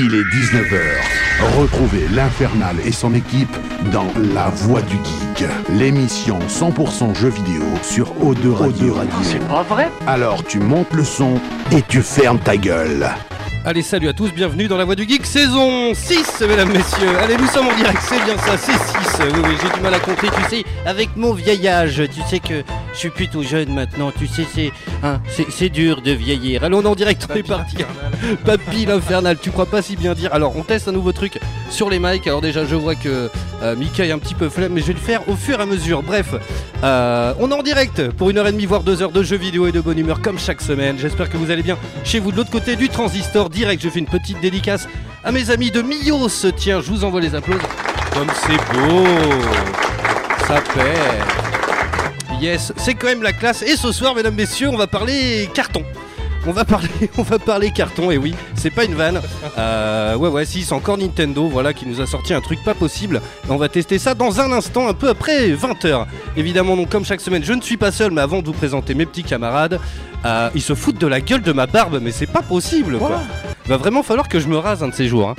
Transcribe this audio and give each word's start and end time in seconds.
Il 0.00 0.14
est 0.14 0.22
19h. 0.22 1.58
Retrouvez 1.58 2.06
l'Infernal 2.14 2.76
et 2.84 2.92
son 2.92 3.14
équipe 3.14 3.56
dans 3.92 4.06
La 4.32 4.48
Voix 4.48 4.80
du 4.82 4.94
Geek, 4.94 5.48
l'émission 5.70 6.38
100% 6.48 7.16
jeux 7.16 7.30
vidéo 7.30 7.64
sur 7.82 8.14
O2 8.14 8.52
Radio. 8.52 8.96
C'est 9.24 9.44
pas 9.48 9.64
vrai? 9.64 9.90
Alors 10.06 10.44
tu 10.44 10.60
montes 10.60 10.92
le 10.92 11.02
son 11.02 11.40
et 11.72 11.82
tu 11.82 12.00
fermes 12.02 12.38
ta 12.38 12.56
gueule. 12.56 13.10
Allez, 13.64 13.82
salut 13.82 14.06
à 14.08 14.12
tous, 14.12 14.32
bienvenue 14.32 14.68
dans 14.68 14.76
la 14.76 14.84
Voix 14.84 14.94
du 14.94 15.02
Geek, 15.02 15.26
saison 15.26 15.92
6, 15.92 16.42
mesdames, 16.48 16.70
messieurs. 16.70 17.18
Allez, 17.20 17.36
nous 17.36 17.48
sommes 17.48 17.66
en 17.66 17.74
direct, 17.74 17.98
c'est 18.00 18.24
bien 18.24 18.38
ça, 18.38 18.56
c'est 18.56 18.72
6. 18.72 18.78
Oui, 19.34 19.40
oui, 19.44 19.56
j'ai 19.60 19.76
du 19.76 19.80
mal 19.80 19.94
à 19.94 19.98
compter, 19.98 20.28
tu 20.28 20.48
sais, 20.48 20.64
avec 20.86 21.16
mon 21.16 21.34
vieil 21.34 21.66
âge. 21.66 22.04
Tu 22.14 22.20
sais 22.30 22.38
que 22.38 22.62
je 22.98 23.02
suis 23.02 23.10
plutôt 23.10 23.44
jeune 23.44 23.72
maintenant, 23.72 24.10
tu 24.10 24.26
sais, 24.26 24.44
c'est 24.52 24.72
hein, 25.04 25.20
c'est- 25.28 25.68
dur 25.68 26.02
de 26.02 26.10
vieillir. 26.10 26.64
Allons, 26.64 26.78
on 26.78 26.82
est 26.82 26.86
en 26.86 26.94
direct, 26.96 27.28
on 27.30 27.34
est 27.36 27.44
parti. 27.44 27.76
Papy 28.44 28.86
l'infernal, 28.86 29.36
tu 29.40 29.52
crois 29.52 29.66
pas 29.66 29.82
si 29.82 29.94
bien 29.96 30.14
dire. 30.14 30.34
Alors, 30.34 30.56
on 30.56 30.62
teste 30.62 30.88
un 30.88 30.92
nouveau 30.92 31.12
truc 31.12 31.38
sur 31.70 31.90
les 31.90 32.00
mics. 32.00 32.26
Alors, 32.26 32.40
déjà, 32.40 32.64
je 32.64 32.74
vois 32.74 32.96
que 32.96 33.30
euh, 33.62 33.76
Mika 33.76 34.04
est 34.04 34.10
un 34.10 34.18
petit 34.18 34.34
peu 34.34 34.48
flemme, 34.48 34.72
mais 34.72 34.80
je 34.80 34.86
vais 34.86 34.94
le 34.94 34.98
faire 34.98 35.28
au 35.28 35.36
fur 35.36 35.60
et 35.60 35.62
à 35.62 35.66
mesure. 35.66 36.02
Bref, 36.02 36.34
euh, 36.82 37.34
on 37.38 37.50
est 37.52 37.54
en 37.54 37.62
direct 37.62 38.10
pour 38.12 38.30
une 38.30 38.38
heure 38.38 38.48
et 38.48 38.52
demie, 38.52 38.66
voire 38.66 38.82
deux 38.82 39.00
heures 39.00 39.12
de 39.12 39.22
jeux 39.22 39.36
vidéo 39.36 39.68
et 39.68 39.72
de 39.72 39.80
bonne 39.80 39.98
humeur, 39.98 40.20
comme 40.20 40.38
chaque 40.38 40.60
semaine. 40.60 40.98
J'espère 40.98 41.30
que 41.30 41.36
vous 41.36 41.52
allez 41.52 41.62
bien 41.62 41.78
chez 42.02 42.18
vous 42.18 42.32
de 42.32 42.36
l'autre 42.36 42.50
côté 42.50 42.74
du 42.74 42.88
transistor 42.88 43.48
direct. 43.48 43.80
Je 43.80 43.90
fais 43.90 44.00
une 44.00 44.06
petite 44.06 44.40
dédicace 44.40 44.88
à 45.22 45.30
mes 45.30 45.50
amis 45.50 45.70
de 45.70 45.82
Mios. 45.82 46.50
Tiens, 46.56 46.80
je 46.80 46.90
vous 46.90 47.04
envoie 47.04 47.20
les 47.20 47.36
applaudissements. 47.36 47.68
Comme 48.12 48.28
c'est 48.34 48.56
beau, 48.76 49.04
ça 50.48 50.60
pète. 50.74 51.47
Yes, 52.40 52.72
c'est 52.76 52.94
quand 52.94 53.08
même 53.08 53.22
la 53.22 53.32
classe. 53.32 53.62
Et 53.62 53.76
ce 53.76 53.90
soir, 53.90 54.14
mesdames, 54.14 54.34
messieurs, 54.34 54.68
on 54.68 54.76
va 54.76 54.86
parler 54.86 55.48
carton. 55.54 55.82
On 56.46 56.52
va 56.52 56.64
parler, 56.64 56.88
on 57.18 57.22
va 57.22 57.40
parler 57.40 57.72
carton, 57.72 58.12
et 58.12 58.16
oui, 58.16 58.32
c'est 58.54 58.70
pas 58.70 58.84
une 58.84 58.94
vanne. 58.94 59.20
Euh, 59.58 60.14
ouais, 60.14 60.28
ouais, 60.28 60.44
si, 60.44 60.62
c'est 60.62 60.72
encore 60.72 60.96
Nintendo, 60.96 61.48
voilà, 61.48 61.72
qui 61.72 61.84
nous 61.84 62.00
a 62.00 62.06
sorti 62.06 62.32
un 62.32 62.40
truc 62.40 62.62
pas 62.64 62.74
possible. 62.74 63.20
Et 63.48 63.50
on 63.50 63.56
va 63.56 63.68
tester 63.68 63.98
ça 63.98 64.14
dans 64.14 64.40
un 64.40 64.52
instant, 64.52 64.86
un 64.86 64.94
peu 64.94 65.08
après 65.08 65.50
20h. 65.50 66.06
Évidemment, 66.36 66.76
donc, 66.76 66.90
comme 66.90 67.04
chaque 67.04 67.20
semaine, 67.20 67.42
je 67.42 67.52
ne 67.52 67.60
suis 67.60 67.76
pas 67.76 67.90
seul, 67.90 68.12
mais 68.12 68.20
avant 68.20 68.40
de 68.40 68.46
vous 68.46 68.52
présenter 68.52 68.94
mes 68.94 69.04
petits 69.04 69.24
camarades, 69.24 69.80
euh, 70.24 70.48
ils 70.54 70.62
se 70.62 70.74
foutent 70.74 71.00
de 71.00 71.08
la 71.08 71.20
gueule 71.20 71.42
de 71.42 71.52
ma 71.52 71.66
barbe, 71.66 71.98
mais 72.00 72.12
c'est 72.12 72.26
pas 72.26 72.42
possible, 72.42 72.98
quoi. 72.98 73.20
Va 73.66 73.76
vraiment 73.76 74.04
falloir 74.04 74.28
que 74.28 74.38
je 74.38 74.46
me 74.46 74.56
rase 74.56 74.82
un 74.84 74.88
de 74.88 74.94
ces 74.94 75.08
jours, 75.08 75.30
hein. 75.30 75.34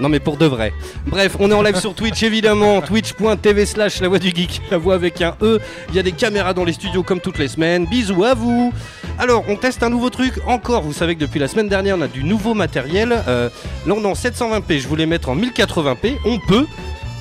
Non 0.00 0.08
mais 0.10 0.20
pour 0.20 0.36
de 0.36 0.44
vrai. 0.46 0.72
Bref, 1.06 1.36
on 1.40 1.50
est 1.50 1.54
en 1.54 1.62
live 1.62 1.78
sur 1.80 1.94
Twitch 1.94 2.22
évidemment, 2.22 2.82
twitch.tv 2.82 3.64
slash 3.66 4.00
la 4.00 4.08
voix 4.08 4.18
du 4.18 4.28
geek, 4.28 4.60
la 4.70 4.76
voix 4.78 4.94
avec 4.94 5.22
un 5.22 5.34
E. 5.42 5.58
Il 5.88 5.94
y 5.94 5.98
a 5.98 6.02
des 6.02 6.12
caméras 6.12 6.52
dans 6.52 6.64
les 6.64 6.74
studios 6.74 7.02
comme 7.02 7.20
toutes 7.20 7.38
les 7.38 7.48
semaines. 7.48 7.86
Bisous 7.86 8.24
à 8.24 8.34
vous. 8.34 8.72
Alors, 9.18 9.44
on 9.48 9.56
teste 9.56 9.82
un 9.82 9.88
nouveau 9.88 10.10
truc 10.10 10.34
encore. 10.46 10.82
Vous 10.82 10.92
savez 10.92 11.14
que 11.14 11.20
depuis 11.20 11.40
la 11.40 11.48
semaine 11.48 11.68
dernière, 11.68 11.96
on 11.98 12.02
a 12.02 12.08
du 12.08 12.24
nouveau 12.24 12.52
matériel. 12.52 13.16
Euh, 13.26 13.48
là, 13.86 13.94
on 13.96 14.02
est 14.02 14.06
en 14.06 14.12
720p. 14.12 14.78
Je 14.80 14.86
voulais 14.88 15.06
mettre 15.06 15.30
en 15.30 15.36
1080p. 15.36 16.16
On 16.26 16.38
peut, 16.46 16.66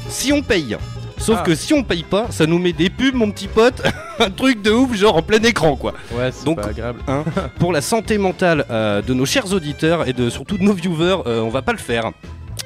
si 0.09 0.33
on 0.33 0.41
paye. 0.41 0.75
Sauf 1.17 1.37
Ah. 1.39 1.43
que 1.43 1.55
si 1.55 1.73
on 1.73 1.81
paye 1.81 2.03
pas, 2.03 2.27
ça 2.29 2.45
nous 2.45 2.59
met 2.59 2.73
des 2.73 2.89
pubs, 2.89 3.15
mon 3.15 3.31
petit 3.31 3.47
pote. 3.47 3.81
un 4.19 4.29
truc 4.29 4.61
de 4.61 4.71
ouf, 4.71 4.93
genre 4.97 5.15
en 5.15 5.21
plein 5.21 5.41
écran, 5.41 5.77
quoi 5.77 5.93
Ouais, 6.11 6.29
c'est 6.33 6.43
Donc- 6.43 6.59
pas 6.61 6.67
agréable. 6.67 6.99
pour 7.57 7.71
la 7.71 7.79
santé 7.79 8.17
mentale 8.17 8.65
euh, 8.69 9.01
de 9.01 9.13
nos 9.13 9.25
chers 9.25 9.53
auditeurs 9.53 10.09
et 10.09 10.13
de 10.13 10.29
surtout 10.29 10.57
de 10.57 10.63
nos 10.63 10.73
viewers, 10.73 11.19
euh, 11.25 11.39
on 11.39 11.49
va 11.49 11.61
pas 11.61 11.71
le 11.71 11.77
faire. 11.77 12.11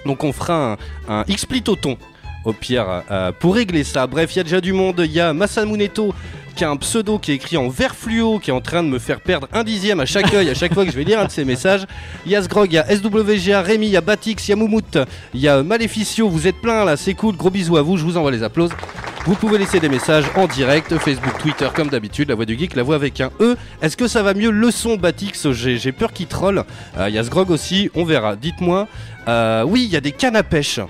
Donc 0.06 0.24
on 0.24 0.34
fera 0.34 0.78
un, 1.08 1.22
un 1.22 1.24
Xplitoton 1.24 1.98
au 2.46 2.54
pire 2.54 3.04
euh, 3.12 3.32
pour 3.32 3.56
régler 3.56 3.84
ça. 3.84 4.08
Bref, 4.08 4.34
il 4.36 4.38
y 4.38 4.40
a 4.40 4.44
déjà 4.44 4.62
du 4.62 4.74
monde. 4.74 5.02
Il 5.06 5.12
y 5.12 5.20
a 5.20 5.34
Masamuneto 5.34 6.14
qui 6.60 6.66
a 6.66 6.70
un 6.70 6.76
pseudo 6.76 7.20
qui 7.20 7.32
est 7.32 7.36
écrit 7.36 7.56
en 7.56 7.70
vert 7.70 7.96
fluo 7.96 8.38
qui 8.38 8.50
est 8.50 8.54
en 8.54 8.60
train 8.60 8.84
de 8.84 8.90
me 8.90 9.00
faire 9.00 9.22
perdre 9.22 9.48
un 9.54 9.64
dixième 9.64 10.02
à 10.02 10.06
chaque 10.06 10.34
œil 10.34 10.50
à 10.50 10.54
chaque 10.54 10.74
fois 10.74 10.84
que 10.84 10.92
je 10.92 10.98
vais 10.98 11.06
lire 11.06 11.18
un 11.18 11.24
de 11.24 11.32
ses 11.32 11.46
messages. 11.46 11.86
Il 12.26 12.34
y 12.34 12.36
a 12.36 12.44
Sgrog, 12.44 12.70
il 12.70 12.76
y 12.76 12.78
a 12.78 12.86
SWGA, 12.98 13.62
Rémi, 13.62 13.86
il 13.86 13.94
y 13.94 13.96
a 13.96 14.02
Batix, 14.02 14.46
il 14.46 14.52
y 14.52 14.54
a 14.54 14.58
Moumout, 14.58 14.98
il 15.34 15.40
y 15.40 15.48
a 15.48 15.64
Maleficio. 15.64 16.28
Vous 16.28 16.48
êtes 16.48 16.58
plein 16.58 16.84
là, 16.84 16.98
c'est 16.98 17.14
cool. 17.14 17.38
Gros 17.38 17.50
bisous 17.50 17.78
à 17.78 17.82
vous. 17.82 17.96
Je 17.96 18.04
vous 18.04 18.18
envoie 18.18 18.30
les 18.30 18.44
applaudissements. 18.44 18.78
Vous 19.26 19.36
pouvez 19.36 19.58
laisser 19.58 19.80
des 19.80 19.88
messages 19.88 20.26
en 20.36 20.48
direct, 20.48 20.98
Facebook, 20.98 21.38
Twitter, 21.40 21.70
comme 21.74 21.88
d'habitude, 21.88 22.28
la 22.28 22.36
voix 22.36 22.46
du 22.46 22.60
geek, 22.60 22.76
la 22.76 22.84
voix 22.84 22.96
avec 22.96 23.22
un 23.22 23.32
E. 23.40 23.56
Est-ce 23.82 23.96
que 23.96 24.10
ça 24.10 24.22
va 24.22 24.34
mieux 24.34 24.52
le 24.52 24.70
son 24.70 24.98
Batix 24.98 25.50
J'ai 25.54 25.92
peur 25.94 26.12
qu'il 26.12 26.28
troll. 26.28 26.66
Euh, 26.98 27.08
Il 27.08 27.16
y 27.16 27.20
a 27.20 27.24
aussi, 27.50 27.90
on 27.96 28.04
verra. 28.04 28.36
Dites-moi. 28.36 28.90
Euh, 29.30 29.64
oui, 29.66 29.86
il 29.86 29.94
y 29.94 29.96
a 29.96 30.02
des 30.02 30.12
cannes 30.12 30.36
à 30.36 30.44
pêche. 30.44 30.82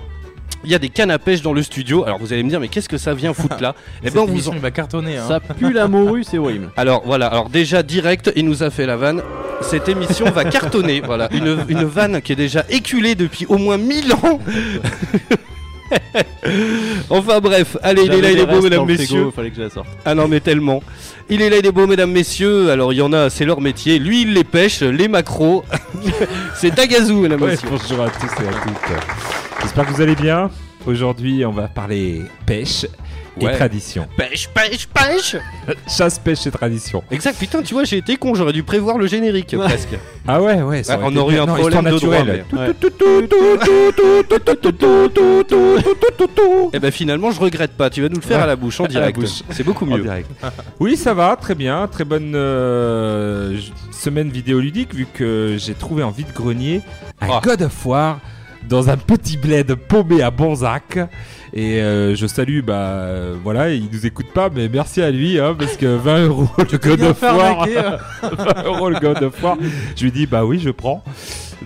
Il 0.64 0.70
y 0.70 0.74
a 0.74 0.78
des 0.78 0.90
cannes 0.90 1.10
à 1.10 1.18
pêche 1.18 1.42
dans 1.42 1.52
le 1.52 1.62
studio. 1.62 2.04
Alors 2.04 2.18
vous 2.18 2.32
allez 2.32 2.42
me 2.42 2.48
dire, 2.50 2.60
mais 2.60 2.68
qu'est-ce 2.68 2.88
que 2.88 2.98
ça 2.98 3.14
vient 3.14 3.32
foutre 3.32 3.60
là 3.60 3.74
Eh 4.04 4.10
ben, 4.10 4.20
on 4.20 4.24
vous 4.26 4.32
émission, 4.32 4.52
en... 4.52 4.54
il 4.56 4.60
va 4.60 4.70
cartonner. 4.70 5.16
Hein. 5.16 5.24
Ça 5.26 5.40
pue 5.40 5.72
la 5.72 5.88
morue, 5.88 6.24
c'est 6.24 6.38
horrible. 6.38 6.70
Alors 6.76 7.02
voilà, 7.04 7.26
alors 7.28 7.48
déjà 7.48 7.82
direct, 7.82 8.30
il 8.36 8.44
nous 8.44 8.62
a 8.62 8.70
fait 8.70 8.86
la 8.86 8.96
vanne. 8.96 9.22
Cette 9.62 9.88
émission 9.88 10.30
va 10.30 10.44
cartonner. 10.44 11.00
Voilà, 11.00 11.28
une, 11.32 11.58
une 11.68 11.84
vanne 11.84 12.20
qui 12.22 12.32
est 12.32 12.36
déjà 12.36 12.64
éculée 12.68 13.14
depuis 13.14 13.46
au 13.46 13.58
moins 13.58 13.78
1000 13.78 14.12
ans. 14.12 14.38
enfin 17.10 17.40
bref, 17.40 17.76
allez, 17.82 18.02
il 18.04 18.12
est 18.12 18.20
là, 18.20 18.30
il 18.30 18.38
est 18.38 18.46
beau, 18.46 18.60
mesdames, 18.62 18.86
messieurs. 18.86 19.26
Il 19.26 19.32
fallait 19.32 19.50
que 19.50 19.56
je 19.56 19.62
la 19.62 19.70
sorte. 19.70 19.88
Ah 20.04 20.14
non, 20.14 20.28
mais 20.28 20.40
tellement. 20.40 20.82
Il 21.28 21.42
est 21.42 21.50
là, 21.50 21.58
il 21.58 21.66
est 21.66 21.72
beau, 21.72 21.86
mesdames, 21.86 22.10
messieurs. 22.10 22.70
Alors, 22.70 22.92
il 22.92 22.96
y 22.96 23.02
en 23.02 23.12
a, 23.12 23.30
c'est 23.30 23.44
leur 23.44 23.60
métier. 23.60 23.98
Lui, 23.98 24.22
il 24.22 24.34
les 24.34 24.44
pêche, 24.44 24.80
les 24.82 25.08
macros. 25.08 25.64
c'est 26.54 26.74
Tagazou, 26.74 27.20
mesdames, 27.20 27.42
Ouais, 27.42 27.50
messieurs. 27.50 27.68
bonjour 27.70 28.04
à 28.04 28.10
tous 28.10 28.42
et 28.42 28.48
à 28.48 28.52
toutes. 28.52 28.98
J'espère 29.62 29.86
que 29.86 29.92
vous 29.92 30.00
allez 30.00 30.16
bien. 30.16 30.50
Aujourd'hui, 30.86 31.44
on 31.44 31.52
va 31.52 31.68
parler 31.68 32.22
pêche 32.46 32.86
et 33.40 33.44
Ouais. 33.46 33.56
tradition. 33.56 34.06
Pêche, 34.16 34.48
pêche, 34.48 34.86
pêche. 34.88 35.36
Chasse, 35.88 36.18
pêche 36.18 36.46
et 36.46 36.50
tradition. 36.50 37.02
Exact, 37.10 37.38
putain, 37.38 37.62
tu 37.62 37.74
vois, 37.74 37.84
j'ai 37.84 37.98
été 37.98 38.16
con, 38.16 38.34
j'aurais 38.34 38.52
dû 38.52 38.62
prévoir 38.62 38.98
le 38.98 39.06
générique 39.06 39.54
Ouais. 39.56 39.64
presque. 39.64 39.96
Ah 40.26 40.42
ouais, 40.42 40.60
ouais. 40.62 40.82
ça 40.82 40.98
Ouais, 40.98 41.04
on 41.06 41.10
été 41.10 41.18
aurait 41.20 41.32
eu 41.32 41.36
bien. 41.36 41.42
un 41.44 41.46
Non, 41.46 41.54
problème 41.54 41.86
histoire 41.86 41.94
de 41.94 42.00
droit, 42.00 42.24
naturelle. 42.24 42.44
Ouais. 42.52 42.74
Et 46.72 46.78
ben 46.80 46.90
finalement, 46.90 47.30
je 47.30 47.40
regrette 47.40 47.72
pas. 47.72 47.88
Tu 47.90 48.02
vas 48.02 48.08
nous 48.08 48.16
le 48.16 48.20
faire 48.22 48.38
Ouais. 48.38 48.44
à 48.44 48.46
la 48.46 48.56
bouche, 48.56 48.80
en 48.80 48.84
À 48.84 48.88
la 48.88 48.92
direct. 48.92 49.18
bouche. 49.20 49.42
C'est 49.50 49.64
beaucoup 49.64 49.84
En 49.84 49.88
mieux. 49.96 50.02
direct. 50.02 50.28
Oui, 50.80 50.96
ça 50.96 51.14
va, 51.14 51.36
très 51.36 51.54
bien. 51.54 51.86
Très 51.88 52.04
bonne 52.04 52.32
euh, 52.34 53.56
j- 53.56 53.72
semaine 53.92 54.30
vidéoludique 54.30 54.94
vu 54.94 55.06
que 55.12 55.56
j'ai 55.58 55.74
trouvé 55.74 56.02
en 56.02 56.10
vide-grenier 56.10 56.80
un 57.20 57.28
Ah. 57.30 57.40
God 57.42 57.62
of 57.62 57.86
War 57.86 58.18
dans 58.68 58.90
un 58.90 58.96
petit 58.96 59.36
bled 59.36 59.74
paumé 59.74 60.22
à 60.22 60.30
Bonzac. 60.30 60.98
Et 61.52 61.80
euh, 61.80 62.14
je 62.14 62.26
salue, 62.26 62.60
bah 62.60 62.74
euh, 62.74 63.36
voilà, 63.42 63.70
il 63.70 63.88
nous 63.92 64.06
écoute 64.06 64.28
pas, 64.32 64.50
mais 64.54 64.68
merci 64.68 65.02
à 65.02 65.10
lui, 65.10 65.40
hein, 65.40 65.56
parce 65.58 65.76
que 65.76 65.86
20 65.86 66.26
euros 66.26 66.48
le 66.58 66.78
God 66.78 67.02
of 67.02 67.22
War. 67.22 67.66
20 68.22 68.64
euros 68.64 68.90
le 68.90 69.00
God 69.00 69.22
of 69.22 69.42
War. 69.42 69.56
Je 69.96 70.04
lui 70.04 70.12
dis, 70.12 70.26
bah 70.26 70.44
oui, 70.44 70.60
je 70.60 70.70
prends. 70.70 71.02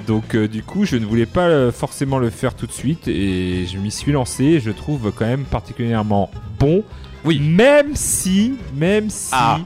Donc 0.06 0.34
euh, 0.34 0.48
du 0.48 0.62
coup, 0.62 0.84
je 0.84 0.96
ne 0.96 1.06
voulais 1.06 1.26
pas 1.26 1.46
euh, 1.46 1.72
forcément 1.72 2.18
le 2.18 2.30
faire 2.30 2.54
tout 2.54 2.66
de 2.66 2.72
suite 2.72 3.08
et 3.08 3.66
je 3.66 3.78
m'y 3.78 3.90
suis 3.90 4.12
lancé. 4.12 4.60
Je 4.60 4.70
trouve 4.70 5.12
quand 5.14 5.26
même 5.26 5.44
particulièrement 5.44 6.30
bon. 6.58 6.82
Oui. 7.24 7.38
Même 7.38 7.94
si, 7.94 8.54
même 8.74 9.08
si. 9.08 9.30
Ah. 9.32 9.60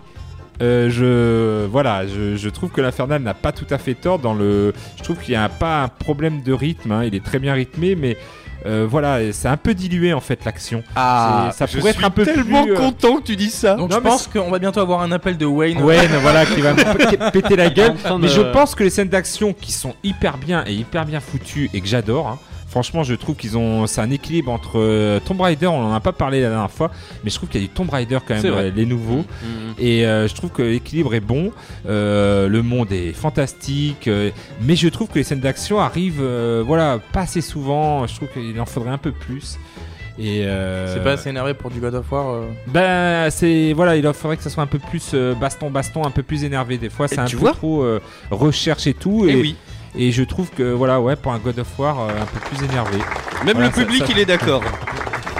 Euh, 0.62 0.90
je 0.90 1.66
voilà, 1.66 2.06
je, 2.06 2.36
je 2.36 2.48
trouve 2.48 2.70
que 2.70 2.80
l'Infernal 2.80 3.22
n'a 3.22 3.34
pas 3.34 3.52
tout 3.52 3.66
à 3.70 3.78
fait 3.78 3.94
tort 3.94 4.18
dans 4.18 4.34
le. 4.34 4.72
Je 4.96 5.02
trouve 5.02 5.18
qu'il 5.18 5.30
n'y 5.30 5.36
a 5.40 5.48
pas 5.48 5.82
un 5.84 5.88
problème 5.88 6.42
de 6.42 6.52
rythme. 6.52 6.92
hein, 6.92 7.04
il 7.04 7.14
est 7.14 7.24
très 7.24 7.38
bien 7.38 7.54
rythmé, 7.54 7.94
mais 7.94 8.16
euh, 8.66 8.86
voilà, 8.90 9.32
c'est 9.32 9.46
un 9.46 9.56
peu 9.56 9.72
dilué 9.72 10.12
en 10.12 10.20
fait 10.20 10.44
l'action. 10.44 10.82
Ah, 10.96 11.50
C'est- 11.52 11.58
ça 11.58 11.66
je 11.66 11.78
pourrait 11.78 11.92
suis 11.92 12.00
être 12.00 12.06
un 12.06 12.10
peu 12.10 12.24
tellement 12.24 12.64
plus, 12.64 12.72
euh, 12.72 12.76
content 12.76 13.16
que 13.18 13.22
tu 13.22 13.36
dis 13.36 13.50
ça. 13.50 13.76
Donc 13.76 13.90
Non, 13.90 13.96
je 13.98 14.02
mais 14.02 14.10
pense 14.10 14.26
qu'on 14.26 14.50
va 14.50 14.58
bientôt 14.58 14.80
avoir 14.80 15.00
un 15.02 15.12
appel 15.12 15.36
de 15.38 15.46
Wayne. 15.46 15.80
Wayne, 15.80 16.10
voilà, 16.22 16.44
qui 16.44 16.60
va 16.60 16.72
me 16.74 16.82
p- 17.16 17.30
péter 17.40 17.54
la 17.54 17.70
gueule. 17.70 17.92
En 17.92 17.94
train 17.94 18.18
Mais 18.18 18.26
de- 18.26 18.32
je 18.32 18.40
pense 18.40 18.74
que 18.74 18.82
les 18.82 18.90
scènes 18.90 19.08
d'action 19.08 19.52
qui 19.52 19.70
sont 19.70 19.94
hyper 20.02 20.38
bien 20.38 20.64
et 20.66 20.72
hyper 20.74 21.04
bien 21.06 21.20
foutues 21.20 21.70
et 21.72 21.80
que 21.80 21.86
j'adore. 21.86 22.26
hein, 22.26 22.38
Franchement, 22.68 23.02
je 23.02 23.14
trouve 23.14 23.34
qu'ils 23.34 23.56
ont, 23.56 23.86
c'est 23.86 24.02
un 24.02 24.10
équilibre 24.10 24.52
entre 24.52 24.72
euh, 24.76 25.20
Tomb 25.20 25.40
Raider, 25.40 25.66
on 25.68 25.84
en 25.86 25.94
a 25.94 26.00
pas 26.00 26.12
parlé 26.12 26.42
la 26.42 26.50
dernière 26.50 26.70
fois, 26.70 26.90
mais 27.24 27.30
je 27.30 27.36
trouve 27.36 27.48
qu'il 27.48 27.62
y 27.62 27.64
a 27.64 27.66
du 27.66 27.72
Tomb 27.72 27.88
Raider 27.88 28.18
quand 28.26 28.34
même, 28.34 28.44
euh, 28.52 28.70
les 28.74 28.84
nouveaux. 28.84 29.24
Mhm. 29.42 29.74
Et 29.78 30.04
euh, 30.04 30.28
je 30.28 30.34
trouve 30.34 30.50
que 30.50 30.60
l'équilibre 30.62 31.14
est 31.14 31.20
bon, 31.20 31.50
euh, 31.88 32.46
le 32.46 32.62
monde 32.62 32.92
est 32.92 33.12
fantastique, 33.14 34.06
euh, 34.06 34.30
mais 34.60 34.76
je 34.76 34.88
trouve 34.88 35.08
que 35.08 35.14
les 35.14 35.24
scènes 35.24 35.40
d'action 35.40 35.80
arrivent, 35.80 36.20
euh, 36.20 36.62
voilà, 36.66 36.98
pas 37.12 37.20
assez 37.22 37.40
souvent. 37.40 38.06
Je 38.06 38.14
trouve 38.16 38.28
qu'il 38.28 38.60
en 38.60 38.66
faudrait 38.66 38.90
un 38.90 38.98
peu 38.98 39.12
plus. 39.12 39.58
Et 40.20 40.44
euh, 40.44 40.92
C'est 40.92 41.02
pas 41.04 41.12
assez 41.12 41.30
énervé 41.30 41.54
pour 41.54 41.70
du 41.70 41.78
God 41.78 41.94
of 41.94 42.10
War. 42.10 42.28
euh? 42.28 42.46
ben 42.66 43.30
c'est 43.30 43.72
voilà, 43.72 43.96
il 43.96 44.12
faudrait 44.12 44.36
que 44.36 44.42
ça 44.42 44.50
soit 44.50 44.64
un 44.64 44.66
peu 44.66 44.80
plus 44.80 45.12
euh, 45.14 45.32
baston 45.34 45.70
baston, 45.70 46.04
un 46.04 46.10
peu 46.10 46.24
plus 46.24 46.42
énervé 46.42 46.76
des 46.76 46.90
fois. 46.90 47.06
C'est 47.06 47.20
un 47.20 47.26
peu 47.26 47.52
trop 47.52 47.82
euh, 47.82 48.00
recherche 48.30 48.88
et 48.88 48.94
tout. 48.94 49.26
Et 49.28 49.32
Et, 49.32 49.40
oui, 49.40 49.56
et 49.96 50.12
je 50.12 50.22
trouve 50.22 50.50
que 50.50 50.62
voilà, 50.72 51.00
ouais, 51.00 51.16
pour 51.16 51.32
un 51.32 51.38
God 51.38 51.58
of 51.58 51.78
War 51.78 52.00
euh, 52.00 52.08
un 52.20 52.26
peu 52.26 52.40
plus 52.40 52.64
énervé. 52.64 52.98
même 53.44 53.54
Voilà, 53.56 53.66
le 53.66 53.72
public, 53.72 53.98
ça- 54.06 54.12
il 54.12 54.18
est 54.18 54.24
d'accord. 54.26 54.62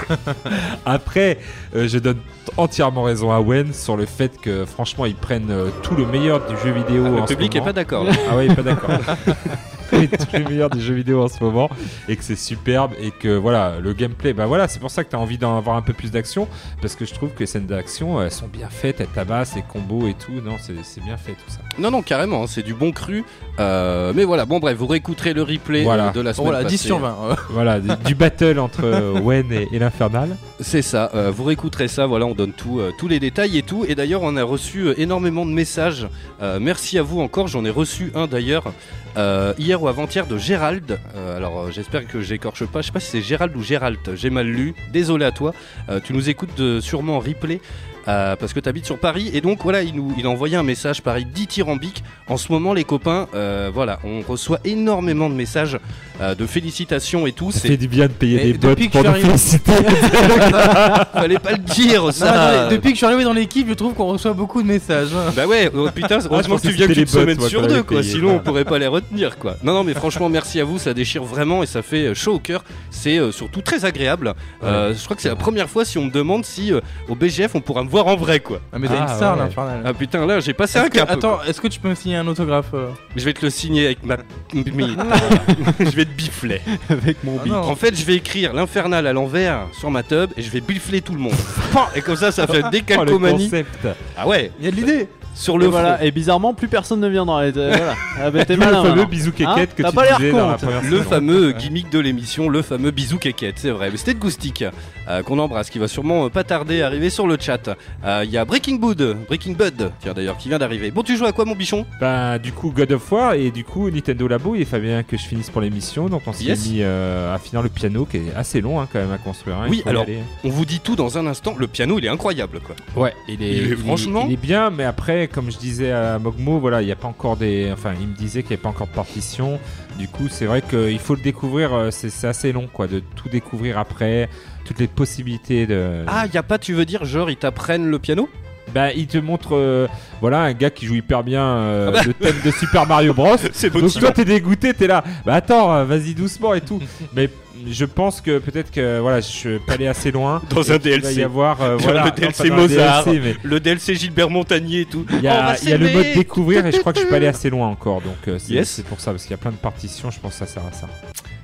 Après, 0.86 1.38
euh, 1.76 1.86
je 1.88 1.98
donne 1.98 2.18
entièrement 2.56 3.02
raison 3.02 3.30
à 3.30 3.40
Wen 3.40 3.72
sur 3.74 3.96
le 3.96 4.06
fait 4.06 4.40
que 4.40 4.64
franchement 4.64 5.04
ils 5.04 5.14
prennent 5.14 5.50
euh, 5.50 5.68
tout 5.82 5.94
le 5.94 6.06
meilleur 6.06 6.40
du 6.46 6.56
jeu 6.64 6.72
vidéo. 6.72 7.04
le 7.04 7.20
en 7.20 7.26
ce 7.26 7.34
public 7.34 7.52
moment. 7.54 7.66
pas 7.66 7.72
d'accord. 7.74 8.06
Ah 8.30 8.36
ouais, 8.36 8.46
il 8.46 8.52
est 8.52 8.56
pas 8.56 8.62
d'accord. 8.62 8.90
les 9.92 10.44
meilleurs 10.44 10.70
des 10.70 10.80
jeux 10.80 10.94
vidéo 10.94 11.22
en 11.22 11.28
ce 11.28 11.42
moment 11.42 11.68
et 12.08 12.16
que 12.16 12.24
c'est 12.24 12.36
superbe 12.36 12.92
et 13.00 13.10
que 13.10 13.36
voilà, 13.36 13.74
le 13.80 13.92
gameplay, 13.92 14.32
bah 14.32 14.46
voilà, 14.46 14.68
c'est 14.68 14.78
pour 14.80 14.90
ça 14.90 15.04
que 15.04 15.10
tu 15.10 15.16
as 15.16 15.18
envie 15.18 15.38
d'en 15.38 15.56
avoir 15.56 15.76
un 15.76 15.82
peu 15.82 15.92
plus 15.92 16.10
d'action 16.10 16.48
parce 16.80 16.94
que 16.96 17.04
je 17.04 17.14
trouve 17.14 17.30
que 17.30 17.40
les 17.40 17.46
scènes 17.46 17.66
d'action 17.66 18.20
elles 18.22 18.30
sont 18.30 18.48
bien 18.48 18.68
faites, 18.68 19.00
elles 19.00 19.06
tabassent, 19.08 19.54
les 19.56 19.62
combos 19.62 20.06
et 20.08 20.14
tout. 20.14 20.32
Non, 20.44 20.56
c'est 20.60 20.74
c'est 20.82 21.02
bien 21.02 21.16
fait 21.16 21.32
tout 21.32 21.50
ça. 21.50 21.58
Non, 21.78 21.90
non, 21.90 22.02
carrément, 22.02 22.42
hein, 22.44 22.46
c'est 22.48 22.62
du 22.62 22.74
bon 22.74 22.92
cru. 22.92 23.24
Euh, 23.60 24.12
mais 24.14 24.24
voilà, 24.24 24.44
bon, 24.46 24.58
bref, 24.58 24.76
vous 24.76 24.86
réécouterez 24.86 25.32
le 25.34 25.42
replay 25.42 25.82
Voilà. 25.82 26.08
euh, 26.08 26.12
de 26.12 26.20
la 26.20 26.32
semaine 26.32 26.50
Voilà, 26.50 26.64
10 26.64 26.74
passée. 26.76 26.86
sur 26.86 26.98
20. 26.98 27.16
euh. 27.30 27.34
Voilà, 27.50 27.80
du, 27.80 27.88
du 28.04 28.14
battle 28.14 28.58
entre 28.58 28.84
euh, 28.84 29.20
Wen 29.20 29.52
et, 29.52 29.68
et 29.72 29.78
l'Infernal. 29.78 30.36
C'est 30.60 30.82
ça, 30.82 31.10
euh, 31.14 31.30
vous 31.34 31.44
réécouterez 31.44 31.88
ça, 31.88 32.06
voilà, 32.06 32.26
on 32.26 32.34
donne 32.34 32.52
tout, 32.52 32.78
euh, 32.80 32.92
tous 32.98 33.08
les 33.08 33.20
détails 33.20 33.58
et 33.58 33.62
tout. 33.62 33.84
Et 33.88 33.94
d'ailleurs, 33.94 34.22
on 34.22 34.36
a 34.36 34.42
reçu 34.44 34.86
euh, 34.88 34.94
énormément 35.00 35.44
de 35.46 35.50
messages. 35.52 36.08
Euh, 36.42 36.58
merci 36.60 36.98
à 36.98 37.02
vous 37.02 37.20
encore, 37.20 37.48
j'en 37.48 37.64
ai 37.64 37.70
reçu 37.70 38.12
un 38.14 38.26
d'ailleurs 38.26 38.72
euh, 39.16 39.52
ou 39.82 39.88
avant-hier 39.88 40.26
de 40.26 40.38
Gérald. 40.38 40.98
Euh, 41.14 41.36
alors, 41.36 41.60
euh, 41.60 41.70
j'espère 41.70 42.06
que 42.06 42.20
j'écorche 42.20 42.64
pas, 42.66 42.80
je 42.80 42.86
sais 42.86 42.92
pas 42.92 43.00
si 43.00 43.10
c'est 43.10 43.22
Gérald 43.22 43.54
ou 43.56 43.62
Gérald, 43.62 43.98
j'ai 44.14 44.30
mal 44.30 44.46
lu, 44.46 44.74
désolé 44.92 45.24
à 45.24 45.32
toi. 45.32 45.52
Euh, 45.88 46.00
tu 46.02 46.12
nous 46.12 46.28
écoutes 46.28 46.80
sûrement 46.80 47.16
en 47.16 47.20
replay. 47.20 47.60
Euh, 48.06 48.36
parce 48.36 48.52
que 48.52 48.60
tu 48.60 48.68
habites 48.68 48.86
sur 48.86 48.98
Paris 48.98 49.30
et 49.34 49.40
donc 49.40 49.60
voilà 49.62 49.82
il 49.82 49.94
nous 49.94 50.14
il 50.18 50.26
a 50.26 50.30
envoyé 50.30 50.56
un 50.56 50.62
message 50.62 51.02
pareil 51.02 51.24
dithyrambique 51.24 52.02
en 52.28 52.36
ce 52.36 52.52
moment 52.52 52.72
les 52.74 52.84
copains 52.84 53.26
euh, 53.34 53.70
voilà 53.72 53.98
on 54.04 54.20
reçoit 54.20 54.60
énormément 54.64 55.28
de 55.28 55.34
messages 55.34 55.78
euh, 56.20 56.34
de 56.34 56.46
félicitations 56.46 57.26
et 57.26 57.32
tout 57.32 57.50
Ça 57.52 57.60
c'est 57.60 57.68
fait 57.68 57.76
du 57.76 57.88
bien 57.88 58.06
de 58.06 58.12
payer 58.12 58.48
Et 58.48 58.52
des 58.52 58.58
que 58.58 58.92
pour 58.92 59.02
je 59.02 59.08
nous 59.08 59.14
suis 59.14 59.24
arrivé- 59.24 59.26
féliciter. 59.26 59.72
fallait 61.12 61.38
pas 61.38 61.52
le 61.52 61.58
dire 61.58 62.04
Non, 62.04 62.10
ça 62.12 62.68
depuis 62.68 62.88
que 62.90 62.94
je 62.94 62.98
suis 62.98 63.06
arrivé 63.06 63.24
dans 63.24 63.32
l'équipe, 63.32 63.68
je 63.68 63.74
trouve 63.74 63.94
qu'on 63.94 64.06
reçoit 64.06 64.32
beaucoup 64.32 64.62
de 64.62 64.66
messages. 64.66 65.08
Bah 65.36 65.46
ouais, 65.46 65.70
oh, 65.74 65.88
putain, 65.94 66.18
heureusement 66.24 66.56
pensais 66.56 66.68
que 66.68 66.72
tu 66.72 66.78
viens 66.78 66.86
que 66.86 66.92
qu'une 66.92 67.06
semaine 67.06 67.40
sur 67.40 67.66
deux, 67.66 67.82
quoi. 67.82 68.02
Sinon, 68.02 68.36
on 68.36 68.38
pourrait 68.40 68.64
pas 68.64 68.78
les 68.78 68.86
retenir, 68.86 69.38
quoi. 69.38 69.56
Non, 69.62 69.72
non, 69.72 69.84
mais 69.84 69.94
franchement, 69.94 70.28
merci 70.28 70.60
à 70.60 70.64
vous, 70.64 70.78
ça 70.78 70.94
déchire 70.94 71.24
vraiment 71.24 71.62
et 71.62 71.66
ça 71.66 71.82
fait 71.82 72.14
chaud 72.14 72.34
au 72.34 72.38
cœur. 72.38 72.64
C'est 72.90 73.18
euh, 73.18 73.32
surtout 73.32 73.62
très 73.62 73.84
agréable. 73.84 74.34
Euh, 74.62 74.94
je 74.94 75.04
crois 75.04 75.16
que 75.16 75.22
c'est 75.22 75.28
la 75.28 75.36
première 75.36 75.68
fois 75.68 75.84
si 75.84 75.98
on 75.98 76.04
me 76.04 76.10
demande 76.10 76.44
si 76.44 76.72
euh, 76.72 76.80
au 77.08 77.14
BGF 77.14 77.54
on 77.54 77.60
pourra 77.60 77.82
me 77.88 77.92
voir 77.92 78.06
en 78.06 78.16
vrai, 78.16 78.40
quoi. 78.40 78.60
Ah, 78.72 78.78
mais 78.78 78.86
t'as 78.88 78.94
Ah, 78.98 79.02
une 79.02 79.08
star, 79.16 79.36
ouais. 79.36 79.42
l'infernal. 79.44 79.82
Ah 79.84 79.94
putain, 79.94 80.26
là, 80.26 80.40
j'ai 80.40 80.52
passé 80.52 80.78
un 80.78 80.82
Est-ce 80.84 80.90
que- 80.90 80.98
cap. 80.98 81.10
Attends, 81.10 81.38
est-ce 81.48 81.60
que 81.60 81.68
tu 81.68 81.80
peux 81.80 81.88
me 81.88 81.94
signer 81.94 82.16
un 82.16 82.26
autographe 82.26 82.70
euh 82.74 82.88
Je 83.16 83.24
vais 83.24 83.32
te 83.32 83.44
le 83.44 83.50
signer 83.50 83.86
avec 83.86 84.04
ma. 84.04 84.16
je 84.54 85.90
vais 85.96 86.04
te 86.04 86.10
bifler. 86.10 86.60
Avec 86.90 87.22
mon 87.24 87.38
Ah 87.44 87.48
non. 87.48 87.56
En 87.62 87.76
fait, 87.76 87.94
je 87.98 88.04
vais 88.04 88.14
écrire 88.16 88.52
l'infernal 88.52 89.06
à 89.06 89.12
l'envers 89.12 89.66
sur 89.78 89.90
ma 89.90 90.02
tub 90.02 90.30
et 90.36 90.42
je 90.42 90.50
vais 90.50 90.60
bifler 90.60 91.00
tout 91.00 91.12
le 91.12 91.18
monde. 91.20 91.34
et 91.94 92.00
comme 92.00 92.16
ça, 92.16 92.30
ça 92.32 92.46
fait 92.46 92.60
Oh, 92.62 92.66
le 92.66 92.70
décalcomanie. 92.70 93.44
concept. 93.44 93.86
ah 94.16 94.26
ouais, 94.28 94.50
Il 94.58 94.64
y 94.64 94.68
a 94.68 94.70
de 94.70 94.76
l'idée 94.76 95.08
sur 95.38 95.54
Et 95.54 95.58
le 95.58 95.66
voilà, 95.66 95.96
front. 95.96 96.04
et 96.06 96.10
bizarrement, 96.10 96.52
plus 96.54 96.68
personne 96.68 97.00
ne 97.00 97.08
viendra. 97.08 97.46
Et, 97.46 97.52
euh, 97.56 97.72
voilà. 97.76 97.94
Ah 98.20 98.30
bah 98.30 98.44
t'es 98.44 98.54
le 98.54 98.58
malin. 98.60 98.82
fameux 98.82 98.88
maintenant. 98.88 99.04
bisou 99.08 99.30
kékette 99.32 99.48
Hein 99.48 99.66
que 99.76 99.82
T'as 99.82 99.90
tu 99.90 99.94
pas 99.96 100.04
l'air 100.04 100.18
disais 100.18 100.32
dans 100.32 100.48
la 100.48 100.54
con. 100.54 100.66
première 100.66 100.82
Le 100.82 100.98
saison. 100.98 101.02
fameux 101.10 101.52
gimmick 101.52 101.90
de 101.90 101.98
l'émission, 102.00 102.48
le 102.48 102.62
fameux 102.62 102.90
bisou 102.90 103.18
kékette, 103.18 103.58
c'est 103.58 103.70
vrai. 103.70 103.90
Mais 103.90 103.96
c'était 103.96 104.14
de 104.14 104.18
Goustic 104.18 104.64
euh, 105.08 105.22
qu'on 105.22 105.38
embrasse, 105.38 105.70
qui 105.70 105.78
va 105.78 105.86
sûrement 105.88 106.26
euh, 106.26 106.28
pas 106.28 106.44
tarder 106.44 106.82
à 106.82 106.86
arriver 106.86 107.08
sur 107.10 107.26
le 107.26 107.36
chat. 107.40 107.70
Euh, 108.04 108.22
Il 108.24 108.30
y 108.30 108.36
a 108.36 108.44
Breaking 108.44 108.76
Bud, 108.76 109.16
Breaking 109.28 109.52
Bud, 109.52 109.92
tiens 110.00 110.12
d'ailleurs, 110.12 110.36
qui 110.36 110.48
vient 110.48 110.58
d'arriver. 110.58 110.90
Bon, 110.90 111.02
tu 111.02 111.16
joues 111.16 111.26
à 111.26 111.32
quoi, 111.32 111.44
mon 111.44 111.54
bichon? 111.54 111.86
Bah 112.00 112.38
du 112.38 112.52
coup 112.52 112.72
God 112.76 112.92
of 112.92 113.12
War 113.12 113.34
et 113.34 113.50
du 113.50 113.64
coup 113.64 113.88
Nintendo 113.90 114.26
Labo 114.28 114.54
il 114.54 114.66
fallait 114.66 114.88
bien 114.88 115.02
que 115.02 115.16
je 115.16 115.22
finisse 115.22 115.50
pour 115.50 115.60
l'émission 115.60 116.08
donc 116.08 116.22
on 116.26 116.32
s'est 116.32 116.44
Yes. 116.44 116.68
mis 116.68 116.78
euh, 116.80 117.34
à 117.34 117.38
finir 117.38 117.62
le 117.62 117.68
piano 117.68 118.04
qui 118.04 118.16
est 118.18 118.22
assez 118.36 118.60
long 118.60 118.80
hein, 118.80 118.88
quand 118.92 118.98
même 118.98 119.12
à 119.12 119.18
construire. 119.18 119.56
hein, 119.56 119.64
il 119.66 119.70
Oui, 119.70 119.80
faut 119.82 119.88
y 119.88 119.90
alors, 119.90 120.02
aller. 120.02 120.18
On 120.44 120.48
vous 120.48 120.64
dit 120.64 120.80
tout 120.80 120.96
dans 120.96 121.18
un 121.18 121.26
instant. 121.26 121.54
Le 121.58 121.66
piano, 121.66 121.98
il 121.98 122.04
est 122.04 122.08
incroyable, 122.08 122.60
quoi. 122.60 122.74
Ouais, 123.02 123.12
il 123.28 123.42
est, 123.42 123.52
Il 123.56 123.72
est 123.72 123.76
franchement- 123.76 124.24
il 124.26 124.34
est 124.34 124.36
bien, 124.36 124.70
mais 124.70 124.84
après, 124.84 125.27
comme 125.28 125.50
je 125.50 125.58
disais 125.58 125.92
à 125.92 126.18
Mogmo, 126.18 126.58
voilà, 126.58 126.82
il 126.82 126.86
n'y 126.86 126.92
a 126.92 126.96
pas 126.96 127.08
encore 127.08 127.36
des. 127.36 127.70
Enfin, 127.72 127.92
il 128.00 128.08
me 128.08 128.14
disait 128.14 128.42
qu'il 128.42 128.50
n'y 128.50 128.54
avait 128.54 128.62
pas 128.62 128.68
encore 128.70 128.86
de 128.88 128.92
partition. 128.92 129.58
Du 129.98 130.08
coup, 130.08 130.28
c'est 130.28 130.46
vrai 130.46 130.62
qu'il 130.62 130.98
faut 130.98 131.14
le 131.14 131.22
découvrir. 131.22 131.72
euh, 131.74 131.90
C'est 131.90 132.26
assez 132.26 132.52
long, 132.52 132.68
quoi, 132.72 132.86
de 132.86 133.00
tout 133.16 133.28
découvrir 133.28 133.78
après, 133.78 134.28
toutes 134.64 134.78
les 134.80 134.86
possibilités 134.88 135.66
de. 135.66 136.04
Ah, 136.06 136.26
y 136.32 136.36
a 136.36 136.42
pas, 136.42 136.58
tu 136.58 136.72
veux 136.74 136.84
dire, 136.84 137.04
genre, 137.04 137.30
ils 137.30 137.36
t'apprennent 137.36 137.90
le 137.90 137.98
piano? 137.98 138.28
Bah, 138.74 138.92
il 138.92 139.06
te 139.06 139.16
montre, 139.16 139.56
euh, 139.56 139.86
voilà, 140.20 140.40
un 140.42 140.52
gars 140.52 140.68
qui 140.70 140.84
joue 140.84 140.96
hyper 140.96 141.24
bien 141.24 141.42
euh, 141.42 141.86
Ah 141.88 141.92
bah. 141.92 142.00
le 142.06 142.12
thème 142.12 142.36
de 142.44 142.50
Super 142.50 142.86
Mario 142.86 143.14
Bros. 143.14 143.36
C'est 143.52 143.72
Donc 143.72 143.90
toi, 143.94 144.10
t'es 144.12 144.26
dégoûté, 144.26 144.74
t'es 144.74 144.86
là. 144.86 145.02
Bah 145.24 145.34
attends, 145.34 145.84
vas-y 145.86 146.12
doucement 146.14 146.52
et 146.52 146.60
tout. 146.60 146.78
mais 147.14 147.30
je 147.70 147.84
pense 147.84 148.20
que 148.20 148.38
peut-être 148.38 148.70
que 148.70 148.98
voilà, 149.00 149.20
je 149.20 149.58
peux 149.58 149.72
aller 149.72 149.86
assez 149.86 150.10
loin. 150.10 150.42
Dans 150.50 150.62
Et 150.62 150.70
un 150.72 150.78
qu'il 150.78 150.90
va 150.92 150.98
DLC. 150.98 151.14
y 151.20 151.22
avoir 151.22 151.60
euh, 151.62 151.76
Dans 151.76 151.82
voilà, 151.84 152.04
le 152.06 152.10
DLC 152.12 152.42
pas 152.44 152.48
dans 152.48 152.56
le 152.56 152.62
Mozart. 152.62 153.04
DLC, 153.04 153.20
mais 153.24 153.36
Le 153.42 153.60
DLC 153.60 153.94
Gilbert 153.94 154.30
Montagnier 154.30 154.80
et 154.80 154.84
tout. 154.86 155.04
Il 155.10 155.20
y 155.20 155.28
a, 155.28 155.52
va 155.52 155.56
il 155.62 155.68
y 155.68 155.72
a 155.72 155.76
le 155.78 155.92
mode 155.92 156.06
découvrir 156.14 156.66
et 156.66 156.72
je 156.72 156.78
crois 156.78 156.92
que 156.92 157.00
je 157.00 157.06
peux 157.06 157.14
aller 157.14 157.26
assez 157.26 157.50
loin 157.50 157.68
encore. 157.68 158.00
Donc 158.02 158.16
euh, 158.28 158.38
c'est 158.38 158.52
Yes. 158.54 158.68
c'est 158.70 158.84
pour 158.86 159.00
ça, 159.00 159.10
parce 159.12 159.22
qu'il 159.24 159.30
y 159.32 159.34
a 159.34 159.38
plein 159.38 159.50
de 159.52 159.56
partitions, 159.56 160.10
je 160.10 160.18
pense 160.20 160.32
que 160.32 160.38
ça 160.38 160.46
sert 160.46 160.62
à 160.66 160.72
ça. 160.72 160.88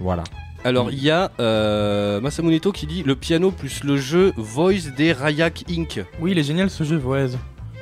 Voilà. 0.01 0.25
Alors, 0.67 0.91
il 0.91 1.03
y 1.03 1.11
a 1.11 1.31
euh, 1.41 2.21
Masamunito 2.23 2.73
qui 2.73 2.87
dit 2.87 3.03
le 3.03 3.17
piano 3.17 3.51
plus 3.51 3.85
le 3.85 3.99
jeu 3.99 4.33
Voice 4.39 4.91
des 4.97 5.13
Rayak 5.13 5.65
Inc. 5.71 6.03
Oui, 6.21 6.31
il 6.33 6.39
est 6.39 6.43
génial 6.43 6.71
ce 6.71 6.85
jeu, 6.85 6.97
Voez. 6.97 7.29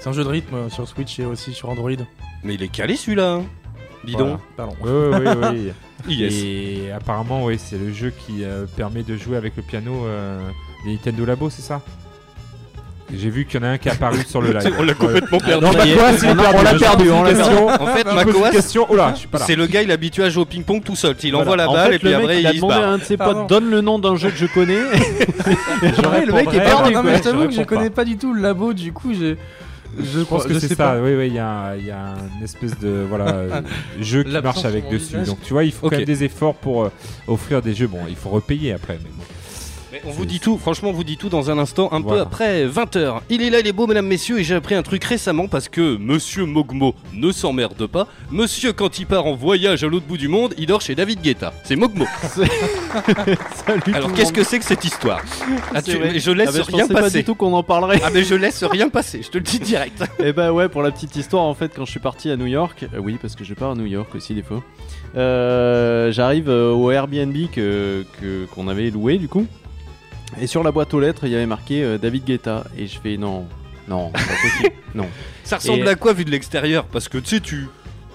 C'est 0.00 0.08
un 0.08 0.12
jeu 0.12 0.24
de 0.24 0.28
rythme 0.28 0.54
euh, 0.56 0.68
sur 0.68 0.88
Switch 0.88 1.20
et 1.20 1.24
aussi 1.24 1.52
sur 1.52 1.68
Android. 1.70 1.90
Mais 2.42 2.54
il 2.54 2.62
est 2.64 2.68
calé 2.68 2.96
celui-là. 2.96 3.34
hein. 3.34 3.44
Dis 4.04 4.12
Voilà. 4.12 4.38
Pardon. 4.56 4.74
Oui, 4.82 4.90
oui, 4.90 5.28
oui. 5.52 5.72
Yes. 6.08 6.34
Et 6.34 6.90
apparemment, 6.92 7.44
oui, 7.44 7.58
c'est 7.58 7.78
le 7.78 7.92
jeu 7.92 8.10
qui 8.26 8.42
euh, 8.42 8.66
permet 8.76 9.04
de 9.04 9.16
jouer 9.16 9.36
avec 9.36 9.56
le 9.56 9.62
piano 9.62 10.04
euh, 10.04 10.40
des 10.84 10.90
Nintendo 10.90 11.24
Labo, 11.24 11.48
c'est 11.48 11.62
ça? 11.62 11.80
J'ai 13.14 13.28
vu 13.30 13.44
qu'il 13.44 13.60
y 13.60 13.62
en 13.62 13.66
a 13.66 13.70
un 13.72 13.78
qui 13.78 13.88
est 13.88 13.92
apparu 13.92 14.18
sur 14.26 14.40
le 14.40 14.52
live. 14.58 14.74
On 14.78 14.82
l'a 14.82 14.94
complètement 14.94 15.38
perdu. 15.38 15.64
Non, 15.64 15.72
est 15.72 16.24
on 16.24 16.62
l'a 16.62 16.74
perdu, 16.74 17.10
on 17.10 17.22
l'a 17.22 17.34
perdu. 17.34 17.56
En 17.56 17.86
fait, 17.86 17.98
Je 17.98 18.04
pose 18.04 18.10
une 18.10 18.14
Makoas, 18.14 18.50
question. 18.50 18.86
Oh 18.88 18.96
là, 18.96 19.12
je 19.14 19.18
suis 19.20 19.28
pas 19.28 19.38
là. 19.38 19.44
c'est 19.46 19.54
le 19.54 19.66
gars, 19.66 19.82
il 19.82 19.90
est 19.90 19.92
habitué 19.92 20.24
à 20.24 20.30
jouer 20.30 20.42
au 20.42 20.46
ping-pong 20.46 20.82
tout 20.82 20.96
seul. 20.96 21.14
Il 21.22 21.36
envoie 21.36 21.56
la 21.56 21.68
En 21.68 21.74
balle 21.74 21.90
fait, 21.90 21.96
et 21.96 21.98
puis 21.98 22.08
le 22.08 22.14
mec, 22.16 22.24
après 22.24 22.40
il 22.40 22.46
a 22.46 22.52
demandé 22.54 22.74
à 22.74 22.88
un 22.88 22.98
de 22.98 23.04
ses 23.04 23.16
potes 23.16 23.48
donne 23.48 23.70
le 23.70 23.80
nom 23.80 23.98
d'un 23.98 24.16
jeu 24.16 24.30
que 24.30 24.36
je 24.36 24.46
connais. 24.46 24.74
Et 25.82 25.88
après, 25.98 26.24
le 26.24 26.32
mec 26.32 26.48
est 26.52 26.60
perdu. 26.60 26.94
non, 26.94 27.02
quoi. 27.02 27.10
mais 27.10 27.18
je 27.18 27.22
t'avoue 27.22 27.46
que 27.46 27.52
je 27.54 27.62
connais 27.62 27.90
pas 27.90 28.04
du 28.04 28.16
tout 28.16 28.32
le 28.32 28.40
labo, 28.40 28.72
du 28.72 28.92
coup, 28.92 29.12
je. 29.14 29.36
Je, 29.98 30.20
Je 30.20 30.24
pense 30.24 30.44
que 30.46 30.58
c'est 30.58 30.68
ça, 30.68 30.76
pas. 30.76 31.00
oui, 31.00 31.14
oui, 31.16 31.26
il 31.28 31.34
y 31.34 31.38
a, 31.38 31.74
il 31.76 31.84
y 31.86 31.90
a 31.90 32.14
une 32.38 32.44
espèce 32.44 32.78
de 32.78 33.04
voilà, 33.08 33.26
euh, 33.34 33.60
jeu 34.00 34.22
qui 34.24 34.30
marche 34.40 34.64
avec 34.64 34.88
dessus. 34.88 35.16
Donc 35.26 35.40
tu 35.42 35.52
vois, 35.52 35.64
il 35.64 35.72
faut 35.72 35.86
Ok. 35.86 35.92
quand 35.92 35.96
même 35.98 36.06
des 36.06 36.24
efforts 36.24 36.54
pour 36.54 36.84
euh, 36.84 36.88
offrir 37.28 37.62
des 37.62 37.74
jeux. 37.74 37.86
Bon, 37.88 37.98
il 38.08 38.16
faut 38.16 38.30
repayer 38.30 38.72
après. 38.72 38.98
Mais 39.02 39.10
bon. 39.16 39.22
Mais 39.92 40.00
on 40.06 40.10
vous 40.10 40.24
dit 40.24 40.40
tout, 40.40 40.56
franchement, 40.56 40.88
on 40.88 40.92
vous 40.92 41.04
dit 41.04 41.18
tout 41.18 41.28
dans 41.28 41.50
un 41.50 41.58
instant, 41.58 41.90
un 41.92 42.00
peu 42.00 42.18
après 42.18 42.66
20h. 42.66 43.20
Il 43.28 43.42
est 43.42 43.50
là, 43.50 43.60
il 43.60 43.66
est 43.66 43.74
beau, 43.74 43.86
mesdames, 43.86 44.06
messieurs, 44.06 44.40
et 44.40 44.44
j'ai 44.44 44.54
appris 44.54 44.74
un 44.74 44.82
truc 44.82 45.04
récemment 45.04 45.48
parce 45.48 45.68
que 45.68 45.98
Monsieur 45.98 46.46
Mogmo 46.46 46.94
ne 47.12 47.30
s'emmerde 47.30 47.86
pas. 47.86 48.06
Monsieur, 48.30 48.72
quand 48.72 48.98
il 48.98 49.06
part 49.06 49.26
en 49.26 49.34
voyage 49.34 49.84
à 49.84 49.88
l'autre 49.88 50.06
bout 50.06 50.16
du 50.16 50.28
monde, 50.28 50.54
il 50.56 50.64
dort 50.64 50.80
chez 50.80 50.94
David 50.94 51.20
Guetta. 51.20 51.52
C'est 51.64 51.76
Mogmo. 51.76 52.06
Salut 53.66 53.92
Alors 53.92 54.14
qu'est-ce 54.14 54.32
que 54.32 54.42
c'est 54.44 54.58
que 54.60 54.64
cette 54.64 54.82
histoire 54.82 55.20
ah, 55.74 55.82
tu-. 55.82 55.92
Je 56.18 56.30
laisse 56.30 56.48
Ah 56.48 56.58
bah, 56.58 56.64
je 56.66 56.74
rien 56.74 56.84
pensais 56.84 56.94
pas 56.94 57.00
passer. 57.02 57.18
du 57.18 57.24
tout 57.24 57.34
qu'on 57.34 57.52
en 57.52 57.62
parlerait. 57.62 58.00
Ah 58.02 58.08
mais 58.12 58.24
je 58.24 58.34
laisse 58.34 58.64
rien 58.64 58.88
passer, 58.88 59.20
je 59.22 59.28
te 59.28 59.36
le 59.36 59.44
dis 59.44 59.58
direct. 59.58 60.02
Et 60.24 60.32
bah 60.32 60.52
ouais, 60.52 60.70
pour 60.70 60.82
la 60.82 60.90
petite 60.90 61.14
histoire, 61.16 61.42
en 61.42 61.54
fait, 61.54 61.72
quand 61.76 61.84
je 61.84 61.90
suis 61.90 62.00
parti 62.00 62.30
à 62.30 62.36
New 62.38 62.46
York, 62.46 62.86
euh, 62.94 62.98
oui, 62.98 63.18
parce 63.20 63.36
que 63.36 63.44
je 63.44 63.52
pars 63.52 63.72
à 63.72 63.74
New 63.74 63.84
York 63.86 64.14
aussi 64.14 64.34
des 64.34 64.42
fois, 64.42 64.62
euh, 65.16 66.10
j'arrive 66.12 66.48
euh, 66.48 66.72
au 66.72 66.90
Airbnb 66.90 67.36
que- 67.52 68.04
qu'on 68.54 68.68
avait 68.68 68.88
loué 68.88 69.18
du 69.18 69.28
coup, 69.28 69.46
et 70.40 70.46
sur 70.46 70.62
la 70.62 70.72
boîte 70.72 70.92
aux 70.94 71.00
lettres, 71.00 71.24
il 71.24 71.30
y 71.30 71.34
avait 71.34 71.46
marqué 71.46 71.82
euh, 71.82 71.98
David 71.98 72.24
Guetta, 72.24 72.64
et 72.78 72.86
je 72.86 72.98
fais 73.00 73.16
non, 73.16 73.46
non, 73.88 74.10
pas 74.10 74.18
possible, 74.20 74.74
non. 74.94 75.06
Ça 75.44 75.56
ressemble 75.56 75.86
Et- 75.86 75.88
à 75.90 75.94
quoi 75.94 76.12
vu 76.12 76.24
de 76.24 76.30
l'extérieur? 76.30 76.84
Parce 76.84 77.08
que 77.08 77.18
tu 77.18 77.26
sais, 77.36 77.40
tu. 77.40 77.66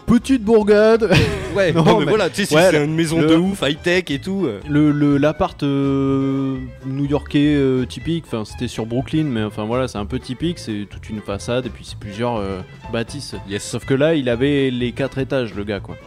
Petite 0.05 0.41
bourgade. 0.41 1.11
Ouais, 1.53 1.73
non, 1.73 1.83
mais, 1.83 2.05
mais- 2.05 2.09
voilà, 2.11 2.29
tu 2.29 2.37
sais, 2.37 2.45
si 2.45 2.55
ouais, 2.55 2.69
c'est 2.71 2.85
une 2.85 2.95
maison 2.95 3.19
le- 3.19 3.27
de 3.27 3.35
ouf, 3.35 3.61
high-tech 3.61 4.05
et 4.09 4.19
tout. 4.19 4.45
euh. 4.45 4.61
Le 4.69 4.91
le- 4.91 5.17
l'appart 5.17 5.61
euh, 5.63 6.57
new-yorkais 6.85 7.55
euh, 7.57 7.85
typique, 7.85 8.23
enfin 8.25 8.45
c'était 8.45 8.69
sur 8.69 8.85
Brooklyn, 8.85 9.25
mais 9.25 9.43
enfin 9.43 9.65
voilà, 9.65 9.89
c'est 9.89 9.97
un 9.97 10.05
peu 10.05 10.17
typique, 10.19 10.59
c'est 10.59 10.87
toute 10.89 11.09
une 11.09 11.19
façade 11.19 11.65
et 11.65 11.69
puis 11.69 11.83
c'est 11.83 11.99
plusieurs 11.99 12.37
euh, 12.37 12.61
bâtisses. 12.93 13.35
Yes. 13.49 13.63
Sauf 13.69 13.83
que 13.85 13.93
là, 13.93 14.15
il 14.15 14.29
avait 14.29 14.69
les 14.71 14.93
quatre 14.93 15.17
étages, 15.17 15.53
le 15.53 15.65
gars, 15.65 15.81
quoi. 15.81 15.97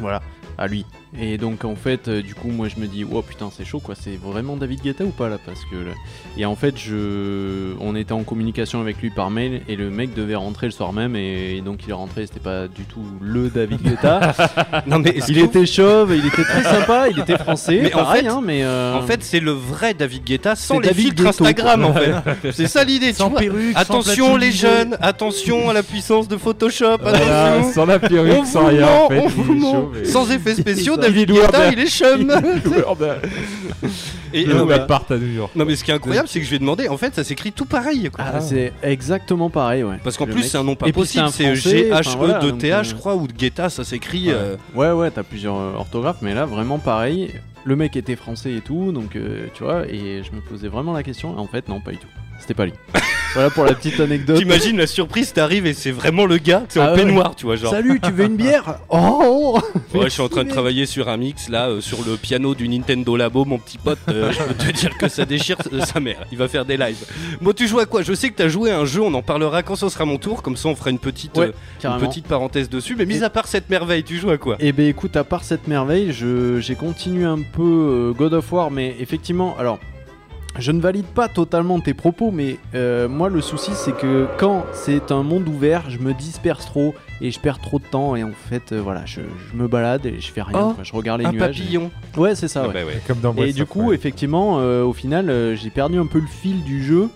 Voilà, 0.00 0.20
à 0.58 0.66
lui. 0.66 0.84
Et 1.20 1.38
donc, 1.38 1.64
en 1.64 1.76
fait, 1.76 2.08
euh, 2.08 2.22
du 2.22 2.34
coup, 2.34 2.48
moi, 2.48 2.68
je 2.68 2.80
me 2.80 2.86
dis, 2.86 3.04
oh 3.10 3.22
putain, 3.22 3.48
c'est 3.56 3.64
chaud, 3.64 3.80
quoi. 3.80 3.94
C'est 3.98 4.18
vraiment 4.22 4.56
David 4.56 4.82
Guetta 4.82 5.04
ou 5.04 5.10
pas, 5.10 5.28
là 5.28 5.38
Parce 5.44 5.60
que. 5.70 5.76
là- 5.76 5.94
Et 6.36 6.44
en 6.44 6.56
fait, 6.56 6.74
je... 6.78 7.72
on 7.80 7.96
était 7.96 8.12
en 8.12 8.22
communication 8.22 8.80
avec 8.80 9.00
lui 9.00 9.10
par 9.10 9.30
mail, 9.30 9.62
et 9.68 9.76
le 9.76 9.90
mec 9.90 10.12
devait 10.14 10.34
rentrer 10.34 10.66
le 10.66 10.72
soir 10.72 10.92
même, 10.92 11.16
et, 11.16 11.60
donc 11.64 11.80
il 11.84 11.90
est 11.90 11.94
rentré, 11.94 12.26
c'était 12.26 12.40
pas 12.40 12.68
du 12.68 12.84
tout 12.84 13.00
le 13.20 13.48
David 13.48 13.80
Guetta. 13.82 14.34
Non 14.86 14.98
mais 14.98 15.10
est-ce 15.10 15.30
il 15.32 15.38
était 15.38 15.66
chauve, 15.66 16.14
il 16.14 16.26
était 16.26 16.42
très 16.44 16.62
sympa, 16.62 17.06
il 17.10 17.18
était 17.18 17.38
français, 17.38 17.80
Mais 17.82 17.94
en 17.94 17.98
pareil, 17.98 18.22
fait- 18.22 18.28
hein, 18.28 18.40
mais. 18.44 18.62
euh, 18.64 18.94
En 18.94 19.02
fait, 19.02 19.22
c'est 19.24 19.40
le 19.40 19.50
vrai 19.52 19.94
David 19.94 20.24
Guetta 20.24 20.54
sans 20.54 20.78
les 20.78 20.88
David 20.88 21.04
filtres 21.18 21.26
Instagram 21.26 21.84
en 21.84 21.94
fait. 21.94 22.12
C'est 22.52 22.66
ça 22.68 22.84
l'idée, 22.84 23.08
tu 23.10 23.14
Sans 23.16 23.30
vois. 23.30 23.40
perruque, 23.40 23.72
sans 23.74 23.80
Attention 23.80 24.36
les 24.36 24.52
jeunes, 24.52 24.96
attention 25.00 25.70
à 25.70 25.72
la 25.72 25.82
puissance 25.82 26.28
de 26.28 26.36
Photoshop, 26.36 26.98
Voilà, 27.00 27.54
attention. 27.54 27.72
sans 27.72 27.86
la 27.86 27.98
perruque, 27.98 28.46
sans 28.46 28.66
rien 28.66 28.86
ment, 28.86 29.06
en 29.06 29.08
fait. 29.08 29.18
on 29.18 29.24
il 29.28 29.30
vous 29.30 29.52
est 29.52 29.56
ment. 29.58 29.72
chaud, 29.72 29.92
mais- 29.94 30.04
Sans 30.04 30.30
effets 30.30 30.54
spéciaux. 30.60 30.96
David 31.06 31.32
Guetta, 31.32 31.70
il 31.72 31.78
est 31.80 31.86
chum. 31.90 32.30
Et 34.32 34.44
Le 34.44 34.54
non, 34.54 34.66
mais, 34.66 34.78
mec 34.78 34.86
part 34.86 35.04
à 35.08 35.16
New 35.16 35.32
York. 35.32 35.52
non, 35.54 35.64
mais 35.64 35.76
ce 35.76 35.84
qui 35.84 35.90
est 35.90 35.94
incroyable, 35.94 36.28
c'est 36.28 36.40
que 36.40 36.44
je 36.44 36.50
lui 36.50 36.56
ai 36.56 36.58
demandé, 36.58 36.88
en 36.88 36.96
fait, 36.96 37.14
ça 37.14 37.24
s'écrit 37.24 37.52
tout 37.52 37.64
pareil. 37.64 38.10
Quoi. 38.12 38.24
Ah, 38.26 38.40
c'est 38.40 38.72
exactement 38.82 39.48
pareil, 39.50 39.82
ouais. 39.84 39.96
Parce 40.02 40.16
qu'en 40.16 40.26
Le 40.26 40.32
plus, 40.32 40.42
mec- 40.42 40.50
c'est 40.50 40.58
un 40.58 40.64
nom 40.64 40.74
pas 40.74 40.86
Et 40.88 40.92
puis, 40.92 41.00
possible. 41.02 41.28
c'est 41.30 41.54
C'est 41.56 41.56
Français, 41.56 41.88
enfin, 41.92 42.02
G-H-E 42.02 42.16
voilà, 42.18 42.38
de 42.40 42.50
donc, 42.50 42.60
T-H, 42.60 42.72
euh, 42.72 42.82
je 42.82 42.94
crois, 42.94 43.14
ou 43.14 43.26
de 43.28 43.32
Guetta, 43.32 43.70
ça 43.70 43.84
s'écrit. 43.84 44.28
Ouais. 44.28 44.34
euh, 44.36 44.56
Ouais, 44.74 44.90
ouais, 44.90 45.10
t'as 45.10 45.22
plusieurs 45.22 45.56
euh, 45.56 45.72
orthographes, 45.76 46.18
mais 46.22 46.34
là, 46.34 46.44
vraiment 46.44 46.78
pareil. 46.78 47.30
Le 47.64 47.76
mec 47.76 47.96
était 47.96 48.16
français 48.16 48.52
et 48.52 48.60
tout, 48.60 48.92
donc 48.92 49.16
euh, 49.16 49.46
tu 49.54 49.64
vois, 49.64 49.86
et 49.88 50.22
je 50.22 50.32
me 50.36 50.40
posais 50.40 50.68
vraiment 50.68 50.92
la 50.92 51.02
question. 51.02 51.34
et 51.36 51.40
En 51.40 51.46
fait, 51.46 51.68
non, 51.68 51.80
pas 51.80 51.92
du 51.92 51.98
tout. 51.98 52.06
C'était 52.40 52.54
pas 52.54 52.66
lui. 52.66 52.72
voilà 53.34 53.50
pour 53.50 53.64
la 53.64 53.74
petite 53.74 53.98
anecdote. 54.00 54.38
T'imagines 54.38 54.76
la 54.78 54.86
surprise, 54.86 55.32
t'arrives 55.32 55.66
et 55.66 55.74
c'est 55.74 55.90
vraiment 55.90 56.26
le 56.26 56.36
gars, 56.38 56.64
c'est 56.68 56.80
Ah 56.80 56.88
en 56.88 56.94
ouais. 56.94 56.96
peignoir, 57.04 57.34
tu 57.36 57.46
vois, 57.46 57.56
genre. 57.56 57.70
Salut, 57.72 58.00
tu 58.00 58.10
veux 58.12 58.24
une 58.24 58.36
bière 58.36 58.78
Oh 58.88 59.58
Ouais, 59.94 60.04
je 60.04 60.08
suis 60.10 60.22
en 60.22 60.28
train 60.28 60.44
de 60.44 60.50
travailler 60.50 60.86
sur 60.86 61.08
un 61.08 61.16
mix 61.16 61.48
là, 61.48 61.68
euh, 61.68 61.80
sur 61.80 61.98
le 62.06 62.16
piano 62.16 62.54
du 62.54 62.68
Nintendo 62.68 63.16
Labo, 63.16 63.44
mon 63.44 63.58
petit 63.58 63.78
pote. 63.78 63.98
euh, 64.08 64.30
je 64.32 64.42
peux 64.42 64.54
te 64.54 64.70
dire 64.72 64.96
que 64.96 65.08
ça 65.08 65.24
déchire 65.24 65.56
euh, 65.72 65.80
sa 65.80 66.00
mère. 66.00 66.18
Il 66.32 66.38
va 66.38 66.48
faire 66.48 66.64
des 66.64 66.76
lives. 66.76 67.04
Bon, 67.40 67.52
tu 67.52 67.66
joues 67.66 67.80
à 67.80 67.86
quoi? 67.86 68.02
Je 68.02 68.12
sais 68.14 68.28
que 68.30 68.34
t'as 68.36 68.48
joué 68.48 68.70
à 68.70 68.78
un 68.78 68.84
jeu, 68.84 69.00
on 69.02 69.12
en 69.14 69.22
parlera 69.22 69.62
quand 69.62 69.76
ce 69.76 69.88
sera 69.88 70.04
mon 70.04 70.18
tour, 70.18 70.42
comme 70.42 70.56
ça 70.56 70.68
on 70.68 70.74
fera 70.76 70.90
une 70.90 70.98
petite, 70.98 71.36
Ouais, 71.36 71.52
une 71.84 71.98
petite 71.98 72.26
parenthèse 72.28 72.68
dessus. 72.70 72.94
Mais 72.96 73.06
mis 73.06 73.22
à 73.24 73.30
part 73.30 73.48
cette 73.48 73.68
merveille, 73.70 74.04
tu 74.04 74.16
joues 74.18 74.30
à 74.30 74.38
quoi? 74.38 74.56
Eh 74.60 74.72
ben 74.72 74.86
écoute, 74.86 75.16
à 75.16 75.24
part 75.24 75.44
cette 75.44 75.66
merveille, 75.68 76.12
je- 76.12 76.60
j'ai 76.60 76.74
continué 76.74 77.24
un 77.24 77.40
peu 77.42 78.14
God 78.16 78.34
of 78.34 78.52
War, 78.52 78.70
mais 78.70 78.94
effectivement, 79.00 79.56
alors, 79.58 79.78
je 80.58 80.72
ne 80.72 80.80
valide 80.80 81.06
pas 81.06 81.28
totalement 81.28 81.80
tes 81.80 81.94
propos, 81.94 82.30
mais 82.30 82.58
euh, 82.74 83.08
moi 83.08 83.28
le 83.28 83.40
souci 83.40 83.72
c'est 83.74 83.92
que 83.96 84.26
quand 84.38 84.64
c'est 84.72 85.10
un 85.12 85.22
monde 85.22 85.48
ouvert, 85.48 85.90
je 85.90 85.98
me 85.98 86.12
disperse 86.14 86.66
trop 86.66 86.94
et 87.20 87.30
je 87.30 87.38
perds 87.40 87.58
trop 87.60 87.78
de 87.78 87.84
temps 87.84 88.16
et 88.16 88.22
en 88.24 88.32
fait, 88.48 88.72
euh, 88.72 88.80
voilà, 88.80 89.04
je, 89.06 89.20
je 89.50 89.56
me 89.56 89.68
balade 89.68 90.04
et 90.06 90.20
je 90.20 90.30
fais 90.32 90.42
rien, 90.42 90.58
Oh, 90.70 90.72
quoi. 90.74 90.84
je 90.84 90.92
regarde 90.92 91.20
les 91.20 91.26
Un 91.26 91.32
nuages. 91.32 91.58
et- 91.60 91.62
papillon. 91.64 91.90
Ouais, 92.16 92.34
c'est 92.34 92.48
ça, 92.48 92.62
Ah 92.64 92.68
ouais. 92.68 92.74
bah 92.74 92.80
ouais. 92.86 93.00
Comme 93.06 93.20
dans 93.20 93.34
Et 93.36 93.52
du 93.52 93.66
coup, 93.66 93.92
effectivement, 93.92 94.58
euh, 94.60 94.82
au 94.84 94.92
final, 94.92 95.30
euh, 95.30 95.54
j'ai 95.56 95.70
perdu 95.70 95.98
un 95.98 96.06
peu 96.06 96.18
le 96.20 96.26
fil 96.26 96.62
du 96.64 96.82
jeu. 96.82 97.08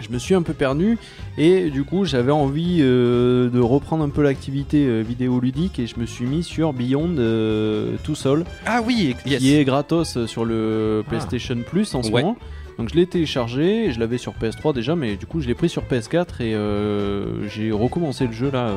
Je 0.00 0.12
me 0.12 0.18
suis 0.18 0.34
un 0.34 0.42
peu 0.42 0.52
perdu 0.52 0.98
et 1.38 1.70
du 1.70 1.82
coup, 1.82 2.04
j'avais 2.04 2.30
envie 2.32 2.78
euh, 2.80 3.48
de 3.48 3.58
reprendre 3.60 4.04
un 4.04 4.08
peu 4.08 4.22
l'activité 4.22 4.86
euh, 4.86 5.00
vidéoludique 5.02 5.78
et 5.78 5.86
je 5.86 5.98
me 5.98 6.06
suis 6.06 6.26
mis 6.26 6.42
sur 6.44 6.72
Beyond 6.72 7.16
euh, 7.18 7.96
Two 8.04 8.14
Soul, 8.14 8.44
Ah 8.66 8.82
oui, 8.84 9.16
yes. 9.26 9.38
qui 9.40 9.54
est 9.54 9.64
gratos 9.64 10.16
euh, 10.16 10.26
sur 10.26 10.44
le 10.44 11.02
PlayStation 11.08 11.56
Plus 11.66 11.94
en 11.94 12.02
ce 12.02 12.10
Ouais. 12.12 12.22
moment. 12.22 12.36
Donc 12.78 12.90
je 12.90 12.94
l'ai 12.94 13.06
téléchargé, 13.06 13.90
je 13.90 13.98
l'avais 13.98 14.18
sur 14.18 14.34
PS3 14.34 14.74
déjà, 14.74 14.94
mais 14.94 15.16
du 15.16 15.24
coup 15.26 15.40
je 15.40 15.48
l'ai 15.48 15.54
pris 15.54 15.68
sur 15.70 15.82
PS4 15.84 16.42
et 16.42 17.48
j'ai 17.48 17.72
recommencé 17.72 18.26
le 18.26 18.32
jeu 18.34 18.50
là 18.52 18.70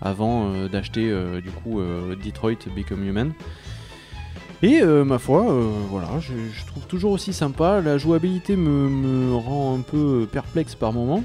avant 0.00 0.50
d'acheter 0.72 1.14
du 1.44 1.50
coup 1.50 1.78
Detroit 2.24 2.54
Become 2.74 3.06
Human. 3.06 3.32
Et 4.62 4.80
euh, 4.80 5.04
ma 5.04 5.18
foi, 5.18 5.50
euh, 5.50 5.70
voilà, 5.90 6.08
je, 6.20 6.32
trouve 6.66 6.84
toujours 6.86 7.12
aussi 7.12 7.32
sympa. 7.32 7.80
La 7.80 7.98
jouabilité 7.98 8.56
me, 8.56 8.88
me 8.88 9.34
rend 9.34 9.76
un 9.76 9.82
peu 9.82 10.26
perplexe 10.30 10.74
par 10.74 10.92
moment. 10.92 11.22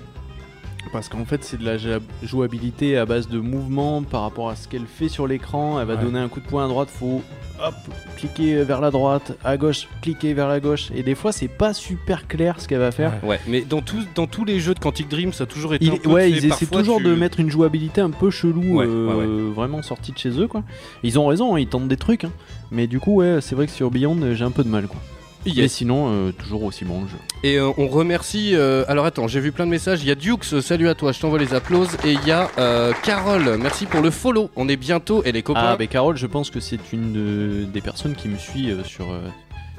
Parce 0.91 1.07
qu'en 1.07 1.24
fait, 1.24 1.43
c'est 1.43 1.57
de 1.57 1.63
la 1.65 1.77
jouabilité 2.21 2.98
à 2.98 3.05
base 3.05 3.29
de 3.29 3.39
mouvement 3.39 4.03
par 4.03 4.24
rapport 4.24 4.50
à 4.50 4.55
ce 4.57 4.67
qu'elle 4.67 4.86
fait 4.86 5.07
sur 5.07 5.25
l'écran. 5.25 5.79
Elle 5.79 5.88
va 5.88 5.95
Ouais. 5.95 6.01
donner 6.03 6.19
un 6.19 6.27
coup 6.27 6.41
de 6.41 6.45
poing 6.45 6.65
à 6.65 6.67
droite, 6.67 6.89
faut 6.91 7.21
hop, 7.65 7.74
cliquer 8.17 8.63
vers 8.63 8.81
la 8.81 8.91
droite, 8.91 9.38
à 9.43 9.55
gauche, 9.55 9.88
cliquer 10.01 10.33
vers 10.33 10.50
la 10.50 10.60
gauche. 10.60 10.89
Et 10.93 11.01
des 11.01 11.15
fois, 11.15 11.31
c'est 11.31 11.48
pas 11.48 11.74
super 11.74 12.27
clair 12.27 12.60
ce 12.60 12.67
qu'elle 12.67 12.79
va 12.79 12.91
faire. 12.91 13.13
Ouais. 13.24 13.29
Ouais, 13.29 13.39
mais 13.48 13.62
dans, 13.62 13.81
tous 13.81 14.05
dans 14.15 14.27
tous 14.27 14.43
les 14.43 14.60
jeux 14.60 14.74
de 14.74 14.79
Quantic 14.79 15.07
Dream, 15.07 15.31
ça 15.31 15.45
a 15.45 15.48
toujours 15.48 15.74
été 15.74 15.86
Il- 15.86 15.91
un 15.93 15.98
peu. 15.98 16.10
ouais, 16.10 16.29
ils 16.29 16.45
essaient 16.45 16.65
toujours 16.65 16.98
tu- 16.98 17.05
de 17.05 17.15
mettre 17.15 17.39
une 17.39 17.50
jouabilité 17.50 18.01
un 18.01 18.10
peu 18.10 18.29
chelou, 18.29 18.62
Ouais, 18.79 18.86
euh, 18.86 19.48
ouais, 19.50 19.53
vraiment 19.53 19.81
sortie 19.81 20.12
de 20.12 20.17
chez 20.17 20.31
eux, 20.41 20.48
quoi. 20.48 20.63
Ils 21.03 21.17
ont 21.17 21.25
raison, 21.27 21.55
hein, 21.55 21.60
ils 21.60 21.67
tentent 21.67 21.88
des 21.88 21.98
trucs, 21.98 22.25
hein. 22.25 22.31
mais 22.69 22.88
du 22.88 23.00
coup, 23.00 23.15
ouais, 23.15 23.38
c'est 23.39 23.55
vrai 23.55 23.65
que 23.67 23.71
sur 23.71 23.91
Beyond, 23.91 24.17
j'ai 24.33 24.43
un 24.43 24.51
peu 24.51 24.63
de 24.65 24.69
mal, 24.69 24.88
quoi. 24.88 25.00
Yes. 25.45 25.57
Mais 25.57 25.67
sinon, 25.67 26.07
euh, 26.12 26.31
toujours 26.31 26.63
aussi 26.63 26.86
bon 26.86 27.01
le 27.01 27.07
jeu. 27.07 27.17
Et 27.43 27.57
euh, 27.57 27.71
on 27.77 27.88
remercie. 27.88 28.51
euh, 28.55 28.83
alors 28.88 29.05
attends, 29.05 29.27
j'ai 29.27 29.39
vu 29.39 29.51
plein 29.51 29.65
de 29.65 29.71
messages. 29.71 30.01
Il 30.03 30.07
y 30.07 30.12
a 30.12 30.15
Dukes, 30.15 30.53
euh, 30.53 30.62
salut 30.62 30.88
à 30.88 30.93
toi, 30.95 31.12
je 31.12 31.19
t'envoie 31.19 31.39
les 31.39 31.53
applauses. 31.53 31.98
Et 32.05 32.12
il 32.13 32.24
y 32.27 32.31
a 32.31 32.50
euh, 32.60 32.93
Carole, 33.03 33.57
merci 33.60 33.86
pour 33.86 34.01
le 34.01 34.12
follow. 34.12 34.50
On 34.55 34.69
est 34.69 34.75
bientôt, 34.77 35.24
et 35.24 35.31
les 35.31 35.41
copains. 35.41 35.62
Ah, 35.63 35.75
mais 35.79 35.88
Carole, 35.88 36.17
je 36.17 36.27
pense 36.27 36.50
que 36.51 36.60
c'est 36.60 36.93
une 36.93 37.13
de- 37.13 37.63
des 37.65 37.81
personnes 37.81 38.15
qui 38.15 38.27
me 38.27 38.38
suit 38.38 38.69
euh, 38.71 38.83
sur, 38.83 39.12
euh, 39.12 39.19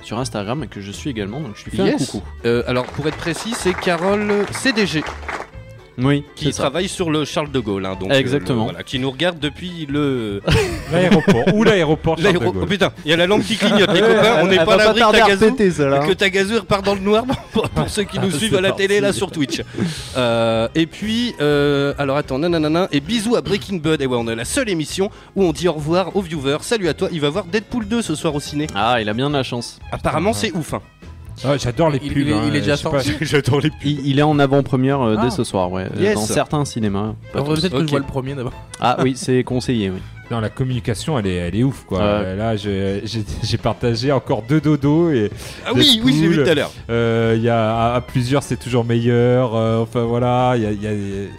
sur 0.02 0.18
Instagram 0.18 0.64
et 0.64 0.66
que 0.66 0.80
je 0.80 0.90
suis 0.90 1.10
également, 1.10 1.40
donc 1.40 1.52
je 1.56 1.64
lui 1.64 1.76
fais 1.76 1.82
un 1.82 1.86
Yes. 1.86 2.06
coucou. 2.10 2.24
Euh, 2.44 2.64
alors 2.66 2.84
pour 2.86 3.06
être 3.06 3.16
précis, 3.16 3.52
c'est 3.56 3.72
Carole 3.72 4.44
CDG 4.50 5.04
Oui, 5.98 6.24
qui 6.36 6.50
travaille 6.52 6.88
sur 6.88 7.10
le 7.10 7.24
Charles 7.24 7.50
de 7.50 7.60
Gaulle, 7.60 7.84
hein, 7.86 7.96
donc 8.00 8.10
euh, 8.10 8.14
Exactement. 8.18 8.60
le- 8.64 8.70
voilà, 8.70 8.82
qui 8.82 8.98
nous 8.98 9.10
regarde 9.10 9.38
depuis 9.38 9.86
le 9.90 10.40
L'aéroport. 10.92 11.54
Ou 11.54 11.64
l'aéroport 11.64 12.16
Charles 12.18 12.32
de 12.34 12.38
l'aéro- 12.38 12.52
Gaulle. 12.52 12.62
Oh 12.64 12.66
putain, 12.66 12.92
il 13.04 13.10
y 13.10 13.14
a 13.14 13.16
la 13.16 13.26
lampe 13.26 13.42
qui 13.44 13.56
clignote, 13.56 13.92
les 13.92 14.00
copains. 14.00 14.38
On 14.42 14.46
n'est 14.46 14.56
pas 14.64 14.74
à 14.74 14.76
l'abri 14.78 15.00
que 15.00 15.10
Tagazu 15.18 15.82
hein. 15.84 16.06
que 16.06 16.12
Tagazu 16.12 16.56
repart 16.58 16.84
dans 16.84 16.94
le 16.94 17.00
noir 17.00 17.24
pour, 17.52 17.68
pour 17.68 17.88
ceux 17.90 18.04
qui 18.04 18.18
nous 18.18 18.30
Ah, 18.32 18.38
suivent 18.38 18.56
à 18.56 18.60
la 18.60 18.72
télé 18.72 19.00
là 19.00 19.12
sur 19.12 19.30
Twitch. 19.30 19.60
Euh, 20.16 20.68
et 20.74 20.86
puis, 20.86 21.34
euh, 21.40 21.94
alors 21.98 22.16
attends, 22.18 22.38
nanana, 22.38 22.86
et 22.92 23.00
bisous 23.00 23.34
à 23.34 23.40
Breaking 23.40 23.76
Bud. 23.78 24.00
Et 24.02 24.06
ouais, 24.06 24.16
on 24.18 24.28
est 24.28 24.34
la 24.34 24.44
seule 24.44 24.68
émission 24.68 25.10
où 25.34 25.42
on 25.44 25.52
dit 25.52 25.68
au 25.68 25.72
revoir 25.72 26.14
aux 26.16 26.20
viewers. 26.20 26.58
Salut 26.60 26.88
à 26.88 26.94
toi, 26.94 27.08
il 27.12 27.20
va 27.20 27.30
voir 27.30 27.44
Deadpool 27.46 27.86
2 27.88 28.02
ce 28.02 28.14
soir 28.14 28.34
au 28.34 28.40
ciné. 28.40 28.66
Ah, 28.74 29.00
il 29.00 29.08
a 29.08 29.14
bien 29.14 29.30
de 29.30 29.34
la 29.34 29.42
chance. 29.42 29.78
Apparemment, 29.90 30.32
c'est 30.34 30.52
ouf. 30.54 30.74
Hein. 30.74 30.82
Ah, 31.44 31.56
J'adore 31.56 31.90
les 31.90 31.98
Il- 32.02 32.08
pubs. 32.12 32.18
il 32.22 32.28
est- 32.28 32.32
hein, 32.32 32.42
il 32.48 32.56
est 32.56 32.60
déjà 32.60 32.76
sorti 32.76 33.12
J'adore 33.20 33.60
les 33.60 33.70
pubs. 33.70 33.78
Il, 33.84 34.06
il 34.06 34.18
est 34.18 34.22
en 34.22 34.38
avant-première 34.38 35.00
euh, 35.00 35.16
Ah. 35.18 35.22
dès 35.24 35.30
ce 35.30 35.44
soir, 35.44 35.70
ouais, 35.72 35.84
euh, 35.84 36.00
Yes. 36.02 36.14
dans 36.14 36.20
certains 36.22 36.64
cinémas. 36.64 37.14
Pas 37.32 37.38
Faudrait 37.40 37.54
tous. 37.56 37.60
peut-être 37.62 37.72
que 37.72 37.78
Ok. 37.78 37.86
je 37.86 37.90
vois 37.90 38.00
le 38.00 38.06
premier 38.06 38.34
d'abord. 38.34 38.52
Ah 38.80 38.96
oui, 39.02 39.14
c'est 39.16 39.42
conseillé, 39.44 39.90
oui. 39.90 39.98
Non, 40.32 40.40
la 40.40 40.48
communication, 40.48 41.18
elle 41.18 41.26
est, 41.26 41.34
elle 41.34 41.54
est 41.56 41.62
ouf, 41.62 41.84
quoi. 41.86 41.98
Ouais. 41.98 42.04
Euh, 42.06 42.36
Là, 42.36 42.56
j'ai 42.56 43.02
j'ai- 43.04 43.22
j'ai 43.42 43.58
partagé 43.58 44.10
encore 44.12 44.42
deux 44.48 44.62
dodos 44.62 45.10
et 45.10 45.30
Ah 45.66 45.72
oui, 45.74 46.00
oui, 46.02 46.14
je 46.16 46.22
l'ai 46.22 46.28
vu 46.28 46.42
tout 46.42 46.48
à 46.48 46.54
l'heure. 46.54 46.72
euh, 46.88 47.34
il 47.36 47.42
y 47.42 47.50
a 47.50 47.76
à, 47.76 47.94
à 47.96 48.00
plusieurs, 48.00 48.42
c'est 48.42 48.56
toujours 48.56 48.82
meilleur. 48.86 49.54
euh, 49.54 49.82
enfin 49.82 50.04
voilà, 50.04 50.54
il 50.56 50.62
y 50.62 50.66
a, 50.66 50.70
y 50.72 50.86
a 50.86 50.90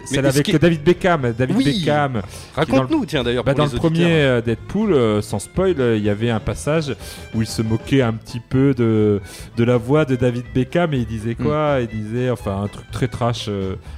celle 0.04 0.26
avec 0.26 0.46
que- 0.46 0.56
David 0.58 0.84
Beckham. 0.84 1.32
David 1.36 1.56
Oui. 1.56 1.64
Beckham. 1.64 2.22
Raconte-nous, 2.54 3.04
tiens 3.04 3.24
d'ailleurs. 3.24 3.42
Bah, 3.42 3.52
dans 3.54 3.64
les 3.66 3.72
le 3.72 3.78
premier 3.78 4.06
euh, 4.06 4.40
Deadpool, 4.40 5.20
sans 5.24 5.40
spoil, 5.40 5.74
il 5.96 6.02
y 6.04 6.08
avait 6.08 6.30
un 6.30 6.38
passage 6.38 6.94
où 7.34 7.42
il 7.42 7.48
se 7.48 7.62
moquait 7.62 8.02
un 8.02 8.12
petit 8.12 8.38
peu 8.38 8.74
de, 8.74 9.20
de 9.56 9.64
la 9.64 9.76
voix 9.76 10.04
de 10.04 10.14
David 10.14 10.44
Beckham 10.54 10.94
et 10.94 10.98
il 10.98 11.06
disait 11.06 11.34
quoi? 11.34 11.78
Il 11.80 11.88
disait, 11.88 12.30
enfin, 12.30 12.62
un 12.62 12.68
truc 12.68 12.88
très 12.92 13.08
trash, 13.08 13.48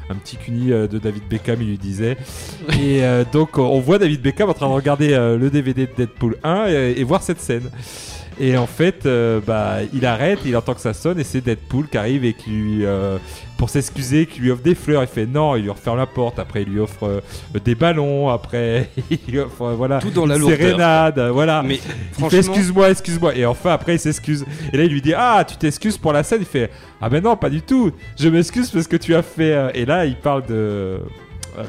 un 0.08 0.14
petit 0.14 0.36
cuni 0.38 0.68
de 0.68 0.86
David 0.98 1.24
Beckham, 1.28 1.58
il 1.60 1.68
lui 1.68 1.76
disait. 1.78 2.16
et 2.80 3.02
donc, 3.30 3.58
on 3.58 3.78
voit 3.80 3.98
David 3.98 4.22
Beckham 4.22 4.48
en 4.48 4.54
train 4.54 4.68
de 4.68 4.72
regarder 4.86 5.14
euh, 5.14 5.36
le 5.36 5.50
DVD 5.50 5.86
de 5.86 5.90
Deadpool 5.96 6.36
1 6.44 6.66
et, 6.68 6.94
et 6.98 7.04
voir 7.04 7.22
cette 7.22 7.40
scène. 7.40 7.70
Et 8.38 8.56
en 8.56 8.66
fait, 8.66 9.06
euh, 9.06 9.40
bah, 9.44 9.78
il 9.94 10.04
arrête, 10.04 10.40
il 10.44 10.54
entend 10.56 10.74
que 10.74 10.80
ça 10.80 10.92
sonne 10.92 11.18
et 11.18 11.24
c'est 11.24 11.40
Deadpool 11.40 11.88
qui 11.88 11.96
arrive 11.96 12.22
et 12.24 12.34
qui 12.34 12.50
lui, 12.50 12.84
euh, 12.84 13.16
pour 13.56 13.70
s'excuser, 13.70 14.26
qui 14.26 14.40
lui 14.40 14.50
offre 14.50 14.62
des 14.62 14.74
fleurs. 14.74 15.02
Il 15.02 15.08
fait 15.08 15.24
non, 15.24 15.56
il 15.56 15.62
lui 15.62 15.70
referme 15.70 15.96
la 15.96 16.06
porte. 16.06 16.38
Après, 16.38 16.62
il 16.62 16.68
lui 16.68 16.78
offre 16.78 17.04
euh, 17.04 17.20
des 17.64 17.74
ballons. 17.74 18.28
Après, 18.28 18.90
il 19.10 19.18
lui 19.26 19.38
offre 19.38 19.72
voilà 19.72 20.00
Tout 20.00 20.10
dans 20.10 20.26
la 20.26 20.36
lourdeur. 20.36 20.58
sérénade. 20.58 21.18
Voilà. 21.32 21.62
Mais 21.62 21.80
franchement, 22.12 22.38
excuse-moi, 22.38 22.90
excuse-moi. 22.90 23.34
Et 23.34 23.46
enfin, 23.46 23.72
après, 23.72 23.94
il 23.94 24.00
s'excuse. 24.00 24.44
Et 24.70 24.76
là, 24.76 24.84
il 24.84 24.92
lui 24.92 25.00
dit 25.00 25.14
Ah, 25.16 25.42
tu 25.48 25.56
t'excuses 25.56 25.96
pour 25.96 26.12
la 26.12 26.22
scène 26.22 26.40
Il 26.42 26.46
fait 26.46 26.70
Ah, 27.00 27.08
ben 27.08 27.24
non, 27.24 27.36
pas 27.36 27.48
du 27.48 27.62
tout. 27.62 27.90
Je 28.20 28.28
m'excuse 28.28 28.70
parce 28.70 28.86
que 28.86 28.96
tu 28.96 29.14
as 29.14 29.22
fait. 29.22 29.70
Et 29.74 29.86
là, 29.86 30.04
il 30.04 30.16
parle 30.16 30.44
de 30.44 30.98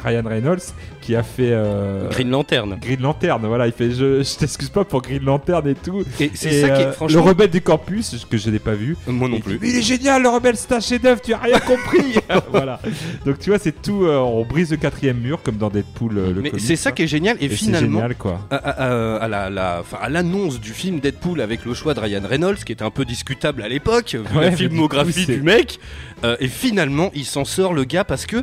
Ryan 0.03 0.23
Reynolds 0.25 0.59
qui 1.01 1.15
a 1.15 1.23
fait. 1.23 1.51
euh, 1.51 2.09
Green 2.09 2.29
Lantern. 2.29 2.77
Green 2.81 3.01
Lantern, 3.01 3.45
voilà, 3.45 3.67
il 3.67 3.73
fait 3.73 3.91
je, 3.91 4.23
je 4.23 4.37
t'excuse 4.37 4.69
pas 4.69 4.83
pour 4.83 5.01
Green 5.01 5.23
Lantern 5.23 5.67
et 5.67 5.75
tout. 5.75 6.03
Et 6.19 6.31
c'est 6.33 6.49
Et, 6.53 6.61
ça 6.61 6.69
qui 6.69 6.81
euh, 6.83 6.89
est 6.89 6.93
franchement. 6.93 7.21
Le 7.23 7.29
rebelle 7.29 7.49
du 7.49 7.61
campus, 7.61 8.25
que 8.29 8.37
je 8.37 8.49
n'ai 8.49 8.59
pas 8.59 8.73
vu. 8.73 8.95
Moi 9.07 9.27
non 9.29 9.35
dit, 9.37 9.41
plus. 9.41 9.59
Mais 9.61 9.69
il 9.69 9.77
est 9.77 9.81
génial, 9.81 10.21
le 10.21 10.29
rebelle, 10.29 10.55
c'est 10.57 10.71
un 10.73 10.79
chef-d'œuvre, 10.79 11.21
tu 11.21 11.33
as 11.33 11.37
rien 11.39 11.59
compris. 11.59 12.15
voilà. 12.51 12.79
Donc 13.25 13.39
tu 13.39 13.49
vois, 13.49 13.59
c'est 13.59 13.81
tout. 13.81 14.05
euh, 14.05 14.17
on 14.17 14.43
brise 14.45 14.71
le 14.71 14.77
quatrième 14.77 15.17
mur 15.19 15.41
comme 15.43 15.57
dans 15.57 15.69
Deadpool. 15.69 16.17
euh, 16.17 16.33
le 16.33 16.41
Mais 16.41 16.49
comics, 16.51 16.65
c'est 16.65 16.75
ça 16.75 16.89
hein. 16.89 16.91
qui 16.93 17.03
est 17.03 17.07
génial. 17.07 17.37
Et, 17.39 17.45
Et 17.45 17.49
c'est 17.49 17.55
finalement, 17.55 17.99
génial, 17.99 18.15
quoi. 18.15 18.39
à, 18.49 18.55
à- 18.55 18.69
à- 18.69 19.15
à 19.23 19.27
la, 19.27 19.49
la- 19.49 19.77
enfin, 19.81 19.97
à 20.01 20.09
l'annonce 20.09 20.59
du 20.59 20.71
film 20.73 20.99
Deadpool 20.99 21.41
avec 21.41 21.65
le 21.65 21.73
choix 21.73 21.93
de 21.93 21.99
Ryan 21.99 22.21
Reynolds, 22.27 22.63
qui 22.65 22.71
était 22.73 22.83
un 22.83 22.91
peu 22.91 23.05
discutable 23.05 23.61
à 23.61 23.69
l'époque, 23.69 24.15
vu 24.15 24.37
Ouais, 24.37 24.45
la 24.45 24.51
filmographie 24.51 25.07
du 25.13 25.19
coup, 25.25 25.25
c'est- 25.31 25.35
du 25.37 25.41
mec, 25.41 25.79
euh, 26.23 26.35
et 26.39 26.47
finalement 26.47 27.11
il 27.13 27.25
s'en 27.25 27.45
sort 27.45 27.73
le 27.73 27.83
gars 27.83 28.03
parce 28.03 28.25
que, 28.25 28.37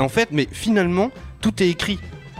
en 0.00 0.08
fait, 0.08 0.28
mais 0.32 0.48
finalement 0.50 1.10
tout 1.40 1.62
est 1.62 1.68
écrit. 1.68 1.98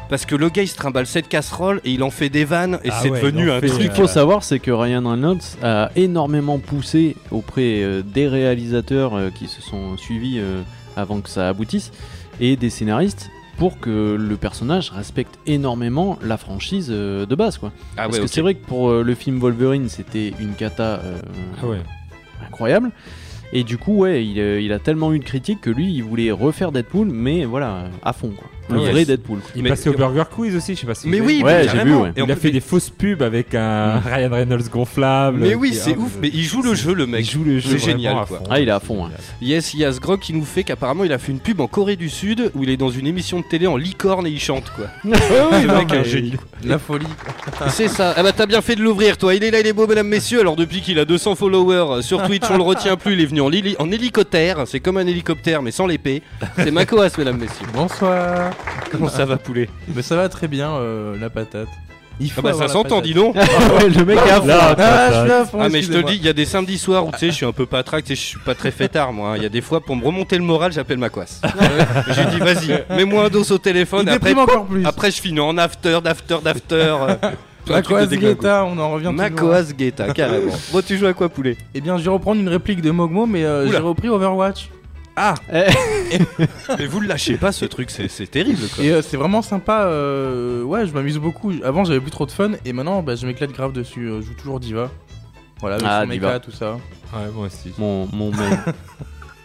Parce 0.09 0.27
que 0.27 0.35
le 0.35 0.49
gars 0.49 0.63
il 0.63 0.69
se 0.69 0.75
trimballe 0.77 1.07
cette 1.07 1.29
casserole 1.29 1.81
et 1.85 1.93
il 1.93 2.03
en 2.03 2.11
fait 2.11 2.29
des 2.31 2.45
vannes 2.45 2.81
et 2.83 2.89
Ah 2.91 2.99
c'est 3.01 3.11
ouais, 3.11 3.21
devenu 3.21 3.51
un 3.51 3.61
fait, 3.61 3.69
Ce 3.69 3.75
truc. 3.75 3.87
qu'il 3.87 3.95
faut 3.95 4.09
savoir, 4.09 4.43
c'est 4.43 4.59
que 4.59 4.73
Ryan 4.73 5.09
Reynolds 5.09 5.39
a 5.63 5.91
énormément 5.95 6.59
poussé 6.59 7.15
auprès 7.31 7.83
euh, 7.83 8.03
des 8.03 8.27
réalisateurs 8.27 9.15
euh, 9.15 9.31
qui 9.31 9.47
se 9.47 9.63
sont 9.63 9.97
suivis 9.97 10.39
euh, 10.41 10.63
avant 10.97 11.21
que 11.21 11.29
ça 11.29 11.49
aboutisse 11.49 11.93
et 12.41 12.57
des 12.57 12.71
scénaristes 12.71 13.31
pour 13.57 13.79
que 13.79 14.17
le 14.19 14.37
personnage 14.37 14.91
respecte 14.91 15.39
énormément 15.47 16.19
la 16.23 16.39
franchise 16.39 16.89
euh, 16.91 17.25
de 17.25 17.35
base. 17.37 17.59
Quoi. 17.59 17.71
Ah 17.97 18.05
Parce 18.07 18.17
ouais, 18.17 18.23
que 18.23 18.27
c'est 18.27 18.41
vrai 18.41 18.55
que 18.55 18.67
pour 18.67 18.91
euh, 18.91 19.03
le 19.05 19.15
film 19.15 19.39
Wolverine, 19.39 19.89
c'était 19.89 20.33
une 20.41 20.55
cata 20.55 21.01
euh, 21.05 21.21
Ah 21.63 21.67
ouais. 21.67 21.81
incroyable. 22.49 22.91
Et 23.53 23.65
du 23.65 23.79
coup, 23.79 23.97
ouais, 23.97 24.25
il, 24.25 24.39
euh, 24.39 24.61
il 24.61 24.73
a 24.73 24.79
tellement 24.79 25.13
eu 25.13 25.19
de 25.19 25.25
critiques 25.25 25.61
que 25.61 25.71
lui, 25.71 25.93
il 25.93 26.03
voulait 26.03 26.31
refaire 26.31 26.71
Deadpool, 26.71 27.09
mais 27.11 27.45
voilà, 27.45 27.91
à 28.03 28.13
fond. 28.13 28.31
Quoi. 28.37 28.49
Le 28.75 28.81
Yes. 28.81 28.91
vrai 28.91 29.05
Deadpool. 29.05 29.41
Il 29.57 29.63
Mais- 29.63 29.71
passait 29.71 29.91
au 29.91 29.95
Burger 29.95 30.25
Quiz 30.35 30.57
aussi, 30.57 30.75
je 30.75 30.81
sais 30.81 30.87
pas 30.87 30.95
si 30.95 31.09
Mais 31.09 31.21
oui. 31.21 31.43
Ouais, 31.45 31.67
j'ai 31.71 31.85
vu, 31.85 31.95
ouais. 31.95 32.13
Il 32.17 32.31
a 32.31 32.37
fait 32.37 32.51
des 32.51 32.61
fausses 32.61 32.91
pubs 32.91 33.23
avec 33.23 33.55
un 33.55 33.99
Ryan 34.05 34.31
Reynolds 34.31 34.69
gonflable. 34.71 35.39
Mais 35.41 35.55
oui, 35.55 35.75
c'est 35.75 35.97
ouf. 35.97 36.13
Mais 36.21 36.31
il 36.33 36.43
joue 36.43 36.63
le 36.63 36.75
jeu, 36.75 36.95
le 36.95 37.07
mec. 37.07 37.21
Il 37.21 37.31
joue 37.31 37.45
le 37.45 37.59
jeu 37.59 37.71
C'est 37.79 37.85
génial, 37.85 38.17
quoi. 38.27 38.43
Ah, 38.51 38.61
il 38.61 38.69
est 38.69 38.73
à 38.73 38.81
fond, 38.81 39.07
hein. 39.07 39.11
Yes, 39.43 39.75
il 39.75 39.81
y 39.81 39.85
a 39.85 39.93
ce 39.93 40.01
grog 40.01 40.21
qui 40.21 40.33
nous 40.33 40.45
fait 40.45 40.65
qu'apparemment 40.65 41.05
il 41.05 41.13
a 41.13 41.19
fait 41.19 41.33
une 41.33 41.41
pub 41.41 41.61
en 41.61 41.67
Corée 41.67 41.97
du 41.97 42.09
Sud 42.09 42.51
où 42.55 42.63
il 42.63 42.71
est 42.71 42.77
dans 42.77 42.91
une 42.91 43.07
émission 43.07 43.41
de 43.41 43.45
télé 43.45 43.67
en 43.67 43.77
licorne 43.77 44.27
et 44.27 44.31
il 44.31 44.41
chante 44.41 44.71
quoi. 44.75 44.87
oui, 45.05 45.13
le 45.67 45.75
mec 45.75 45.93
est 45.93 45.99
un 45.99 46.03
génie. 46.03 46.35
La 46.65 46.79
folie. 46.79 47.07
C'est 47.69 47.89
ça. 47.89 48.15
Ah 48.17 48.23
bah 48.23 48.33
t'as 48.33 48.47
bien 48.47 48.61
fait 48.61 48.77
de 48.77 48.83
l'ouvrir 48.83 49.17
toi. 49.17 49.35
Il 49.35 49.45
est 49.45 49.51
là, 49.51 49.61
il 49.61 49.67
est 49.67 49.73
beau, 49.73 49.87
mesdames, 49.87 50.09
messieurs. 50.09 50.41
Alors 50.41 50.57
depuis 50.57 50.81
qu'il 50.81 50.99
a 50.99 51.05
200 51.05 51.35
followers 51.35 51.99
euh, 51.99 52.03
sur 52.03 52.23
Twitch, 52.23 52.45
on 52.51 52.57
le 52.57 52.63
retient 52.63 52.97
plus. 52.97 53.15
Il 53.15 53.21
est 53.21 53.27
venu 53.27 53.41
en, 53.41 53.91
hélicoptère. 53.91 54.65
C'est 54.67 54.81
comme 54.81 54.97
un 54.97 55.07
hélicoptère 55.07 55.63
mais 55.63 55.71
sans 55.71 55.87
l'épée. 55.87 56.23
C'est 56.57 56.71
Makoas, 56.71 57.11
mesdames, 57.19 57.39
messieurs. 57.39 57.67
Bonsoir. 57.75 58.51
Comment 58.91 59.09
ça 59.09 59.25
va 59.25 59.37
poulet 59.37 59.69
Mais 59.95 60.03
ça 60.03 60.17
va 60.17 60.29
très 60.29 60.49
bien, 60.49 60.71
euh, 60.73 61.17
la 61.21 61.31
patate. 61.31 61.69
Il 62.23 62.31
Ah 62.37 62.43
bah 62.43 62.53
ça 62.53 62.69
s'entend, 62.69 63.01
dis 63.01 63.15
donc. 63.15 63.35
Ouais, 63.37 63.89
le 63.89 64.05
mec 64.05 64.19
est 64.19 64.31
à 64.31 64.41
fond. 64.43 64.47
Là, 64.47 64.75
Ah, 64.77 65.09
je 65.11 65.21
suis 65.23 65.33
à 65.33 65.45
fond, 65.47 65.59
Ah 65.63 65.69
mais 65.71 65.81
je 65.81 65.91
te 65.91 66.07
dis, 66.07 66.17
il 66.17 66.23
y 66.25 66.29
a 66.29 66.35
des 66.35 66.45
samedis 66.45 66.77
soirs 66.77 67.07
où 67.07 67.11
tu 67.13 67.19
sais, 67.19 67.27
je 67.29 67.33
suis 67.35 67.47
un 67.47 67.53
peu 67.53 67.65
patraque, 67.65 68.05
tu 68.05 68.15
sais, 68.15 68.21
je 68.21 68.27
suis 68.27 68.39
pas 68.41 68.55
très 68.55 68.71
fêtard 68.71 69.13
moi. 69.15 69.31
hein. 69.31 69.35
Il 69.39 69.43
y 69.43 69.47
a 69.47 69.49
des 69.49 69.63
fois 69.63 69.81
pour 69.81 69.97
me 69.97 70.05
remonter 70.05 70.37
le 70.37 70.43
moral, 70.45 70.71
j'appelle 70.71 70.99
Makoas. 70.99 71.41
J'ai 72.11 72.25
dit 72.27 72.39
vas-y, 72.39 72.85
mets-moi 72.95 73.25
un 73.25 73.29
dos 73.31 73.51
au 73.51 73.57
téléphone. 73.59 74.03
Il 74.07 74.09
et 74.11 74.13
après, 74.17 74.29
déprime 74.35 74.39
encore 74.43 74.67
plus. 74.67 74.85
après 74.85 75.11
je 75.11 75.21
finis 75.21 75.41
en 75.41 75.57
after, 75.57 75.99
d'after, 76.05 76.37
d'after. 76.45 76.75
euh, 76.75 77.07
un 77.15 77.17
truc 77.17 77.33
de 77.69 77.73
Makoas 77.73 78.07
déglingo. 78.07 78.35
Guetta, 78.35 78.65
on 78.67 78.79
en 78.79 78.91
revient 78.91 79.05
toujours. 79.07 79.21
Makoas 79.23 79.73
Guetta, 79.73 80.13
carrément. 80.13 80.53
Bon, 80.73 80.83
tu 80.87 80.99
joues 80.99 81.07
à 81.07 81.15
quoi, 81.15 81.31
poulet? 81.31 81.57
Eh 81.75 81.81
bien, 81.81 81.97
je 81.97 82.03
vais 82.03 82.11
reprendre 82.11 82.39
une 82.41 82.49
réplique 82.51 82.83
de 82.83 82.91
Mogmo, 82.91 83.25
mais 83.25 83.45
euh, 83.45 83.63
Oula. 83.67 83.73
j'ai 83.79 83.79
repris 83.83 84.09
Overwatch. 84.11 84.69
Ah 85.17 85.35
Eh. 85.53 86.19
Mais 86.79 86.87
vous 86.87 87.01
le 87.01 87.09
lâchez 87.09 87.37
pas, 87.37 87.53
ce 87.53 87.65
truc, 87.65 87.91
c'est 87.91 88.09
c'est 88.09 88.27
terrible, 88.27 88.63
quoi. 88.75 88.85
Et 88.85 88.91
euh, 88.91 89.03
c'est 89.03 89.17
vraiment 89.17 89.43
sympa. 89.43 89.83
euh, 89.85 90.63
Ouais, 90.63 90.87
je 90.87 90.93
m'amuse 90.95 91.19
beaucoup. 91.19 91.53
Avant, 91.65 91.85
j'avais 91.85 92.01
plus 92.01 92.11
trop 92.11 92.27
de 92.27 92.31
fun, 92.31 92.53
et 92.65 92.73
maintenant, 92.73 93.03
bah, 93.03 93.17
je 93.17 93.27
m'éclate 93.27 93.53
grave 93.53 93.73
dessus. 93.73 94.07
Euh, 94.09 94.21
Je 94.23 94.27
joue 94.29 94.35
toujours 94.35 94.61
Diva. 94.61 94.91
Voilà, 95.61 95.77
avec 95.77 95.87
Ah, 95.89 96.03
son 96.05 96.11
Diva. 96.11 96.27
mecha, 96.29 96.41
tout 96.41 96.53
ça. 96.53 96.73
Ouais, 97.13 97.29
moi 97.35 97.47
aussi. 97.47 97.73
Mon, 97.79 98.09
mon 98.13 98.31
main. 98.31 98.59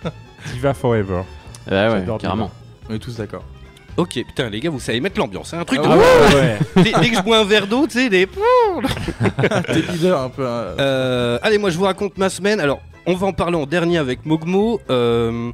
Diva 0.53 0.73
Forever. 0.73 1.21
ouais, 1.69 1.89
ouais, 1.89 2.05
carrément. 2.19 2.51
On 2.89 2.93
est 2.93 2.99
tous 2.99 3.15
d'accord. 3.17 3.43
Ok, 3.97 4.09
putain, 4.27 4.49
les 4.49 4.59
gars, 4.59 4.69
vous 4.69 4.79
savez 4.79 4.99
mettre 4.99 5.17
l'ambiance, 5.19 5.49
c'est 5.51 5.55
un 5.55 5.63
truc 5.65 5.79
Ah 5.83 5.87
de. 5.87 5.93
ouais, 5.93 6.35
ouais. 6.35 6.83
Dès, 6.83 6.91
dès 6.99 7.09
que 7.11 7.15
je 7.17 7.21
bois 7.21 7.39
un 7.39 7.43
verre 7.45 7.65
d'eau, 7.65 7.87
tu 7.87 7.93
sais, 7.93 8.09
des. 8.09 8.27
T'es 9.67 9.81
leader 9.91 10.19
un 10.21 10.29
peu. 10.29 10.45
hein. 10.45 10.75
Euh, 10.79 11.39
allez, 11.41 11.57
moi 11.57 11.69
je 11.69 11.77
vous 11.77 11.85
raconte 11.85 12.17
ma 12.17 12.29
semaine. 12.29 12.59
Alors, 12.59 12.81
on 13.05 13.13
va 13.15 13.27
en 13.27 13.33
parler 13.33 13.57
en 13.57 13.65
dernier 13.65 13.97
avec 13.97 14.25
Mogmo. 14.25 14.81
Euh, 14.89 15.51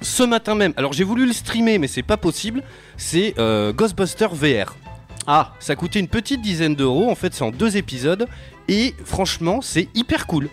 ce 0.00 0.22
matin 0.22 0.54
même, 0.54 0.72
alors 0.76 0.92
j'ai 0.92 1.04
voulu 1.04 1.26
le 1.26 1.32
streamer, 1.32 1.78
mais 1.78 1.88
c'est 1.88 2.02
pas 2.02 2.16
possible. 2.16 2.62
C'est 2.96 3.34
euh, 3.38 3.72
Ghostbuster 3.72 4.28
VR. 4.32 4.74
Ah, 5.26 5.52
Ça 5.60 5.76
coûtait 5.76 6.00
une 6.00 6.08
petite 6.08 6.42
dizaine 6.42 6.74
d'euros. 6.74 7.10
En 7.10 7.14
fait, 7.14 7.32
c'est 7.34 7.44
en 7.44 7.50
deux 7.50 7.76
épisodes. 7.76 8.26
Et 8.68 8.94
franchement, 9.04 9.60
c'est 9.60 9.88
hyper 9.94 10.26
cool. 10.26 10.48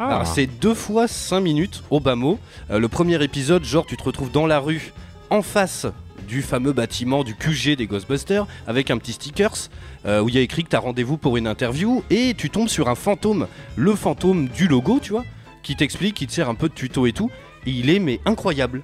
Ah. 0.00 0.24
C'est 0.24 0.46
deux 0.46 0.74
fois 0.74 1.08
5 1.08 1.40
minutes 1.40 1.82
au 1.90 2.00
bas 2.00 2.14
mot. 2.14 2.38
Euh, 2.70 2.78
le 2.78 2.88
premier 2.88 3.22
épisode, 3.22 3.64
genre, 3.64 3.86
tu 3.86 3.96
te 3.96 4.02
retrouves 4.02 4.30
dans 4.30 4.46
la 4.46 4.60
rue, 4.60 4.92
en 5.30 5.42
face 5.42 5.86
du 6.28 6.42
fameux 6.42 6.72
bâtiment 6.72 7.24
du 7.24 7.34
QG 7.34 7.74
des 7.76 7.86
Ghostbusters, 7.86 8.46
avec 8.66 8.90
un 8.90 8.98
petit 8.98 9.12
stickers 9.12 9.70
euh, 10.06 10.20
où 10.20 10.28
il 10.28 10.34
y 10.34 10.38
a 10.38 10.42
écrit 10.42 10.62
que 10.62 10.68
tu 10.68 10.76
as 10.76 10.80
rendez-vous 10.80 11.16
pour 11.16 11.36
une 11.36 11.46
interview, 11.46 12.04
et 12.10 12.34
tu 12.34 12.50
tombes 12.50 12.68
sur 12.68 12.88
un 12.88 12.94
fantôme, 12.94 13.46
le 13.76 13.94
fantôme 13.94 14.48
du 14.48 14.68
logo, 14.68 15.00
tu 15.02 15.12
vois, 15.12 15.24
qui 15.62 15.76
t'explique, 15.76 16.14
qui 16.16 16.26
te 16.26 16.32
sert 16.32 16.48
un 16.48 16.54
peu 16.54 16.68
de 16.68 16.74
tuto 16.74 17.06
et 17.06 17.12
tout. 17.12 17.30
Et 17.66 17.70
il 17.70 17.90
est, 17.90 17.98
mais 17.98 18.20
incroyable. 18.24 18.82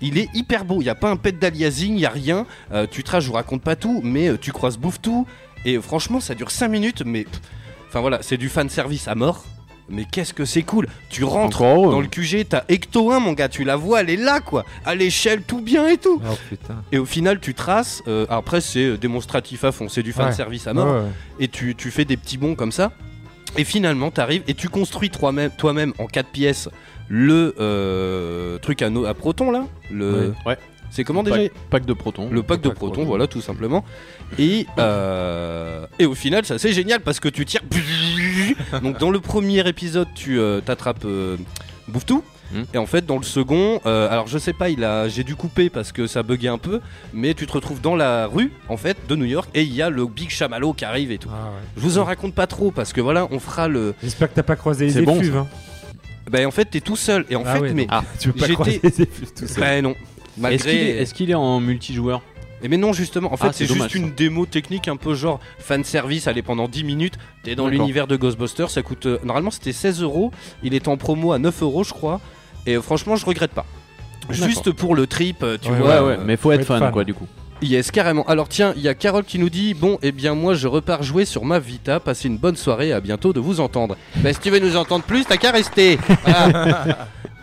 Il 0.00 0.18
est 0.18 0.28
hyper 0.34 0.64
beau, 0.64 0.80
il 0.80 0.84
n'y 0.84 0.90
a 0.90 0.94
pas 0.94 1.10
un 1.10 1.16
pet 1.16 1.38
d'aliasing, 1.38 1.92
il 1.92 1.96
n'y 1.96 2.06
a 2.06 2.10
rien. 2.10 2.46
Euh, 2.72 2.86
tu 2.90 3.02
traces, 3.02 3.24
je 3.24 3.28
vous 3.28 3.34
raconte 3.34 3.62
pas 3.62 3.76
tout, 3.76 4.00
mais 4.04 4.28
euh, 4.28 4.36
tu 4.38 4.52
croises 4.52 4.76
bouffe 4.76 5.00
tout. 5.00 5.26
Et 5.64 5.76
euh, 5.76 5.80
franchement, 5.80 6.20
ça 6.20 6.34
dure 6.34 6.50
5 6.50 6.68
minutes, 6.68 7.02
mais. 7.04 7.24
pff, 7.24 7.40
Enfin 7.88 8.00
voilà, 8.00 8.18
c'est 8.20 8.36
du 8.36 8.48
fan 8.50 8.68
service 8.68 9.08
à 9.08 9.14
mort. 9.14 9.44
Mais 9.88 10.04
qu'est-ce 10.04 10.34
que 10.34 10.44
c'est 10.44 10.64
cool! 10.64 10.88
Tu 11.10 11.22
rentres 11.22 11.62
encore 11.62 11.92
dans 11.92 12.00
le 12.00 12.08
QG, 12.08 12.46
t'as 12.48 12.64
Ecto 12.68 13.12
1, 13.12 13.20
mon 13.20 13.32
gars, 13.34 13.48
tu 13.48 13.62
la 13.62 13.76
vois, 13.76 14.00
elle 14.00 14.10
est 14.10 14.16
là, 14.16 14.40
quoi, 14.40 14.64
à 14.84 14.96
l'échelle, 14.96 15.42
tout 15.42 15.60
bien 15.60 15.86
et 15.86 15.96
tout. 15.96 16.20
Oh 16.28 16.34
putain. 16.50 16.82
Et 16.90 16.98
au 16.98 17.04
final, 17.06 17.38
tu 17.38 17.54
traces. 17.54 18.02
euh, 18.08 18.26
après, 18.28 18.60
c'est 18.60 18.84
euh, 18.84 18.96
démonstratif 18.98 19.62
à 19.62 19.70
fond, 19.70 19.88
c'est 19.88 20.02
du 20.02 20.12
fan 20.12 20.32
service 20.32 20.66
à 20.66 20.74
mort. 20.74 20.86
Ouais, 20.92 21.00
ouais. 21.02 21.10
Et 21.38 21.46
tu, 21.48 21.76
tu 21.76 21.92
fais 21.92 22.04
des 22.04 22.16
petits 22.16 22.36
bonds 22.36 22.56
comme 22.56 22.72
ça. 22.72 22.90
Et 23.58 23.64
finalement, 23.64 24.10
t'arrives 24.10 24.42
et 24.48 24.54
tu 24.54 24.68
construis 24.68 25.10
toi-même 25.10 25.92
en 25.98 26.06
4 26.06 26.28
pièces 26.28 26.68
le 27.08 27.54
euh, 27.60 28.58
truc 28.58 28.82
à, 28.82 28.90
no- 28.90 29.06
à 29.06 29.14
protons 29.14 29.50
là. 29.50 29.66
Le... 29.90 30.34
Ouais. 30.44 30.58
C'est 30.90 31.04
comment 31.04 31.22
Le 31.22 31.30
déjà 31.30 31.42
pack, 31.42 31.52
pack 31.70 31.84
de 31.86 31.92
protons. 31.92 32.28
le 32.30 32.42
pack 32.42 32.60
de 32.60 32.68
pack 32.68 32.76
protons, 32.76 32.92
proton. 32.94 33.08
voilà, 33.08 33.26
tout 33.26 33.40
simplement. 33.40 33.84
Et, 34.38 34.66
euh, 34.78 35.86
et 35.98 36.06
au 36.06 36.14
final, 36.14 36.44
ça 36.44 36.58
c'est 36.58 36.72
génial 36.72 37.00
parce 37.00 37.18
que 37.20 37.28
tu 37.28 37.44
tires. 37.44 37.62
Donc, 38.82 38.98
dans 38.98 39.10
le 39.10 39.20
premier 39.20 39.66
épisode, 39.68 40.08
tu 40.14 40.38
euh, 40.38 40.60
t'attrapes 40.60 41.04
euh, 41.04 41.36
Bouffe-tout. 41.88 42.22
Hmm. 42.52 42.62
Et 42.74 42.78
en 42.78 42.86
fait, 42.86 43.04
dans 43.04 43.16
le 43.16 43.24
second, 43.24 43.80
euh, 43.86 44.08
alors 44.10 44.26
je 44.28 44.38
sais 44.38 44.52
pas, 44.52 44.68
il 44.68 44.84
a, 44.84 45.08
j'ai 45.08 45.24
dû 45.24 45.34
couper 45.34 45.68
parce 45.68 45.90
que 45.92 46.06
ça 46.06 46.22
buguait 46.22 46.48
un 46.48 46.58
peu, 46.58 46.80
mais 47.12 47.34
tu 47.34 47.46
te 47.46 47.52
retrouves 47.52 47.80
dans 47.80 47.96
la 47.96 48.26
rue, 48.26 48.52
en 48.68 48.76
fait, 48.76 48.96
de 49.08 49.16
New 49.16 49.24
York, 49.24 49.48
et 49.54 49.62
il 49.62 49.74
y 49.74 49.82
a 49.82 49.90
le 49.90 50.06
Big 50.06 50.30
Chamallow 50.30 50.72
qui 50.72 50.84
arrive 50.84 51.10
et 51.10 51.18
tout. 51.18 51.28
Ah, 51.32 51.46
ouais. 51.46 51.60
Je 51.76 51.80
vous 51.82 51.98
en 51.98 52.04
raconte 52.04 52.34
pas 52.34 52.46
trop 52.46 52.70
parce 52.70 52.92
que 52.92 53.00
voilà, 53.00 53.26
on 53.30 53.40
fera 53.40 53.66
le. 53.68 53.94
J'espère 54.02 54.28
que 54.30 54.34
t'as 54.34 54.42
pas 54.44 54.56
croisé 54.56 54.86
les 54.86 54.92
C'est 54.92 55.02
bon, 55.02 55.16
effluves. 55.16 55.36
hein. 55.38 55.46
Ben 56.30 56.46
en 56.46 56.50
fait, 56.50 56.64
t'es 56.66 56.80
tout 56.80 56.96
seul. 56.96 57.24
Et 57.30 57.36
en 57.36 57.42
Ah 57.46 57.54
fait, 57.54 57.60
ouais, 57.60 57.72
mais. 57.74 57.86
Ah. 57.90 58.02
Tu 58.20 58.32
peux 58.32 58.40
pas 58.40 58.48
croiser 58.54 58.80
les 58.82 59.02
effluves 59.02 59.32
tout 59.32 59.46
seul. 59.46 59.60
Ben 59.60 59.82
non. 59.82 59.90
Est-ce 59.90 60.40
Malgré. 60.40 60.70
qu'il 60.70 60.78
est, 60.80 60.90
est-ce 60.98 61.14
qu'il 61.14 61.30
est 61.30 61.34
en 61.34 61.60
multijoueur? 61.60 62.22
Et 62.62 62.68
mais 62.68 62.78
non, 62.78 62.92
justement, 62.92 63.32
en 63.32 63.36
fait, 63.36 63.48
Ah, 63.48 63.52
c'est 63.52 63.58
c'est 63.66 63.74
juste 63.74 63.76
dommage, 63.78 63.94
une 63.94 64.12
démo 64.14 64.46
technique 64.46 64.88
un 64.88 64.96
peu 64.96 65.14
genre 65.14 65.40
fan 65.58 65.84
service. 65.84 66.26
Allez, 66.26 66.42
pendant 66.42 66.68
10 66.68 66.84
minutes, 66.84 67.14
t'es 67.42 67.54
dans 67.54 67.68
l'univers 67.68 68.06
de 68.06 68.16
Ghostbusters. 68.16 68.70
Ça 68.70 68.82
coûte. 68.82 69.06
euh, 69.06 69.18
normalement, 69.24 69.50
c'était 69.50 69.72
16 69.72 70.02
euros. 70.02 70.30
Il 70.62 70.74
est 70.74 70.88
en 70.88 70.96
promo 70.96 71.32
à 71.32 71.38
9 71.38 71.62
euros, 71.62 71.84
je 71.84 71.92
crois. 71.92 72.20
Et 72.66 72.74
euh, 72.76 72.82
franchement, 72.82 73.16
je 73.16 73.24
regrette 73.26 73.52
pas. 73.52 73.66
Juste 74.30 74.72
pour 74.72 74.94
le 74.96 75.06
trip, 75.06 75.42
euh, 75.42 75.56
tu 75.60 75.70
Ouais, 75.70 75.78
vois. 75.78 76.02
Ouais, 76.02 76.08
ouais, 76.08 76.16
euh, 76.18 76.24
mais 76.24 76.36
faut 76.36 76.50
être 76.52 76.60
être 76.60 76.66
fan, 76.66 76.80
fan. 76.80 76.92
quoi, 76.92 77.04
du 77.04 77.14
coup. 77.14 77.26
Yes, 77.62 77.90
carrément. 77.90 78.24
Alors 78.26 78.48
tiens, 78.48 78.74
il 78.76 78.82
y 78.82 78.88
a 78.88 78.94
Carole 78.94 79.24
qui 79.24 79.38
nous 79.38 79.48
dit 79.48 79.72
Bon, 79.72 79.98
eh 80.02 80.12
bien 80.12 80.34
moi 80.34 80.52
je 80.54 80.68
repars 80.68 81.02
jouer 81.02 81.24
sur 81.24 81.44
ma 81.46 81.58
Vita, 81.58 82.00
passez 82.00 82.28
une 82.28 82.36
bonne 82.36 82.56
soirée, 82.56 82.92
à 82.92 83.00
bientôt 83.00 83.32
de 83.32 83.40
vous 83.40 83.60
entendre. 83.60 83.96
Bah 84.16 84.32
si 84.34 84.40
tu 84.40 84.50
veux 84.50 84.58
nous 84.58 84.76
entendre 84.76 85.04
plus, 85.04 85.24
t'as 85.24 85.36
qu'à 85.38 85.52
rester. 85.52 85.98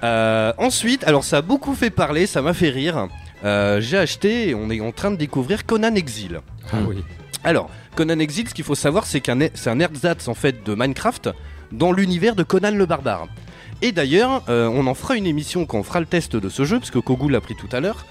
Euh, 0.03 0.51
ensuite, 0.57 1.05
alors 1.05 1.23
ça 1.23 1.37
a 1.37 1.41
beaucoup 1.41 1.73
fait 1.75 1.89
parler, 1.89 2.27
ça 2.27 2.41
m'a 2.41 2.53
fait 2.53 2.67
rire. 2.69 3.07
Euh, 3.45 3.79
J'ai 3.79 3.97
acheté, 3.97 4.49
et 4.49 4.53
on 4.55 4.69
est 4.69 4.81
en 4.81 4.91
train 4.91 5.11
de 5.11 5.15
découvrir 5.15 5.65
Conan 5.65 5.95
Exil. 5.95 6.41
Ah 6.73 6.77
oui. 6.85 6.97
Alors, 7.45 7.69
Conan 7.95 8.19
Exil, 8.19 8.49
ce 8.49 8.53
qu'il 8.53 8.65
faut 8.65 8.75
savoir, 8.75 9.05
c'est 9.05 9.21
qu'un 9.21 9.39
c'est 9.53 9.69
un 9.69 9.79
ersatz 9.79 10.27
en 10.27 10.33
fait 10.33 10.61
de 10.65 10.75
Minecraft 10.75 11.29
dans 11.71 11.93
l'univers 11.93 12.35
de 12.35 12.43
Conan 12.43 12.71
le 12.71 12.85
barbare. 12.85 13.27
Et 13.83 13.91
d'ailleurs, 13.91 14.43
euh, 14.47 14.69
on 14.69 14.87
en 14.87 14.93
fera 14.93 15.17
une 15.17 15.27
émission 15.27 15.65
quand 15.65 15.77
on 15.77 15.83
fera 15.83 15.99
le 15.99 16.05
test 16.05 16.37
de 16.37 16.47
ce 16.47 16.63
jeu, 16.63 16.79
parce 16.79 16.89
que 16.89 16.99
Kogu 16.99 17.29
l'a 17.29 17.41
pris 17.41 17.53
tout 17.53 17.67
à 17.73 17.81
l'heure. 17.81 18.05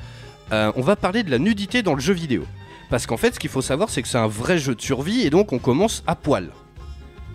Euh, 0.52 0.70
on 0.76 0.82
va 0.82 0.96
parler 0.96 1.22
de 1.22 1.30
la 1.30 1.38
nudité 1.38 1.82
dans 1.82 1.94
le 1.94 2.00
jeu 2.00 2.12
vidéo. 2.12 2.44
Parce 2.90 3.06
qu'en 3.06 3.16
fait, 3.16 3.35
ce 3.35 3.40
qu'il 3.40 3.48
faut 3.48 3.62
savoir, 3.62 3.88
c'est 3.88 4.02
que 4.02 4.08
c'est 4.08 4.18
un 4.18 4.26
vrai 4.26 4.58
jeu 4.58 4.74
de 4.74 4.82
survie, 4.82 5.22
et 5.22 5.30
donc 5.30 5.50
on 5.54 5.58
commence 5.58 6.04
à 6.06 6.14
poil. 6.14 6.50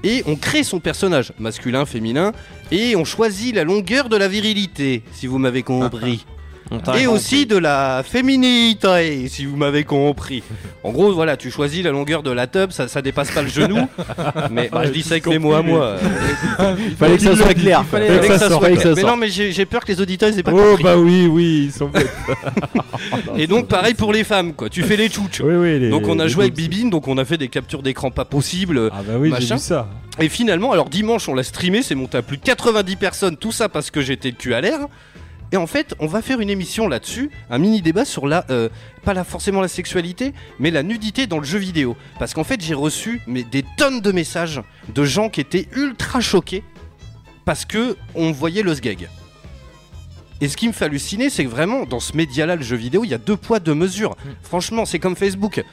Et 0.03 0.21
on 0.27 0.35
crée 0.35 0.61
son 0.61 0.79
personnage, 0.79 1.33
masculin, 1.39 1.87
féminin, 1.87 2.31
et 2.69 2.95
on 2.95 3.05
choisit 3.05 3.55
la 3.55 3.63
longueur 3.63 4.07
de 4.07 4.17
la 4.17 4.27
virilité, 4.27 5.01
si 5.13 5.25
vous 5.25 5.39
m'avez 5.39 5.63
compris. 5.63 6.23
Et 6.71 6.75
compris. 6.77 7.07
aussi 7.07 7.45
de 7.45 7.57
la 7.57 8.03
féminité, 8.05 9.27
si 9.29 9.45
vous 9.45 9.55
m'avez 9.57 9.83
compris. 9.83 10.43
En 10.83 10.91
gros, 10.91 11.11
voilà, 11.13 11.37
tu 11.37 11.49
choisis 11.51 11.83
la 11.83 11.91
longueur 11.91 12.23
de 12.23 12.31
la 12.31 12.47
tub, 12.47 12.71
ça, 12.71 12.87
ça 12.87 13.01
dépasse 13.01 13.31
pas 13.31 13.41
le 13.41 13.47
genou. 13.49 13.87
Mais 14.51 14.69
bah, 14.71 14.81
je 14.85 14.91
dis 14.91 15.01
ça 15.03 15.11
avec 15.15 15.27
mes 15.27 15.39
mots 15.39 15.53
à 15.53 15.61
moi. 15.61 15.95
Fallait 16.99 17.17
que 17.17 17.23
ça 17.23 17.35
soit 17.35 17.53
clair. 17.53 17.83
fallait- 17.85 18.07
Fallait 18.07 18.27
que 18.27 18.37
ça 18.37 18.49
soit 18.49 18.69
clair. 18.71 18.93
Mais 18.95 19.03
non, 19.03 19.15
mais 19.17 19.29
j'ai 19.29 19.65
peur 19.65 19.83
que 19.85 19.91
les 19.91 20.01
auditeurs 20.01 20.29
ils 20.29 20.39
aient 20.39 20.43
pas 20.43 20.51
Oh 20.53 20.57
compris. 20.71 20.83
bah 20.83 20.97
oui, 20.97 21.27
oui, 21.27 21.63
ils 21.67 21.71
sont 21.71 21.87
bêtes. 21.87 22.11
Et 23.37 23.47
donc, 23.47 23.67
pareil 23.67 23.93
pour 23.93 24.11
les 24.13 24.23
femmes, 24.23 24.53
quoi. 24.53 24.69
Tu 24.69 24.81
fais 24.83 24.95
les 24.97 25.09
tchouches. 25.09 25.41
oui, 25.43 25.55
oui, 25.55 25.79
les- 25.79 25.89
Donc, 25.89 26.07
on 26.07 26.19
a 26.19 26.27
joué 26.27 26.45
avec. 26.45 26.55
Bibine, 26.55 26.89
donc 26.89 27.07
on 27.07 27.17
a 27.17 27.25
fait 27.25 27.37
des 27.37 27.49
captures 27.49 27.83
d'écran 27.83 28.09
pas 28.09 28.25
possibles. 28.25 28.89
Ah 28.91 29.01
bah 29.07 29.13
oui, 29.19 29.31
j'ai 29.39 29.53
vu 29.53 29.59
ça. 29.59 29.87
Et 30.19 30.29
finalement, 30.29 30.71
alors 30.71 30.89
dimanche, 30.89 31.29
on 31.29 31.35
l'a 31.35 31.43
streamé, 31.43 31.83
c'est 31.83 31.93
monté 31.93 32.17
à 32.17 32.21
plus 32.23 32.37
de 32.37 32.41
90 32.43 32.95
personnes, 32.95 33.37
tout 33.37 33.51
ça 33.51 33.69
parce 33.69 33.91
que 33.91 34.01
j'étais 34.01 34.29
le 34.29 34.35
cul 34.35 34.53
à 34.55 34.61
l'air. 34.61 34.79
Et 35.51 35.57
en 35.57 35.67
fait, 35.67 35.95
on 35.99 36.07
va 36.07 36.21
faire 36.21 36.41
une 36.41 36.49
émission 36.49 36.87
là-dessus, 36.87 37.29
un 37.49 37.57
mini 37.57 37.81
débat 37.81 38.03
sur 38.03 38.27
la, 38.27 38.45
euh, 38.49 38.69
pas 39.03 39.13
la, 39.13 39.23
forcément 39.23 39.61
la 39.61 39.69
sexualité, 39.69 40.33
mais 40.59 40.71
la 40.71 40.83
nudité 40.83 41.25
dans 41.25 41.39
le 41.39 41.45
jeu 41.45 41.57
vidéo. 41.57 41.95
Parce 42.19 42.33
qu'en 42.33 42.43
fait, 42.43 42.61
j'ai 42.61 42.73
reçu 42.73 43.21
mais, 43.27 43.43
des 43.43 43.63
tonnes 43.77 44.01
de 44.01 44.11
messages 44.11 44.61
de 44.93 45.05
gens 45.05 45.29
qui 45.29 45.39
étaient 45.39 45.67
ultra 45.73 46.19
choqués 46.19 46.63
parce 47.45 47.63
que 47.63 47.95
on 48.13 48.31
voyait 48.33 48.61
le 48.61 48.75
sgeg. 48.75 49.07
Et 50.41 50.49
ce 50.49 50.57
qui 50.57 50.67
me 50.67 50.73
fait 50.73 50.85
halluciner, 50.85 51.29
c'est 51.29 51.45
que 51.45 51.49
vraiment, 51.49 51.85
dans 51.85 52.01
ce 52.01 52.15
média-là, 52.15 52.57
le 52.57 52.61
jeu 52.61 52.75
vidéo, 52.75 53.05
il 53.05 53.09
y 53.09 53.13
a 53.13 53.17
deux 53.17 53.37
poids, 53.37 53.59
deux 53.59 53.73
mesures. 53.73 54.15
Franchement, 54.43 54.85
c'est 54.85 54.99
comme 54.99 55.15
Facebook. 55.15 55.63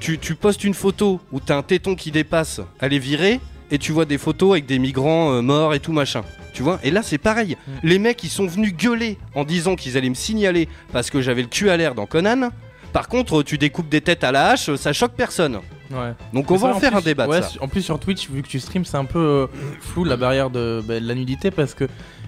Tu, 0.00 0.18
tu 0.18 0.36
postes 0.36 0.62
une 0.62 0.74
photo 0.74 1.20
où 1.32 1.40
t'as 1.40 1.56
un 1.56 1.62
téton 1.62 1.96
qui 1.96 2.12
dépasse, 2.12 2.60
elle 2.80 2.94
est 2.94 3.00
virée, 3.00 3.40
et 3.70 3.78
tu 3.78 3.92
vois 3.92 4.04
des 4.04 4.18
photos 4.18 4.52
avec 4.52 4.66
des 4.66 4.78
migrants 4.78 5.32
euh, 5.32 5.42
morts 5.42 5.74
et 5.74 5.80
tout 5.80 5.92
machin. 5.92 6.22
Tu 6.54 6.62
vois 6.62 6.80
Et 6.82 6.90
là, 6.90 7.02
c'est 7.02 7.18
pareil. 7.18 7.56
Les 7.82 7.98
mecs, 7.98 8.22
ils 8.24 8.30
sont 8.30 8.46
venus 8.46 8.74
gueuler 8.74 9.16
en 9.34 9.44
disant 9.44 9.76
qu'ils 9.76 9.96
allaient 9.96 10.08
me 10.08 10.14
signaler 10.14 10.68
parce 10.92 11.10
que 11.10 11.20
j'avais 11.20 11.42
le 11.42 11.48
cul 11.48 11.70
à 11.70 11.76
l'air 11.76 11.94
dans 11.94 12.06
Conan. 12.06 12.48
Par 12.92 13.08
contre, 13.08 13.42
tu 13.42 13.58
découpes 13.58 13.88
des 13.88 14.00
têtes 14.00 14.24
à 14.24 14.32
la 14.32 14.50
hache, 14.50 14.74
ça 14.76 14.92
choque 14.92 15.12
personne. 15.12 15.56
Ouais. 15.90 16.12
Donc 16.32 16.50
on 16.50 16.54
Mais 16.54 16.60
va 16.60 16.68
ça, 16.70 16.74
en 16.76 16.80
faire 16.80 16.90
plus- 16.92 16.98
un 16.98 17.02
débat. 17.02 17.26
de 17.26 17.30
Ouais, 17.30 17.42
ça. 17.42 17.48
su- 17.48 17.58
en 17.60 17.68
plus 17.68 17.82
sur 17.82 17.98
Twitch, 18.00 18.28
vu 18.30 18.42
que 18.42 18.48
tu 18.48 18.58
streams, 18.60 18.84
c'est 18.84 18.96
un 18.96 19.04
peu 19.04 19.18
euh, 19.18 19.46
flou 19.80 20.04
la 20.04 20.16
barrière 20.16 20.50
de, 20.50 20.82
bah, 20.86 20.98
de 20.98 21.06
la 21.06 21.14
nudité 21.14 21.50
parce 21.50 21.74
que 21.74 21.84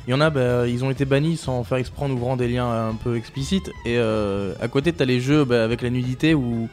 il 0.07 0.11
y 0.11 0.15
en 0.15 0.21
a, 0.21 0.31
bah, 0.31 0.67
ils 0.67 0.85
ont 0.85 0.91
été 0.91 1.05
bannis 1.05 1.37
sans 1.37 1.63
faire 1.65 1.79
exprès 1.79 2.05
en 2.05 2.11
ouvrant 2.11 2.37
des 2.37 2.49
liens 2.49 2.89
un 2.89 2.95
peu 2.95 3.17
explicites. 3.17 3.69
Et 3.85 3.97
euh, 3.99 4.55
à 4.61 4.69
côté, 4.69 4.93
t'as 4.93 5.05
les 5.07 5.21
jeux 5.21 5.45
bah, 5.45 5.65
avec 5.65 5.83
la 5.83 5.91
nudité 5.91 6.35
où 6.35 6.69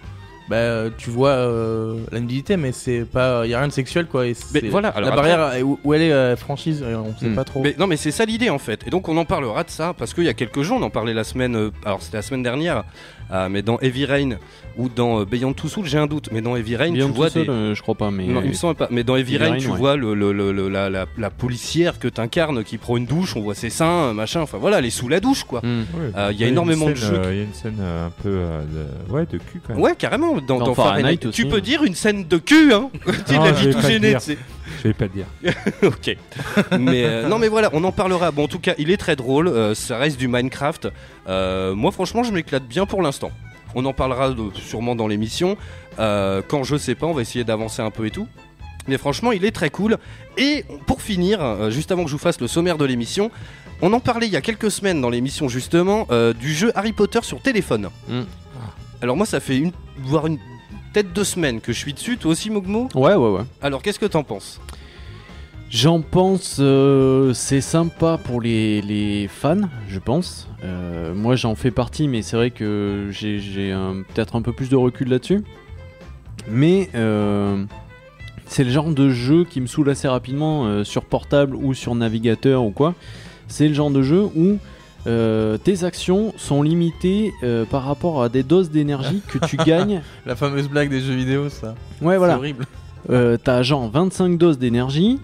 bah, 0.49 0.85
tu 0.97 1.09
vois 1.09 1.29
euh, 1.31 1.99
la 2.11 2.19
nudité, 2.19 2.55
mais 2.57 2.71
c'est 2.71 3.01
pas, 3.05 3.41
il 3.45 3.51
y 3.51 3.53
a 3.53 3.59
rien 3.59 3.67
de 3.67 3.73
sexuel 3.73 4.05
quoi. 4.07 4.27
Et 4.27 4.33
Mais 4.53 4.61
voilà, 4.69 4.89
alors 4.89 5.09
la 5.09 5.15
après- 5.15 5.35
barrière 5.35 5.67
où, 5.67 5.79
où 5.83 5.93
elle 5.93 6.01
est 6.03 6.11
euh, 6.13 6.35
franchise, 6.35 6.83
on 6.83 7.17
sait 7.19 7.27
Hmm. 7.27 7.35
pas 7.35 7.43
trop. 7.43 7.61
Mais, 7.63 7.75
non 7.77 7.87
mais 7.87 7.97
c'est 7.97 8.11
ça 8.11 8.25
l'idée 8.25 8.49
en 8.49 8.59
fait. 8.59 8.85
Et 8.87 8.89
donc 8.89 9.09
on 9.09 9.17
en 9.17 9.25
parlera 9.25 9.63
de 9.63 9.69
ça 9.69 9.93
parce 9.97 10.13
qu'il 10.13 10.23
y 10.23 10.29
a 10.29 10.33
quelques 10.33 10.61
jours 10.61 10.77
on 10.79 10.83
en 10.83 10.89
parlait 10.89 11.13
la 11.13 11.23
semaine, 11.23 11.55
euh, 11.55 11.71
alors 11.85 12.01
c'était 12.01 12.17
la 12.17 12.21
semaine 12.23 12.43
dernière, 12.43 12.83
euh, 13.31 13.49
mais 13.49 13.61
dans 13.61 13.79
Heavy 13.79 14.05
Rain 14.05 14.29
ou 14.77 14.89
dans 14.89 15.21
euh, 15.21 15.25
Beyond 15.25 15.53
Two 15.53 15.67
Souls 15.67 15.85
j'ai 15.85 15.97
un 15.97 16.07
doute, 16.07 16.29
mais 16.31 16.41
dans 16.41 16.55
Heavy 16.55 16.75
Rain 16.75 16.93
tu 16.93 17.01
vois 17.01 17.29
seul, 17.29 17.43
des... 17.45 17.49
euh, 17.49 17.75
je 17.75 17.81
crois 17.81 17.95
pas, 17.95 18.11
mais. 18.11 18.25
Non, 18.25 18.41
il 18.43 18.49
me 18.49 18.53
semble 18.53 18.75
pas. 18.75 18.87
Mais 18.91 19.03
dans 19.03 19.15
Heavy 19.15 19.35
Heavy 19.35 19.43
Rain, 19.43 19.51
Rain, 19.53 19.57
tu 19.57 19.67
ouais. 19.69 19.77
vois 19.77 19.95
le, 19.95 20.13
le- 20.13 20.31
le- 20.31 20.51
le- 20.51 20.69
la, 20.69 20.89
la- 20.89 21.05
la 21.17 21.29
policière 21.29 21.99
que 21.99 22.07
t'incarnes 22.07 22.63
qui 22.63 22.77
prend 22.77 22.95
une 22.97 23.05
douche, 23.05 23.35
on 23.35 23.41
voit 23.41 23.55
ses 23.55 23.69
seins, 23.69 24.13
machin. 24.13 24.41
Enfin 24.41 24.57
voilà, 24.59 24.79
elle 24.79 24.85
est 24.85 24.89
sous 24.89 25.07
la 25.09 25.19
douche 25.19 25.43
quoi. 25.43 25.61
Hmm. 25.61 25.83
Euh, 26.15 26.29
il 26.31 26.39
y 26.39 26.43
a 26.43 26.47
énormément 26.47 26.89
de 26.89 26.95
jeux 26.95 27.13
euh, 27.15 27.31
Il 27.33 27.37
y 27.37 27.41
a 27.41 27.43
une 27.43 27.53
scène 27.53 27.77
euh, 27.79 28.07
un 28.07 28.11
peu 28.11 28.29
euh, 28.29 28.61
de... 29.07 29.11
Ouais, 29.13 29.25
de 29.25 29.37
cul 29.37 29.61
quand 29.65 29.73
même. 29.73 29.81
Ouais, 29.81 29.95
carrément. 29.97 30.35
Dans, 30.35 30.59
Dans 30.59 30.65
dans 30.67 30.73
Fahrenheit 30.75 31.01
Fahrenheit, 31.01 31.25
aussi, 31.27 31.41
tu 31.43 31.47
peux 31.47 31.57
hein. 31.57 31.61
dire 31.61 31.83
une 31.83 31.95
scène 31.95 32.25
de 32.27 32.37
cul, 32.37 32.73
hein. 32.73 32.89
tu 33.05 33.33
je 33.33 33.67
dit 33.69 33.75
tout 33.75 33.81
gêné, 33.81 34.09
dire. 34.09 34.19
tu 34.19 34.25
sais. 34.33 34.37
Je 34.79 34.87
vais 34.89 34.93
pas 34.93 35.05
le 35.05 35.11
dire. 35.11 35.25
ok. 35.83 36.17
Mais 36.79 37.03
euh, 37.05 37.27
non, 37.27 37.39
mais 37.39 37.47
voilà, 37.47 37.69
on 37.73 37.83
en 37.83 37.91
parlera. 37.91 38.31
Bon, 38.31 38.43
en 38.43 38.47
tout 38.47 38.59
cas, 38.59 38.73
il 38.77 38.91
est 38.91 38.97
très 38.97 39.15
drôle. 39.15 39.47
euh, 39.47 39.73
ça 39.75 39.97
reste 39.97 40.17
du 40.19 40.27
Minecraft. 40.27 40.89
Euh, 41.27 41.73
moi, 41.75 41.91
franchement, 41.91 42.23
je 42.23 42.31
m'éclate 42.31 42.65
bien 42.67 42.85
pour 42.85 43.01
l'instant. 43.01 43.31
On 43.75 43.85
en 43.85 43.93
parlera 43.93 44.29
de- 44.31 44.51
sûrement 44.55 44.95
dans 44.95 45.07
l'émission. 45.07 45.57
Euh, 45.99 46.41
quand 46.47 46.63
je 46.63 46.75
sais 46.77 46.95
pas, 46.95 47.05
on 47.07 47.13
va 47.13 47.21
essayer 47.21 47.43
d'avancer 47.43 47.81
un 47.81 47.91
peu 47.91 48.05
et 48.05 48.11
tout. 48.11 48.27
Mais 48.87 48.97
franchement, 48.97 49.31
il 49.31 49.43
est 49.43 49.51
très 49.51 49.69
cool. 49.69 49.97
Et 50.37 50.63
pour 50.85 51.01
finir, 51.01 51.41
euh, 51.41 51.69
juste 51.69 51.91
avant 51.91 52.03
que 52.03 52.09
je 52.09 52.13
vous 52.15 52.19
fasse 52.21 52.39
le 52.39 52.47
sommaire 52.47 52.77
de 52.77 52.85
l'émission, 52.85 53.31
on 53.81 53.91
en 53.93 53.99
parlait 53.99 54.27
il 54.27 54.33
y 54.33 54.37
a 54.37 54.41
quelques 54.41 54.71
semaines 54.71 55.01
dans 55.01 55.09
l'émission 55.09 55.49
justement 55.49 56.07
euh, 56.09 56.33
du 56.33 56.53
jeu 56.53 56.71
Harry 56.75 56.93
Potter 56.93 57.19
sur 57.23 57.41
téléphone. 57.41 57.89
Mm. 58.07 58.21
Alors 59.01 59.15
moi, 59.17 59.25
ça 59.25 59.39
fait 59.39 59.57
une, 59.57 59.71
voire 59.99 60.25
une 60.25 60.39
peut-être 60.97 61.13
deux 61.13 61.23
semaines 61.23 61.61
que 61.61 61.73
je 61.73 61.77
suis 61.77 61.93
dessus. 61.93 62.17
Toi 62.17 62.31
aussi, 62.31 62.49
Mogmo 62.49 62.89
Ouais, 62.95 63.13
ouais, 63.13 63.29
ouais. 63.29 63.43
Alors, 63.61 63.83
qu'est-ce 63.83 63.99
que 63.99 64.07
t'en 64.07 64.23
penses? 64.23 64.59
J'en 65.69 66.01
pense, 66.01 66.57
euh, 66.59 67.33
c'est 67.33 67.61
sympa 67.61 68.17
pour 68.17 68.41
les, 68.41 68.81
les 68.81 69.27
fans, 69.27 69.61
je 69.87 69.99
pense. 69.99 70.47
Euh, 70.63 71.13
moi, 71.13 71.35
j'en 71.35 71.53
fais 71.53 71.69
partie, 71.69 72.07
mais 72.07 72.23
c'est 72.23 72.35
vrai 72.35 72.49
que 72.49 73.09
j'ai 73.11 73.37
peut-être 74.11 74.35
un 74.35 74.41
peu 74.41 74.53
plus 74.53 74.69
de 74.69 74.75
recul 74.75 75.09
là-dessus. 75.09 75.43
Mais 76.49 76.89
euh, 76.95 77.63
c'est 78.47 78.63
le 78.63 78.71
genre 78.71 78.89
de 78.89 79.09
jeu 79.09 79.43
qui 79.43 79.61
me 79.61 79.67
saoule 79.67 79.91
assez 79.91 80.07
rapidement 80.07 80.83
sur 80.83 81.05
portable 81.05 81.55
ou 81.55 81.75
sur 81.75 81.93
navigateur 81.93 82.63
ou 82.63 82.71
quoi. 82.71 82.95
C'est 83.47 83.67
le 83.67 83.75
genre 83.75 83.91
de 83.91 84.01
jeu 84.01 84.23
où 84.23 84.57
euh, 85.07 85.57
tes 85.57 85.83
actions 85.83 86.33
sont 86.37 86.61
limitées 86.63 87.31
euh, 87.43 87.65
par 87.65 87.83
rapport 87.83 88.21
à 88.23 88.29
des 88.29 88.43
doses 88.43 88.69
d'énergie 88.69 89.21
que 89.27 89.37
tu 89.45 89.55
gagnes. 89.65 90.01
La 90.25 90.35
fameuse 90.35 90.67
blague 90.67 90.89
des 90.89 90.99
jeux 91.01 91.15
vidéo, 91.15 91.49
ça. 91.49 91.75
Ouais, 92.01 92.13
C'est 92.13 92.17
voilà. 92.17 92.37
horrible. 92.37 92.65
Euh, 93.09 93.37
t'as 93.41 93.61
genre 93.63 93.89
25 93.89 94.37
doses 94.37 94.59
d'énergie 94.59 95.19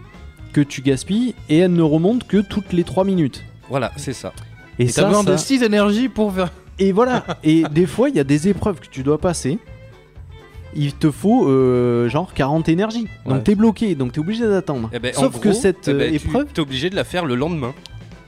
que 0.53 0.61
tu 0.61 0.81
gaspilles 0.81 1.33
et 1.49 1.57
elles 1.57 1.73
ne 1.73 1.81
remontent 1.81 2.25
que 2.27 2.37
toutes 2.37 2.71
les 2.71 2.83
3 2.83 3.03
minutes. 3.03 3.43
Voilà, 3.69 3.91
c'est 3.97 4.13
ça. 4.13 4.31
Et, 4.79 4.83
Et 4.83 4.87
ça, 4.87 5.01
t'as 5.01 5.07
besoin 5.09 5.23
ça- 5.23 5.31
de 5.33 5.37
6 5.37 5.63
énergies 5.63 6.07
pour 6.09 6.33
faire. 6.33 6.51
et 6.79 6.91
voilà. 6.91 7.25
et 7.43 7.63
des 7.71 7.85
fois, 7.85 8.09
il 8.09 8.15
y 8.15 8.19
a 8.19 8.23
des 8.23 8.47
épreuves 8.47 8.79
que 8.79 8.87
tu 8.89 9.03
dois 9.03 9.17
passer. 9.17 9.59
Il 10.75 10.93
te 10.93 11.11
faut 11.11 11.47
euh, 11.47 12.09
genre 12.09 12.33
40 12.33 12.67
énergies. 12.67 13.07
Donc 13.27 13.43
t'es 13.43 13.53
bloqué, 13.53 13.93
donc 13.93 14.13
t'es 14.13 14.19
obligé 14.19 14.47
d'attendre. 14.47 14.89
Eh 14.91 14.97
ben, 14.97 15.13
en 15.15 15.19
Sauf 15.21 15.39
que 15.39 15.49
gros, 15.49 15.59
cette 15.59 15.87
eh 15.87 15.93
ben, 15.93 16.01
euh, 16.01 16.09
tu- 16.17 16.27
épreuve, 16.27 16.47
t'es 16.51 16.61
obligé 16.61 16.89
de 16.89 16.95
la 16.95 17.03
faire 17.03 17.25
le 17.25 17.35
lendemain. 17.35 17.73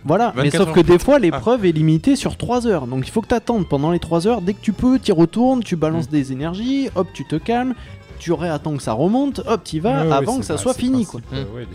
Voilà, 0.05 0.31
mais 0.35 0.43
24 0.49 0.63
sauf 0.65 0.73
que 0.75 0.79
des 0.81 0.99
fois 0.99 1.19
l'épreuve 1.19 1.65
est 1.65 1.71
limitée 1.71 2.15
sur 2.15 2.37
3 2.37 2.67
heures. 2.67 2.87
Donc 2.87 3.07
il 3.07 3.11
faut 3.11 3.21
que 3.21 3.27
t'attendes 3.27 3.67
pendant 3.67 3.91
les 3.91 3.99
3 3.99 4.27
heures. 4.27 4.41
Dès 4.41 4.53
que 4.53 4.61
tu 4.61 4.71
peux, 4.71 4.99
t'y 4.99 5.11
retournes, 5.11 5.63
tu 5.63 5.75
Mm. 5.75 5.79
balances 5.79 6.09
des 6.09 6.31
énergies, 6.31 6.89
hop, 6.95 7.07
tu 7.13 7.25
te 7.25 7.35
calmes, 7.35 7.73
tu 8.19 8.31
réattends 8.31 8.77
que 8.77 8.83
ça 8.83 8.93
remonte, 8.93 9.41
hop, 9.47 9.63
t'y 9.63 9.79
vas 9.79 10.03
Ouais, 10.03 10.07
ouais, 10.07 10.13
avant 10.13 10.37
que 10.39 10.45
ça 10.45 10.57
soit 10.57 10.73
fini 10.73 11.05
quoi. 11.05 11.19
euh, 11.33 11.43
ouais, 11.55 11.67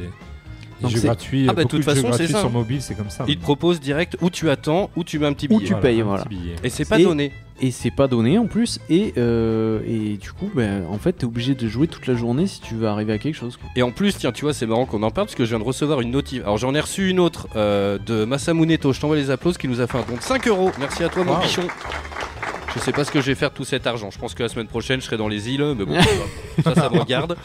Donc 0.83 0.91
jeux 0.91 0.99
c'est- 0.99 1.07
gratuits, 1.07 1.47
Ah 1.49 1.53
bah, 1.53 1.63
de 1.63 1.63
beaucoup 1.65 1.77
toute 1.77 1.85
façon, 1.85 2.01
c'est 2.03 2.09
gratuits 2.09 2.29
ça. 2.29 2.41
sur 2.41 2.51
mobile, 2.51 2.81
c'est 2.83 2.95
comme 2.95 3.11
ça. 3.11 3.25
Il 3.29 3.37
te 3.37 3.43
propose 3.43 3.81
direct 3.81 4.17
où 4.21 4.31
tu 4.31 4.49
attends, 4.51 4.91
où 4.97 5.05
tu 5.05 5.19
mets 5.19 5.27
un 5.27 5.33
petit 5.33 5.47
Où 5.51 5.59
billet. 5.59 5.69
tu 5.69 5.75
payes, 5.77 6.03
voilà. 6.03 6.25
Et 6.65 6.71
c'est 6.71 6.85
pas 6.89 6.99
Et- 6.99 7.05
donné. 7.05 7.33
Et 7.63 7.73
c'est 7.73 7.91
pas 7.91 8.09
donné 8.09 8.39
en 8.39 8.47
plus, 8.47 8.81
et, 8.89 9.13
euh, 9.19 9.81
et 9.87 10.17
du 10.17 10.33
coup, 10.33 10.49
ben, 10.55 10.83
en 10.91 10.97
fait, 10.97 11.13
t'es 11.13 11.27
obligé 11.27 11.55
de 11.55 11.69
jouer 11.69 11.89
toute 11.89 12.07
la 12.07 12.15
journée 12.15 12.47
si 12.47 12.63
tu 12.63 12.75
veux 12.75 12.87
arriver 12.87 13.13
à 13.13 13.19
quelque 13.19 13.35
chose. 13.35 13.59
quoi. 13.59 13.69
Et 13.77 13.83
en 13.83 13.91
plus, 13.91 14.17
tiens, 14.17 14.33
tu 14.33 14.47
vois, 14.47 14.55
c'est 14.55 14.65
marrant 14.65 14.87
qu'on 14.87 15.03
en 15.03 15.11
parle 15.11 15.27
parce 15.27 15.35
que 15.35 15.45
je 15.45 15.51
viens 15.51 15.59
de 15.59 15.65
recevoir 15.65 16.01
une 16.01 16.11
notif. 16.11 16.41
Alors 16.45 16.57
j'en 16.57 16.75
ai 16.75 16.81
reçu 16.81 17.11
une 17.11 17.21
autre 17.21 17.49
euh, 17.57 17.99
de 17.99 18.25
Masamuneto. 18.25 18.95
Je 18.95 19.01
t'envoie 19.01 19.17
les 19.17 19.29
applauses 19.31 19.59
qui 19.59 19.69
nous 19.69 19.83
a 19.83 19.87
fait 19.87 19.99
un 19.99 20.05
don 20.09 20.17
de 20.17 20.23
5 20.23 20.49
euros. 20.49 20.71
Merci 20.79 21.05
à 21.05 21.11
toi, 21.11 21.23
mon 21.23 21.39
bichon. 21.39 21.61
Je 22.75 22.79
sais 22.81 22.93
pas 22.93 23.05
ce 23.05 23.11
que 23.11 23.21
je 23.21 23.27
vais 23.27 23.35
faire 23.35 23.51
de 23.51 23.55
tout 23.57 23.65
cet 23.65 23.87
argent. 23.87 24.11
Je 24.11 24.19
pense 24.19 24.35
que 24.35 24.43
la 24.45 24.49
semaine 24.49 24.69
prochaine, 24.69 25.01
je 25.01 25.07
serai 25.07 25.17
dans 25.17 25.27
les 25.29 25.49
îles, 25.51 25.75
mais 25.77 25.85
bon, 25.85 25.97
ça, 26.63 26.75
ça 26.75 26.89
me 26.89 26.99
regarde. 27.01 27.37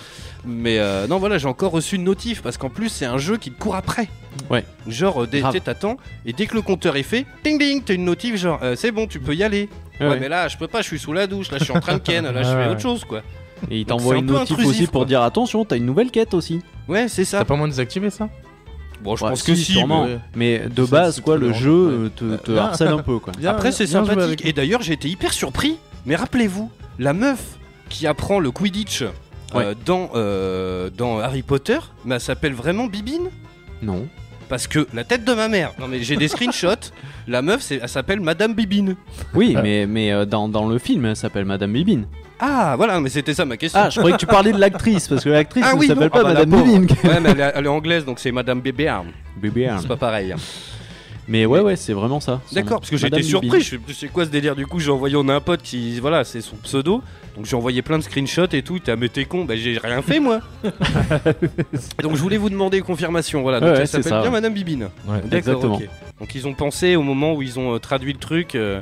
Mais 0.45 0.77
euh, 0.77 1.07
non, 1.07 1.17
voilà, 1.17 1.39
j'ai 1.39 1.47
encore 1.47 1.71
reçu 1.71 1.95
une 1.95 2.03
notif 2.03 2.43
parce 2.43 2.57
qu'en 2.57 2.69
plus, 2.69 2.89
c'est 2.89 3.05
un 3.05 3.17
jeu 3.17 3.37
qui 3.37 3.49
te 3.51 3.59
court 3.59 3.75
après. 3.75 4.07
Ouais. 4.51 4.63
Genre, 4.87 5.23
euh, 5.23 5.27
dès 5.27 5.39
Grave. 5.39 5.59
t'attends 5.61 5.97
et 6.27 6.33
dès 6.33 6.45
que 6.45 6.53
le 6.53 6.61
compteur 6.61 6.95
est 6.97 7.03
fait, 7.03 7.25
ding 7.43 7.57
ding, 7.57 7.81
t'as 7.83 7.95
une 7.95 8.05
notif 8.05 8.35
genre, 8.37 8.59
euh, 8.61 8.75
c'est 8.75 8.91
bon, 8.91 9.07
tu 9.07 9.19
peux 9.19 9.33
y 9.33 9.43
aller. 9.43 9.67
Ouais, 9.99 10.05
Ouais, 10.07 10.11
ouais. 10.13 10.19
mais 10.19 10.29
là, 10.29 10.47
je 10.47 10.57
peux 10.57 10.67
pas, 10.67 10.81
je 10.81 10.87
suis 10.87 10.99
sous 10.99 11.13
la 11.13 11.25
douche, 11.25 11.49
là, 11.51 11.57
je 11.57 11.63
suis 11.63 11.73
en 11.73 11.79
train 11.79 11.93
de 11.93 11.99
ken, 11.99 12.23
là, 12.25 12.43
je 12.43 12.49
Ouais, 12.49 12.53
fais 12.53 12.59
ouais. 12.65 12.67
autre 12.67 12.81
chose, 12.81 13.03
quoi. 13.05 13.21
Et 13.71 13.79
il 13.79 13.85
Donc 13.85 13.97
t'envoie 13.99 14.13
c'est 14.13 14.17
un 14.17 14.21
une 14.21 14.27
peu 14.27 14.33
notif 14.33 14.51
intrusif, 14.51 14.71
aussi 14.81 14.83
pour 14.87 15.01
quoi. 15.01 15.05
dire 15.05 15.21
attention, 15.23 15.65
t'as 15.65 15.77
une 15.77 15.85
nouvelle 15.85 16.11
quête 16.11 16.33
aussi. 16.35 16.61
Ouais, 16.87 17.07
c'est 17.07 17.25
ça. 17.25 17.39
T'as 17.39 17.45
pas 17.45 17.55
moyen 17.55 17.69
de 17.69 17.71
désactiver 17.73 18.09
ça? 18.11 18.29
Bon, 19.05 19.15
je 19.15 19.23
Ouais, 19.23 19.29
pense 19.29 19.43
que 19.43 19.55
si. 19.55 19.73
sûrement. 19.73 20.05
mais- 20.05 20.19
Mais 20.35 20.69
de 20.69 20.83
base, 20.83 21.21
quoi, 21.21 21.37
le 21.37 21.53
jeu 21.53 22.03
Ouais. 22.05 22.09
te, 22.09 22.35
te 22.37 22.51
harcèle 22.51 22.89
un 22.89 22.97
peu 23.03 23.19
quoi. 23.19 23.31
Après, 23.45 23.71
c'est 23.71 23.87
sympathique. 23.87 24.19
avec 24.19 24.45
Et 24.45 24.51
d'ailleurs, 24.51 24.81
j'ai 24.81 24.93
été 24.93 25.07
hyper 25.07 25.31
surpris. 25.31 25.77
Mais 26.05 26.15
rappelez-vous, 26.15 26.69
la 26.99 27.13
meuf 27.13 27.39
qui 27.89 28.05
apprend 28.07 28.39
le 28.39 28.51
Quidditch 28.51 29.03
euh, 29.55 29.73
dans, 29.85 30.09
euh, 30.15 30.89
dans 30.95 31.19
Harry 31.19 31.41
Potter, 31.43 31.77
mais 32.03 32.15
elle 32.15 32.21
s'appelle 32.21 32.53
vraiment 32.53 32.87
Bibine? 32.87 33.29
Non. 33.81 34.07
Parce 34.49 34.67
que 34.67 34.87
la 34.93 35.03
tête 35.03 35.23
de 35.25 35.33
ma 35.33 35.47
mère. 35.47 35.71
Non, 35.79 35.87
mais 35.87 36.01
j'ai 36.03 36.15
des 36.17 36.27
screenshots. 36.27 36.91
la 37.27 37.41
meuf, 37.41 37.61
c'est- 37.61 37.79
elle 37.81 37.89
s'appelle 37.89 38.19
Madame 38.19 38.53
Bibine. 38.53 38.95
Oui, 39.33 39.55
mais, 39.61 39.85
mais 39.87 40.11
euh, 40.11 40.25
dans, 40.25 40.47
dans 40.49 40.67
le 40.67 40.77
film, 40.77 41.05
elle 41.05 41.15
s'appelle 41.15 41.45
Madame 41.45 41.73
Bibine. 41.73 42.05
Ah, 42.39 42.75
voilà, 42.77 42.99
mais 42.99 43.09
c'était 43.09 43.33
ça 43.33 43.45
ma 43.45 43.55
question. 43.57 43.79
Ah, 43.83 43.89
je 43.89 43.97
croyais 43.99 44.15
que 44.15 44.19
tu 44.19 44.25
parlais 44.25 44.51
de 44.51 44.59
l'actrice, 44.59 45.07
parce 45.07 45.23
que 45.23 45.29
l'actrice 45.29 45.63
Ah 45.65 45.73
ne 45.73 45.79
oui, 45.79 45.87
s'appelle 45.87 46.09
pas 46.09 46.19
ah 46.19 46.23
bah, 46.23 46.33
Madame. 46.33 46.63
Bibine. 46.63 46.87
Ouais, 47.03 47.19
mais 47.21 47.29
elle 47.31 47.39
est, 47.39 47.51
elle 47.55 47.65
est 47.65 47.69
anglaise, 47.69 48.03
donc 48.05 48.19
c'est 48.19 48.31
Madame 48.31 48.59
Bébéarn. 48.61 49.07
Bébé 49.37 49.69
C'est 49.79 49.87
pas 49.87 49.95
pareil. 49.95 50.31
hein. 50.33 50.37
Mais 51.27 51.47
ouais, 51.47 51.59
ouais, 51.61 51.75
c'est 51.75 51.93
vraiment 51.93 52.19
ça. 52.19 52.39
D'accord, 52.51 52.79
parce 52.81 52.91
que 52.91 52.97
j'ai 52.97 53.07
été 53.07 53.23
surpris. 53.23 53.61
Je 53.61 53.77
sais 53.77 53.79
c'est 53.95 54.07
quoi 54.09 54.25
ce 54.25 54.29
délire? 54.29 54.55
Du 54.55 54.67
coup 54.67 54.79
J'ai 54.79 54.91
envoyé 54.91 55.15
on 55.15 55.27
a 55.27 55.33
un 55.33 55.39
pote 55.41 55.63
qui 55.63 55.99
voilà 55.99 56.23
c'est 56.23 56.41
son 56.41 56.55
pseudo, 56.57 57.01
donc 57.35 57.45
j'ai 57.47 57.55
envoyé 57.55 57.81
plein 57.81 57.97
de 57.97 58.03
screenshots 58.03 58.45
et 58.53 58.61
tout. 58.61 58.77
T'as 58.77 58.95
mais 58.95 59.09
t'es 59.09 59.25
con, 59.25 59.43
bah 59.43 59.55
j'ai 59.55 59.79
rien 59.83 60.03
fait 60.03 60.19
moi. 60.19 60.39
Donc 62.03 62.15
je 62.15 62.21
voulais 62.21 62.37
vous 62.37 62.51
demander 62.51 62.81
confirmation. 62.81 63.41
Voilà, 63.41 63.59
donc 63.59 63.69
Ouais, 63.69 63.79
elle 63.79 63.87
s'appelle 63.87 64.11
bien 64.11 64.21
ouais. 64.23 64.29
Madame 64.29 64.53
Bibine. 64.53 64.89
Ouais. 65.07 65.15
D'accord, 65.23 65.33
Exactement. 65.33 65.75
ok. 65.77 65.89
Donc 66.19 66.35
ils 66.35 66.47
ont 66.47 66.53
pensé 66.53 66.95
au 66.95 67.01
moment 67.01 67.33
où 67.33 67.41
ils 67.41 67.57
ont 67.59 67.73
euh, 67.73 67.79
traduit 67.79 68.13
le 68.13 68.19
truc. 68.19 68.53
euh, 68.55 68.81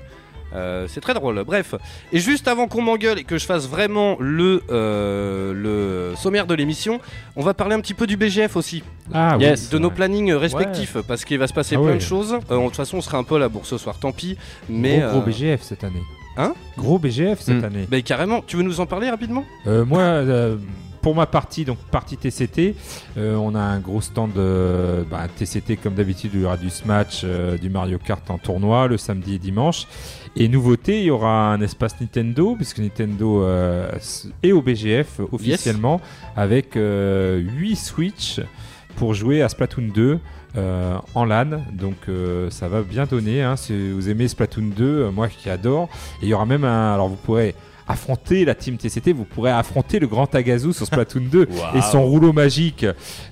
euh, 0.53 0.85
c'est 0.87 1.01
très 1.01 1.13
drôle. 1.13 1.43
Bref, 1.45 1.75
et 2.11 2.19
juste 2.19 2.47
avant 2.47 2.67
qu'on 2.67 2.81
m'engueule 2.81 3.19
et 3.19 3.23
que 3.23 3.37
je 3.37 3.45
fasse 3.45 3.67
vraiment 3.67 4.17
le 4.19 4.61
euh, 4.69 5.53
le 6.11 6.15
sommaire 6.15 6.45
de 6.47 6.53
l'émission, 6.53 6.99
on 7.35 7.41
va 7.41 7.53
parler 7.53 7.75
un 7.75 7.79
petit 7.79 7.93
peu 7.93 8.07
du 8.07 8.17
BGF 8.17 8.55
aussi 8.55 8.83
Ah 9.13 9.35
oui, 9.37 9.43
Yes. 9.45 9.69
de 9.69 9.77
nos 9.79 9.89
plannings 9.91 10.31
respectifs 10.33 10.97
parce 11.07 11.25
qu'il 11.25 11.37
va 11.39 11.47
se 11.47 11.53
passer 11.53 11.75
Ah 11.75 11.79
plein 11.79 11.87
ouais. 11.89 11.95
de 11.97 12.01
choses. 12.01 12.37
Euh, 12.51 12.57
de 12.59 12.65
toute 12.65 12.75
façon, 12.75 12.97
on 12.97 13.01
sera 13.01 13.17
un 13.17 13.23
peu 13.23 13.37
là 13.39 13.49
pour 13.49 13.65
ce 13.65 13.77
soir, 13.77 13.97
tant 13.99 14.11
pis. 14.11 14.37
Mais 14.69 14.99
gros, 14.99 15.09
gros 15.19 15.21
BGF 15.21 15.61
cette 15.63 15.83
année. 15.83 16.01
Hein? 16.37 16.53
Gros 16.77 16.97
BGF 16.99 17.39
cette 17.41 17.61
Hmm. 17.61 17.65
année. 17.65 17.87
bah, 17.89 18.01
carrément, 18.01 18.41
tu 18.45 18.57
veux 18.57 18.63
nous 18.63 18.79
en 18.79 18.85
parler 18.85 19.09
rapidement? 19.09 19.45
Euh, 19.67 19.85
moi, 19.85 20.01
euh, 20.01 20.55
pour 21.03 21.13
ma 21.13 21.25
partie, 21.27 21.65
donc 21.65 21.77
partie 21.91 22.17
TCT, 22.17 22.75
euh, 23.17 23.35
on 23.35 23.53
a 23.53 23.59
un 23.59 23.79
gros 23.79 24.01
stand 24.01 24.31
euh, 24.37 25.03
bah, 25.11 25.27
TCT 25.27 25.75
comme 25.77 25.93
d'habitude. 25.93 26.31
Il 26.33 26.41
y 26.41 26.45
aura 26.45 26.57
du 26.57 26.69
Smash, 26.69 27.21
euh, 27.25 27.57
du 27.57 27.69
Mario 27.69 27.99
Kart 27.99 28.27
en 28.31 28.37
tournoi 28.39 28.87
le 28.87 28.97
samedi 28.97 29.35
et 29.35 29.39
dimanche. 29.39 29.85
Et 30.35 30.47
nouveauté, 30.47 31.01
il 31.01 31.05
y 31.05 31.11
aura 31.11 31.53
un 31.53 31.61
espace 31.61 31.99
Nintendo 32.01 32.55
puisque 32.55 32.79
Nintendo 32.79 33.43
euh, 33.43 33.91
est 34.41 34.53
au 34.53 34.61
BGF 34.61 35.19
officiellement 35.31 35.99
avec 36.35 36.75
8 36.75 37.75
Switch 37.75 38.39
pour 38.95 39.13
jouer 39.13 39.41
à 39.43 39.49
Splatoon 39.49 39.89
2. 39.93 40.19
euh, 40.55 40.97
en 41.15 41.25
LAN, 41.25 41.63
donc 41.73 41.95
euh, 42.07 42.49
ça 42.51 42.67
va 42.67 42.83
bien 42.83 43.05
donner. 43.05 43.41
hein. 43.41 43.55
si 43.55 43.91
vous 43.91 44.07
aimez 44.09 44.27
Splatoon 44.27 44.69
2, 44.75 44.83
euh, 44.85 45.11
moi 45.11 45.27
qui 45.27 45.49
adore, 45.49 45.89
et 46.21 46.25
il 46.25 46.29
y 46.29 46.33
aura 46.33 46.45
même 46.45 46.63
un. 46.63 46.93
Alors 46.93 47.09
vous 47.09 47.15
pourrez 47.15 47.55
affronter 47.87 48.45
la 48.45 48.55
team 48.55 48.77
TCT, 48.77 49.11
vous 49.13 49.25
pourrez 49.25 49.51
affronter 49.51 49.99
le 49.99 50.07
grand 50.07 50.27
Tagazu 50.27 50.73
sur 50.73 50.85
Splatoon 50.85 51.23
2 51.31 51.47
et 51.75 51.81
son 51.81 52.03
rouleau 52.05 52.31
magique 52.33 52.85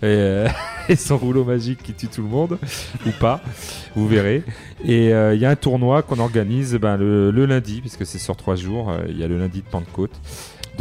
euh, 0.03 0.47
et 0.89 0.95
son 0.95 1.17
rouleau 1.17 1.43
magique 1.45 1.81
qui 1.83 1.93
tue 1.93 2.07
tout 2.07 2.21
le 2.21 2.27
monde 2.27 2.57
ou 3.05 3.11
pas, 3.19 3.41
vous 3.95 4.07
verrez. 4.07 4.43
Et 4.83 5.13
euh, 5.13 5.33
il 5.35 5.41
y 5.41 5.45
a 5.45 5.49
un 5.49 5.55
tournoi 5.55 6.01
qu'on 6.01 6.19
organise 6.19 6.75
ben, 6.75 6.97
le, 6.97 7.31
le 7.31 7.45
lundi 7.45 7.81
puisque 7.81 8.05
c'est 8.05 8.17
sur 8.19 8.35
trois 8.35 8.55
jours. 8.55 8.89
euh, 8.89 9.03
Il 9.09 9.17
y 9.17 9.23
a 9.23 9.27
le 9.27 9.37
lundi 9.37 9.59
de 9.61 9.67
Pentecôte. 9.67 10.19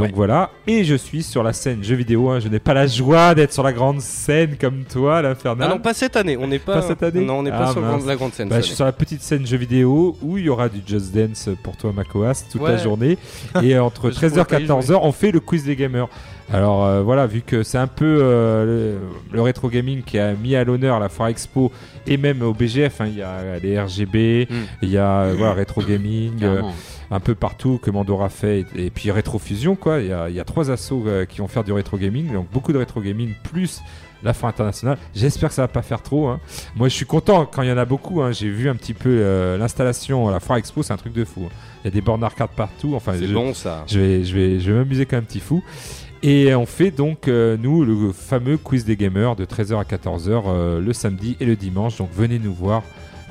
Donc 0.01 0.09
Ouais. 0.09 0.15
voilà, 0.17 0.51
et 0.67 0.85
je 0.85 0.95
suis 0.95 1.23
sur 1.23 1.43
la 1.43 1.53
scène 1.53 1.83
jeux 1.85 1.95
vidéo. 1.95 2.29
hein. 2.31 2.41
Je 2.41 2.49
n'ai 2.49 2.59
pas 2.59 2.75
la 2.75 2.87
joie 2.87 3.35
d'être 3.35 3.53
sur 3.53 3.63
la 3.63 3.73
grande 3.73 4.01
scène 4.01 4.57
comme 4.61 4.85
toi, 4.85 5.23
l'Infernal. 5.23 5.69
Ah 5.71 5.75
non, 5.75 5.81
pas 5.81 5.95
cette 5.95 6.17
année. 6.17 6.37
On 6.37 6.47
n'est 6.47 6.59
pas, 6.59 6.75
Pas 6.75 6.83
cette 6.83 7.03
année 7.03 7.21
Non, 7.25 7.39
on 7.39 7.43
n'est 7.43 7.51
pas 7.51 7.67
Ah, 7.69 7.73
sur 7.73 7.81
mince. 7.83 8.07
la 8.07 8.17
grande 8.17 8.33
scène. 8.33 8.49
Bah, 8.49 8.61
je 8.61 8.67
suis 8.67 8.75
sur 8.75 8.85
la 8.85 8.93
petite 8.93 9.23
scène 9.23 9.47
jeux 9.47 9.57
vidéo 9.57 10.17
où 10.23 10.39
il 10.39 10.45
y 10.45 10.49
aura 10.49 10.69
du 10.69 10.81
Just 10.87 11.15
Dance 11.15 11.49
pour 11.63 11.77
toi, 11.77 11.93
Macoas, 11.95 12.45
toute 12.51 12.63
la 12.63 12.77
journée. 12.77 13.19
Et 13.63 13.79
entre 13.79 14.11
Je 14.11 14.17
13h 14.17 14.31
pourrais 14.45 14.45
pas 14.45 14.61
y 14.61 14.67
14h, 14.67 14.99
on 15.03 15.13
fait 15.13 15.31
le 15.31 15.41
quiz 15.41 15.65
des 15.65 15.77
gamers. 15.77 16.09
Alors 16.53 16.85
euh, 16.85 17.03
voilà, 17.03 17.27
vu 17.29 17.43
que 17.43 17.63
c'est 17.63 17.79
un 17.79 17.87
peu 17.87 18.19
euh, 18.23 18.99
le, 19.31 19.37
le 19.37 19.41
rétro 19.41 19.69
gaming 19.69 20.03
qui 20.03 20.19
a 20.19 20.33
mis 20.33 20.57
à 20.57 20.65
l'honneur 20.65 20.99
la 20.99 21.09
Foire 21.09 21.29
Expo 21.29 21.71
et 22.09 22.17
même 22.17 22.43
au 22.43 22.53
BGF, 22.53 23.01
hein, 23.01 23.07
il 23.07 23.19
y 23.19 23.23
a 23.23 23.59
les 23.63 23.81
RGB, 23.81 24.49
Mm. 24.51 24.55
il 24.83 24.91
y 24.91 24.99
a 24.99 25.21
euh, 25.21 25.35
voilà, 25.39 25.53
rétro 25.55 25.81
gaming, 25.83 26.33
euh. 26.43 26.63
Un 27.11 27.21
peu 27.21 27.35
partout 27.35 27.79
que 27.83 27.91
Mandora 27.91 28.29
fait, 28.29 28.67
et, 28.77 28.87
et 28.87 28.91
puis 28.91 29.11
rétro 29.11 29.39
fusion 29.39 29.75
quoi. 29.77 30.01
Il 30.01 30.07
y 30.09 30.13
a, 30.13 30.29
il 30.29 30.35
y 30.37 30.41
a 30.41 30.45
trois 30.45 30.71
assos 30.71 31.03
euh, 31.07 31.25
qui 31.25 31.39
vont 31.39 31.49
faire 31.49 31.65
du 31.65 31.73
rétro 31.73 31.97
gaming, 31.97 32.33
donc 32.33 32.47
beaucoup 32.53 32.73
de 32.73 32.79
rétro 32.79 33.01
gaming 33.01 33.33
plus 33.51 33.81
la 34.23 34.35
Foire 34.35 34.51
internationale. 34.51 34.99
J'espère 35.15 35.49
que 35.49 35.55
ça 35.55 35.63
va 35.63 35.69
pas 35.69 35.81
faire 35.83 36.03
trop. 36.03 36.29
hein. 36.29 36.41
Moi, 36.77 36.89
je 36.89 36.95
suis 36.95 37.07
content 37.07 37.47
quand 37.47 37.63
il 37.63 37.71
y 37.71 37.73
en 37.73 37.79
a 37.79 37.87
beaucoup. 37.87 38.21
hein. 38.21 38.33
J'ai 38.33 38.51
vu 38.51 38.69
un 38.69 38.77
petit 38.77 38.93
peu 38.93 39.09
euh, 39.09 39.57
l'installation 39.57 40.29
à 40.29 40.31
la 40.31 40.41
Foire 40.41 40.59
Expo, 40.59 40.83
c'est 40.83 40.93
un 40.93 40.99
truc 40.99 41.15
de 41.15 41.25
fou. 41.25 41.45
hein. 41.47 41.55
Il 41.83 41.87
y 41.87 41.89
a 41.89 41.91
des 41.91 42.03
bornes 42.03 42.23
arcade 42.23 42.51
partout. 42.55 42.93
Enfin, 42.95 43.13
C'est 43.19 43.27
bon 43.29 43.55
ça. 43.55 43.85
je 43.89 43.99
vais, 43.99 44.23
je 44.25 44.35
vais, 44.37 44.61
je 44.61 44.71
vais 44.73 44.79
m'amuser 44.79 45.07
comme 45.07 45.21
un 45.21 45.23
petit 45.23 45.41
fou. 45.41 45.65
Et 46.23 46.55
on 46.55 46.67
fait 46.67 46.91
donc, 46.91 47.29
euh, 47.29 47.57
nous, 47.59 47.83
le 47.83 48.13
fameux 48.13 48.59
quiz 48.59 48.85
des 48.85 48.95
gamers 48.97 49.37
de 49.37 49.47
13h 49.47 49.81
à 49.81 49.85
14h 49.85 50.43
euh, 50.49 50.79
le 50.79 50.93
samedi 50.93 51.39
et 51.41 51.47
le 51.47 51.57
dimanche. 51.57 51.97
Donc 51.97 52.11
venez 52.13 52.39
nous 52.39 52.53
voir, 52.53 52.83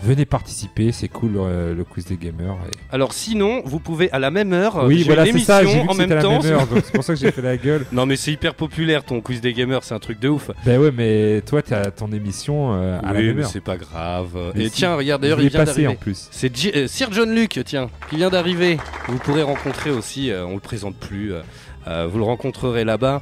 venez 0.01 0.25
participer, 0.25 0.91
c'est 0.91 1.07
cool 1.07 1.33
euh, 1.37 1.73
le 1.75 1.83
quiz 1.83 2.05
des 2.05 2.17
gamers. 2.17 2.55
Et- 2.67 2.77
Alors 2.95 3.13
sinon, 3.13 3.61
vous 3.65 3.79
pouvez 3.79 4.11
à 4.11 4.19
la 4.19 4.31
même 4.31 4.53
heure. 4.53 4.83
oui, 4.85 5.03
voilà, 5.03 5.25
c'est 5.25 5.39
ça, 5.39 5.63
j'ai 5.65 5.79
vu 5.81 5.85
que 5.85 5.91
en 5.91 5.95
même 5.95 6.11
à 6.11 6.15
la 6.15 6.21
temps. 6.21 6.41
même 6.41 6.53
heure, 6.53 6.67
donc 6.67 6.81
c'est 6.85 6.93
pour 6.93 7.03
ça 7.03 7.13
que 7.13 7.19
j'ai 7.19 7.31
fait 7.31 7.41
la 7.41 7.57
gueule. 7.65 7.85
Non 7.91 8.05
mais 8.05 8.15
c'est 8.15 8.31
hyper 8.31 8.55
populaire 8.55 9.03
ton 9.03 9.21
quiz 9.21 9.41
des 9.41 9.53
gamers, 9.53 9.83
c'est 9.83 9.93
un 9.93 9.99
truc 9.99 10.19
de 10.19 10.29
ouf. 10.29 10.51
Ben 10.65 10.79
ouais, 10.79 10.91
mais 10.95 11.41
toi, 11.41 11.61
tu 11.61 11.73
as 11.73 11.91
ton 11.91 12.11
émission 12.11 12.73
euh, 12.73 12.99
à 13.03 13.13
la 13.13 13.19
oui, 13.19 13.27
même 13.27 13.35
mais 13.37 13.43
heure. 13.43 13.49
c'est 13.49 13.63
pas 13.63 13.77
grave. 13.77 14.29
Mais 14.55 14.63
Et 14.65 14.69
si. 14.69 14.75
tiens, 14.75 14.95
regarde 14.95 15.21
d'ailleurs, 15.21 15.41
il 15.41 15.49
vient 15.49 15.59
passé 15.65 15.81
en 15.81 15.91
d'arriver. 15.91 15.99
plus. 15.99 16.27
C'est 16.31 16.51
euh, 16.75 16.87
Sir 16.87 17.09
John 17.11 17.33
Luke, 17.33 17.59
tiens, 17.65 17.89
qui 18.09 18.15
vient 18.17 18.29
d'arriver. 18.29 18.77
Vous 19.07 19.17
pourrez 19.17 19.43
rencontrer 19.43 19.89
aussi, 19.91 20.31
on 20.47 20.53
le 20.55 20.59
présente 20.59 20.95
plus, 20.95 21.31
vous 21.85 22.17
le 22.17 22.23
rencontrerez 22.23 22.83
là-bas. 22.85 23.21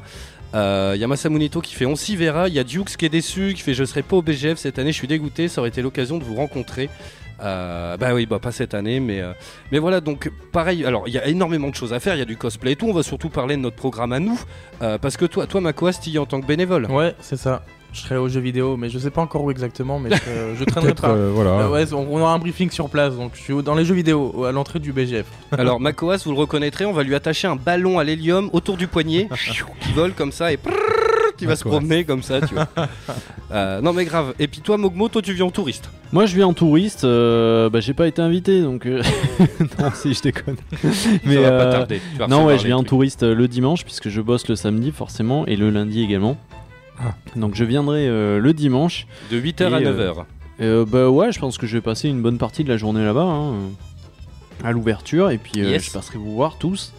Euh, 0.56 0.94
Il 0.96 1.02
y 1.02 1.04
a 1.04 1.08
Masamunito 1.08 1.62
qui 1.62 1.76
fait 1.76 1.86
On 1.86 1.96
s'y 1.96 2.16
verra. 2.16 2.48
Il 2.48 2.54
y 2.54 2.60
a 2.60 2.64
Dukes 2.64 2.96
qui 2.98 3.06
est 3.06 3.10
déçu, 3.10 3.54
qui 3.56 3.62
fait 3.62 3.74
Je 3.74 3.84
serai 3.84 4.02
pas 4.02 4.18
au 4.18 4.22
BGF 4.22 4.58
cette 4.58 4.80
année, 4.80 4.92
je 4.92 4.98
suis 4.98 5.08
dégoûté, 5.08 5.48
ça 5.48 5.62
aurait 5.62 5.70
été 5.70 5.82
l'occasion 5.82 6.18
de 6.18 6.24
vous 6.24 6.36
rencontrer. 6.36 6.90
Euh, 7.42 7.98
bah 7.98 8.14
oui, 8.14 8.26
bah 8.26 8.40
pas 8.40 8.52
cette 8.52 8.74
année, 8.74 9.00
mais, 9.00 9.22
euh, 9.22 9.34
mais 9.72 9.80
voilà, 9.80 10.02
donc 10.02 10.32
pareil, 10.52 10.86
alors 10.86 11.08
il 11.08 11.14
y 11.14 11.20
a 11.20 11.28
énormément 11.28 11.70
de 11.70 11.76
choses 11.76 11.94
à 11.94 12.00
faire, 12.00 12.16
il 12.16 12.20
y 12.20 12.24
a 12.24 12.26
du 12.26 12.38
cosplay 12.38 12.72
et 12.72 12.76
tout, 12.76 12.88
on 12.88 12.94
va 12.94 13.04
surtout 13.04 13.30
parler 13.30 13.56
de 13.56 13.62
notre 13.62 13.76
programme 13.76 14.12
à 14.12 14.20
nous, 14.20 14.40
euh, 14.82 14.98
parce 14.98 15.18
que 15.18 15.26
toi, 15.26 15.46
toi 15.46 15.62
Makoas, 15.62 16.00
tu 16.02 16.10
y 16.10 16.18
en 16.18 16.26
tant 16.26 16.42
que 16.42 16.48
bénévole. 16.48 16.88
Ouais, 16.90 17.14
c'est 17.20 17.38
ça. 17.38 17.64
Je 17.98 18.04
serai 18.04 18.18
aux 18.18 18.30
jeux 18.30 18.40
vidéo, 18.40 18.78
mais 18.78 18.90
je 18.90 19.00
sais 19.00 19.10
pas 19.10 19.22
encore 19.22 19.44
où 19.44 19.50
exactement, 19.50 19.98
mais 20.00 20.12
je, 20.12 20.64
traînerai 20.66 20.94
pas. 20.94 21.10
euh, 21.10 21.32
voilà. 21.34 21.50
Euh, 21.50 21.70
ouais, 21.70 21.92
on 21.94 22.08
on 22.12 22.22
aura 22.22 22.34
un 22.34 22.38
briefing 22.38 22.70
sur 22.70 22.90
place, 22.90 23.16
donc 23.16 23.32
je 23.34 23.42
suis 23.42 23.64
dans 23.64 23.74
les 23.74 23.86
jeux 23.86 23.96
vidéo, 23.96 24.46
à 24.46 24.52
l'entrée 24.52 24.78
du 24.80 24.94
BGF. 24.94 25.26
Alors 25.52 25.80
Makoas, 25.80 26.22
vous 26.24 26.32
le 26.32 26.38
reconnaîtrez, 26.38 26.86
on 26.86 26.94
va 26.94 27.02
lui 27.02 27.16
attacher 27.16 27.48
un 27.48 27.56
ballon 27.56 27.98
à 27.98 28.04
l'hélium 28.04 28.52
autour 28.54 28.78
du 28.78 28.86
poignet 28.88 29.28
qui 29.82 29.94
vole 29.94 30.14
comme 30.14 30.32
ça 30.32 30.54
et 30.54 30.60
qui 31.38 31.46
va 31.48 31.56
se 31.56 31.64
promener 31.64 32.04
comme 32.04 32.22
ça, 32.22 32.40
tu 32.40 32.54
vois. 32.54 32.68
Euh, 33.52 33.82
non 33.82 33.94
mais 33.94 34.06
grave. 34.06 34.34
Et 34.40 34.48
puis 34.48 34.62
toi 34.62 34.78
Mogmo, 34.78 35.10
toi 35.10 35.22
tu 35.24 35.34
viens 35.34 35.46
en 35.46 35.52
touriste. 35.52 35.90
Moi, 36.12 36.26
je 36.26 36.36
viens 36.36 36.48
en 36.48 36.54
touriste. 36.54 37.04
euh, 37.04 37.70
bah, 37.70 37.80
j'ai 37.82 37.94
pas 37.94 38.08
été 38.08 38.22
invité, 38.22 38.62
donc. 38.62 38.86
euh, 38.86 39.02
non, 39.80 39.90
si, 39.94 40.14
je 40.14 40.22
déconne. 40.22 40.56
Mais 41.26 41.36
ça 41.36 41.42
va 41.42 41.48
euh, 41.48 41.66
pas 41.66 41.72
tarder. 41.72 42.02
tu 42.14 42.18
vas 42.20 42.28
Non, 42.28 42.46
ouais, 42.46 42.58
je 42.58 42.66
viens 42.66 42.78
en 42.78 42.84
touriste 42.84 43.24
le 43.24 43.48
dimanche 43.48 43.84
puisque 43.84 44.08
je 44.10 44.22
bosse 44.22 44.48
le 44.48 44.56
samedi 44.56 44.92
forcément 44.92 45.46
et 45.48 45.56
le 45.58 45.70
lundi 45.70 46.02
également. 46.04 46.38
Ah. 47.00 47.14
Donc 47.36 47.56
je 47.56 47.64
viendrai 47.64 48.08
euh, 48.08 48.40
le 48.40 48.54
dimanche. 48.54 49.08
De 49.32 49.40
8h 49.40 49.74
à 49.74 49.80
Et, 49.82 49.86
9h. 49.86 50.24
Euh, 50.62 50.86
bah 50.86 51.10
ouais, 51.10 51.32
je 51.32 51.40
pense 51.40 51.58
que 51.58 51.68
je 51.68 51.78
vais 51.78 51.82
passer 51.82 52.10
une 52.10 52.22
bonne 52.22 52.38
partie 52.40 52.64
de 52.64 52.70
la 52.70 52.78
journée 52.78 53.04
là-bas, 53.06 53.22
hein, 53.22 53.54
euh, 53.54 53.68
à 54.68 54.72
l'ouverture, 54.72 55.30
et 55.30 55.38
puis 55.38 55.62
euh, 55.62 55.70
Yes. 55.70 55.86
je 55.86 55.92
passerai 55.92 56.18
vous 56.18 56.34
voir 56.34 56.58
tous. 56.58 56.94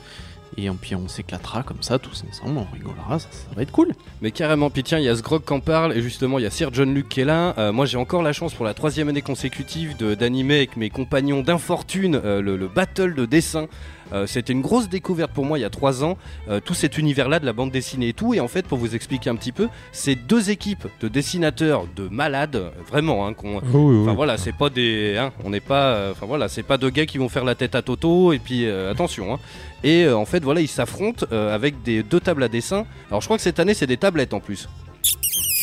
Et 0.57 0.69
puis 0.71 0.97
on 0.97 1.07
s'éclatera 1.07 1.63
comme 1.63 1.83
ça, 1.83 2.01
tous 2.01 2.25
ensemble, 2.29 2.59
on 2.59 2.67
rigolera, 2.75 3.21
ça, 3.21 3.29
ça 3.31 3.47
va 3.55 3.63
être 3.63 3.71
cool. 3.71 3.93
Mais 4.23 4.33
carrément, 4.33 4.71
puis 4.71 4.83
tiens, 4.83 4.99
il 4.99 5.05
y 5.05 5.09
a 5.09 5.15
Sgrog 5.15 5.45
qui 5.45 5.53
en 5.53 5.61
parle, 5.61 5.93
et 5.97 6.03
justement, 6.03 6.39
il 6.41 6.43
y 6.43 6.47
a 6.47 6.51
Sir 6.51 6.71
John 6.73 6.93
Luke 6.93 7.09
qui 7.09 7.21
est 7.21 7.25
là. 7.25 7.55
Euh, 7.59 7.71
moi, 7.73 7.87
j'ai 7.87 7.97
encore 7.97 8.23
la 8.23 8.33
chance 8.33 8.55
pour 8.55 8.65
la 8.65 8.75
troisième 8.75 9.09
année 9.09 9.23
consécutive 9.23 9.97
de- 9.97 10.17
d'animer 10.17 10.57
avec 10.57 10.77
mes 10.77 10.91
compagnons 10.91 11.43
d'infortune 11.43 12.21
euh, 12.25 12.41
le, 12.41 12.57
le 12.57 12.67
battle 12.67 13.15
de 13.15 13.25
dessin. 13.25 13.67
Euh, 14.13 14.27
C'était 14.27 14.53
une 14.53 14.61
grosse 14.63 14.89
découverte 14.89 15.33
pour 15.33 15.45
moi 15.45 15.59
il 15.59 15.63
y 15.63 15.65
a 15.65 15.71
trois 15.71 16.05
ans, 16.05 16.17
euh, 16.49 16.61
tout 16.61 16.75
cet 16.75 16.99
univers-là 16.99 17.41
de 17.41 17.47
la 17.47 17.53
bande 17.53 17.71
dessinée 17.71 18.09
et 18.09 18.13
tout. 18.13 18.35
Et 18.35 18.41
en 18.41 18.49
fait, 18.49 18.67
pour 18.67 18.79
vous 18.79 18.95
expliquer 18.95 19.31
un 19.31 19.37
petit 19.37 19.53
peu, 19.53 19.69
c'est 19.93 20.15
deux 20.15 20.51
équipes 20.51 20.87
de 21.01 21.09
dessinateurs 21.09 21.87
de 21.97 22.09
malades, 22.09 22.73
vraiment, 22.89 23.27
hein, 23.27 23.35
qu'on- 23.35 23.61
Oh, 23.75 23.91
oui, 24.07 24.15
voilà, 24.15 24.37
c'est 24.39 24.53
pas 24.57 24.71
des, 24.71 25.17
hein, 25.19 25.33
on 25.45 25.51
n'est 25.51 25.61
pas, 25.61 25.85
euh, 25.95 26.13
enfin 26.13 26.27
voilà, 26.27 26.49
c'est 26.49 26.63
pas 26.63 26.79
deux 26.79 26.91
gars 26.91 27.07
qui 27.07 27.19
vont 27.19 27.29
faire 27.29 27.45
la 27.45 27.55
tête 27.55 27.75
à 27.75 27.83
Toto 27.83 28.33
et 28.33 28.39
puis 28.39 28.67
attention. 28.69 29.35
Hein. 29.35 29.39
Et 29.85 30.05
euh, 30.05 30.17
en 30.17 30.25
fait 30.25 30.43
voilà, 30.43 30.61
ils 30.61 30.69
s'affrontent 30.69 31.27
euh, 31.33 31.55
avec 31.55 31.83
des 31.83 32.03
deux 32.03 32.21
tables 32.21 32.43
à 32.43 32.49
dessin. 32.49 32.85
Alors 33.11 33.21
je 33.21 33.27
crois 33.27 33.37
que 33.37 33.43
cette 33.43 33.61
année 33.61 33.75
c'est 33.75 33.87
des 33.87 33.97
tablettes 33.97 34.35
en 34.35 34.41
plus. 34.41 34.69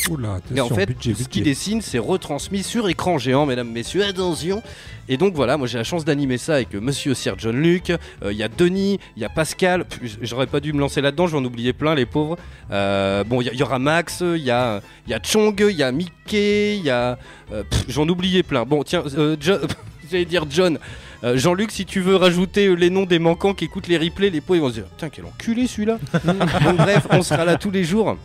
Oula, 0.09 0.39
Et 0.55 0.61
en 0.61 0.69
fait, 0.69 0.85
budget, 0.85 1.13
ce 1.13 1.17
budget. 1.17 1.29
qu'ils 1.29 1.43
dessinent, 1.43 1.81
c'est 1.81 1.97
retransmis 1.99 2.63
sur 2.63 2.87
écran 2.89 3.17
géant, 3.17 3.45
mesdames, 3.45 3.69
messieurs, 3.69 4.03
attention. 4.05 4.61
Et 5.07 5.17
donc 5.17 5.33
voilà, 5.35 5.57
moi 5.57 5.67
j'ai 5.67 5.77
la 5.77 5.83
chance 5.83 6.03
d'animer 6.05 6.37
ça 6.37 6.55
avec 6.55 6.73
euh, 6.75 6.81
Monsieur 6.81 7.13
Sir 7.13 7.35
John 7.37 7.55
Luke. 7.61 7.91
Euh, 7.91 8.31
Il 8.31 8.37
y 8.37 8.43
a 8.43 8.47
Denis, 8.47 8.99
il 9.15 9.21
y 9.21 9.25
a 9.25 9.29
Pascal. 9.29 9.85
J'aurais 10.21 10.47
pas 10.47 10.59
dû 10.59 10.73
me 10.73 10.79
lancer 10.79 11.01
là-dedans, 11.01 11.27
je 11.27 11.33
vais 11.33 11.37
en 11.39 11.45
oublier 11.45 11.73
plein, 11.73 11.93
les 11.95 12.05
pauvres. 12.05 12.37
Euh, 12.71 13.23
bon, 13.23 13.41
il 13.41 13.53
y, 13.55 13.63
aura 13.63 13.77
Max, 13.79 14.21
il 14.21 14.43
y 14.43 14.51
a, 14.51 14.81
y 15.07 15.13
a 15.13 15.19
Chong, 15.21 15.55
il 15.69 15.75
y 15.75 15.83
a 15.83 15.91
Mickey, 15.91 16.77
il 16.77 16.83
y 16.83 16.89
a. 16.89 17.17
euh, 17.51 17.63
J'en 17.87 18.07
oubliais 18.09 18.43
plein. 18.43 18.65
Bon, 18.65 18.83
tiens, 18.83 19.03
j'allais 20.11 20.25
dire 20.25 20.45
John. 20.49 20.79
Euh, 21.23 21.37
Jean-Luc, 21.37 21.71
si 21.71 21.85
tu 21.85 22.01
veux 22.01 22.15
rajouter 22.17 22.67
euh, 22.67 22.73
les 22.73 22.89
noms 22.89 23.05
des 23.05 23.19
manquants 23.19 23.53
qui 23.53 23.65
écoutent 23.65 23.87
les 23.87 23.97
replays, 23.97 24.29
les 24.29 24.41
pots 24.41 24.55
ils 24.55 24.61
vont 24.61 24.69
se 24.69 24.75
dire 24.75 24.85
Putain, 24.85 25.09
quel 25.09 25.25
enculé 25.25 25.65
celui-là 25.65 25.97
bref, 26.77 27.07
on 27.09 27.21
sera 27.23 27.45
là 27.45 27.57
tous 27.57 27.71
les 27.71 27.83
jours. 27.83 28.17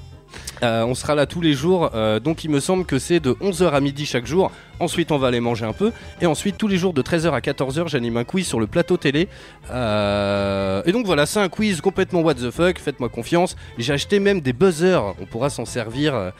Euh, 0.62 0.84
on 0.84 0.94
sera 0.94 1.14
là 1.14 1.24
tous 1.26 1.40
les 1.40 1.54
jours, 1.54 1.90
euh, 1.94 2.20
donc 2.20 2.44
il 2.44 2.50
me 2.50 2.60
semble 2.60 2.84
que 2.84 2.98
c'est 2.98 3.18
de 3.18 3.32
11h 3.32 3.70
à 3.70 3.80
midi 3.80 4.04
chaque 4.04 4.26
jour. 4.26 4.50
Ensuite, 4.78 5.10
on 5.10 5.18
va 5.18 5.28
aller 5.28 5.40
manger 5.40 5.64
un 5.64 5.72
peu. 5.72 5.92
Et 6.20 6.26
ensuite, 6.26 6.58
tous 6.58 6.68
les 6.68 6.76
jours 6.76 6.92
de 6.92 7.02
13h 7.02 7.32
à 7.32 7.40
14h, 7.40 7.88
j'anime 7.88 8.16
un 8.18 8.24
quiz 8.24 8.46
sur 8.46 8.60
le 8.60 8.66
plateau 8.66 8.96
télé. 8.96 9.28
Euh, 9.70 10.82
Et 10.84 10.92
donc 10.92 11.06
voilà, 11.06 11.26
c'est 11.26 11.40
un 11.40 11.48
quiz 11.48 11.80
complètement 11.80 12.20
what 12.20 12.34
the 12.34 12.50
fuck, 12.50 12.78
faites-moi 12.78 13.08
confiance. 13.08 13.56
J'ai 13.78 13.92
acheté 13.92 14.20
même 14.20 14.40
des 14.40 14.52
buzzers, 14.52 15.14
on 15.20 15.26
pourra 15.26 15.50
s'en 15.50 15.64
servir. 15.64 16.32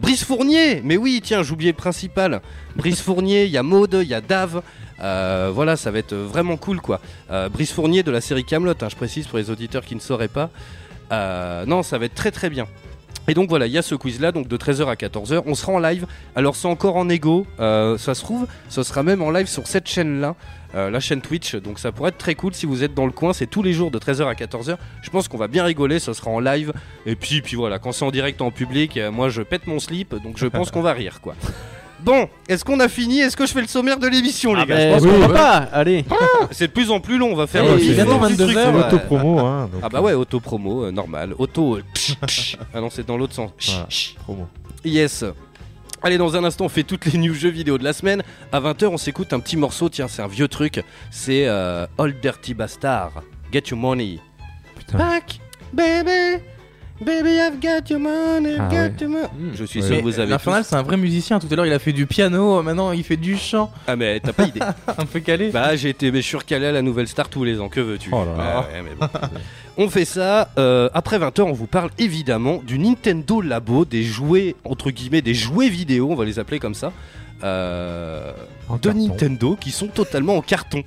Brice 0.00 0.24
Fournier, 0.24 0.80
mais 0.84 0.96
oui, 0.96 1.20
tiens, 1.22 1.42
j'oubliais 1.42 1.72
le 1.72 1.76
principal. 1.76 2.40
Brice 2.76 3.00
Fournier, 3.00 3.44
il 3.44 3.50
y 3.50 3.58
a 3.58 3.62
Maude, 3.62 3.98
il 4.02 4.08
y 4.08 4.14
a 4.14 4.20
Dave. 4.20 4.62
Voilà, 4.98 5.76
ça 5.76 5.90
va 5.90 5.98
être 5.98 6.14
vraiment 6.14 6.56
cool 6.56 6.80
quoi. 6.80 7.00
Brice 7.52 7.72
Fournier 7.72 8.02
de 8.02 8.10
la 8.10 8.20
série 8.20 8.44
Camelot, 8.44 8.74
je 8.88 8.96
précise 8.96 9.26
pour 9.26 9.38
les 9.38 9.50
auditeurs 9.50 9.84
qui 9.84 9.94
ne 9.94 10.00
sauraient 10.00 10.28
pas. 10.28 10.50
Non, 11.66 11.82
ça 11.82 11.98
va 11.98 12.06
être 12.06 12.14
très 12.14 12.30
très 12.30 12.48
bien. 12.48 12.66
Et 13.28 13.34
donc 13.34 13.48
voilà, 13.48 13.66
il 13.66 13.72
y 13.72 13.78
a 13.78 13.82
ce 13.82 13.94
quiz 13.94 14.20
là, 14.20 14.32
donc 14.32 14.48
de 14.48 14.56
13h 14.56 14.86
à 14.86 14.94
14h. 14.94 15.42
On 15.46 15.54
sera 15.54 15.72
en 15.72 15.78
live. 15.78 16.06
Alors 16.34 16.56
c'est 16.56 16.68
encore 16.68 16.96
en 16.96 17.08
égo, 17.08 17.46
euh, 17.60 17.96
ça 17.98 18.14
se 18.14 18.22
trouve, 18.22 18.46
ce 18.68 18.82
sera 18.82 19.02
même 19.02 19.22
en 19.22 19.30
live 19.30 19.46
sur 19.46 19.66
cette 19.66 19.88
chaîne 19.88 20.20
là, 20.20 20.34
la 20.74 21.00
chaîne 21.00 21.20
Twitch. 21.20 21.54
Donc 21.56 21.78
ça 21.78 21.92
pourrait 21.92 22.08
être 22.08 22.18
très 22.18 22.34
cool 22.34 22.54
si 22.54 22.66
vous 22.66 22.82
êtes 22.82 22.94
dans 22.94 23.06
le 23.06 23.12
coin. 23.12 23.32
C'est 23.32 23.46
tous 23.46 23.62
les 23.62 23.72
jours 23.72 23.90
de 23.90 23.98
13h 23.98 24.26
à 24.26 24.34
14h. 24.34 24.76
Je 25.02 25.10
pense 25.10 25.28
qu'on 25.28 25.38
va 25.38 25.48
bien 25.48 25.64
rigoler, 25.64 25.98
ça 25.98 26.14
sera 26.14 26.30
en 26.30 26.40
live. 26.40 26.72
Et 27.06 27.14
puis, 27.14 27.42
puis 27.42 27.56
voilà, 27.56 27.78
quand 27.78 27.92
c'est 27.92 28.04
en 28.04 28.10
direct 28.10 28.40
en 28.40 28.50
public, 28.50 28.96
euh, 28.96 29.10
moi 29.10 29.28
je 29.28 29.42
pète 29.42 29.66
mon 29.66 29.78
slip, 29.78 30.14
donc 30.22 30.38
je 30.38 30.46
pense 30.46 30.70
qu'on 30.72 30.82
va 30.82 30.92
rire 30.92 31.20
quoi. 31.20 31.34
Bon, 32.04 32.28
est-ce 32.48 32.64
qu'on 32.64 32.80
a 32.80 32.88
fini? 32.88 33.20
Est-ce 33.20 33.36
que 33.36 33.46
je 33.46 33.52
fais 33.52 33.60
le 33.60 33.68
sommaire 33.68 33.98
de 33.98 34.08
l'émission 34.08 34.54
les 34.54 34.62
Ah 34.62 34.66
gars? 34.66 34.74
ben, 34.76 34.88
Je 34.88 34.94
pense 34.94 35.02
oui, 35.14 35.20
qu'on 35.22 35.28
va 35.28 35.34
pas 35.34 35.56
Allez 35.72 36.02
pas- 36.02 36.16
C'est 36.50 36.66
de 36.66 36.72
plus 36.72 36.90
en 36.90 36.98
plus 37.00 37.16
long, 37.18 37.32
on 37.32 37.36
va 37.36 37.46
faire 37.46 37.62
Ah 37.64 37.70
euh, 37.72 37.78
c'est- 37.78 37.94
bientôt 37.94 38.14
du 38.14 38.34
truc, 38.34 38.38
22 38.38 38.56
heures, 38.56 38.74
ouais. 38.74 38.80
L'auto-promo, 38.82 39.38
hein. 39.38 39.68
donc, 39.72 39.80
Ah 39.84 39.88
bah 39.88 40.00
ouais, 40.00 40.12
auto-promo, 40.12 40.84
euh, 40.86 40.90
normal. 40.90 41.34
Auto. 41.38 41.76
euh, 41.76 41.82
ah 42.74 42.80
non, 42.80 42.90
c'est 42.90 43.06
dans 43.06 43.16
l'autre 43.16 43.34
sens. 43.34 43.50
Voilà. 43.66 43.86
promo. 44.24 44.48
Yes. 44.84 45.24
Allez, 46.02 46.18
dans 46.18 46.34
un 46.34 46.42
instant, 46.42 46.64
on 46.64 46.68
fait 46.68 46.82
toutes 46.82 47.06
les 47.06 47.16
news 47.18 47.34
jeux 47.34 47.50
vidéo 47.50 47.78
de 47.78 47.84
la 47.84 47.92
semaine. 47.92 48.24
À 48.50 48.58
20h, 48.58 48.86
on 48.88 48.96
s'écoute 48.96 49.32
un 49.32 49.38
petit 49.38 49.56
morceau. 49.56 49.88
Tiens, 49.88 50.08
c'est 50.08 50.22
un 50.22 50.26
vieux 50.26 50.48
truc. 50.48 50.82
C'est 51.12 51.46
euh, 51.46 51.86
Old 51.98 52.16
Dirty 52.20 52.54
Bastard. 52.54 53.22
Get 53.52 53.62
your 53.70 53.78
money. 53.78 54.18
Putain. 54.76 54.98
Back, 54.98 55.38
baby. 55.72 56.42
Baby, 57.04 57.30
I've 57.30 57.60
got 57.60 57.88
your 57.90 58.00
money, 58.00 58.50
I've 58.54 58.60
Ah 58.60 58.68
got 58.68 58.76
ouais. 58.76 58.92
your 59.00 59.10
money. 59.10 59.28
Mm. 59.38 59.50
Je 59.54 59.64
suis 59.64 59.82
sûr 59.82 59.96
que 59.98 60.02
vous 60.02 60.18
avez 60.20 60.30
L'Infernal, 60.30 60.62
tous- 60.62 60.68
c'est 60.70 60.76
un 60.76 60.82
vrai 60.82 60.96
musicien. 60.96 61.38
Tout 61.38 61.46
à 61.50 61.56
l'heure, 61.56 61.66
il 61.66 61.72
a 61.72 61.78
fait 61.78 61.92
du 61.92 62.06
piano. 62.06 62.62
Maintenant, 62.62 62.92
il 62.92 63.02
fait 63.04 63.16
du 63.16 63.36
chant. 63.36 63.70
Ah 63.86 63.96
mais 63.96 64.20
t'as 64.20 64.32
pas 64.32 64.44
idée. 64.44 64.60
Un 64.98 65.04
peu 65.06 65.20
calé. 65.20 65.50
bah 65.50 65.74
j'ai 65.76 65.88
été, 65.90 66.10
mais 66.12 66.20
je 66.22 66.26
suis 66.26 66.36
recalé 66.36 66.66
à 66.66 66.72
la 66.72 66.82
nouvelle 66.82 67.08
star 67.08 67.28
tous 67.28 67.44
les 67.44 67.60
ans. 67.60 67.68
Que 67.68 67.80
veux-tu? 67.80 68.10
Oh 68.12 68.24
là 68.24 68.36
là. 68.36 68.60
Ouais, 68.60 68.66
ouais, 68.80 68.82
mais 68.84 68.94
bon. 68.98 69.06
On 69.78 69.88
fait 69.88 70.04
ça. 70.04 70.50
euh, 70.58 70.88
après 70.94 71.18
20h, 71.18 71.42
on 71.42 71.52
vous 71.52 71.66
parle 71.66 71.90
évidemment 71.98 72.60
du 72.66 72.78
Nintendo 72.78 73.40
Labo, 73.40 73.84
des 73.84 74.02
jouets, 74.02 74.54
entre 74.64 74.90
guillemets, 74.90 75.22
des 75.22 75.34
jouets 75.34 75.68
vidéo, 75.68 76.08
on 76.10 76.14
va 76.14 76.24
les 76.24 76.38
appeler 76.38 76.58
comme 76.58 76.74
ça, 76.74 76.92
euh, 77.42 78.32
En 78.68 78.76
de 78.76 78.80
carton. 78.80 78.98
Nintendo 79.08 79.56
qui 79.60 79.70
sont 79.70 79.88
totalement 79.88 80.36
en 80.36 80.42
carton. 80.42 80.82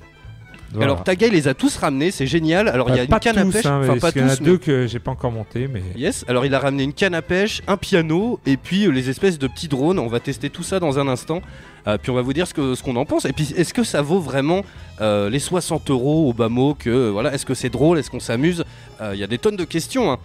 Voilà. 0.72 0.92
Alors 0.92 1.04
Taga, 1.04 1.26
il 1.28 1.32
les 1.32 1.48
a 1.48 1.54
tous 1.54 1.76
ramenés, 1.76 2.10
c'est 2.10 2.26
génial. 2.26 2.68
Alors 2.68 2.88
il 2.90 2.96
y 2.96 2.98
a 2.98 3.02
Euh, 3.02 3.06
une 3.06 3.18
canne 3.20 3.38
à 3.38 3.42
tous, 3.44 3.52
pêche, 3.52 3.66
hein, 3.66 3.80
enfin 3.82 3.98
pas 3.98 4.12
qu'il 4.12 4.22
y 4.22 4.24
en 4.24 4.28
a 4.28 4.36
tous, 4.36 4.44
deux 4.44 4.58
que 4.58 4.86
j'ai 4.86 4.98
pas 4.98 5.10
encore 5.12 5.30
monté, 5.32 5.68
mais 5.72 5.82
Yes, 5.96 6.24
alors 6.28 6.44
il 6.44 6.54
a 6.54 6.58
ramené 6.58 6.82
une 6.82 6.92
canne 6.92 7.14
à 7.14 7.22
pêche, 7.22 7.62
un 7.66 7.76
piano 7.76 8.40
et 8.46 8.56
puis 8.56 8.86
euh, 8.86 8.90
les 8.90 9.08
espèces 9.08 9.38
de 9.38 9.46
petits 9.46 9.68
drones. 9.68 9.98
On 9.98 10.08
va 10.08 10.20
tester 10.20 10.50
tout 10.50 10.62
ça 10.62 10.80
dans 10.80 10.98
un 10.98 11.08
instant. 11.08 11.40
Euh, 11.86 11.98
puis 11.98 12.10
on 12.10 12.14
va 12.14 12.22
vous 12.22 12.32
dire 12.32 12.48
ce 12.48 12.52
que- 12.54 12.74
ce 12.74 12.82
qu'on 12.82 12.96
en 12.96 13.04
pense. 13.06 13.24
Et 13.26 13.32
puis 13.32 13.54
est-ce 13.56 13.72
que 13.72 13.84
ça 13.84 14.02
vaut 14.02 14.18
vraiment 14.20 14.62
euh, 15.00 15.30
les 15.30 15.38
60 15.38 15.88
euros 15.90 16.28
au 16.28 16.32
bas 16.32 16.48
mot 16.48 16.74
que 16.74 16.90
euh, 16.90 17.10
voilà, 17.10 17.32
Est-ce 17.32 17.46
que 17.46 17.54
c'est 17.54 17.70
drôle 17.70 17.98
Est-ce 17.98 18.10
qu'on 18.10 18.20
s'amuse? 18.20 18.64
Il 19.12 19.18
y 19.18 19.22
a 19.24 19.28
des 19.28 19.38
tonnes 19.38 19.56
de 19.56 19.64
questions. 19.64 20.10
hein. 20.10 20.18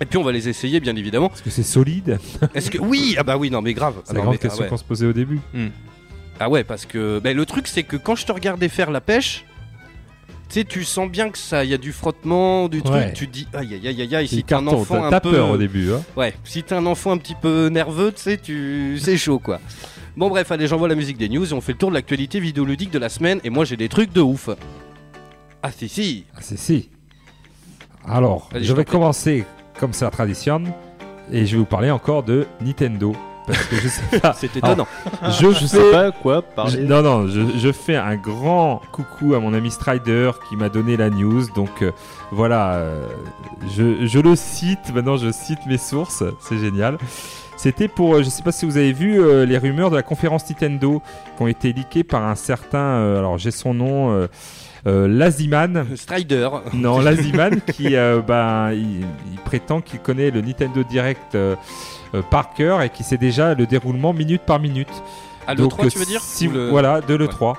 Et 0.00 0.06
puis 0.06 0.16
on 0.18 0.22
va 0.22 0.30
les 0.32 0.48
essayer 0.48 0.78
bien 0.80 0.94
évidemment. 0.96 1.30
est-ce 1.34 1.42
que 1.42 1.50
c'est 1.50 1.62
solide? 1.64 2.18
Est-ce 2.54 2.70
que 2.70 2.78
oui 2.78 3.16
Ah 3.18 3.22
bah 3.24 3.36
oui 3.36 3.50
non 3.50 3.60
mais 3.60 3.74
grave. 3.74 3.94
C'est 4.04 4.10
Ah 4.10 4.14
la 4.14 4.18
non, 4.20 4.24
grande 4.26 4.34
mais- 4.34 4.38
question 4.38 4.60
ah, 4.60 4.62
ouais. 4.64 4.68
qu'on 4.70 4.76
se 4.76 4.84
posait 4.84 5.06
au 5.06 5.12
début. 5.12 5.40
Ah 6.38 6.48
ouais 6.48 6.64
parce 6.64 6.86
que 6.86 7.18
ben, 7.18 7.36
le 7.36 7.44
truc 7.44 7.66
c'est 7.68 7.82
que 7.82 7.96
quand 7.96 8.14
je 8.14 8.24
te 8.24 8.32
regardais 8.32 8.68
faire 8.68 8.90
la 8.90 9.00
pêche. 9.00 9.44
Tu 10.50 10.58
sais, 10.58 10.64
tu 10.64 10.82
sens 10.82 11.08
bien 11.08 11.30
que 11.30 11.38
ça, 11.38 11.62
il 11.62 11.70
y 11.70 11.74
a 11.74 11.78
du 11.78 11.92
frottement, 11.92 12.68
du 12.68 12.82
truc. 12.82 12.92
Ouais. 12.96 13.12
Tu 13.12 13.28
te 13.28 13.32
dis, 13.32 13.46
aïe 13.54 13.72
aïe 13.72 13.86
aïe 13.86 14.02
aïe 14.02 14.16
aïe, 14.16 14.26
si 14.26 14.42
t'es 14.42 14.54
un 14.56 14.66
enfant 14.66 15.04
un 15.04 15.20
peu, 15.20 15.30
peur 15.30 15.50
au 15.50 15.56
début. 15.56 15.92
Hein. 15.92 16.02
Ouais, 16.16 16.34
si 16.42 16.64
t'es 16.64 16.74
un 16.74 16.86
enfant 16.86 17.12
un 17.12 17.18
petit 17.18 17.36
peu 17.36 17.68
nerveux, 17.68 18.10
tu 18.10 18.20
sais, 18.20 18.36
tu... 18.36 18.98
c'est 19.00 19.16
chaud 19.16 19.38
quoi. 19.38 19.60
Bon 20.16 20.28
bref, 20.28 20.50
allez, 20.50 20.66
j'envoie 20.66 20.88
la 20.88 20.96
musique 20.96 21.18
des 21.18 21.28
news 21.28 21.48
et 21.48 21.52
on 21.52 21.60
fait 21.60 21.70
le 21.70 21.78
tour 21.78 21.90
de 21.90 21.94
l'actualité 21.94 22.40
vidéoludique 22.40 22.90
de 22.90 22.98
la 22.98 23.08
semaine 23.08 23.38
et 23.44 23.50
moi 23.50 23.64
j'ai 23.64 23.76
des 23.76 23.88
trucs 23.88 24.12
de 24.12 24.20
ouf. 24.20 24.50
Ah 25.62 25.70
si 25.70 25.88
si 25.88 26.24
Ah, 26.34 26.40
c'est 26.40 26.58
si. 26.58 26.90
Alors, 28.04 28.48
je 28.58 28.72
vais 28.72 28.84
commencer 28.84 29.44
comme 29.78 29.92
c'est 29.92 30.04
la 30.04 30.10
tradition 30.10 30.64
et 31.30 31.46
je 31.46 31.52
vais 31.52 31.58
vous 31.58 31.64
parler 31.64 31.92
encore 31.92 32.24
de 32.24 32.48
Nintendo. 32.60 33.14
Parce 33.52 33.66
que 33.66 33.76
je 33.76 33.88
sais 33.88 34.18
pas. 34.20 34.32
c'est 34.32 34.56
étonnant. 34.56 34.86
je 35.40 35.50
Je 35.52 35.66
sais 35.66 35.90
pas 35.92 36.10
quoi 36.12 36.42
je- 36.50 36.54
parler. 36.54 36.82
non, 36.84 37.02
non, 37.02 37.26
je, 37.28 37.40
je 37.58 37.72
fais 37.72 37.96
un 37.96 38.16
grand 38.16 38.80
coucou 38.92 39.34
à 39.34 39.40
mon 39.40 39.52
ami 39.54 39.70
Strider 39.70 40.30
qui 40.48 40.56
m'a 40.56 40.68
donné 40.68 40.96
la 40.96 41.10
news. 41.10 41.44
Donc 41.54 41.82
euh, 41.82 41.90
voilà, 42.32 42.72
euh, 42.74 43.06
je, 43.76 44.06
je 44.06 44.18
le 44.18 44.36
cite. 44.36 44.92
Maintenant, 44.94 45.16
je 45.16 45.30
cite 45.30 45.60
mes 45.66 45.78
sources. 45.78 46.22
C'est 46.40 46.58
génial. 46.58 46.98
C'était 47.56 47.88
pour, 47.88 48.14
euh, 48.14 48.22
je 48.22 48.30
sais 48.30 48.42
pas 48.42 48.52
si 48.52 48.64
vous 48.64 48.78
avez 48.78 48.92
vu 48.94 49.20
euh, 49.20 49.44
les 49.44 49.58
rumeurs 49.58 49.90
de 49.90 49.96
la 49.96 50.02
conférence 50.02 50.48
Nintendo 50.48 51.02
qui 51.36 51.42
ont 51.42 51.46
été 51.46 51.72
leakées 51.74 52.04
par 52.04 52.24
un 52.24 52.34
certain, 52.34 52.78
euh, 52.78 53.18
alors 53.18 53.36
j'ai 53.36 53.50
son 53.50 53.74
nom, 53.74 54.10
euh, 54.12 54.28
euh, 54.86 55.06
Laziman. 55.06 55.84
Strider. 55.94 56.48
Non, 56.72 57.00
Laziman 57.02 57.60
qui 57.60 57.96
euh, 57.96 58.22
ben, 58.26 58.70
il, 58.72 59.00
il 59.30 59.38
prétend 59.44 59.82
qu'il 59.82 59.98
connaît 60.00 60.30
le 60.30 60.40
Nintendo 60.40 60.82
Direct 60.84 61.34
euh, 61.34 61.54
par 62.30 62.54
cœur 62.54 62.82
et 62.82 62.90
qui 62.90 63.02
sait 63.04 63.18
déjà 63.18 63.54
le 63.54 63.66
déroulement 63.66 64.12
minute 64.12 64.42
par 64.42 64.58
minute. 64.60 64.88
Ah 65.46 65.54
le 65.54 65.62
Donc, 65.62 65.70
3 65.70 65.86
euh, 65.86 65.88
tu 65.88 65.98
veux 65.98 66.04
dire 66.06 66.20
si 66.22 66.46
vous- 66.46 66.54
le- 66.54 66.70
Voilà, 66.70 67.00
de 67.00 67.12
Ouais. 67.14 67.18
l'E3. 67.18 67.54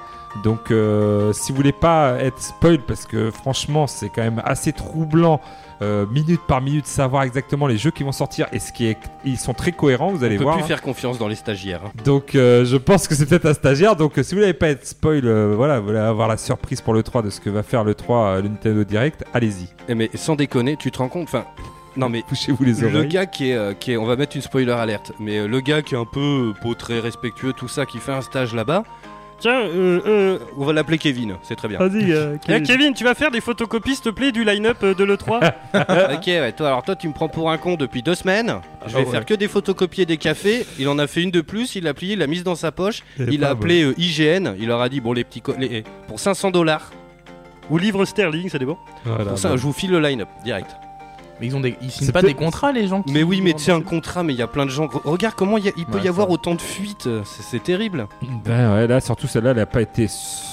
Donc 0.46 0.72
euh, 0.72 1.34
si 1.34 1.52
vous 1.52 1.58
voulez 1.58 1.74
pas 1.74 2.16
être 2.22 2.42
spoil, 2.42 2.78
parce 2.80 3.06
que 3.06 3.32
franchement 3.32 3.86
c'est 3.86 4.08
quand 4.08 4.22
même 4.22 4.42
assez 4.46 4.72
troublant, 4.72 5.42
euh, 5.82 6.06
minute 6.06 6.40
par 6.48 6.62
minute, 6.62 6.86
savoir 6.88 7.24
exactement 7.24 7.68
les 7.68 7.76
jeux 7.78 7.92
qui 7.92 8.04
vont 8.04 8.14
sortir 8.14 8.48
et 8.54 8.60
ce 8.60 8.72
qui 8.72 8.86
est... 8.86 8.98
Ils 9.26 9.38
sont 9.38 9.54
très 9.54 9.74
cohérents, 9.74 10.12
vous 10.12 10.24
allez 10.24 10.36
On 10.36 10.38
peut 10.38 10.44
voir. 10.46 10.56
plus 10.56 10.64
hein. 10.64 10.68
faire 10.68 10.82
confiance 10.82 11.18
dans 11.18 11.28
les 11.28 11.36
stagiaires. 11.36 11.82
hein. 11.86 11.92
Donc 12.06 12.36
euh, 12.36 12.64
je 12.64 12.78
pense 12.78 13.10
que 13.10 13.16
c'est 13.16 13.26
peut-être 13.26 13.46
un 13.48 13.54
stagiaire. 13.54 13.98
Donc 13.98 14.18
euh, 14.18 14.24
si 14.24 14.34
vous 14.36 14.40
voulez 14.40 14.54
pas 14.54 14.70
être 14.70 14.88
spoil, 14.88 15.24
euh, 15.26 15.54
voilà, 15.58 15.80
vous 15.82 15.88
voulez 15.88 16.00
avoir 16.00 16.30
la 16.30 16.38
surprise 16.38 16.80
pour 16.80 16.94
le 16.94 17.04
3 17.04 17.24
de 17.24 17.30
ce 17.30 17.42
que 17.42 17.50
va 17.50 17.62
faire 17.64 17.84
le 17.84 17.94
3, 17.94 18.18
euh, 18.28 18.42
le 18.42 18.48
Nintendo 18.48 18.84
Direct, 18.86 19.26
allez-y. 19.34 19.68
Eh, 19.90 19.96
mais 19.96 20.10
sans 20.14 20.36
déconner, 20.38 20.78
tu 20.78 20.92
te 20.92 21.00
rends 21.00 21.10
compte 21.10 21.24
Enfin, 21.24 21.44
non 21.98 22.10
mais 22.10 22.24
Touchez-vous 22.28 22.64
les 22.64 22.74
le 22.90 23.04
gars 23.04 23.26
qui 23.26 23.50
est, 23.50 23.56
euh, 23.56 23.74
qui 23.74 23.92
est, 23.94 23.98
on 23.98 24.06
va 24.06 24.16
mettre 24.16 24.36
une 24.36 24.42
spoiler 24.42 24.72
alerte, 24.72 25.12
mais 25.20 25.40
euh, 25.40 25.48
le 25.48 25.60
gars 25.62 25.82
qui 25.82 25.96
est 25.96 25.98
un 25.98 26.06
peu 26.06 26.20
euh, 26.20 26.54
pas 26.62 26.74
très 26.76 27.00
respectueux, 27.00 27.54
tout 27.54 27.68
ça, 27.68 27.86
qui 27.86 27.98
fait 28.00 28.14
un 28.14 28.22
stage 28.22 28.54
là-bas. 28.56 28.84
Tiens, 29.40 29.60
euh, 29.62 30.00
euh, 30.06 30.38
on 30.56 30.66
va 30.66 30.72
l'appeler 30.72 31.00
Kevin, 31.00 31.36
c'est 31.42 31.56
très 31.56 31.68
bien. 31.68 31.80
Vas-y, 31.80 32.12
euh, 32.12 32.38
Eh, 32.48 32.62
Kevin, 32.62 32.94
tu 32.94 33.04
vas 33.04 33.16
faire 33.16 33.32
des 33.32 33.42
photocopies, 33.42 33.96
s'il 33.96 34.04
te 34.04 34.10
plaît, 34.10 34.32
du 34.32 34.44
line-up 34.44 34.78
euh, 34.84 34.94
de 34.94 35.04
l'E3 35.04 35.52
ok, 36.14 36.28
ouais, 36.28 36.52
toi, 36.52 36.68
alors 36.68 36.84
toi, 36.84 36.96
tu 36.96 37.08
me 37.08 37.14
prends 37.14 37.28
pour 37.28 37.50
un 37.50 37.58
con 37.58 37.76
depuis 37.76 38.04
deux 38.04 38.14
semaines. 38.14 38.62
Je 38.86 38.92
vais 38.94 39.00
Ah 39.02 39.06
ouais. 39.06 39.12
faire 39.12 39.26
que 39.26 39.34
des 39.34 39.48
photocopies 39.48 40.04
et 40.04 40.06
des 40.06 40.18
cafés. 40.18 40.64
Il 40.78 40.88
en 40.90 41.00
a 41.00 41.08
fait 41.08 41.24
une 41.24 41.32
de 41.32 41.42
plus, 41.42 41.76
il 41.76 41.86
l'a 41.86 41.96
pliée, 41.96 42.14
il 42.14 42.20
l'a 42.20 42.28
mise 42.28 42.44
dans 42.44 42.54
sa 42.56 42.72
poche. 42.72 43.02
Il 43.18 43.44
a 43.44 43.50
appelé 43.50 43.82
euh, 43.84 43.96
IGN. 43.98 44.54
Il 44.60 44.68
leur 44.68 44.80
a 44.80 44.90
dit 44.90 45.02
bon, 45.02 45.12
les 45.12 45.24
petits, 45.24 45.42
co- 45.42 45.56
les- 45.58 45.78
eh, 45.78 45.84
pour 46.08 46.20
500 46.20 46.52
dollars, 46.52 46.92
Ou 47.72 47.80
livre 47.80 48.06
sterling, 48.06 48.48
ça 48.48 48.60
dépend. 48.60 48.78
Voilà, 49.06 49.26
pour 49.26 49.40
ça, 49.40 49.50
bon. 49.50 49.58
je 49.58 49.62
vous 49.64 49.74
file 49.74 49.90
le 49.90 50.00
line-up 50.02 50.30
direct. 50.44 50.70
Mais 51.42 51.48
ils 51.48 51.56
ont 51.56 51.60
des, 51.60 51.76
ils 51.82 51.90
signent 51.92 52.06
C'est 52.06 52.12
pas 52.14 52.22
des 52.22 52.36
contrats, 52.36 52.72
les 52.72 52.88
gens. 52.88 53.02
Qui 53.02 53.12
Mais 53.14 53.24
oui, 53.24 53.42
mais 53.42 53.54
tu 53.54 53.64
sais, 53.64 53.72
un 53.72 53.82
contrat, 53.82 54.22
mais 54.24 54.32
il 54.34 54.40
y 54.40 54.44
a 54.44 54.48
plein 54.48 54.66
de 54.66 54.70
gens. 54.70 54.86
Re- 54.86 55.02
Regarde 55.04 55.34
comment 55.36 55.58
il 55.58 55.66
y 55.66 55.70
a- 55.70 55.72
il 55.76 55.86
peut 55.88 55.98
Ouais, 55.98 56.04
y 56.06 56.08
avoir 56.08 56.30
autant 56.30 56.54
de 56.56 56.62
fuites. 56.62 57.10
C'est 57.26 57.42
c'est 57.44 57.64
terrible. 57.64 58.08
Ben 58.46 58.76
ouais, 58.76 58.88
là 58.88 59.02
surtout 59.02 59.26
celle-là, 59.28 59.52
elle 59.52 59.60
a 59.60 59.66
pas 59.66 59.82
été 59.82 60.08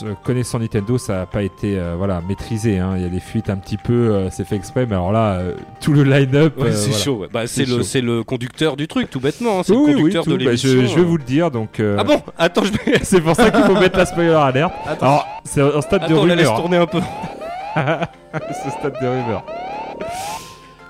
euh, 0.04 0.14
connaissant 0.24 0.58
Nintendo, 0.58 0.96
ça 0.98 1.22
a 1.22 1.26
pas 1.26 1.42
été 1.42 1.78
euh, 1.78 1.94
voilà 1.98 2.20
maîtrisé. 2.26 2.78
hein. 2.78 2.94
Il 2.96 3.02
y 3.02 3.04
a 3.04 3.08
des 3.10 3.20
fuites 3.20 3.50
un 3.50 3.56
petit 3.56 3.76
peu, 3.76 3.92
euh, 3.92 4.30
c'est 4.30 4.44
fait 4.46 4.56
exprès, 4.56 4.86
mais 4.86 4.94
alors 4.94 5.12
là, 5.12 5.34
euh, 5.34 5.54
tout 5.80 5.92
le 5.92 6.04
line-up. 6.04 6.56
Ouais, 6.58 6.68
euh, 6.68 6.72
c'est 6.72 6.88
voilà. 6.88 7.04
chaud. 7.04 7.16
ouais. 7.18 7.28
Bah, 7.32 7.46
c'est 7.46 7.66
le, 7.68 7.82
c'est 7.82 8.00
le 8.00 8.24
conducteur 8.24 8.76
du 8.76 8.88
truc, 8.88 9.10
tout 9.10 9.20
bêtement. 9.20 9.58
hein. 9.60 9.62
C'est 9.64 9.72
Oui, 9.74 9.78
le 9.78 9.86
oui, 9.88 9.94
conducteur 10.00 10.24
tout. 10.24 10.30
de 10.30 10.36
Bah, 10.38 10.44
l'émission. 10.44 10.68
je, 10.70 10.86
je 10.86 10.94
vais 10.94 11.00
euh. 11.00 11.04
vous 11.04 11.16
le 11.18 11.24
dire, 11.24 11.50
donc. 11.50 11.80
euh, 11.80 11.96
Ah 11.98 12.04
bon? 12.04 12.22
Attends, 12.38 12.64
je 12.64 12.72
vais. 12.72 12.98
C'est 13.02 13.20
pour 13.20 13.36
ça 13.36 13.50
qu'il 13.50 13.62
faut 13.64 13.74
mettre 13.78 13.98
la 13.98 14.06
spoiler 14.06 14.30
alerte. 14.32 14.72
Attends, 14.86 15.06
Alors, 15.06 15.26
c'est 15.44 15.60
un 15.60 15.80
stade 15.82 16.04
Attends, 16.04 16.22
de 16.22 16.28
la 16.28 16.34
laisse 16.34 16.46
rumeur. 16.48 16.60
tourner 16.62 16.76
un 16.78 16.86
peu. 16.86 17.00
Ce 17.76 18.70
stade 18.70 18.94
de 19.00 19.06
rumeur. 19.06 19.44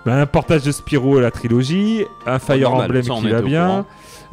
Ben, 0.09 0.19
un 0.21 0.27
portage 0.27 0.63
de 0.63 0.73
Spyro 0.73 1.19
à 1.19 1.21
la 1.21 1.31
trilogie, 1.31 2.05
un 2.27 2.39
Fire 2.39 2.71
normal, 2.71 2.87
Emblem 2.87 3.03
ça, 3.03 3.13
on 3.13 3.21
qui 3.21 3.29
va 3.31 3.39
au 3.41 3.43
bien, 3.43 3.67
courant. 3.67 3.85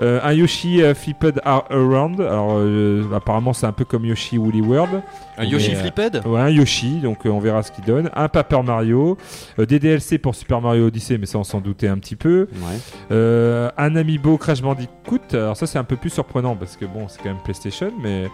euh, 0.01 0.19
un 0.23 0.31
Yoshi 0.33 0.81
euh, 0.81 0.93
Flipped 0.95 1.41
Ar- 1.43 1.65
Around. 1.69 2.21
Alors, 2.21 2.53
euh, 2.57 3.03
apparemment, 3.13 3.51
c'est 3.53 3.65
un 3.65 3.71
peu 3.73 3.83
comme 3.85 4.05
Yoshi 4.05 4.37
Woolly 4.37 4.61
World. 4.61 5.01
Un 5.37 5.43
Yoshi 5.43 5.71
Mais, 5.71 5.75
euh, 5.77 5.79
Flipped? 5.81 6.21
Ouais, 6.25 6.39
un 6.39 6.49
Yoshi, 6.49 6.99
donc 7.01 7.25
euh, 7.25 7.29
on 7.29 7.39
verra 7.39 7.61
ce 7.61 7.71
qu'il 7.71 7.83
donne. 7.83 8.09
Un 8.15 8.29
Paper 8.29 8.61
Mario, 8.63 9.17
euh, 9.59 9.65
des 9.65 9.79
DLC 9.79 10.17
pour 10.17 10.33
Super 10.33 10.61
Mario 10.61 10.87
Odyssey, 10.87 11.17
mais 11.17 11.25
ça 11.25 11.37
on 11.39 11.43
s'en 11.43 11.59
doutait 11.59 11.87
un 11.89 11.97
petit 11.97 12.15
peu. 12.15 12.47
Ouais. 12.53 12.77
Euh, 13.11 13.69
un 13.77 13.95
Amiibo 13.97 14.37
Crash 14.37 14.61
Bandicoot, 14.61 15.19
alors 15.33 15.57
ça 15.57 15.67
c'est 15.67 15.77
un 15.77 15.83
peu 15.83 15.97
plus 15.97 16.09
surprenant 16.09 16.55
parce 16.55 16.77
que 16.77 16.85
bon, 16.85 17.07
c'est 17.09 17.17
quand 17.21 17.29
même 17.29 17.41
PlayStation, 17.43 17.91
mais 18.01 18.27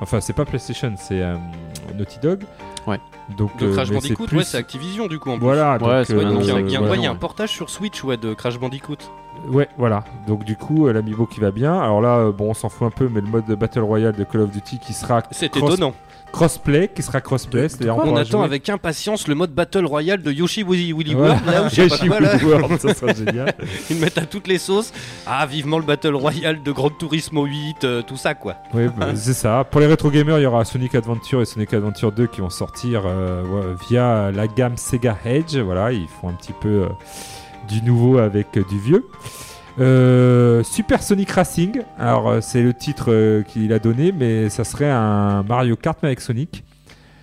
enfin 0.00 0.20
c'est 0.20 0.32
pas 0.32 0.44
PlayStation, 0.44 0.94
c'est 0.96 1.20
euh, 1.22 1.36
Naughty 1.96 2.18
Dog. 2.20 2.42
Ouais. 2.86 2.98
Donc 3.36 3.56
De 3.58 3.66
euh, 3.66 3.72
Crash 3.74 3.90
Bandicoot, 3.90 4.26
plus- 4.26 4.38
ouais, 4.38 4.44
c'est 4.44 4.56
Activision 4.56 5.06
du 5.06 5.18
coup 5.18 5.30
en 5.30 5.36
plus. 5.36 5.44
Voilà, 5.44 5.72
Ouais, 5.74 5.78
donc, 5.78 5.88
c'est 6.06 6.14
Ouais, 6.16 6.24
donc 6.24 6.40
il 6.42 6.46
y 6.48 6.50
a- 6.50 6.54
euh, 6.56 6.88
ouais, 6.90 6.96
il 6.96 7.02
y 7.02 7.06
a 7.06 7.10
un 7.10 7.14
portage 7.14 7.50
sur 7.50 7.70
Switch 7.70 8.02
ouais, 8.04 8.16
de 8.16 8.34
Crash 8.34 8.58
Bandicoot. 8.58 8.96
Ouais, 9.48 9.68
voilà. 9.78 10.04
Donc 10.26 10.44
du 10.44 10.56
coup, 10.56 10.86
euh, 10.86 10.92
l'Amiibo 10.92 11.26
qui 11.26 11.40
va 11.40 11.50
bien. 11.50 11.78
Alors 11.80 12.00
là, 12.00 12.18
euh, 12.18 12.32
bon, 12.32 12.50
on 12.50 12.54
s'en 12.54 12.68
fout 12.68 12.86
un 12.86 12.90
peu, 12.90 13.08
mais 13.12 13.20
le 13.20 13.26
mode 13.28 13.46
de 13.46 13.54
Battle 13.54 13.80
Royale 13.80 14.14
de 14.14 14.24
Call 14.24 14.42
of 14.42 14.50
Duty 14.50 14.78
qui 14.78 14.92
sera 14.92 15.22
C'est 15.30 15.48
cross- 15.50 15.74
étonnant. 15.74 15.94
crossplay, 16.32 16.88
qui 16.94 17.02
sera 17.02 17.20
crossplay, 17.20 17.68
c'est-à-dire 17.68 17.96
On 17.96 18.02
pourra 18.02 18.20
attend 18.20 18.38
jouer- 18.38 18.44
avec 18.44 18.68
impatience 18.68 19.26
le 19.26 19.34
mode 19.34 19.52
Battle 19.52 19.84
Royale 19.84 20.22
de 20.22 20.30
Yoshi 20.30 20.62
Woolly, 20.62 20.92
Woolly 20.92 21.14
Ouais. 21.16 21.22
World. 21.28 21.46
Là 21.46 21.62
où 21.66 21.68
je 21.68 21.74
sais 21.74 21.88
pas 21.88 21.96
Yoshi 21.96 22.08
quoi, 22.08 22.20
là. 22.20 22.38
World, 22.44 22.80
ça 22.80 22.94
sera 22.94 23.12
génial. 23.14 23.54
Ils 23.90 23.96
mettent 23.96 24.18
à 24.18 24.26
toutes 24.26 24.46
les 24.46 24.58
sauces. 24.58 24.92
Ah, 25.26 25.44
vivement 25.46 25.78
le 25.78 25.84
Battle 25.84 26.14
Royale 26.14 26.62
de 26.62 26.70
Gran 26.70 26.90
Turismo 26.90 27.44
8, 27.46 27.82
euh, 27.84 28.02
tout 28.02 28.16
ça 28.16 28.34
quoi. 28.34 28.54
Oui, 28.74 28.86
bah, 28.96 29.08
c'est 29.16 29.32
ça. 29.34 29.64
Pour 29.68 29.80
les 29.80 29.86
rétro 29.88 30.10
gamers, 30.10 30.38
il 30.38 30.42
y 30.42 30.46
aura 30.46 30.64
Sonic 30.64 30.94
Adventure 30.94 31.40
et 31.40 31.46
Sonic 31.46 31.74
Adventure 31.74 32.12
2 32.12 32.26
qui 32.28 32.40
vont 32.40 32.50
sortir 32.50 33.02
euh, 33.06 33.74
via 33.88 34.30
la 34.30 34.46
gamme 34.46 34.76
Sega 34.76 35.16
Edge. 35.24 35.56
Voilà, 35.56 35.90
ils 35.92 36.06
font 36.20 36.28
un 36.28 36.34
petit 36.34 36.52
peu 36.52 36.68
euh, 36.68 36.88
du 37.70 37.82
nouveau 37.82 38.18
avec 38.18 38.56
euh, 38.56 38.64
du 38.68 38.78
vieux. 38.78 39.06
Euh, 39.78 40.62
Super 40.64 41.02
Sonic 41.02 41.30
Racing. 41.30 41.82
Alors, 41.98 42.28
euh, 42.28 42.38
c'est 42.40 42.62
le 42.62 42.74
titre 42.74 43.06
euh, 43.08 43.42
qu'il 43.42 43.72
a 43.72 43.78
donné, 43.78 44.12
mais 44.12 44.48
ça 44.50 44.64
serait 44.64 44.90
un 44.90 45.42
Mario 45.44 45.76
Kart 45.76 45.98
mais 46.02 46.08
avec 46.08 46.20
Sonic. 46.20 46.64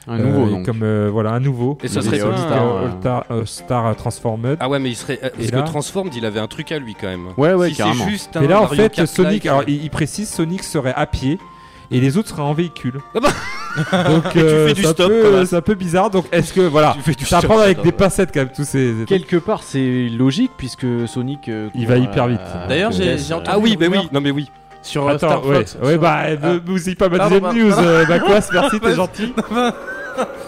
Un 0.08 0.20
nouveau 0.20 0.46
Euh, 0.46 0.50
donc. 0.52 0.66
Comme 0.66 0.84
euh, 0.84 1.10
voilà, 1.12 1.32
un 1.32 1.42
nouveau. 1.42 1.78
Et 1.84 1.90
ça 1.90 2.02
serait 2.02 2.22
euh, 2.22 2.32
All-Star 2.32 3.26
All-Star 3.30 3.96
Transformed. 3.98 4.56
Ah 4.62 4.70
ouais, 4.70 4.80
mais 4.80 4.90
il 4.90 4.96
serait. 4.96 5.18
Parce 5.18 5.34
Et 5.38 5.52
là- 5.52 5.62
que 5.62 5.68
Transformed, 5.68 6.14
il 6.16 6.26
avait 6.26 6.40
un 6.40 6.48
truc 6.48 6.72
à 6.72 6.80
lui 6.80 6.96
quand 7.00 7.08
même? 7.08 7.28
Ouais, 7.38 7.54
ouais, 7.54 7.70
si 7.70 7.76
c'est 7.76 7.84
carrément. 7.84 8.08
juste 8.08 8.36
un 8.38 8.42
Mais 8.42 8.48
là, 8.48 8.60
en 8.60 8.64
Mario 8.64 8.84
fait, 8.84 8.90
Kart 8.96 9.08
Sonic, 9.08 9.32
like, 9.44 9.46
alors 9.48 9.64
il 9.68 9.90
précise, 9.90 10.30
Sonic 10.30 10.64
serait 10.64 10.94
à 10.96 11.06
pied 11.06 11.38
et 11.92 12.00
les 12.00 12.18
autres 12.18 12.30
seraient 12.30 12.42
en 12.42 12.54
véhicule. 12.54 13.00
Ah 13.16 13.20
bah. 13.22 13.30
Donc, 14.10 14.36
euh, 14.36 14.68
fais 14.70 14.74
du 14.74 14.82
c'est 14.82 14.88
un 14.88 14.92
stop, 14.92 15.08
peu- 15.10 15.22
quand 15.32 15.46
c'est 15.46 15.56
un 15.56 15.62
peu 15.62 15.76
bizarre. 15.76 16.10
Donc, 16.10 16.26
est-ce 16.32 16.52
que 16.52 16.62
voilà, 16.62 16.94
Tu 16.96 17.02
fais 17.04 17.14
du 17.14 17.26
stop, 17.26 17.46
prendre 17.46 17.62
avec 17.62 17.78
des 17.82 17.86
ouais. 17.88 17.92
pincettes 17.92 18.32
quand 18.34 18.40
même 18.40 18.52
tous 18.56 18.64
ces. 18.66 18.94
Quelque 19.06 19.36
part, 19.38 19.62
c'est 19.64 20.10
logique 20.10 20.52
puisque 20.58 20.86
Sonic. 21.08 21.48
euh, 21.50 21.70
Il 21.76 21.86
va 21.88 21.98
hyper 21.98 22.28
vite. 22.28 22.40
à 22.64 22.68
D'ailleurs, 22.68 22.92
j'ai- 22.92 23.12
euh, 23.12 23.18
entendu- 23.36 23.46
Ah 23.48 23.60
oui, 23.60 23.78
bah 23.78 23.86
rumeur. 23.86 24.04
oui, 24.04 24.10
non 24.12 24.22
mais 24.22 24.32
oui. 24.32 24.48
Sur 24.82 25.06
euh, 25.08 25.16
Attends, 25.16 25.28
Star 25.28 25.46
ouais, 25.46 25.56
Fox. 25.58 25.78
ouais, 25.84 25.92
sur- 25.92 26.00
bah, 26.02 26.16
Ah. 26.22 26.28
euh, 26.48 26.60
vous 26.66 26.90
y 26.90 26.96
pas 26.96 27.10
ma 27.10 27.18
Pardon, 27.18 27.36
deuxième 27.40 27.52
bah, 27.54 27.60
news, 27.60 27.70
pardon. 27.70 27.88
euh, 27.88 28.06
Bakwas, 28.06 28.50
merci, 28.54 28.80
t'es 28.80 28.94
gentil. 28.96 29.34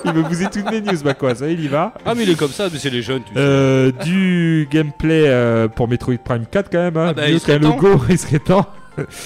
il 0.05 0.11
veut 0.13 0.23
bouser 0.23 0.45
toutes 0.51 0.71
mes 0.71 0.81
news, 0.81 0.97
bah 1.03 1.13
quoi, 1.13 1.35
ça 1.35 1.47
il 1.49 1.63
y 1.63 1.67
va. 1.67 1.93
Ah, 2.05 2.13
mais 2.15 2.23
il 2.23 2.29
est 2.31 2.35
comme 2.39 2.49
ça, 2.51 2.67
mais 2.71 2.79
c'est 2.79 2.89
les 2.89 3.01
jeunes, 3.01 3.21
tu 3.23 3.33
sais. 3.33 3.39
Euh, 3.39 3.91
du 4.03 4.67
gameplay 4.71 5.23
euh, 5.27 5.67
pour 5.67 5.87
Metroid 5.87 6.15
Prime 6.23 6.45
4 6.49 6.69
quand 6.71 6.79
même, 6.79 6.97
hein. 6.97 7.07
Ah 7.09 7.13
bah, 7.13 7.29
il 7.29 7.39
serait 7.39 7.59
qu'un 7.59 7.67
logo, 7.69 8.01
il 8.09 8.17
serait 8.17 8.39
temps. 8.39 8.65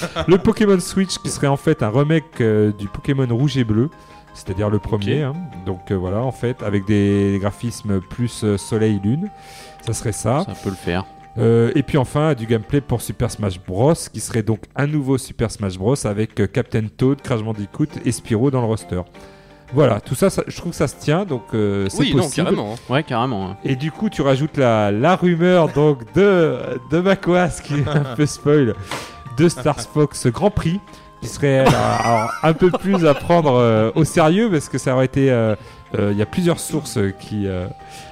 le 0.27 0.37
Pokémon 0.37 0.79
Switch 0.79 1.17
qui 1.19 1.29
serait 1.29 1.47
en 1.47 1.57
fait 1.57 1.83
un 1.83 1.89
remake 1.89 2.41
euh, 2.41 2.71
du 2.73 2.87
Pokémon 2.87 3.27
rouge 3.29 3.57
et 3.57 3.63
bleu, 3.63 3.89
c'est-à-dire 4.33 4.69
le 4.69 4.79
premier. 4.79 5.21
hein. 5.23 5.33
Donc 5.65 5.91
euh, 5.91 5.95
voilà, 5.95 6.21
en 6.21 6.31
fait, 6.31 6.61
avec 6.63 6.85
des 6.85 7.37
graphismes 7.41 7.99
plus 8.01 8.43
euh, 8.43 8.57
soleil-lune, 8.57 9.29
ça 9.85 9.93
serait 9.93 10.11
ça. 10.11 10.43
Ça 10.45 10.53
peut 10.63 10.69
le 10.69 10.75
faire. 10.75 11.05
Et 11.37 11.81
puis 11.81 11.97
enfin, 11.97 12.35
du 12.35 12.45
gameplay 12.45 12.79
pour 12.79 13.01
Super 13.01 13.31
Smash 13.31 13.59
Bros, 13.59 13.93
qui 13.95 14.19
serait 14.19 14.43
donc 14.43 14.59
un 14.75 14.85
nouveau 14.85 15.17
Super 15.17 15.49
Smash 15.49 15.79
Bros 15.79 15.95
avec 16.05 16.51
Captain 16.51 16.83
Toad, 16.95 17.21
Crash 17.23 17.41
Bandicoot 17.41 17.87
et 18.05 18.11
Spyro 18.11 18.51
dans 18.51 18.61
le 18.61 18.67
roster. 18.67 19.01
Voilà, 19.73 19.99
tout 19.99 20.13
ça, 20.13 20.29
ça- 20.29 20.43
je 20.45 20.55
trouve 20.55 20.69
que 20.73 20.77
ça 20.77 20.87
se 20.87 20.95
tient, 20.97 21.25
donc 21.25 21.41
euh, 21.55 21.87
c'est 21.89 21.97
oui, 22.01 22.11
possible. 22.11 22.45
carrément. 22.45 22.73
hein. 22.73 22.93
Ouais, 22.93 23.01
carrément. 23.01 23.49
hein. 23.49 23.57
Et 23.65 23.75
du 23.75 23.89
coup, 23.91 24.07
tu 24.11 24.21
rajoutes 24.21 24.57
la, 24.57 24.91
la 24.91 25.15
rumeur 25.15 25.69
donc 25.69 26.01
de, 26.13 26.59
de 26.91 26.99
Macoas 26.99 27.59
qui 27.63 27.73
est 27.79 27.87
un 27.87 28.03
peu 28.15 28.27
spoil 28.27 28.75
de 29.37 29.49
Star 29.49 29.79
Fox 29.79 30.27
Grand 30.27 30.51
Prix 30.51 30.79
qui 31.21 31.29
serait 31.29 31.59
alors, 31.59 32.31
un 32.43 32.53
peu 32.53 32.69
plus 32.69 33.05
à 33.05 33.13
prendre 33.13 33.53
euh, 33.53 33.91
au 33.95 34.03
sérieux 34.03 34.49
parce 34.51 34.67
que 34.69 34.77
ça 34.77 34.93
aurait 34.93 35.05
été. 35.05 35.31
euh, 35.31 35.53
euh, 35.53 35.55
Il 35.97 36.17
y 36.17 36.21
a 36.21 36.25
plusieurs 36.25 36.59
sources 36.59 36.97
qui. 37.19 37.47
euh, 37.47 37.67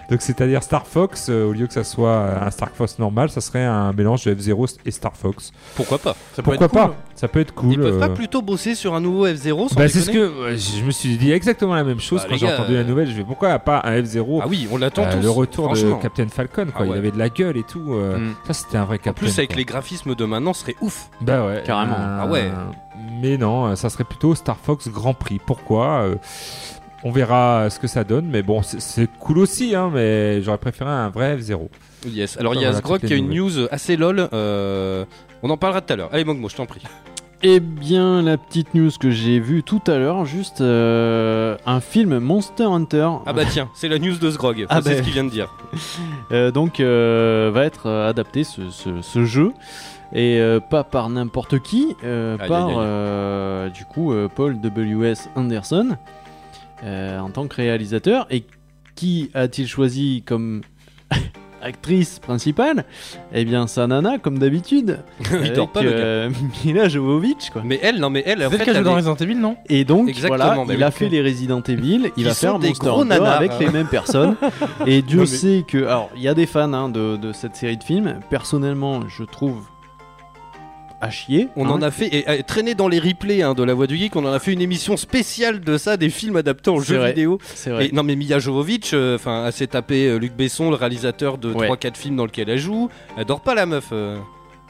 donc, 0.09 0.21
c'est-à-dire 0.21 0.61
Star 0.61 0.86
Fox, 0.86 1.27
euh, 1.29 1.45
au 1.47 1.53
lieu 1.53 1.67
que 1.67 1.73
ça 1.73 1.86
soit 1.86 2.43
un 2.45 2.51
Star 2.51 2.69
Fox 2.71 2.99
normal, 2.99 3.29
ça 3.29 3.39
serait 3.39 3.63
un 3.63 3.93
mélange 3.93 4.25
de 4.25 4.36
F-Zero 4.36 4.65
et 4.86 4.91
Star 4.91 5.15
Fox. 5.15 5.53
Pourquoi 5.75 5.99
pas? 5.99 6.11
Ça 6.36 6.43
peut 6.43 6.51
Pourquoi 6.51 6.65
être 6.65 6.71
cool. 6.73 6.82
pas? 6.82 6.95
Ça 7.15 7.27
peut 7.29 7.39
être 7.39 7.53
cool. 7.53 7.71
Ils 7.71 7.79
peuvent 7.79 7.97
pas 7.99 8.09
euh, 8.09 8.13
plutôt 8.13 8.41
bosser 8.41 8.75
sur 8.75 8.93
un 8.93 8.99
nouveau 8.99 9.25
F0 9.25 9.69
sans 9.69 9.75
bah, 9.75 9.88
c'est 9.88 10.01
ce 10.01 10.11
que 10.11 10.17
euh, 10.17 10.57
je 10.57 10.84
me 10.84 10.91
suis 10.91 11.15
dit 11.17 11.32
exactement 11.32 11.75
la 11.75 11.86
même 11.86 12.01
chose 12.01 12.21
Bah, 12.23 12.27
quand 12.29 12.36
j'ai 12.38 12.51
entendu 12.51 12.73
la 12.73 12.79
euh, 12.82 12.84
nouvelle. 12.84 13.07
Je 13.09 13.13
vais 13.13 13.23
pourquoi 13.23 13.57
pas 13.59 13.82
un 13.86 14.03
F-Zero 14.03 14.41
Ah 14.43 14.47
oui, 14.49 14.67
on 14.69 14.77
l'attend 14.77 15.03
Euh, 15.05 15.13
tous. 15.15 15.21
le 15.23 15.29
retour 15.29 15.71
de. 15.73 16.01
Captain 16.01 16.27
Falcon, 16.27 16.65
quoi. 16.75 16.82
Ah 16.88 16.91
Il 16.91 16.97
avait 16.97 17.11
de 17.11 17.17
la 17.17 17.29
gueule 17.29 17.55
et 17.57 17.63
tout. 17.63 17.93
euh, 17.93 18.17
Mm. 18.17 18.34
Ça, 18.47 18.53
c'était 18.53 18.77
un 18.77 18.84
vrai 18.86 18.97
En 18.97 19.03
Captain. 19.03 19.19
plus, 19.25 19.38
avec 19.38 19.51
quoi. 19.51 19.57
les 19.57 19.65
graphismes 19.65 20.13
de 20.15 20.25
maintenant, 20.25 20.51
ce 20.53 20.61
serait 20.63 20.75
ouf. 20.82 21.09
Bah 21.21 21.45
ouais. 21.47 21.63
Carrément. 21.65 21.95
Euh, 21.97 22.19
Ah 22.21 22.27
ouais. 22.27 22.51
Mais 23.21 23.38
non, 23.38 23.67
euh, 23.67 23.75
ça 23.75 23.89
serait 23.89 24.03
plutôt 24.03 24.36
Star 24.36 24.57
Fox 24.57 24.89
Grand 24.89 25.13
Prix. 25.13 25.39
Pourquoi? 25.45 26.01
Euh, 26.01 26.15
On 27.04 27.12
verra 27.12 27.70
ce 27.70 27.80
que 27.80 27.88
ça 27.88 28.04
donne. 28.04 28.26
Mais 28.28 28.41
bon, 28.43 28.62
c'est- 28.62 29.10
cool 29.20 29.39
aussi, 29.39 29.76
hein, 29.76 29.89
mais 29.93 30.41
j'aurais 30.41 30.58
préféré 30.60 30.89
un 30.89 31.10
vrai 31.10 31.36
F0. 31.38 31.70
Yes. 32.08 32.38
Alors, 32.39 32.56
il 32.56 32.62
y 32.62 32.66
a 32.66 32.74
Sgrog 32.74 32.99
qui 33.02 33.14
a 33.14 33.16
une 33.16 33.30
news 33.30 33.52
assez 33.72 33.95
lol. 33.97 34.28
euh, 34.34 35.06
On 35.43 35.49
en 35.49 35.58
parlera 35.58 35.82
tout 35.82 35.93
à 35.93 35.95
l'heure. 35.95 36.10
Allez, 36.12 36.24
Mogmo, 36.26 36.49
je 36.49 36.56
t'en 36.56 36.66
prie. 36.66 36.82
Eh 37.43 37.60
bien, 37.60 38.22
la 38.22 38.38
petite 38.38 38.76
news 38.76 38.91
que 38.99 39.10
j'ai 39.10 39.39
vue 39.39 39.64
tout 39.64 39.82
à 39.88 39.97
l'heure, 39.97 40.26
juste 40.26 40.62
euh, 40.62 41.58
un 41.66 41.80
film 41.80 42.20
Monster 42.20 42.66
Hunter. 42.66 43.10
Ah 43.26 43.34
bah 43.34 43.45
tiens, 43.49 43.68
c'est 43.74 43.88
la 43.88 43.97
news 43.97 44.16
de 44.18 44.30
Sgrog. 44.30 44.68
Ah 44.70 44.80
c'est 44.84 44.89
bah. 44.91 44.97
ce 44.97 45.02
qu'il 45.02 45.14
vient 45.14 45.24
de 45.24 45.32
dire. 45.32 45.52
Euh, 46.32 46.49
donc 46.52 46.80
euh, 46.80 47.52
va 47.54 47.66
être 47.66 47.88
euh, 47.88 48.10
adapté 48.10 48.45
ce, 48.45 48.70
ce- 48.70 49.02
ce 49.02 49.26
jeu 49.26 49.52
et 50.14 50.39
euh, 50.39 50.62
pas 50.62 50.86
par 50.86 51.10
n'importe 51.10 51.60
qui, 51.60 51.93
euh, 52.06 52.38
par 52.38 52.70
euh, 52.78 53.68
du 53.70 53.84
coup 53.84 54.14
euh, 54.14 54.30
Paul 54.34 54.62
W.S. 54.62 55.28
Anderson 55.36 55.97
euh, 56.84 57.19
en 57.19 57.29
tant 57.29 57.47
que 57.47 57.55
réalisateur 57.55 58.27
et 58.29 58.43
qui 58.95 59.29
a-t-il 59.34 59.67
choisi 59.67 60.23
comme 60.25 60.61
actrice 61.61 62.17
principale? 62.19 62.86
Eh 63.34 63.45
bien 63.45 63.67
sa 63.67 63.86
nana 63.88 64.17
comme 64.17 64.39
d'habitude. 64.39 64.99
Il 65.43 65.53
dort 65.53 65.69
avec, 65.75 65.91
pas, 65.91 65.95
euh, 65.95 66.29
Mila 66.65 66.88
Jovovich 66.89 67.49
quoi. 67.51 67.61
Mais 67.63 67.79
elle, 67.84 67.99
non, 67.99 68.09
mais 68.09 68.23
elle, 68.25 68.43
en 68.45 68.49
fait, 68.49 68.57
elle 68.57 68.63
qui 68.63 68.69
a 68.69 68.73
joué 68.73 68.77
elle 68.79 68.84
dans 68.86 68.91
est- 68.93 68.95
Resident 68.95 69.15
Evil, 69.15 69.36
non? 69.36 69.57
Et 69.69 69.86
donc 69.86 70.09
Exactement, 70.09 70.38
voilà, 70.38 70.55
bah 70.65 70.73
il 70.73 70.77
oui. 70.77 70.84
a 70.84 70.91
fait 70.91 71.09
les 71.09 71.21
Resident 71.21 71.61
Evil, 71.61 72.11
il 72.17 72.25
va 72.25 72.34
faire 72.34 72.57
des 72.59 72.69
Monster 72.69 72.86
gros 72.88 73.01
avec 73.11 73.51
les 73.59 73.69
mêmes 73.69 73.88
personnes. 73.88 74.36
Et 74.88 75.01
Dieu 75.01 75.17
Non, 75.19 75.23
mais- 75.23 75.27
sait 75.27 75.63
que, 75.67 75.77
alors 75.86 76.09
il 76.15 76.21
y 76.23 76.27
a 76.27 76.34
des 76.34 76.45
fans 76.47 76.73
hein, 76.73 76.89
de, 76.89 77.15
de 77.17 77.32
cette 77.32 77.55
série 77.55 77.77
de 77.77 77.84
films. 77.84 78.19
Personnellement, 78.29 79.01
je 79.07 79.23
trouve 79.23 79.63
à 81.02 81.10
chier. 81.10 81.49
On 81.56 81.66
hein. 81.66 81.72
en 81.72 81.82
a 81.82 81.91
fait, 81.91 82.08
et, 82.08 82.26
et, 82.39 82.43
traîné 82.43 82.76
dans 82.76 82.88
les 82.88 82.99
replays 82.99 83.41
hein, 83.41 83.54
de 83.54 83.64
la 83.64 83.74
voix 83.74 83.88
du 83.88 83.97
geek, 83.97 84.16
on 84.16 84.24
en 84.26 84.32
a 84.32 84.39
fait 84.39 84.54
une 84.54 84.62
émission 84.62 84.95
spéciale 84.97 85.60
de 85.60 85.78
ça, 85.78 85.97
des 85.97 86.10
films 86.10 86.36
adaptés 86.38 86.70
en 86.70 86.80
jeux 86.80 86.97
vrai. 86.97 87.10
vidéo. 87.10 87.39
C'est 87.43 87.72
vrai. 87.72 87.88
Et, 87.88 87.91
non 87.91 88.04
mais 88.04 88.16
Mia 88.16 88.39
Jovovich, 88.39 88.91
euh, 88.93 89.16
enfin, 89.16 89.49
s'est 89.52 89.68
tapé 89.68 90.08
euh, 90.08 90.18
Luc 90.18 90.34
Besson, 90.36 90.70
le 90.70 90.76
réalisateur 90.76 91.38
de 91.38 91.52
Ouais. 91.54 91.68
3-4 91.70 91.95
films 91.97 92.16
dans 92.16 92.26
lesquels 92.26 92.49
elle 92.49 92.58
joue. 92.60 92.89
Elle 93.18 93.26
dort 93.26 93.41
pas 93.41 93.56
la 93.56 93.66
meuf. 93.66 93.89
euh. 93.91 94.18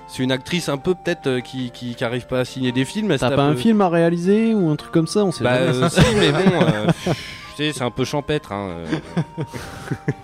C'est 0.08 0.24
une 0.24 0.32
actrice 0.34 0.68
un 0.68 0.78
peu 0.78 0.94
peut-être 0.94 1.28
euh, 1.28 1.40
qui, 1.40 1.72
qui, 1.72 1.96
qui 1.96 2.04
arrive 2.04 2.28
pas 2.28 2.40
à 2.42 2.46
signer 2.46 2.72
des 2.74 2.84
films. 2.86 3.16
T'as 3.18 3.32
pas 3.32 3.44
un 3.44 3.54
euh, 3.54 3.56
film 3.56 3.80
à 3.82 3.88
réaliser 3.90 4.54
ou 4.54 4.70
un 4.70 4.76
truc 4.76 4.92
comme 4.92 5.08
ça 5.08 5.24
On 5.24 5.32
sait 5.32 5.44
Bah 5.44 5.54
euh, 5.54 5.88
si, 5.90 6.02
mais 6.20 6.32
bon, 6.32 6.40
euh, 6.62 7.14
c'est 7.56 7.82
un 7.82 7.92
peu 7.92 8.04
champêtre. 8.04 8.52
Hein, 8.52 8.72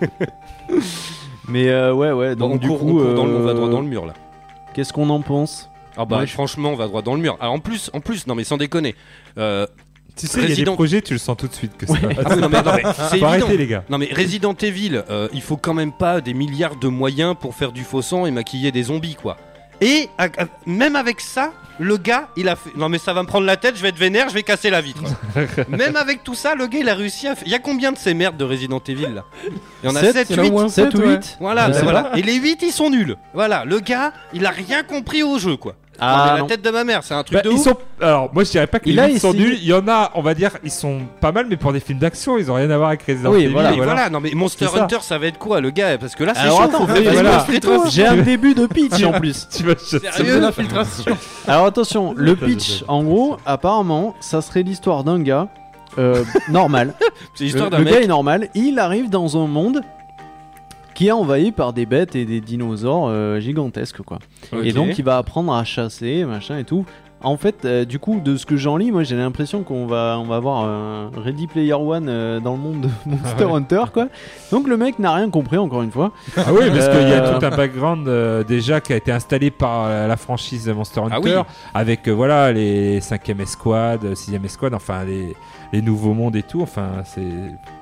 Mais 1.48 1.68
euh, 1.68 1.94
ouais, 1.94 2.12
ouais. 2.12 2.36
Donc 2.36 2.52
on, 2.52 2.56
du 2.56 2.68
court, 2.68 2.78
coup, 2.80 3.00
on 3.00 3.04
court 3.04 3.14
dans 3.14 3.26
le- 3.26 3.36
on 3.36 3.40
va 3.42 3.50
euh, 3.52 3.54
droit 3.54 3.68
dans 3.70 3.80
le 3.80 3.86
mur 3.86 4.04
là. 4.04 4.12
Qu'est-ce 4.74 4.92
qu'on 4.92 5.08
en 5.10 5.20
pense? 5.22 5.70
Ah 5.98 6.04
bah 6.04 6.18
ouais, 6.20 6.26
franchement, 6.26 6.70
on 6.70 6.76
va 6.76 6.86
droit 6.86 7.02
dans 7.02 7.14
le 7.14 7.20
mur. 7.20 7.36
Alors 7.40 7.52
en 7.54 7.58
plus, 7.58 7.90
en 7.92 8.00
plus, 8.00 8.26
non 8.26 8.34
mais 8.34 8.44
sans 8.44 8.56
déconner. 8.56 8.94
euh, 9.36 9.66
Tu 10.16 10.26
sais, 10.26 10.38
il 10.40 10.42
y 10.42 10.46
a 10.46 10.48
Resident- 10.50 10.72
des 10.72 10.76
projets, 10.76 11.02
tu 11.02 11.12
le 11.12 11.18
sens 11.18 11.36
tout 11.36 11.48
de 11.48 11.54
suite 11.54 11.76
que 11.76 11.86
ça. 11.86 11.92
va. 11.94 12.08
ah 12.24 12.36
non, 12.36 12.48
mais, 12.48 12.62
non, 12.62 12.72
mais 12.74 12.82
c'est 12.84 12.92
Faut 12.92 13.14
évident. 13.14 13.26
arrêter, 13.26 13.56
les 13.56 13.66
gars. 13.66 13.84
Non 13.90 13.98
mais 13.98 14.08
Resident 14.16 14.54
Evil, 14.54 15.02
euh, 15.10 15.28
il 15.32 15.42
faut 15.42 15.56
quand 15.56 15.74
même 15.74 15.92
pas 15.92 16.20
des 16.20 16.34
milliards 16.34 16.76
de 16.76 16.88
moyens 16.88 17.34
pour 17.40 17.54
faire 17.54 17.72
du 17.72 17.82
faux 17.84 18.02
sang 18.02 18.26
et 18.26 18.30
maquiller 18.30 18.72
des 18.72 18.84
zombies 18.84 19.14
quoi. 19.16 19.36
Et 19.80 20.08
à- 20.18 20.24
à- 20.24 20.46
même 20.66 20.96
avec 20.96 21.20
ça, 21.20 21.52
le 21.78 21.96
gars, 21.98 22.26
il 22.36 22.48
a 22.48 22.56
fait. 22.56 22.70
Non 22.76 22.88
mais 22.88 22.98
ça 22.98 23.12
va 23.12 23.22
me 23.22 23.28
prendre 23.28 23.46
la 23.46 23.56
tête, 23.56 23.76
je 23.76 23.82
vais 23.82 23.90
être 23.90 23.96
vénère, 23.98 24.28
je 24.28 24.34
vais 24.34 24.42
casser 24.42 24.70
la 24.70 24.80
vitre. 24.80 25.02
même 25.68 25.94
avec 25.94 26.24
tout 26.24 26.34
ça, 26.34 26.56
le 26.56 26.66
gars, 26.66 26.80
il 26.80 26.88
a 26.88 26.94
réussi 26.96 27.28
à. 27.28 27.36
faire- 27.36 27.46
Il 27.46 27.52
y 27.52 27.54
a 27.54 27.60
combien 27.60 27.92
de 27.92 27.98
ces 27.98 28.12
merdes 28.12 28.36
de 28.36 28.44
Resident 28.44 28.82
Evil 28.88 29.06
là? 29.14 29.24
Il 29.84 29.88
y 29.88 29.92
en 29.92 29.94
a 29.94 30.00
7, 30.00 30.26
il 30.30 30.36
y 30.36 30.38
en 30.40 30.42
a 30.42 30.42
au 30.42 30.44
8 30.46 30.50
moins 30.50 30.68
7 30.68 30.92
ou 30.94 30.98
ouais. 30.98 31.14
8 31.14 31.36
Voilà, 31.38 31.68
Je 31.68 31.74
sais 31.74 31.82
voilà. 31.84 32.10
Et 32.16 32.22
les 32.22 32.34
8 32.34 32.58
ils 32.62 32.72
sont 32.72 32.90
nuls. 32.90 33.16
Voilà, 33.34 33.64
le 33.64 33.78
gars, 33.78 34.12
il 34.34 34.44
a 34.46 34.50
rien 34.50 34.82
compris 34.82 35.22
au 35.22 35.38
jeu 35.38 35.56
quoi. 35.56 35.76
Non, 36.00 36.06
mais 36.06 36.12
Ah 36.14 36.32
la 36.34 36.40
non. 36.40 36.46
tête 36.46 36.62
de 36.62 36.70
ma 36.70 36.84
mère, 36.84 37.02
c'est 37.02 37.14
un 37.14 37.22
truc 37.24 37.34
Bah, 37.34 37.42
de 37.42 37.50
ils 37.50 37.56
ouf. 37.56 37.64
sont... 37.64 37.76
Alors, 38.00 38.30
moi 38.32 38.44
je 38.44 38.50
dirais 38.50 38.66
pas 38.68 38.78
que 38.78 38.88
Il 38.88 38.94
les 38.96 39.02
a 39.02 39.06
films 39.08 39.18
sont 39.18 39.32
essayé- 39.32 39.44
nuls. 39.46 39.58
Il 39.60 39.66
y 39.66 39.72
en 39.74 39.88
a, 39.88 40.10
on 40.14 40.22
va 40.22 40.34
dire, 40.34 40.52
ils 40.62 40.70
sont 40.70 41.00
pas 41.20 41.32
mal, 41.32 41.46
mais 41.50 41.56
pour 41.56 41.72
des 41.72 41.80
films 41.80 41.98
d'action, 41.98 42.38
ils 42.38 42.50
ont 42.50 42.54
rien 42.54 42.70
à 42.70 42.76
voir 42.76 42.90
avec 42.90 43.02
Resident 43.02 43.30
Oui, 43.32 43.42
Evil. 43.44 43.52
voilà. 43.52 43.72
Et 43.72 43.76
voilà. 43.76 44.08
non 44.10 44.20
mais 44.20 44.30
Monster 44.32 44.66
C'est 44.70 44.76
ça. 44.78 44.84
Hunter, 44.84 44.98
ça 45.00 45.18
va 45.18 45.26
être 45.26 45.38
quoi 45.38 45.60
le 45.60 45.70
gars 45.70 45.98
Parce 45.98 46.14
que 46.14 46.22
là, 46.24 46.32
c'est 46.34 46.40
Alors 46.42 46.58
chaud. 46.58 46.62
attends, 46.64 46.84
voilà. 46.86 47.44
J'ai 47.88 48.06
un 48.06 48.16
début 48.18 48.54
de 48.54 48.66
pitch 48.66 49.02
en 49.02 49.12
plus. 49.20 49.48
Tu 49.48 49.64
vas 49.64 49.74
je- 49.90 49.98
Sérieux 49.98 50.40
l'infiltration. 50.40 51.16
Alors 51.48 51.66
attention, 51.66 52.14
le 52.16 52.36
pitch, 52.36 52.84
en 52.88 53.02
gros, 53.02 53.36
apparemment, 53.44 54.14
ça 54.20 54.40
serait 54.40 54.62
l'histoire 54.62 55.02
d'un 55.04 55.20
gars 55.20 55.48
euh, 55.98 56.22
normal. 56.48 56.94
C'est 57.34 57.44
l'histoire 57.44 57.66
le 57.66 57.70
d'un 57.72 57.78
le 57.78 57.84
gars 57.84 57.90
mec. 57.96 58.04
est 58.04 58.08
normal, 58.08 58.48
il 58.54 58.78
arrive 58.78 59.10
dans 59.10 59.36
un 59.42 59.46
monde 59.48 59.80
qui 60.98 61.06
est 61.06 61.12
envahi 61.12 61.52
par 61.52 61.72
des 61.72 61.86
bêtes 61.86 62.16
et 62.16 62.24
des 62.24 62.40
dinosaures 62.40 63.06
euh, 63.06 63.38
gigantesques 63.38 64.02
quoi. 64.02 64.18
Et 64.64 64.72
donc 64.72 64.98
il 64.98 65.04
va 65.04 65.16
apprendre 65.16 65.52
à 65.52 65.62
chasser, 65.62 66.24
machin 66.24 66.58
et 66.58 66.64
tout. 66.64 66.84
En 67.22 67.36
fait, 67.36 67.64
euh, 67.64 67.84
du 67.84 67.98
coup, 67.98 68.20
de 68.24 68.36
ce 68.36 68.46
que 68.46 68.56
j'en 68.56 68.76
lis, 68.76 68.92
moi 68.92 69.02
j'ai 69.02 69.16
l'impression 69.16 69.62
qu'on 69.64 69.86
va, 69.86 70.18
on 70.20 70.24
va 70.26 70.36
avoir 70.36 70.64
un 70.64 71.10
Ready 71.16 71.48
Player 71.48 71.72
One 71.74 72.06
euh, 72.08 72.38
dans 72.38 72.52
le 72.52 72.58
monde 72.58 72.82
de 72.82 72.88
Monster 73.10 73.44
Hunter 73.44 73.84
quoi. 73.92 74.06
Donc 74.52 74.68
le 74.68 74.76
mec 74.76 74.98
n'a 75.00 75.12
rien 75.14 75.28
compris 75.28 75.58
encore 75.58 75.82
une 75.82 75.90
fois. 75.90 76.12
Ah 76.36 76.52
oui, 76.52 76.70
parce 76.70 76.88
qu'il 76.88 77.08
y 77.08 77.12
a 77.12 77.24
Euh, 77.24 77.38
tout 77.38 77.44
un 77.44 77.50
background 77.50 78.06
euh, 78.06 78.44
déjà 78.44 78.80
qui 78.80 78.92
a 78.92 78.96
été 78.96 79.10
installé 79.10 79.50
par 79.50 79.88
la 79.88 80.16
franchise 80.16 80.64
de 80.66 80.72
Monster 80.72 81.00
Hunter, 81.00 81.14
Ah 81.16 81.20
oui. 81.22 81.32
avec 81.74 82.06
euh, 82.08 82.12
voilà 82.12 82.52
les 82.52 83.00
5e 83.00 83.40
escouade, 83.40 84.04
6e 84.12 84.44
escouade, 84.44 84.74
enfin 84.74 85.04
les, 85.04 85.34
les 85.72 85.82
nouveaux 85.82 86.14
mondes 86.14 86.36
et 86.36 86.42
tout. 86.44 86.62
Enfin, 86.62 87.02
c'est 87.04 87.22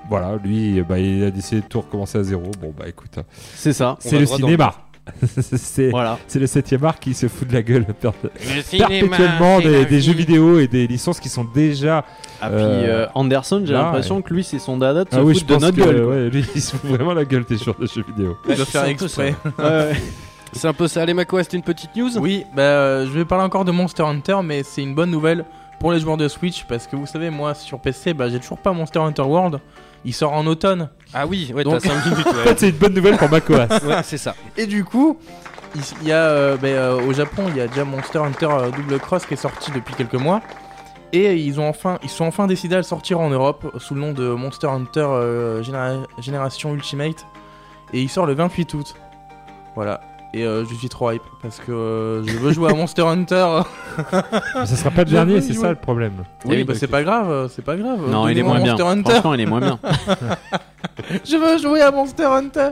voilà, 0.09 0.37
lui, 0.43 0.81
bah, 0.83 0.99
il 0.99 1.25
a 1.25 1.31
décidé 1.31 1.61
de 1.61 1.67
tout 1.67 1.81
recommencer 1.81 2.17
à 2.19 2.23
zéro. 2.23 2.45
Bon 2.61 2.73
bah 2.79 2.85
écoute, 2.89 3.19
C'est 3.55 3.73
ça. 3.73 3.97
c'est 3.99 4.19
le 4.19 4.25
cinéma. 4.27 4.73
c'est 5.27 5.91
Voilà. 5.91 6.19
le 6.35 6.47
7e 6.47 6.85
art 6.85 6.99
qui 6.99 7.15
se 7.15 7.29
fout 7.29 7.47
de 7.49 7.53
la 7.55 7.63
gueule 7.63 7.85
per- 7.87 8.11
perpétuellement 8.79 9.61
des, 9.61 9.85
des 9.87 10.01
jeux 10.01 10.13
vidéo 10.13 10.59
et 10.59 10.67
des 10.69 10.87
licences 10.87 11.21
qui 11.21 11.29
sont 11.29 11.45
déjà. 11.45 12.05
Ah, 12.41 12.49
puis 12.49 12.59
Euh, 12.59 13.05
euh, 13.05 13.07
Anderson, 13.15 13.63
j'ai 13.65 13.73
l'impression 13.73 14.21
que 14.23 14.33
lui 14.35 14.45
c'est 14.45 14.59
son 14.59 14.77
dada 14.77 15.05
de 15.05 15.11
se 15.11 15.17
Ah 15.17 15.23
oui, 15.23 15.35
de 15.41 15.45
pense 15.45 15.63
notre 15.63 15.77
que 15.77 15.83
gueule. 15.83 16.05
ouais, 16.05 16.31
lui, 16.31 16.45
il 16.55 16.61
se 16.61 16.77
fout 16.77 16.91
vraiment 16.91 17.15
la 17.15 17.25
gueule 17.25 17.45
des 17.45 17.57
joueurs 17.57 17.79
de 17.79 17.87
jeux 17.87 18.05
vidéo. 18.07 18.37
Il 18.49 18.57
doit 18.57 18.65
faire 18.65 18.85
exprès. 18.85 19.35
C'est 20.53 20.69
un 20.69 20.73
peu 20.73 20.89
ça. 20.89 21.03
Allez, 21.03 21.13
Mako, 21.13 21.43
c'était 21.43 21.57
une 21.59 21.63
petite 21.63 21.95
news 21.97 22.17
Oui, 22.19 22.45
bah, 22.55 22.63
euh, 22.63 23.05
je 23.07 23.11
vais 23.11 23.25
parler 23.27 23.45
encore 23.45 23.65
de 23.67 23.73
Monster 23.73 24.05
Hunter, 24.05 24.39
mais 24.43 24.63
c'est 24.63 24.81
une 24.83 24.95
bonne 24.95 25.11
nouvelle 25.11 25.45
pour 25.81 25.93
les 25.93 26.01
joueurs 26.01 26.17
de 26.17 26.29
Switch 26.29 26.65
parce 26.67 26.87
que 26.87 26.97
vous 26.97 27.05
savez, 27.05 27.29
moi 27.29 27.53
sur 27.53 27.79
PC, 27.79 28.15
bah, 28.15 28.29
j'ai 28.31 28.39
toujours 28.39 28.57
pas 28.59 28.73
Monster 28.73 29.01
Hunter 29.01 29.23
World. 29.23 29.59
Il 30.05 30.15
sort 30.15 30.33
en 30.33 30.47
automne. 30.47 30.89
Ah 31.15 31.27
oui, 31.27 31.51
ouais, 31.55 31.65
Donc- 31.65 31.81
t'as 31.81 31.89
5 31.89 32.07
minutes. 32.07 32.27
En 32.27 32.31
Ouais, 32.37 32.45
fait, 32.45 32.59
c'est 32.61 32.69
une 32.71 32.77
bonne 32.77 32.95
nouvelle 32.95 33.17
pour 33.17 33.29
Makoas. 33.31 33.67
Ouais, 33.85 34.03
c'est 34.03 34.19
ça. 34.19 34.35
Et 34.57 34.67
du 34.67 34.85
coup, 34.85 35.19
il 36.03 36.09
y 36.09 36.13
a, 36.13 36.17
euh, 36.17 36.57
bah, 36.57 36.69
euh, 36.69 37.01
au 37.07 37.13
Japon, 37.13 37.45
il 37.49 37.57
y 37.57 37.61
a 37.61 37.69
déjà 37.69 37.85
Monster 37.85 38.19
Hunter 38.19 38.49
euh, 38.51 38.71
Double 38.71 38.99
Cross 38.99 39.27
qui 39.27 39.35
est 39.35 39.39
sorti 39.39 39.71
depuis 39.71 39.95
quelques 39.95 40.15
mois. 40.15 40.41
Et 41.13 41.37
ils, 41.37 41.61
ont 41.61 41.69
enfin, 41.69 41.99
ils 42.03 42.09
sont 42.11 42.25
enfin 42.25 42.47
décidés 42.47 42.75
à 42.75 42.79
le 42.79 42.83
sortir 42.83 43.21
en 43.21 43.31
Europe 43.31 43.75
sous 43.79 43.95
le 43.95 44.01
nom 44.01 44.13
de 44.13 44.29
Monster 44.31 44.67
Hunter 44.67 45.01
euh, 45.09 45.63
Généra- 45.63 46.05
Génération 46.19 46.75
Ultimate. 46.75 47.25
Et 47.93 48.03
il 48.03 48.09
sort 48.09 48.27
le 48.27 48.35
28 48.35 48.75
août. 48.75 48.95
Voilà. 49.77 50.01
Et 50.35 50.45
euh, 50.45 50.65
je 50.69 50.75
suis 50.75 50.89
trop 50.89 51.11
hype 51.11 51.23
parce 51.43 51.59
que 51.61 51.73
euh, 51.73 52.25
je 52.27 52.37
veux 52.37 52.53
jouer 52.53 52.71
à 52.71 52.75
Monster 52.75 53.03
Hunter. 53.03 53.61
Mais 54.13 54.67
ça 54.67 54.77
sera 54.77 54.91
pas 54.91 55.05
le 55.05 55.11
dernier, 55.11 55.41
c'est 55.41 55.55
ça 55.55 55.71
le 55.71 55.77
problème. 55.77 56.13
oui, 56.45 56.57
oui, 56.57 56.65
bah 56.65 56.75
c'est 56.75 56.87
pas 56.89 57.03
grave, 57.03 57.31
euh, 57.31 57.49
c'est 57.49 57.65
pas 57.65 57.77
grave. 57.77 58.01
Non, 58.11 58.29
il 58.29 58.39
est 58.39 58.43
moins 58.43 58.61
bien. 58.61 58.73
Monster 58.73 58.89
Hunter. 58.89 59.11
Franchement, 59.13 59.35
il 59.35 59.41
est 59.41 59.47
moins 59.47 59.61
bien. 59.61 59.79
Je 61.25 61.37
veux 61.37 61.59
jouer 61.59 61.83
à 61.83 61.91
Monster 61.91 62.25
Hunter. 62.25 62.71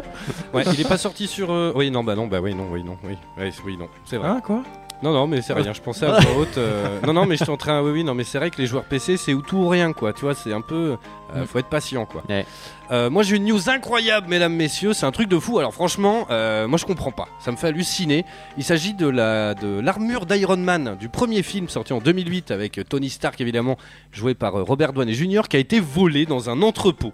Ouais, 0.53 0.65
il 0.73 0.81
est 0.81 0.89
pas 0.89 0.99
sorti 0.99 1.27
sur. 1.27 1.53
euh, 1.53 1.73
Oui, 1.75 1.91
non, 1.91 2.03
bah 2.05 2.15
non, 2.15 2.27
bah 2.27 2.39
oui, 2.43 2.55
non, 2.55 2.67
oui, 2.71 2.83
non, 2.83 2.97
oui, 3.05 3.17
c'est- 3.37 3.63
oui, 3.65 3.77
non, 3.77 3.87
c'est 4.05 4.17
vrai. 4.17 4.29
Hein, 4.29 4.41
quoi? 4.45 4.63
Non, 5.05 5.13
non, 5.13 5.27
mais 5.27 5.43
c'est 5.43 5.53
rien. 5.63 5.73
Je 5.73 5.81
pensais 5.83 6.07
à 6.07 6.19
voix 6.19 6.41
haute. 6.41 6.57
euh, 6.59 7.01
Non, 7.07 7.13
non, 7.13 7.27
mais 7.27 7.37
je 7.37 7.45
suis 7.45 7.53
en 7.53 7.57
train. 7.57 7.81
Oui, 7.83 7.91
oui, 7.93 8.05
non, 8.05 8.15
mais 8.15 8.25
c'est 8.25 8.39
vrai 8.39 8.51
que 8.51 8.57
les 8.61 8.67
joueurs 8.67 8.85
PC, 8.85 9.17
c'est 9.19 9.35
ou 9.35 9.43
tout 9.43 9.59
ou 9.59 9.69
rien, 9.69 9.93
quoi. 9.93 10.13
Tu 10.13 10.23
vois, 10.23 10.35
c'est 10.35 10.53
un 10.53 10.61
peu. 10.63 10.93
euh, 10.93 10.97
Mm. 11.35 11.47
Faut 11.47 11.59
être 11.59 11.69
patient, 11.69 12.07
quoi. 12.07 12.23
Ouais. 12.29 12.47
Euh, 12.93 13.11
moi, 13.11 13.25
j'ai 13.25 13.35
une 13.37 13.45
news 13.47 13.69
incroyable, 13.69 14.29
mesdames, 14.29 14.55
messieurs. 14.55 14.93
C'est 14.93 15.05
un 15.05 15.11
truc 15.11 15.29
de 15.29 15.37
fou. 15.39 15.59
Alors, 15.59 15.75
franchement, 15.75 16.27
euh, 16.31 16.69
moi, 16.69 16.79
je 16.79 16.85
comprends 16.85 17.11
pas. 17.11 17.27
Ça 17.41 17.51
me 17.51 17.57
fait 17.57 17.67
halluciner. 17.69 18.25
Il 18.57 18.63
s'agit 18.63 18.95
de 18.95 19.09
la 19.09 19.55
de 19.55 19.81
l'armure 19.81 20.27
d'Iron 20.27 20.57
Man 20.59 20.97
du 21.01 21.09
premier 21.09 21.43
film 21.43 21.69
sorti 21.69 21.93
en 21.93 21.99
2008 21.99 22.53
avec 22.53 22.81
Tony 22.89 23.11
Stark, 23.11 23.41
évidemment, 23.41 23.77
joué 24.13 24.35
par 24.35 24.55
euh, 24.57 24.63
Robert 24.63 24.93
Downey 24.93 25.13
Jr., 25.13 25.43
qui 25.51 25.57
a 25.57 25.59
été 25.61 25.81
volé 25.81 26.25
dans 26.25 26.51
un 26.51 26.63
entrepôt. 26.63 27.13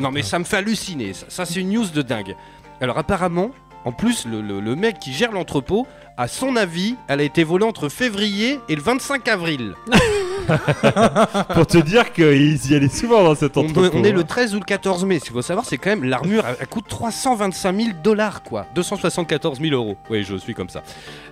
non, 0.00 0.10
mais 0.10 0.22
ça 0.22 0.40
me 0.40 0.44
fait 0.44 0.56
halluciner. 0.56 1.12
Ça, 1.12 1.26
ça, 1.28 1.44
c'est 1.46 1.60
une 1.60 1.70
news 1.70 1.86
de 1.86 2.02
dingue. 2.02 2.34
Alors, 2.80 2.98
apparemment, 2.98 3.50
en 3.86 3.92
plus, 3.92 4.26
le, 4.26 4.42
le- 4.42 4.60
le 4.60 4.76
mec 4.76 4.98
qui 4.98 5.12
gère 5.14 5.32
l'entrepôt, 5.32 5.86
à 6.18 6.28
son 6.28 6.56
avis, 6.56 6.96
elle 7.08 7.20
a 7.20 7.22
été 7.22 7.42
volée 7.44 7.64
entre 7.64 7.88
février 7.88 8.58
et 8.68 8.74
le 8.76 8.82
25 8.82 9.26
avril. 9.28 9.72
Pour 11.54 11.66
te 11.66 11.78
dire 11.78 12.12
qu'ils 12.12 12.70
y 12.70 12.74
allaient 12.74 12.88
souvent 12.88 13.22
dans 13.24 13.34
cet 13.34 13.56
On, 13.56 13.64
entrepôt. 13.64 13.90
on 13.98 14.04
est 14.04 14.10
hein. 14.10 14.14
le 14.14 14.24
13 14.24 14.54
ou 14.54 14.58
le 14.58 14.64
14 14.64 15.04
mai. 15.04 15.18
Ce 15.18 15.24
qu'il 15.24 15.32
faut 15.32 15.42
savoir, 15.42 15.64
c'est 15.66 15.76
quand 15.78 15.90
même 15.90 16.04
l'armure, 16.04 16.44
elle, 16.46 16.56
elle 16.60 16.66
coûte 16.68 16.86
325 16.88 17.76
000 17.76 17.88
dollars, 18.02 18.42
quoi. 18.42 18.66
274 18.74 19.60
000 19.60 19.74
euros. 19.74 19.96
Oui, 20.10 20.24
je 20.24 20.36
suis 20.36 20.54
comme 20.54 20.68
ça. 20.68 20.82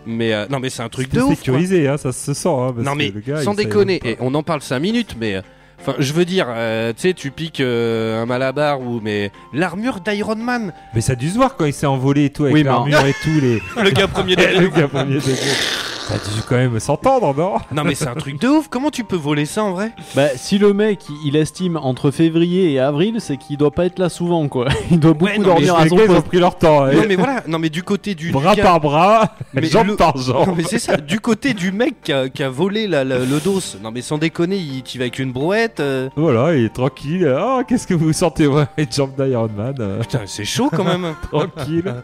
Mais 0.07 0.32
euh, 0.32 0.46
non, 0.50 0.59
mais 0.61 0.70
c'est 0.70 0.82
un 0.82 0.88
truc 0.88 1.11
de 1.11 1.20
ouf. 1.20 1.26
quoi. 1.26 1.36
sécurisé, 1.36 1.88
hein, 1.88 1.96
ça 1.96 2.12
se 2.12 2.34
sent. 2.34 2.48
Hein, 2.48 2.72
parce 2.74 2.84
Non 2.86 2.92
que 2.92 2.98
mais 2.98 3.11
le 3.11 3.20
gars, 3.20 3.42
sans 3.42 3.52
savait 3.52 3.64
déconner, 3.64 4.00
même 4.02 4.12
et 4.14 4.16
on 4.20 4.34
en 4.34 4.42
parle 4.42 4.61
5 4.62 4.78
minutes, 4.80 5.16
mais 5.18 5.36
euh, 5.36 5.42
enfin, 5.87 5.95
je 5.99 6.12
veux 6.12 6.24
dire, 6.24 6.47
euh, 6.49 6.93
tu 6.95 7.03
sais, 7.03 7.14
tu 7.14 7.30
piques 7.30 7.61
euh, 7.61 8.22
un 8.22 8.26
malabar 8.26 8.80
ou 8.80 9.01
mais 9.03 9.30
l'armure 9.53 10.01
d'Iron 10.01 10.37
Man, 10.37 10.72
Mais 10.95 11.01
ça 11.01 11.12
a 11.12 11.16
dû 11.16 11.28
se 11.28 11.37
voir 11.37 11.57
quand 11.57 11.64
il 11.64 11.72
s'est 11.74 11.87
envolé 11.87 12.24
et 12.26 12.30
tout 12.30 12.45
avec 12.45 12.55
Oui, 12.55 12.62
mais 12.64 12.70
l'armure 12.70 13.05
et 13.07 13.12
tout 13.22 13.41
les. 13.41 13.61
le 13.82 13.91
gars 13.91 14.09
premier 14.09 14.37
le 14.37 14.68
gars 14.68 14.89
premier 14.89 15.14
degré. 15.16 15.37
Ça 16.07 16.16
a 16.16 16.18
dû 16.18 16.43
quand 16.47 16.57
même 16.57 16.78
s'entendre, 16.80 17.35
non? 17.35 17.55
Non 17.74 17.82
mais 17.82 17.95
c'est 17.95 18.07
un 18.09 18.14
truc 18.14 18.39
de 18.39 18.47
ouf. 18.47 18.68
Comment 18.68 18.91
tu 18.91 19.05
peux 19.05 19.16
voler 19.16 19.47
ça 19.47 19.64
en 19.64 19.72
vrai? 19.72 19.91
Bah, 20.14 20.28
si 20.37 20.59
le 20.59 20.74
mec 20.74 21.01
il 21.09 21.28
il 21.28 21.37
estime 21.37 21.78
entre 21.78 22.11
février 22.11 22.72
et 22.72 22.78
avril, 22.78 23.16
c'est 23.20 23.39
qu'il 23.39 23.57
doit 23.57 23.70
pas 23.70 23.87
être 23.87 23.99
là 23.99 24.11
souvent 24.11 24.47
quoi. 24.49 24.68
Il 24.91 25.01
doit 25.01 25.14
beaucoup 25.14 25.32
non, 25.32 25.39
mais 25.39 25.45
dormir 25.47 25.74
à 25.76 25.85
Les 25.85 25.89
son 25.89 25.97
gars, 25.97 26.03
ils 26.05 26.11
ont 26.11 26.14
poste. 26.16 26.26
pris 26.26 26.39
leur 26.41 26.59
temps. 26.59 26.87
Non 26.93 27.03
mais 27.09 27.16
voilà, 27.16 27.43
non 27.49 27.59
mais 27.59 27.70
du 27.70 27.82
côté 27.82 28.14
du 28.14 28.32
Bras 28.32 28.51
du 28.55 28.59
gars- 28.59 28.64
par 28.64 28.80
bras, 28.80 29.35
Mais 29.55 29.64
jambe 29.66 29.87
le- 29.89 29.97
par 29.97 30.18
jambe. 30.18 30.47
Non 30.49 30.55
mais 30.55 30.64
c'est 30.64 30.78
ça, 30.78 30.99
du 30.99 31.20
côté 31.20 31.55
du 31.55 31.72
mec 31.72 31.95
qui 32.03 32.12
a, 32.12 32.28
qui 32.28 32.43
a 32.43 32.51
volé 32.51 32.87
la- 32.87 33.03
la- 33.03 33.20
le 33.20 33.41
dos. 33.41 33.61
Non 33.82 33.91
mais 33.91 34.03
sans 34.03 34.18
déconner, 34.18 34.57
il 34.59 34.82
tu 34.82 34.99
vas 34.99 35.05
avec 35.05 35.18
une 35.18 35.32
brouette. 35.32 35.74
Euh. 35.81 36.09
Voilà, 36.16 36.55
il 36.57 36.64
est 36.64 36.75
tranquille. 36.75 37.33
Oh, 37.39 37.62
qu'est-ce 37.66 37.87
que 37.87 37.95
vous 37.95 38.12
sentez, 38.12 38.47
ouais, 38.47 38.64
une 38.79 38.91
jambe 38.93 39.12
d'Iron 39.16 39.49
Man. 39.57 39.75
euh, 39.81 40.01
Putain, 40.01 40.20
c'est 40.27 40.45
chaud 40.45 40.70
quand 40.75 40.85
même. 40.85 41.14
tranquille. 41.31 41.95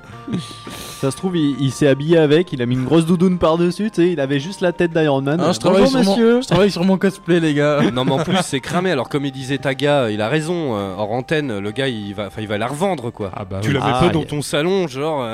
Ça 1.01 1.11
se 1.11 1.17
trouve, 1.17 1.37
il, 1.37 1.57
il 1.61 1.71
s'est 1.73 1.89
habillé 1.89 2.19
avec, 2.19 2.53
il 2.53 2.61
a 2.63 2.67
mis 2.67 2.75
une 2.75 2.85
grosse 2.85 3.07
doudoune 3.07 3.39
par-dessus, 3.39 3.91
tu 3.91 4.03
sais, 4.03 4.13
il 4.13 4.21
avait 4.21 4.41
juste 4.41 4.61
la 4.61 4.73
tête 4.73 4.93
d'Iron 4.93 5.23
Man. 5.23 5.41
Hein, 5.41 5.53
je, 5.53 5.59
travaille 5.59 5.83
Bonjour 5.83 6.01
sur 6.03 6.05
mon, 6.11 6.17
monsieur 6.17 6.43
je 6.43 6.47
travaille 6.47 6.71
sur 6.71 6.85
mon 6.85 6.99
cosplay, 6.99 7.41
les 7.41 7.55
gars. 7.55 7.81
non 7.93 8.05
mais 8.05 8.13
en 8.13 8.19
plus 8.23 8.37
c'est 8.43 8.61
cramé. 8.61 8.91
Alors 8.91 9.09
comme 9.09 9.25
il 9.25 9.33
disait 9.33 9.59
Taga, 9.59 10.11
il 10.11 10.21
a 10.21 10.29
raison. 10.29 10.77
euh, 10.77 10.95
hors 10.97 11.13
antenne, 11.13 11.59
le 11.59 11.71
gars 11.71 11.89
il 11.89 12.15
va, 12.15 12.27
enfin 12.27 12.43
il 12.43 12.49
va 12.49 12.59
la 12.59 12.67
revendre 12.67 13.11
quoi. 13.11 13.31
Ah 13.35 13.45
bah 13.45 13.61
tu 13.63 13.69
oui. 13.69 13.75
l'avais 13.75 13.93
Ah, 13.95 14.01
pas 14.01 14.09
dans 14.11 14.25
ton 14.25 14.43
salon, 14.43 14.87
genre. 14.89 15.27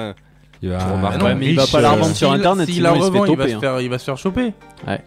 Euh, 0.65 0.79
Il 1.17 1.23
va- 1.23 1.35
mais 1.35 1.47
il 1.51 1.57
pas 1.57 1.81
la 1.81 1.89
euh, 1.91 1.93
revendre 1.93 2.15
sur 2.17 2.33
internet, 2.33 2.67
s'il 2.67 2.77
sinon 2.77 2.91
la 2.91 2.97
il 2.97 3.03
se 3.03 3.11
fait 3.11 3.19
revend, 3.19 3.25
il 3.27 3.37
va 3.37 3.43
toper, 3.45 3.51
se 3.51 3.57
hein. 3.57 3.61
faire, 3.61 3.81
il 3.81 3.91
va 3.91 3.99
se 3.99 4.05
faire 4.05 4.19
choper. 4.19 4.53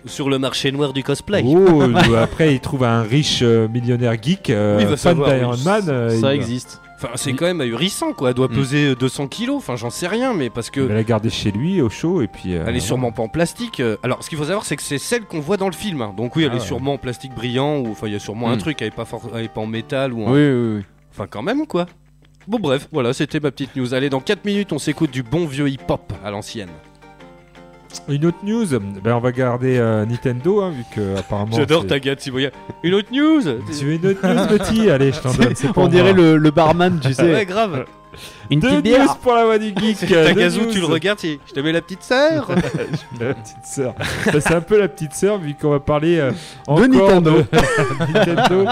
sur 0.05 0.29
le 0.29 0.39
marché 0.39 0.71
noir 0.71 0.93
du 0.93 1.03
cosplay. 1.03 1.43
Oh, 1.45 1.83
ou 1.83 2.15
après 2.17 2.53
il 2.53 2.59
trouve 2.59 2.83
un 2.83 3.01
riche 3.01 3.39
euh, 3.41 3.67
millionnaire 3.67 4.15
geek, 4.21 4.49
euh, 4.49 4.77
Oui, 4.77 4.83
il 4.83 4.87
va 4.89 4.97
fan 4.97 5.11
savoir, 5.15 5.33
d'Iron 5.33 5.53
oui. 5.53 5.63
Man. 5.65 5.83
euh, 5.89 6.09
il 6.13 6.19
Ça 6.21 6.35
existe. 6.35 6.81
Enfin, 7.01 7.13
c'est 7.15 7.31
quand 7.31 7.45
même 7.45 7.61
ahurissant 7.61 8.11
quoi. 8.11 8.29
Elle 8.29 8.35
doit 8.35 8.49
Mm. 8.49 8.55
peser 8.55 8.85
euh, 8.89 8.95
200 8.95 9.27
kilos. 9.29 9.55
Enfin, 9.55 9.77
j'en 9.77 9.89
sais 9.89 10.05
rien, 10.07 10.33
mais 10.33 10.49
parce 10.49 10.69
Il 10.75 10.81
va 10.81 10.87
que. 10.89 10.93
la 10.93 11.03
garder 11.05 11.29
chez 11.29 11.49
lui 11.49 11.81
au 11.81 11.89
chaud 11.89 12.21
et 12.21 12.27
puis. 12.27 12.55
euh, 12.55 12.65
Elle 12.67 12.75
est 12.75 12.81
sûrement 12.81 13.13
pas 13.13 13.23
en 13.23 13.29
plastique. 13.29 13.79
euh. 13.79 13.95
Alors, 14.03 14.21
ce 14.21 14.27
qu'il 14.27 14.37
faut 14.37 14.43
savoir, 14.43 14.65
c'est 14.65 14.75
que 14.75 14.81
c'est 14.83 14.97
celle 14.97 15.23
qu'on 15.23 15.39
voit 15.39 15.55
dans 15.55 15.67
le 15.67 15.73
film. 15.73 16.01
hein. 16.01 16.13
Donc 16.17 16.35
oui, 16.35 16.43
elle 16.43 16.49
Ah 16.51 16.55
est 16.57 16.59
ouais. 16.59 16.65
sûrement 16.65 16.93
en 16.95 16.97
plastique 16.97 17.33
brillant 17.33 17.77
ou 17.77 17.91
enfin, 17.91 18.07
il 18.07 18.13
y 18.13 18.15
a 18.17 18.19
sûrement 18.19 18.49
un 18.49 18.55
Mm. 18.57 18.59
truc. 18.59 18.81
Elle 18.81 18.89
est 18.89 18.91
pas, 18.91 19.05
for- 19.05 19.21
elle 19.33 19.45
est 19.45 19.53
pas 19.53 19.61
en 19.61 19.65
métal 19.65 20.11
ou 20.11 20.23
en. 20.25 20.33
Oui, 20.33 20.41
oui, 20.51 20.75
oui. 20.79 20.81
Enfin, 21.13 21.25
quand 21.29 21.41
même 21.41 21.65
quoi. 21.67 21.85
Bon 22.47 22.57
bref, 22.59 22.87
voilà, 22.91 23.13
c'était 23.13 23.39
ma 23.39 23.51
petite 23.51 23.75
news. 23.75 23.93
Allez, 23.93 24.09
dans 24.09 24.21
4 24.21 24.43
minutes, 24.45 24.73
on 24.73 24.79
s'écoute 24.79 25.11
du 25.11 25.21
bon 25.23 25.45
vieux 25.45 25.69
hip-hop 25.69 26.11
à 26.23 26.31
l'ancienne. 26.31 26.69
Une 28.07 28.25
autre 28.25 28.37
news, 28.43 28.65
ben 29.03 29.13
on 29.15 29.19
va 29.19 29.31
garder 29.31 29.77
euh, 29.77 30.05
Nintendo 30.05 30.61
hein, 30.61 30.71
vu 30.71 30.83
que 30.95 31.17
apparemment. 31.17 31.55
J'adore 31.55 31.85
ta 31.87 31.99
gâte, 31.99 32.21
Siboya. 32.21 32.49
Une 32.83 32.93
autre 32.93 33.09
news 33.11 33.41
Tu 33.41 33.85
veux 33.85 33.93
une 33.93 34.05
autre 34.05 34.27
news, 34.27 34.57
petit? 34.57 34.89
Allez, 34.89 35.11
je 35.11 35.19
t'en 35.19 35.33
donne. 35.33 35.55
c'est 35.55 35.71
pour 35.73 35.83
On 35.83 35.87
dirait 35.87 36.13
le, 36.13 36.37
le 36.37 36.51
barman, 36.51 36.99
tu 36.99 37.13
sais. 37.13 37.31
Ouais, 37.33 37.45
grave. 37.45 37.85
Une 38.49 38.59
Deux 38.59 38.67
petite 38.69 38.85
news 38.85 38.91
bière. 38.97 39.17
pour 39.17 39.33
la 39.33 39.45
voix 39.45 39.57
du 39.59 39.67
geek. 39.75 40.05
Deux 40.09 40.33
gazou, 40.33 40.61
news. 40.61 40.71
tu 40.71 40.79
le 40.79 40.85
regardes, 40.85 41.19
tu- 41.19 41.39
je 41.47 41.53
te 41.53 41.59
mets 41.59 41.71
la 41.71 41.81
petite 41.81 42.03
sœur. 42.03 42.49
la 43.19 43.33
petite 43.33 43.65
sœur. 43.65 43.93
Bah, 44.25 44.41
c'est 44.41 44.53
un 44.55 44.61
peu 44.61 44.79
la 44.79 44.87
petite 44.87 45.13
sœur 45.13 45.37
vu 45.37 45.53
qu'on 45.59 45.69
va 45.69 45.79
parler 45.79 46.17
euh, 46.19 46.31
De 46.31 46.35
encore 46.67 46.87
Nintendo. 47.21 47.31
de 47.41 48.13
Nintendo 48.13 48.65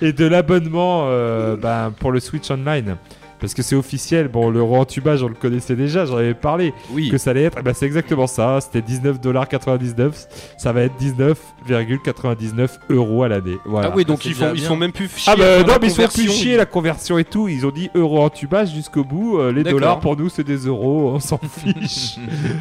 et 0.00 0.12
de 0.12 0.24
l'abonnement 0.26 1.06
euh, 1.08 1.56
ben, 1.56 1.92
pour 1.98 2.12
le 2.12 2.20
Switch 2.20 2.50
Online. 2.50 2.96
Parce 3.44 3.52
que 3.54 3.62
c'est 3.62 3.76
officiel, 3.76 4.28
bon, 4.28 4.48
le 4.48 4.62
re-entubage, 4.62 5.22
on 5.22 5.28
le 5.28 5.34
connaissait 5.34 5.76
déjà, 5.76 6.06
j'en 6.06 6.16
avais 6.16 6.32
parlé, 6.32 6.72
Oui. 6.92 7.10
que 7.10 7.18
ça 7.18 7.30
allait 7.30 7.42
être, 7.44 7.58
eh 7.60 7.62
ben, 7.62 7.74
c'est 7.74 7.84
exactement 7.84 8.26
ça, 8.26 8.58
c'était 8.62 8.80
19,99$, 8.80 10.26
ça 10.56 10.72
va 10.72 10.80
être 10.82 10.94
19,99€ 10.98 12.68
euros 12.90 13.22
à 13.22 13.28
l'année. 13.28 13.56
Voilà. 13.64 13.88
Ah 13.90 13.92
oui, 13.94 14.04
donc 14.04 14.24
ils 14.24 14.34
font, 14.34 14.52
ils 14.54 14.62
font 14.62 14.76
même 14.76 14.92
plus 14.92 15.08
chier. 15.14 15.32
Ah 15.32 15.36
bah 15.36 15.60
non, 15.60 15.66
la 15.74 15.78
mais 15.78 15.88
ils 15.88 15.90
sont 15.90 16.06
plus 16.08 16.30
chier 16.30 16.56
la 16.56 16.66
conversion 16.66 17.18
et 17.18 17.24
tout. 17.24 17.48
Ils 17.48 17.66
ont 17.66 17.70
dit 17.70 17.90
euro 17.94 18.20
en 18.22 18.30
tubage 18.30 18.72
jusqu'au 18.72 19.04
bout. 19.04 19.38
Euh, 19.38 19.52
les 19.52 19.62
dollars 19.62 20.00
pour 20.00 20.16
nous 20.16 20.28
c'est 20.28 20.44
des 20.44 20.56
euros, 20.66 21.10
on 21.14 21.20
s'en 21.20 21.38
fiche. 21.58 22.16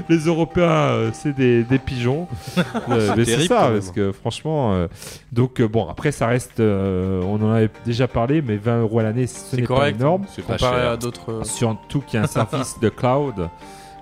les 0.09 0.17
Européens 0.19 0.69
euh, 0.69 1.09
c'est 1.13 1.33
des, 1.35 1.63
des 1.63 1.79
pigeons. 1.79 2.27
Euh, 2.89 3.13
mais 3.15 3.23
c'est 3.25 3.47
ça 3.47 3.69
parce 3.73 3.91
que 3.91 4.11
franchement. 4.11 4.73
euh, 4.73 4.87
donc 5.31 5.59
euh, 5.61 5.67
bon 5.67 5.87
après 5.89 6.11
ça 6.11 6.27
reste, 6.27 6.59
euh, 6.59 7.21
on 7.23 7.35
en 7.43 7.51
avait 7.51 7.69
déjà 7.85 8.07
parlé, 8.07 8.41
mais 8.41 8.57
20 8.57 8.81
euros 8.81 8.99
à 8.99 9.03
l'année 9.03 9.25
ce 9.27 9.39
C'est 9.51 9.57
n'est 9.57 9.63
pas 9.63 9.67
correct. 9.75 9.99
énorme. 9.99 10.23
C'est 10.35 10.41
Comparé 10.45 10.72
d'autres. 10.97 11.45
Surtout 11.45 12.01
qu'il 12.01 12.19
y 12.19 12.21
a 12.21 12.25
un 12.25 12.27
service 12.49 12.79
de 12.79 12.89
cloud 12.89 13.49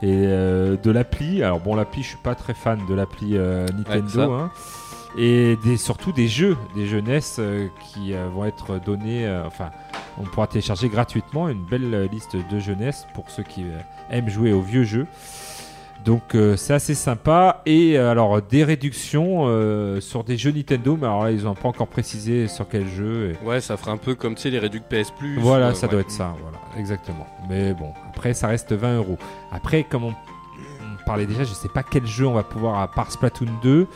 et 0.04 0.08
euh, 0.26 0.78
de 0.78 0.92
l'appli. 0.92 1.44
Alors 1.44 1.60
bon 1.60 1.76
l'appli 1.76 2.04
je 2.04 2.10
suis 2.10 2.18
pas 2.18 2.36
très 2.36 2.54
fan 2.54 2.80
de 2.88 2.94
l'appli 2.94 3.38
euh, 3.38 3.66
Nintendo. 3.76 4.34
hein. 4.34 4.52
Et 5.18 5.58
des, 5.64 5.76
surtout 5.76 6.12
des 6.14 6.28
jeux, 6.30 6.58
des 6.74 6.88
jeunesses 6.88 7.38
euh, 7.40 7.68
qui 7.84 8.14
vont 8.34 8.46
être 8.46 8.80
donnés. 8.80 9.30
enfin, 9.46 9.70
on 10.18 10.24
pourra 10.24 10.48
télécharger 10.48 10.88
gratuitement 10.90 11.50
une 11.50 11.64
belle 11.64 12.08
liste 12.12 12.36
de 12.50 12.60
jeunesse 12.60 13.08
pour 13.14 13.30
ceux 13.30 13.44
qui 13.44 13.66
aiment 14.10 14.30
jouer 14.30 14.54
aux 14.54 14.62
vieux 14.62 14.84
jeux. 14.86 15.08
Donc 16.06 16.34
euh, 16.34 16.56
c'est 16.58 16.74
assez 16.74 16.96
sympa. 16.96 17.62
Et 17.66 17.98
euh, 17.98 18.10
alors 18.12 18.42
des 18.42 18.64
réductions 18.64 19.44
euh, 19.48 20.02
sur 20.02 20.24
des 20.24 20.36
jeux 20.38 20.52
Nintendo, 20.52 20.98
mais 21.00 21.06
alors 21.08 21.24
là 21.26 21.32
ils 21.32 21.44
n'ont 21.44 21.54
pas 21.54 21.68
encore 21.70 21.88
précisé 21.88 22.48
sur 22.48 22.68
quel 22.68 22.88
jeu. 22.88 23.36
et- 23.44 23.46
Ouais, 23.46 23.62
ça 23.62 23.78
ferait 23.78 23.92
un 23.92 23.98
peu 23.98 24.16
comme 24.16 24.36
tu 24.36 24.42
sais 24.44 24.50
les 24.50 24.60
réducs 24.60 24.84
PS 24.90 25.12
Plus. 25.12 25.38
voilà, 25.40 25.74
ça 25.76 25.86
ouais. 25.86 25.92
doit 25.92 26.02
être 26.02 26.12
ça, 26.12 26.34
voilà, 26.42 26.58
exactement. 26.78 27.28
Mais 27.50 27.74
bon, 27.74 27.94
après, 28.10 28.34
ça 28.34 28.48
reste 28.48 28.74
20 28.74 28.98
euros. 28.98 29.18
Après, 29.52 29.84
comme 29.84 30.06
on, 30.06 30.10
on 30.14 31.06
parlait 31.06 31.26
déjà, 31.28 31.44
je 31.44 31.54
sais 31.54 31.70
pas 31.70 31.84
quel 31.84 32.06
jeu 32.08 32.26
on 32.26 32.34
va 32.34 32.44
pouvoir, 32.44 32.80
à 32.80 32.88
part 32.90 33.12
Splatoon 33.12 33.48
2, 33.62 33.88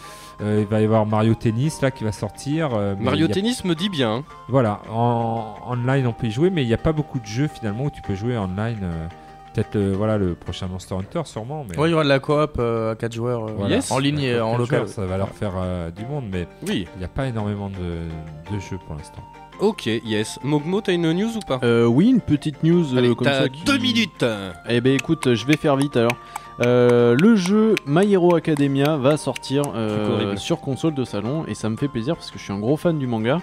euh, 0.41 0.59
il 0.61 0.67
va 0.67 0.81
y 0.81 0.83
avoir 0.83 1.05
Mario 1.05 1.33
Tennis 1.33 1.81
là 1.81 1.89
qui 1.91 2.03
va 2.03 2.11
sortir. 2.11 2.69
euh, 2.75 2.93
Mario 2.99 3.25
a- 3.25 3.29
Tennis 3.29 3.63
me 3.65 3.73
dit 3.73 3.89
bien. 3.89 4.15
hein. 4.17 4.23
Voilà, 4.49 4.81
en 4.91 5.55
online 5.67 6.05
on 6.07 6.13
peut 6.13 6.27
y 6.27 6.31
jouer, 6.31 6.49
mais 6.51 6.61
il 6.63 6.67
n'y 6.67 6.73
a 6.73 6.77
pas 6.77 6.91
beaucoup 6.91 7.19
de 7.19 7.25
jeux 7.25 7.47
finalement 7.47 7.85
où 7.85 7.89
tu 7.89 8.01
peux 8.03 8.13
jouer 8.15 8.37
online. 8.37 8.79
euh, 8.83 9.07
Peut-être 9.55 9.75
le, 9.75 9.93
voilà, 9.93 10.17
le 10.17 10.35
prochain 10.35 10.67
Monster 10.67 10.95
Hunter, 10.95 11.21
sûrement. 11.23 11.65
Mais 11.69 11.77
Ouais, 11.79 11.87
il 11.87 11.91
y 11.91 11.93
aura 11.93 12.03
de 12.03 12.09
la 12.09 12.19
coop 12.19 12.57
euh, 12.59 12.91
à 12.91 12.95
4 12.95 13.13
joueurs 13.13 13.45
euh, 13.47 13.51
Voilà. 13.57 13.75
Yes. 13.75 13.89
en 13.89 13.99
ligne 13.99 14.19
et 14.19 14.39
en 14.39 14.57
local. 14.57 14.79
joueurs, 14.79 14.89
Ça 14.89 15.05
va 15.05 15.17
leur 15.17 15.29
faire 15.29 15.53
euh, 15.57 15.89
du 15.91 16.05
monde, 16.05 16.25
mais 16.29 16.45
Oui. 16.67 16.85
il 16.95 16.99
n'y 16.99 17.05
a 17.05 17.07
pas 17.07 17.25
énormément 17.27 17.69
de, 17.69 18.53
de 18.53 18.59
jeux 18.59 18.77
pour 18.85 18.95
l'instant. 18.95 19.23
Ok, 19.61 19.85
yes. 19.85 20.37
Mogmo, 20.43 20.81
t'as 20.81 20.91
une 20.91 21.09
news 21.13 21.37
ou 21.37 21.39
pas? 21.39 21.59
Euh, 21.63 21.85
oui, 21.85 22.09
une 22.09 22.19
petite 22.19 22.61
news 22.63 22.93
euh, 22.93 22.97
Allez, 22.97 23.15
comme 23.15 23.27
ça. 23.27 23.47
qui- 23.47 23.63
deux 23.63 23.77
minutes. 23.77 24.25
Eh 24.67 24.81
ben 24.81 24.93
écoute, 24.93 25.33
je 25.33 25.45
vais 25.45 25.55
faire 25.55 25.77
vite 25.77 25.95
alors. 25.95 26.17
Euh, 26.61 27.15
le 27.17 27.35
jeu 27.37 27.75
My 27.85 28.11
Hero 28.11 28.35
Academia 28.35 28.97
va 28.97 29.15
sortir 29.15 29.63
euh, 29.75 30.35
sur 30.35 30.59
console 30.59 30.93
de 30.95 31.05
salon 31.05 31.45
et 31.47 31.53
ça 31.53 31.69
me 31.69 31.77
fait 31.77 31.87
plaisir 31.89 32.15
parce 32.15 32.31
que 32.31 32.37
je 32.39 32.43
suis 32.43 32.53
un 32.53 32.59
gros 32.59 32.75
fan 32.77 32.97
du 32.99 33.07
manga. 33.07 33.39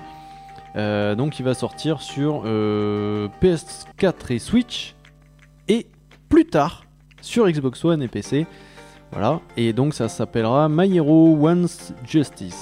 Euh, 0.77 1.15
donc 1.15 1.39
il 1.39 1.45
va 1.45 1.53
sortir 1.55 2.01
sur 2.03 2.43
euh, 2.47 3.29
PS4 3.43 4.33
et 4.33 4.39
Switch 4.39 4.95
et 5.69 5.87
plus 6.33 6.47
tard 6.47 6.85
sur 7.21 7.47
Xbox 7.47 7.85
One 7.85 8.03
et 8.03 8.09
PC. 8.09 8.47
Voilà, 9.13 9.41
et 9.59 9.75
donc 9.75 9.93
ça 9.93 10.09
s'appellera 10.09 10.67
My 10.71 10.97
Hero 10.97 11.37
Once 11.39 11.93
Justice. 12.09 12.57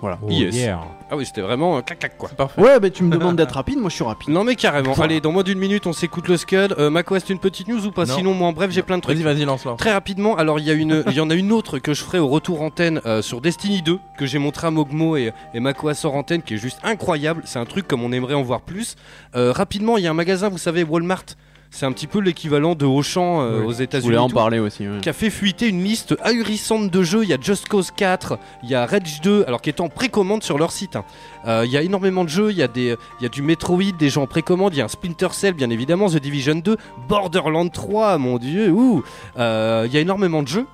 Voilà. 0.00 0.18
Oh, 0.22 0.26
Yes. 0.30 0.56
yeah. 0.56 0.80
Ah 1.10 1.16
oui, 1.16 1.26
c'était 1.26 1.42
vraiment 1.42 1.76
un 1.76 1.82
clac-clac 1.82 2.16
quoi. 2.18 2.30
Ouais, 2.58 2.80
bah 2.80 2.90
tu 2.90 3.04
me 3.04 3.10
demandes 3.16 3.36
d'être 3.36 3.52
rapide, 3.54 3.78
moi 3.78 3.88
je 3.90 3.94
suis 3.94 4.02
rapide. 4.04 4.30
Non 4.30 4.42
mais 4.42 4.56
carrément. 4.56 4.94
Allez, 4.94 5.20
dans 5.20 5.30
moins 5.30 5.44
d'une 5.44 5.58
minute, 5.60 5.86
on 5.86 5.92
s'écoute 5.92 6.26
le 6.26 6.36
Scud. 6.36 6.74
Euh, 6.78 6.90
Macquest, 6.90 7.30
une 7.30 7.38
petite 7.38 7.68
news 7.68 7.86
ou 7.86 7.92
pas 7.92 8.04
Non. 8.06 8.14
Sinon, 8.16 8.34
moi 8.34 8.48
en 8.48 8.52
bref, 8.52 8.72
j'ai 8.72 8.82
plein 8.82 8.96
de 8.96 9.02
trucs. 9.02 9.16
Vas-y, 9.18 9.34
vas-y, 9.34 9.44
lance-le. 9.44 9.76
Très 9.76 9.92
rapidement, 9.92 10.36
alors 10.36 10.58
il 10.58 10.64
y, 10.66 10.70
a 10.70 10.74
une- 10.74 11.04
il 11.08 11.12
y 11.12 11.20
en 11.20 11.30
a 11.30 11.34
une 11.34 11.52
autre 11.52 11.78
que 11.78 11.94
je 11.94 12.02
ferai 12.02 12.18
au 12.18 12.26
retour 12.28 12.62
antenne 12.62 13.00
euh, 13.06 13.22
sur 13.22 13.40
Destiny 13.40 13.82
2, 13.82 13.98
que 14.18 14.26
j'ai 14.26 14.38
montré 14.40 14.66
à 14.66 14.70
Mogmo 14.72 15.16
et, 15.16 15.32
et 15.54 15.60
Makoa 15.60 15.94
sort 15.94 16.14
antenne, 16.16 16.42
qui 16.42 16.54
est 16.54 16.58
juste 16.58 16.80
incroyable. 16.82 17.42
C'est 17.44 17.58
un 17.60 17.66
truc 17.66 17.86
comme 17.86 18.02
on 18.02 18.10
aimerait 18.10 18.34
en 18.34 18.42
voir 18.42 18.62
plus. 18.62 18.96
Euh, 19.36 19.52
rapidement, 19.52 19.98
il 19.98 20.02
y 20.04 20.06
a 20.08 20.10
un 20.10 20.14
magasin, 20.14 20.48
vous 20.48 20.58
savez, 20.58 20.82
Walmart. 20.82 21.24
C'est 21.72 21.86
un 21.86 21.92
petit 21.92 22.08
peu 22.08 22.18
l'équivalent 22.20 22.74
de 22.74 22.84
Auchan 22.84 23.42
euh, 23.42 23.60
Oui. 23.60 23.66
aux 23.66 23.72
Je 23.72 23.82
États-Unis. 23.84 24.06
voulais 24.08 24.18
en 24.18 24.28
tout, 24.28 24.34
parler 24.34 24.58
aussi. 24.58 24.84
Qui 25.02 25.08
a 25.08 25.12
fait 25.12 25.30
fuiter 25.30 25.68
une 25.68 25.84
liste 25.84 26.16
ahurissante 26.22 26.90
de 26.90 27.02
jeux. 27.04 27.22
Il 27.22 27.28
y 27.30 27.32
a 27.32 27.38
Just 27.40 27.68
Cause 27.68 27.92
4, 27.92 28.38
il 28.64 28.70
y 28.70 28.74
a 28.74 28.84
Rage 28.86 29.20
2, 29.22 29.44
alors 29.46 29.62
qui 29.62 29.70
est 29.70 29.80
en 29.80 29.88
précommande 29.88 30.42
sur 30.42 30.58
leur 30.58 30.72
site. 30.72 30.96
hein. 30.96 31.04
Euh, 31.46 31.62
Il 31.64 31.70
y 31.70 31.76
a 31.76 31.82
énormément 31.82 32.24
de 32.24 32.28
jeux, 32.28 32.50
il 32.50 32.58
y, 32.58 32.62
a 32.62 32.68
des- 32.68 32.96
il 33.20 33.22
y 33.22 33.26
a 33.26 33.28
du 33.28 33.40
Metroid, 33.42 33.92
des 33.98 34.08
gens 34.08 34.22
en 34.22 34.26
précommande, 34.26 34.74
il 34.74 34.78
y 34.78 34.82
a 34.82 34.84
un 34.84 34.88
Splinter 34.88 35.28
Cell, 35.32 35.54
bien 35.54 35.70
évidemment, 35.70 36.08
The 36.10 36.16
Division 36.16 36.56
2, 36.56 36.76
Borderlands 37.08 37.68
3, 37.68 38.18
mon 38.18 38.38
dieu, 38.38 38.70
ouh 38.70 39.02
Euh, 39.38 39.84
Il 39.86 39.92
y 39.94 39.96
a 39.96 40.00
énormément 40.00 40.42
de 40.42 40.48
jeux. 40.48 40.66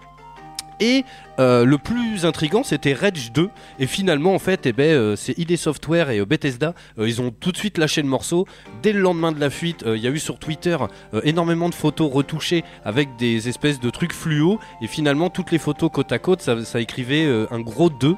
Et 0.81 1.05
euh, 1.39 1.65
le 1.65 1.79
plus 1.79 2.25
intrigant, 2.25 2.63
c'était 2.63 2.93
Rage 2.93 3.33
2. 3.33 3.49
Et 3.79 3.87
finalement, 3.87 4.35
en 4.35 4.39
fait, 4.39 4.67
eh 4.67 4.73
ben, 4.73 4.91
euh, 4.91 5.17
c'est 5.17 5.39
ID 5.39 5.57
Software 5.57 6.11
et 6.11 6.19
euh, 6.19 6.27
Bethesda. 6.27 6.75
ils 6.99 7.21
ont 7.21 7.31
tout 7.31 7.53
de 7.53 7.57
suite 7.57 7.79
lâché 7.79 8.03
le 8.03 8.09
morceau. 8.09 8.47
Dès 8.83 8.93
le 8.93 9.01
lendemain 9.01 9.33
de 9.33 9.41
la 9.41 9.51
fuite, 9.51 9.85
il 9.87 10.01
y 10.01 10.07
a 10.07 10.11
eu 10.11 10.19
sur 10.19 10.39
Twitter 10.39 10.77
énormément 11.23 11.69
de 11.69 11.75
photos 11.75 12.13
retouchées 12.13 12.65
avec 12.85 13.17
des 13.17 13.49
espèces 13.49 13.81
de 13.81 13.91
trucs 13.91 14.13
fluo. 14.13 14.59
Et 14.83 14.87
finalement, 14.87 15.31
toutes 15.31 15.51
les 15.51 15.59
photos 15.59 15.91
côte 15.93 16.13
à 16.13 16.19
côte, 16.19 16.43
ça, 16.43 16.81
écrivait 16.81 17.27
un 17.51 17.61
gros 17.61 17.91
2. 17.91 18.15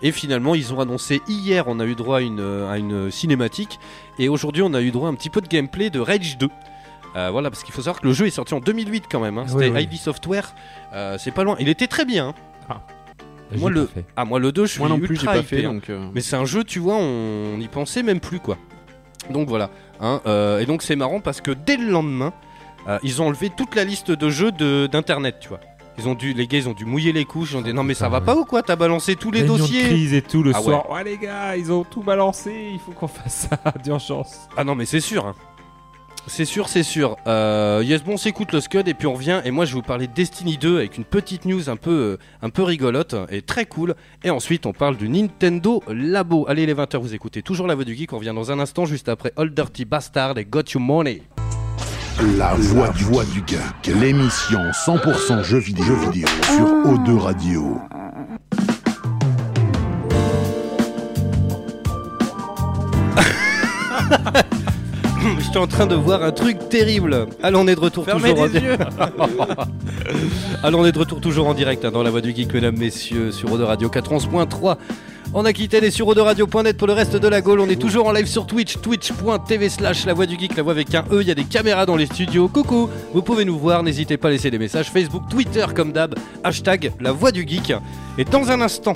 Et 0.00 0.12
finalement, 0.12 0.54
ils 0.54 0.72
ont 0.72 0.80
annoncé 0.80 1.20
hier, 1.28 1.64
on 1.66 1.80
a 1.80 1.84
eu 1.84 1.94
droit 1.94 2.18
à 2.18 2.20
une, 2.20 2.66
à 2.68 2.78
une 2.78 3.10
cinématique. 3.10 3.78
Et 4.18 4.28
aujourd'hui, 4.28 4.62
on 4.62 4.72
a 4.74 4.80
eu 4.80 4.90
droit 4.90 5.08
à 5.08 5.10
un 5.10 5.14
petit 5.14 5.30
peu 5.30 5.40
de 5.40 5.48
gameplay 5.48 5.90
de 5.90 6.00
Rage 6.00 6.38
2. 6.38 6.48
Euh, 7.18 7.30
voilà, 7.30 7.50
parce 7.50 7.64
qu'il 7.64 7.74
faut 7.74 7.82
savoir 7.82 8.00
que 8.00 8.06
le 8.06 8.12
jeu 8.12 8.26
est 8.26 8.30
sorti 8.30 8.54
en 8.54 8.60
2008 8.60 9.04
quand 9.10 9.18
même. 9.20 9.38
hein. 9.38 9.44
C'était 9.48 9.70
Oui, 9.70 9.72
oui. 9.74 9.82
ID 9.84 9.96
Software. 9.96 10.54
Euh, 10.94 11.16
c'est 11.18 11.32
pas 11.32 11.42
loin. 11.42 11.56
Il 11.58 11.68
était 11.68 11.86
très 11.88 12.04
bien. 12.04 12.34
hein. 12.70 12.80
J'ai 13.50 13.58
Moi, 13.58 13.70
le-. 13.70 13.88
Ah, 14.16 14.24
moi, 14.24 14.38
le 14.38 14.52
2, 14.52 14.66
je 14.66 14.70
suis 14.72 14.78
Moi 14.80 14.88
non 14.90 14.98
plus, 15.00 15.14
ultra 15.16 15.32
pas 15.32 15.38
hypé, 15.38 15.56
fait 15.60 15.64
hein. 15.64 15.72
donc. 15.74 15.88
euh, 15.90 16.08
Mais 16.14 16.20
c'est 16.20 16.36
un 16.36 16.44
jeu, 16.44 16.64
tu 16.64 16.78
vois, 16.78 16.96
on 16.96 17.56
n'y 17.58 17.66
pensait 17.68 18.02
même 18.02 18.20
plus, 18.20 18.40
quoi. 18.40 18.56
Donc 19.30 19.48
voilà. 19.48 19.70
hein, 20.00 20.20
et 20.60 20.66
donc 20.66 20.82
c'est 20.82 20.96
marrant 20.96 21.20
parce 21.20 21.40
que 21.40 21.50
dès 21.50 21.76
le 21.76 21.90
lendemain, 21.90 22.32
ils 23.02 23.20
ont 23.20 23.26
enlevé 23.26 23.50
toute 23.50 23.74
la 23.74 23.84
liste 23.84 24.10
de 24.10 24.28
jeux 24.30 24.52
de- 24.52 24.86
d'internet, 24.86 25.36
tu 25.40 25.48
vois. 25.48 25.60
Ils 25.98 26.06
ont 26.08 26.14
dû, 26.14 26.32
les 26.32 26.46
gars, 26.46 26.58
ils 26.58 26.68
ont 26.68 26.74
dû 26.74 26.84
mouiller 26.84 27.12
les 27.12 27.24
couches. 27.24 27.50
Ils 27.52 27.56
ont 27.56 27.60
dit 27.62 27.72
non 27.74 27.82
mais 27.82 27.94
ça 27.94 28.06
Ah 28.06 28.10
va 28.10 28.20
pas 28.20 28.36
ou 28.36 28.44
quoi? 28.44 28.62
T'as 28.62 28.76
balancé 28.76 29.16
tous 29.16 29.32
les 29.32 29.40
Réunion 29.40 29.56
de 29.56 29.60
dossiers. 29.62 29.82
crise 29.82 30.14
et 30.14 30.22
tout 30.22 30.42
le 30.44 30.52
Ah 30.54 30.58
ouais. 30.58 30.64
soir. 30.64 30.88
Ouais. 30.90 31.02
les 31.02 31.18
gars, 31.18 31.56
ils 31.56 31.72
ont 31.72 31.82
tout 31.82 32.02
balancé. 32.02 32.70
Il 32.74 32.78
faut 32.78 32.92
qu'on 32.92 33.08
fasse 33.08 33.48
ça 33.50 33.58
d'urgence. 33.84 34.48
Ah 34.56 34.62
non 34.62 34.74
mais 34.76 34.84
c'est 34.86 35.00
sûr. 35.00 35.26
hein. 35.26 35.34
C'est 36.28 36.44
sûr, 36.44 36.68
c'est 36.68 36.82
sûr. 36.82 37.16
Euh, 37.26 37.82
yes, 37.84 38.04
bon, 38.04 38.12
on 38.12 38.16
s'écoute 38.16 38.52
le 38.52 38.60
Scud 38.60 38.86
et 38.86 38.94
puis 38.94 39.06
on 39.06 39.14
revient. 39.14 39.40
Et 39.44 39.50
moi, 39.50 39.64
je 39.64 39.70
vais 39.72 39.76
vous 39.76 39.86
parler 39.86 40.06
de 40.06 40.12
Destiny 40.12 40.58
2 40.58 40.76
avec 40.76 40.96
une 40.96 41.04
petite 41.04 41.44
news 41.44 41.68
un 41.68 41.76
peu, 41.76 41.90
euh, 41.90 42.18
un 42.42 42.50
peu 42.50 42.62
rigolote 42.62 43.14
et 43.30 43.42
très 43.42 43.64
cool. 43.64 43.94
Et 44.22 44.30
ensuite, 44.30 44.66
on 44.66 44.72
parle 44.72 44.96
du 44.96 45.08
Nintendo 45.08 45.82
Labo. 45.88 46.46
Allez, 46.48 46.66
les 46.66 46.74
20h, 46.74 46.98
vous 46.98 47.14
écoutez 47.14 47.42
toujours 47.42 47.66
la 47.66 47.74
voix 47.74 47.84
du 47.84 47.94
geek. 47.94 48.12
On 48.12 48.18
revient 48.18 48.32
dans 48.34 48.52
un 48.52 48.58
instant, 48.58 48.84
juste 48.84 49.08
après 49.08 49.32
Old 49.36 49.54
Dirty 49.54 49.84
Bastard 49.84 50.38
et 50.38 50.44
Got 50.44 50.62
You 50.74 50.80
Money. 50.80 51.22
La 52.36 52.54
voix 52.54 52.88
du, 52.90 53.04
voix 53.04 53.24
du 53.24 53.42
geek, 53.46 53.94
l'émission 54.00 54.60
100% 54.70 55.44
jeux 55.44 55.58
vidéo, 55.58 55.84
jeux 55.84 56.10
vidéo 56.10 56.26
sur 56.42 56.66
O2 56.66 57.16
Radio. 57.18 57.80
J'étais 65.38 65.58
en 65.58 65.66
train 65.66 65.86
de 65.86 65.94
voir 65.94 66.22
un 66.22 66.30
truc 66.32 66.68
terrible. 66.68 67.26
Allons, 67.42 67.60
on 67.60 67.68
est 67.68 67.74
de 67.74 67.80
retour 67.80 68.04
Fermez 68.04 68.30
toujours 68.30 68.44
en 68.44 68.48
yeux. 68.48 68.76
Alors 70.62 70.80
on 70.80 70.86
est 70.86 70.92
de 70.92 70.98
retour 70.98 71.20
toujours 71.20 71.46
en 71.48 71.54
direct 71.54 71.84
hein, 71.84 71.90
dans 71.90 72.02
la 72.02 72.10
voix 72.10 72.20
du 72.20 72.34
geek, 72.34 72.52
mesdames, 72.52 72.76
messieurs, 72.76 73.32
sur 73.32 73.52
Eau 73.52 73.58
de 73.58 73.64
Radio 73.64 73.88
411.3 73.88 74.76
en 75.34 75.44
Aquitaine 75.44 75.84
et 75.84 75.90
sur 75.90 76.06
Radio.net 76.16 76.78
pour 76.78 76.86
le 76.86 76.94
reste 76.94 77.14
de 77.16 77.28
la 77.28 77.42
Gaule. 77.42 77.60
On 77.60 77.68
est 77.68 77.76
toujours 77.80 78.06
en 78.06 78.12
live 78.12 78.26
sur 78.26 78.46
Twitch, 78.46 78.78
twitch.tv 78.80 79.68
slash 79.68 80.06
la 80.06 80.14
voix 80.14 80.24
du 80.24 80.38
geek, 80.38 80.56
la 80.56 80.62
voix 80.62 80.72
avec 80.72 80.94
un 80.94 81.04
E. 81.12 81.20
Il 81.20 81.28
y 81.28 81.30
a 81.30 81.34
des 81.34 81.44
caméras 81.44 81.84
dans 81.84 81.96
les 81.96 82.06
studios. 82.06 82.48
Coucou, 82.48 82.88
vous 83.12 83.20
pouvez 83.22 83.44
nous 83.44 83.58
voir. 83.58 83.82
N'hésitez 83.82 84.16
pas 84.16 84.28
à 84.28 84.30
laisser 84.30 84.50
des 84.50 84.58
messages. 84.58 84.90
Facebook, 84.90 85.24
Twitter 85.28 85.66
comme 85.74 85.92
d'hab, 85.92 86.14
hashtag 86.44 86.92
la 87.00 87.12
voix 87.12 87.30
du 87.30 87.46
geek. 87.46 87.74
Et 88.16 88.24
dans 88.24 88.50
un 88.50 88.62
instant, 88.62 88.94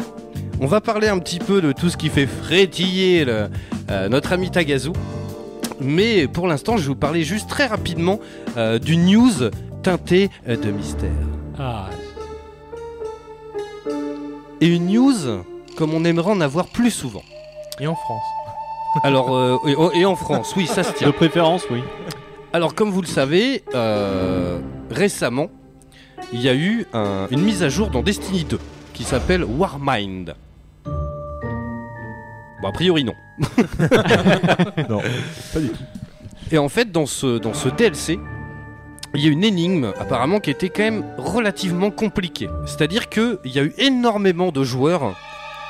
on 0.59 0.67
va 0.67 0.81
parler 0.81 1.09
un 1.09 1.19
petit 1.19 1.39
peu 1.39 1.61
de 1.61 1.73
tout 1.73 1.91
ce 1.91 1.99
qui 1.99 2.09
fait 2.09 2.27
frétiller 2.27 3.27
le- 3.27 3.49
euh, 3.91 4.09
notre 4.09 4.33
ami 4.33 4.51
Tagazu. 4.51 4.93
Mais 5.85 6.27
pour 6.29 6.47
l'instant, 6.49 6.77
je 6.77 6.83
vais 6.83 6.89
vous 6.89 6.95
parler 6.97 7.23
juste 7.25 7.49
très 7.49 7.67
rapidement 7.67 8.19
euh, 8.57 8.79
d'une 8.79 9.07
news 9.07 9.51
teintée 9.83 10.31
euh, 10.49 10.57
de 10.57 10.71
mystère. 10.71 11.11
Ah, 11.59 11.87
Et 14.61 14.67
une 14.67 14.87
news 14.87 15.15
comme 15.77 15.95
on 15.95 16.05
aimerait 16.05 16.31
en 16.31 16.41
avoir 16.41 16.67
plus 16.67 16.91
souvent. 16.91 17.23
Et 17.81 17.87
en 17.87 17.95
France. 17.97 18.23
Alors, 19.03 19.35
euh, 19.35 19.57
et, 19.95 20.01
et 20.01 20.05
en 20.05 20.17
France, 20.17 20.53
oui, 20.57 20.67
ça 20.67 20.83
se 20.83 20.93
De 20.93 20.97
tient. 20.99 21.11
préférence, 21.13 21.63
oui. 21.71 21.81
Alors, 22.53 22.75
comme 22.75 22.91
vous 22.91 23.01
le 23.01 23.07
savez, 23.07 23.65
euh, 23.75 24.61
récemment, 24.91 25.49
il 26.33 26.43
y 26.43 26.49
a 26.51 26.55
eu 26.55 26.87
un- 26.93 27.27
une 27.31 27.41
mise 27.41 27.63
à 27.63 27.71
jour 27.71 27.89
dans 27.89 28.03
Destiny 28.03 28.45
2 28.45 28.61
qui 28.93 29.05
s'appelle 29.05 29.45
Warmind. 29.45 30.35
Bon, 32.63 32.69
a 32.69 32.73
priori, 32.73 33.03
non. 33.03 33.17
non, 34.89 35.01
pas 35.53 35.61
du 35.61 35.69
tout. 35.69 35.83
Et 36.53 36.59
en 36.59 36.69
fait, 36.69 36.93
dans 36.93 37.07
ce, 37.07 37.39
dans 37.39 37.55
ce 37.55 37.69
DLC, 37.69 38.21
il 39.15 39.21
y 39.21 39.27
a 39.27 39.31
une 39.31 39.43
énigme 39.43 39.93
apparemment 39.99 40.39
qui 40.39 40.51
était 40.51 40.69
quand 40.69 40.85
même 40.85 41.05
relativement 41.19 41.91
compliquée. 41.91 42.49
C'est-à-dire 42.67 43.09
qu'il 43.09 43.39
y 43.47 43.59
a 43.59 43.65
eu 43.65 43.75
énormément 43.79 44.53
de 44.53 44.63
joueurs 44.63 45.19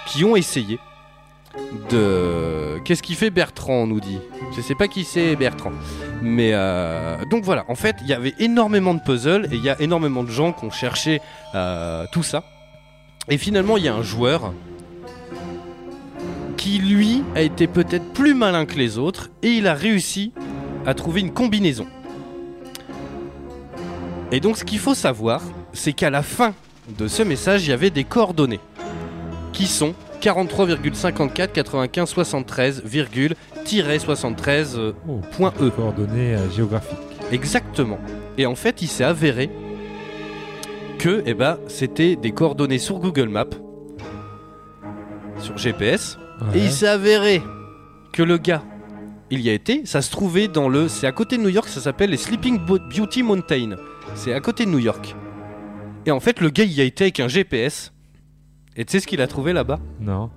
qui 0.06 0.24
ont 0.24 0.36
essayé 0.36 0.78
de... 1.90 2.78
Qu'est-ce 2.84 3.02
qui 3.02 3.14
fait 3.14 3.30
Bertrand, 3.30 3.84
on 3.84 3.86
nous 3.86 4.00
dit 4.00 4.18
Je 4.54 4.60
sais 4.60 4.74
pas 4.74 4.86
qui 4.86 5.04
c'est 5.04 5.34
Bertrand. 5.34 5.72
Mais 6.20 6.50
euh, 6.52 7.24
donc 7.30 7.44
voilà, 7.44 7.64
en 7.68 7.74
fait, 7.74 7.96
il 8.02 8.08
y 8.08 8.12
avait 8.12 8.34
énormément 8.38 8.92
de 8.92 9.00
puzzles 9.00 9.48
et 9.50 9.56
il 9.56 9.64
y 9.64 9.70
a 9.70 9.80
énormément 9.80 10.24
de 10.24 10.30
gens 10.30 10.52
qui 10.52 10.66
ont 10.66 10.70
cherché 10.70 11.22
euh, 11.54 12.04
tout 12.12 12.22
ça. 12.22 12.44
Et 13.28 13.38
finalement, 13.38 13.78
il 13.78 13.84
y 13.84 13.88
a 13.88 13.94
un 13.94 14.02
joueur 14.02 14.52
qui, 16.62 16.78
lui, 16.78 17.24
a 17.34 17.42
été 17.42 17.66
peut-être 17.66 18.12
plus 18.12 18.34
malin 18.34 18.66
que 18.66 18.76
les 18.76 18.96
autres 18.96 19.30
et 19.42 19.48
il 19.48 19.66
a 19.66 19.74
réussi 19.74 20.32
à 20.86 20.94
trouver 20.94 21.20
une 21.20 21.32
combinaison. 21.32 21.88
Et 24.30 24.38
donc, 24.38 24.56
ce 24.56 24.64
qu'il 24.64 24.78
faut 24.78 24.94
savoir, 24.94 25.42
c'est 25.72 25.92
qu'à 25.92 26.08
la 26.08 26.22
fin 26.22 26.54
de 26.96 27.08
ce 27.08 27.24
message, 27.24 27.66
il 27.66 27.70
y 27.70 27.72
avait 27.72 27.90
des 27.90 28.04
coordonnées 28.04 28.60
qui 29.52 29.66
sont 29.66 29.92
43,54 30.20 31.48
95 31.48 32.08
73, 32.08 32.82
virgule, 32.84 33.34
tiret 33.64 33.98
73 33.98 34.78
euh, 34.78 34.92
Oh, 35.08 35.20
point 35.32 35.52
E. 35.60 35.68
Coordonnées 35.68 36.36
euh, 36.36 36.48
géographiques. 36.52 36.96
Exactement. 37.32 37.98
Et 38.38 38.46
en 38.46 38.54
fait, 38.54 38.82
il 38.82 38.88
s'est 38.88 39.02
avéré 39.02 39.50
que 41.00 41.24
eh 41.26 41.34
ben, 41.34 41.58
c'était 41.66 42.14
des 42.14 42.30
coordonnées 42.30 42.78
sur 42.78 43.00
Google 43.00 43.30
Maps, 43.30 43.46
sur 45.40 45.58
GPS, 45.58 46.18
et 46.54 46.58
il 46.58 46.70
s'est 46.70 46.88
avéré 46.88 47.42
que 48.12 48.22
le 48.22 48.38
gars, 48.38 48.62
il 49.30 49.40
y 49.40 49.48
a 49.48 49.52
été, 49.52 49.86
ça 49.86 50.02
se 50.02 50.10
trouvait 50.10 50.48
dans 50.48 50.68
le... 50.68 50.88
C'est 50.88 51.06
à 51.06 51.12
côté 51.12 51.38
de 51.38 51.42
New 51.42 51.48
York, 51.48 51.68
ça 51.68 51.80
s'appelle 51.80 52.10
les 52.10 52.16
Sleeping 52.16 52.58
Beauty 52.58 53.22
Mountain. 53.22 53.76
C'est 54.14 54.34
à 54.34 54.40
côté 54.40 54.66
de 54.66 54.70
New 54.70 54.78
York. 54.78 55.14
Et 56.04 56.10
en 56.10 56.20
fait, 56.20 56.40
le 56.40 56.50
gars, 56.50 56.64
il 56.64 56.72
y 56.72 56.80
a 56.80 56.84
été 56.84 57.04
avec 57.04 57.20
un 57.20 57.28
GPS. 57.28 57.92
Et 58.76 58.84
tu 58.84 58.92
sais 58.92 59.00
ce 59.00 59.06
qu'il 59.06 59.20
a 59.20 59.26
trouvé 59.26 59.52
là-bas? 59.52 59.78
Non. 60.00 60.30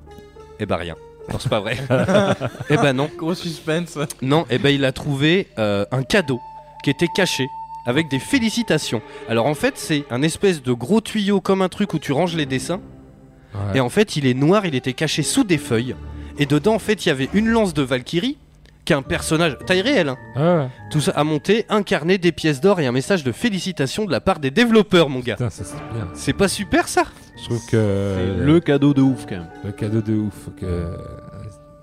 Eh 0.59 0.65
ben 0.65 0.77
rien. 0.77 0.95
Non, 1.31 1.39
c'est 1.39 1.49
pas 1.49 1.59
vrai. 1.59 1.77
eh 2.69 2.77
ben 2.77 2.93
non. 2.93 3.09
Gros 3.17 3.33
suspense. 3.33 3.97
Non, 4.21 4.45
eh 4.49 4.57
ben 4.57 4.69
il 4.69 4.85
a 4.85 4.91
trouvé 4.91 5.47
euh, 5.57 5.85
un 5.91 6.03
cadeau 6.03 6.39
qui 6.83 6.89
était 6.89 7.07
caché 7.13 7.47
avec 7.85 8.09
des 8.09 8.19
félicitations. 8.19 9.01
Alors 9.27 9.45
en 9.47 9.55
fait, 9.55 9.77
c'est 9.77 10.05
un 10.09 10.21
espèce 10.21 10.61
de 10.61 10.73
gros 10.73 11.01
tuyau 11.01 11.41
comme 11.41 11.61
un 11.61 11.69
truc 11.69 11.93
où 11.93 11.99
tu 11.99 12.11
ranges 12.11 12.35
les 12.35 12.45
dessins. 12.45 12.79
Ouais. 13.71 13.77
Et 13.77 13.79
en 13.81 13.89
fait, 13.89 14.15
il 14.15 14.25
est 14.27 14.33
noir, 14.33 14.65
il 14.65 14.75
était 14.75 14.93
caché 14.93 15.23
sous 15.23 15.43
des 15.43 15.57
feuilles. 15.57 15.95
Et 16.37 16.45
dedans, 16.45 16.75
en 16.75 16.79
fait, 16.79 17.05
il 17.05 17.09
y 17.09 17.11
avait 17.11 17.29
une 17.33 17.47
lance 17.47 17.73
de 17.73 17.81
Valkyrie, 17.81 18.37
qui 18.83 18.93
est 18.93 18.95
un 18.95 19.01
personnage 19.01 19.57
taille 19.65 19.81
réelle. 19.81 20.09
hein. 20.09 20.17
Ah 20.35 20.55
ouais. 20.57 20.67
Tout 20.91 21.01
ça 21.01 21.11
à 21.15 21.23
monter, 21.23 21.65
incarné 21.69 22.17
des 22.17 22.31
pièces 22.31 22.61
d'or 22.61 22.79
et 22.79 22.85
un 22.85 22.91
message 22.91 23.23
de 23.23 23.31
félicitations 23.31 24.05
de 24.05 24.11
la 24.11 24.19
part 24.21 24.39
des 24.39 24.51
développeurs, 24.51 25.09
mon 25.09 25.19
gars. 25.21 25.35
Putain, 25.35 25.49
ça 25.49 25.63
c'est 25.63 25.75
bien. 25.93 26.07
C'est 26.13 26.33
pas 26.33 26.47
super 26.47 26.87
ça? 26.87 27.03
Je 27.37 27.45
trouve 27.45 27.65
que 27.69 28.15
C'est 28.37 28.43
le 28.45 28.59
cadeau 28.59 28.93
de 28.93 29.01
ouf 29.01 29.25
quand 29.27 29.35
même. 29.37 29.47
le 29.63 29.71
cadeau 29.71 30.01
de 30.01 30.13
ouf 30.13 30.49
que 30.59 30.95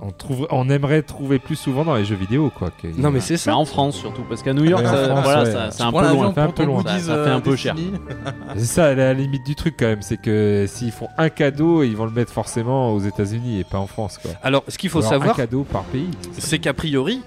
on, 0.05 0.11
trouve, 0.11 0.47
on 0.51 0.69
aimerait 0.69 1.03
trouver 1.03 1.39
plus 1.39 1.55
souvent 1.57 1.85
dans 1.85 1.95
les 1.95 2.05
jeux 2.05 2.17
vidéo, 2.17 2.51
quoi. 2.57 2.71
que- 2.71 2.89
Non, 3.01 3.11
mais 3.13 3.21
c'est 3.21 3.35
Mais 3.35 3.39
ça. 3.39 3.57
en 3.57 3.65
France 3.65 3.97
surtout, 3.97 4.23
parce 4.29 4.43
qu'à 4.43 4.53
New 4.53 4.65
York, 4.65 4.83
Ouais, 4.83 4.89
en 4.89 4.93
ça- 4.93 5.05
France, 5.09 5.25
voilà, 5.25 5.43
ouais. 5.45 5.53
ça- 5.53 5.71
c'est 5.71 5.83
un 5.83 5.93
peu 5.93 5.99
loin. 6.09 6.33
fait 6.33 6.41
un 6.41 6.45
pour 6.47 6.55
peu 6.55 6.63
ton 6.65 6.69
loin. 6.69 6.83
goodies, 6.83 7.01
Ça- 7.01 7.07
ça 7.17 7.25
fait 7.25 7.31
un 7.31 7.37
euh, 7.37 7.41
peu 7.41 7.57
cher. 7.57 7.75
Destiny. 7.75 7.97
C'est 8.57 8.65
ça 8.65 8.95
la 8.95 9.15
limite 9.15 9.47
du 9.47 9.55
truc 9.55 9.77
quand 9.79 9.87
même, 9.87 10.03
c'est 10.03 10.17
que 10.21 10.67
s'ils 10.69 10.91
font 10.93 11.09
un 11.17 11.29
cadeau, 11.31 11.83
ils 11.85 11.97
vont 11.97 12.05
le 12.05 12.11
mettre 12.11 12.33
forcément 12.33 12.93
aux 12.93 13.01
États-Unis 13.01 13.61
et 13.61 13.65
pas 13.65 13.79
en 13.79 13.87
France, 13.87 14.19
quoi. 14.21 14.33
Alors, 14.43 14.65
ce 14.69 14.77
qu'il 14.77 14.91
faut 14.91 14.99
alors 14.99 15.11
savoir, 15.11 15.31
un 15.31 15.35
cadeau 15.37 15.63
par 15.65 15.85
pays. 15.85 16.11
c'est 16.37 16.59
qu'a 16.59 16.75
priori, 16.75 17.23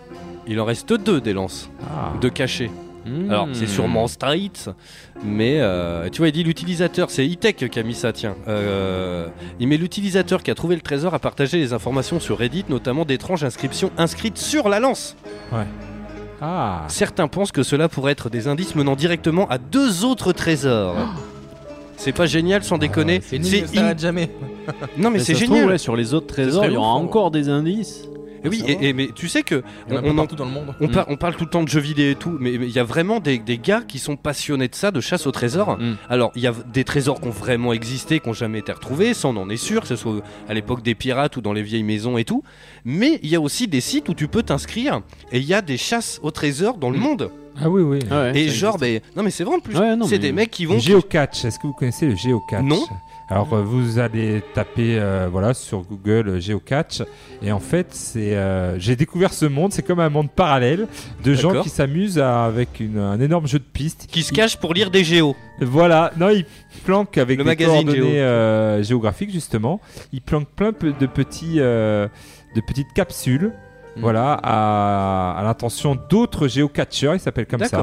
il 0.47 0.59
en 0.59 0.65
reste 0.65 0.93
deux 0.93 1.21
des 1.21 1.33
lances 1.33 1.69
Ah. 1.89 2.13
de 2.21 2.29
cachés. 2.29 2.69
Mmh. 3.05 3.29
Alors, 3.29 3.47
c'est 3.53 3.67
sûrement 3.67 4.07
Street, 4.07 4.51
mais 5.23 5.57
euh, 5.59 6.09
tu 6.09 6.19
vois, 6.19 6.29
il 6.29 6.31
dit 6.31 6.43
l'utilisateur, 6.43 7.11
c'est 7.11 7.23
E-Tech 7.25 7.55
qui 7.69 7.79
a 7.79 7.83
mis 7.83 7.93
ça, 7.93 8.11
tiens. 8.13 8.35
Euh, 8.47 9.27
il 9.59 9.67
met 9.67 9.77
l'utilisateur 9.77 10.41
qui 10.41 10.49
a 10.51 10.55
trouvé 10.55 10.75
le 10.75 10.81
trésor 10.81 11.13
à 11.13 11.19
partager 11.19 11.57
les 11.57 11.73
informations 11.73 12.19
sur 12.19 12.37
Reddit, 12.39 12.65
notamment 12.69 13.05
d'étranges 13.05 13.43
inscriptions 13.43 13.91
inscrites 13.97 14.37
sur 14.39 14.69
la 14.69 14.79
lance. 14.79 15.15
Ah. 16.41 16.83
Certains 16.87 17.27
pensent 17.27 17.51
que 17.51 17.63
cela 17.63 17.87
pourrait 17.89 18.11
être 18.11 18.29
des 18.29 18.47
indices 18.47 18.75
menant 18.75 18.95
directement 18.95 19.47
à 19.49 19.57
deux 19.57 20.03
autres 20.03 20.31
trésors. 20.33 20.95
C'est 21.97 22.11
pas 22.11 22.25
génial 22.25 22.61
sans 22.63 22.77
déconner. 22.77 23.15
Et 23.15 23.21
C'est 23.21 23.39
ne 23.39 23.79
in- 23.79 23.97
jamais. 23.97 24.29
Non 24.97 25.09
mais 25.09 25.17
Mais 25.17 25.19
c'est 25.19 25.33
trouve, 25.33 25.47
génial. 25.47 25.69
ouais, 25.69 25.77
sur 25.77 25.95
les 25.95 26.13
autres 26.13 26.27
trésors, 26.27 26.65
il 26.65 26.73
y 26.73 26.77
aura 26.77 26.89
hein. 26.89 26.95
encore 26.95 27.31
des 27.31 27.47
indices. 27.47 28.03
Oui, 28.49 28.63
et, 28.67 28.89
et- 28.89 28.93
mais 28.93 29.09
tu 29.13 29.27
sais 29.27 29.43
que 29.43 29.63
Il 29.87 29.93
y 29.93 29.97
en 29.97 29.99
a 29.99 29.99
on, 29.99 30.03
pas 30.03 30.09
on 30.09 30.11
en- 30.13 30.15
partout 30.15 30.35
dans 30.35 30.45
le 30.45 30.51
monde. 30.51 30.75
on 30.79 30.87
Mm. 30.87 30.91
par- 30.91 31.05
on 31.09 31.15
parle 31.17 31.35
tout 31.35 31.43
le 31.45 31.49
temps 31.49 31.63
de 31.63 31.69
jeux 31.69 31.79
vidéo 31.79 32.11
et 32.11 32.15
tout, 32.15 32.35
mais 32.39 32.53
il 32.53 32.69
y 32.69 32.79
a 32.79 32.83
vraiment 32.83 33.19
des, 33.19 33.37
des 33.39 33.57
gars 33.57 33.81
qui 33.87 33.99
sont 33.99 34.15
passionnés 34.15 34.67
de 34.67 34.75
ça, 34.75 34.91
de 34.91 35.01
chasse 35.01 35.27
au 35.27 35.31
trésor. 35.31 35.77
Mm. 35.77 35.95
Alors, 36.09 36.31
il 36.35 36.41
y 36.41 36.47
a 36.47 36.53
des 36.73 36.83
trésors 36.83 37.19
qui 37.21 37.27
ont 37.27 37.31
vraiment 37.31 37.73
existé, 37.73 38.19
qui 38.19 38.27
n'ont 38.27 38.33
jamais 38.33 38.59
été 38.59 38.71
retrouvés, 38.71 39.13
ça 39.13 39.27
on 39.27 39.37
en 39.37 39.49
est 39.49 39.57
sûr, 39.57 39.81
que 39.81 39.87
ce 39.87 39.95
soit 39.95 40.21
à 40.49 40.53
l'époque 40.53 40.81
des 40.83 40.95
pirates 40.95 41.37
ou 41.37 41.41
dans 41.41 41.53
les 41.53 41.63
vieilles 41.63 41.83
maisons 41.83 42.17
et 42.17 42.23
tout. 42.25 42.43
Mais 42.83 43.19
il 43.23 43.29
y 43.29 43.35
a 43.35 43.41
aussi 43.41 43.67
des 43.67 43.81
sites 43.81 44.09
où 44.09 44.13
tu 44.13 44.27
peux 44.27 44.43
t'inscrire 44.43 45.01
et 45.31 45.37
il 45.39 45.45
y 45.45 45.53
a 45.53 45.61
des 45.61 45.77
chasses 45.77 46.19
au 46.23 46.31
trésor 46.31 46.77
dans 46.77 46.89
le 46.89 46.97
Mm. 46.97 47.01
monde. 47.01 47.31
Ah 47.61 47.69
oui, 47.69 47.81
oui. 47.83 47.99
Ouais, 48.11 48.37
et 48.37 48.49
genre, 48.49 48.77
ben, 48.77 48.99
non 49.15 49.23
mais 49.23 49.31
c'est 49.31 49.45
vrai 49.45 49.55
en 49.55 49.59
plus, 49.61 49.77
Ouais, 49.77 49.95
c'est 50.03 50.11
mais- 50.11 50.19
des 50.19 50.31
mecs 50.33 50.51
qui 50.51 50.65
vont. 50.65 50.73
Le 50.73 50.79
géocatch, 50.81 51.45
est-ce 51.45 51.57
que 51.57 51.67
vous 51.67 51.73
connaissez 51.73 52.05
le 52.05 52.15
géocatch 52.15 52.61
Non. 52.63 52.83
Alors 53.29 53.53
euh, 53.53 53.63
vous 53.63 53.97
allez 53.97 54.43
taper 54.53 54.99
euh, 54.99 55.27
voilà 55.31 55.55
sur 55.55 55.81
Google 55.81 56.29
euh, 56.29 56.39
géocatch 56.39 57.01
et 57.41 57.51
en 57.51 57.59
fait 57.59 57.87
c'est 57.89 58.35
euh, 58.35 58.77
j'ai 58.77 58.95
découvert 58.95 59.33
ce 59.33 59.45
monde, 59.47 59.73
c'est 59.73 59.81
comme 59.81 59.99
un 59.99 60.09
monde 60.09 60.29
parallèle 60.29 60.87
de 61.23 61.33
gens 61.33 61.49
qui 61.63 61.69
s'amusent 61.69 62.19
avec 62.19 62.79
une- 62.79 62.99
un 62.99 63.19
énorme 63.19 63.47
jeu 63.47 63.57
de 63.57 63.63
pistes. 63.63 64.07
Qui 64.11 64.21
se 64.21 64.31
cachent 64.31 64.57
pour 64.57 64.75
lire 64.75 64.91
des 64.91 65.03
géos. 65.03 65.35
Voilà, 65.59 66.11
non, 66.17 66.29
ils 66.29 66.45
planquent 66.85 67.17
avec 67.17 67.37
des 67.39 67.43
coordonnées 67.65 67.97
géo. 67.99 68.07
euh, 68.15 68.83
géographiques 68.83 69.31
justement. 69.31 69.81
Ils 70.13 70.21
planquent 70.21 70.49
plein 70.55 70.71
de 70.71 71.05
petits 71.07 71.55
de 71.55 72.09
petites 72.67 72.93
capsules. 72.93 73.53
Hmm. 73.97 74.01
Voilà, 74.01 74.33
à, 74.43 75.37
à 75.39 75.43
l'intention 75.43 75.97
d'autres 76.09 76.49
géocatcheurs, 76.49 77.15
ils 77.15 77.19
s'appellent 77.21 77.45
comme 77.47 77.61
ça. 77.69 77.77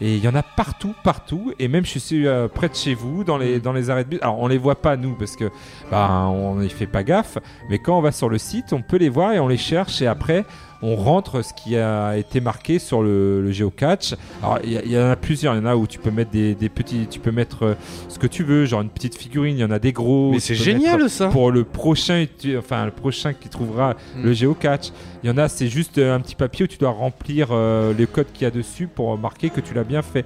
Et 0.00 0.16
il 0.16 0.24
y 0.24 0.28
en 0.28 0.34
a 0.34 0.42
partout, 0.42 0.94
partout. 1.02 1.52
Et 1.58 1.68
même, 1.68 1.86
je 1.86 1.98
suis 1.98 2.26
euh, 2.26 2.48
près 2.48 2.68
de 2.68 2.74
chez 2.74 2.94
vous, 2.94 3.24
dans 3.24 3.38
les, 3.38 3.60
dans 3.60 3.72
les 3.72 3.88
arrêts 3.88 4.04
de 4.04 4.10
bus. 4.10 4.18
Alors, 4.22 4.38
on 4.40 4.46
les 4.46 4.58
voit 4.58 4.80
pas, 4.82 4.96
nous, 4.96 5.14
parce 5.14 5.36
que 5.36 5.50
bah, 5.90 6.26
on 6.28 6.56
n'y 6.56 6.68
fait 6.68 6.86
pas 6.86 7.02
gaffe. 7.02 7.38
Mais 7.70 7.78
quand 7.78 7.96
on 7.96 8.02
va 8.02 8.12
sur 8.12 8.28
le 8.28 8.38
site, 8.38 8.72
on 8.72 8.82
peut 8.82 8.98
les 8.98 9.08
voir 9.08 9.32
et 9.32 9.40
on 9.40 9.48
les 9.48 9.56
cherche. 9.56 10.02
Et 10.02 10.06
après, 10.06 10.44
on 10.82 10.94
rentre 10.96 11.42
ce 11.42 11.52
qui 11.54 11.76
a 11.76 12.16
été 12.16 12.40
marqué 12.40 12.78
sur 12.78 13.02
le, 13.02 13.40
le 13.42 13.50
géocatch. 13.50 14.14
Alors, 14.42 14.58
il 14.64 14.72
y, 14.90 14.98
en 14.98 15.10
a 15.10 15.16
plusieurs. 15.16 15.54
Il 15.54 15.58
y 15.58 15.60
en 15.60 15.66
a 15.66 15.74
où 15.76 15.86
tu 15.86 15.98
peux 15.98 16.10
mettre 16.10 16.30
des, 16.30 16.54
des 16.54 16.68
petits. 16.68 17.06
Tu 17.10 17.18
peux 17.20 17.30
mettre 17.32 17.64
euh, 17.64 17.74
ce 18.08 18.18
que 18.18 18.26
tu 18.26 18.44
veux, 18.44 18.66
genre 18.66 18.82
une 18.82 18.88
petite 18.90 19.16
figurine. 19.16 19.56
Il 19.56 19.60
y 19.60 19.64
en 19.64 19.70
a 19.70 19.78
des 19.78 19.92
gros. 19.92 20.32
Mais 20.32 20.40
c'est 20.40 20.54
génial 20.54 21.08
ça. 21.08 21.28
Pour 21.28 21.50
le 21.50 21.64
prochain, 21.64 22.26
tu- 22.38 22.56
enfin, 22.58 22.84
le 22.84 22.90
prochain 22.90 23.32
qui 23.32 23.48
trouvera 23.48 23.94
Mm. 24.16 24.22
le 24.24 24.32
géocatch. 24.32 24.88
Il 25.22 25.28
y 25.30 25.32
en 25.32 25.38
a, 25.38 25.48
c'est 25.48 25.68
juste 25.68 25.98
euh, 25.98 26.14
un 26.14 26.20
petit 26.20 26.34
papier 26.34 26.64
où 26.64 26.68
tu 26.68 26.78
dois 26.78 26.90
remplir 26.90 27.48
euh, 27.50 27.92
les 27.96 28.06
codes 28.06 28.26
qu'il 28.32 28.42
y 28.44 28.46
a 28.46 28.50
dessus 28.50 28.86
pour 28.86 29.16
marquer 29.18 29.50
que 29.50 29.60
tu 29.60 29.74
l'as 29.74 29.84
bien 29.84 30.02
fait. 30.02 30.24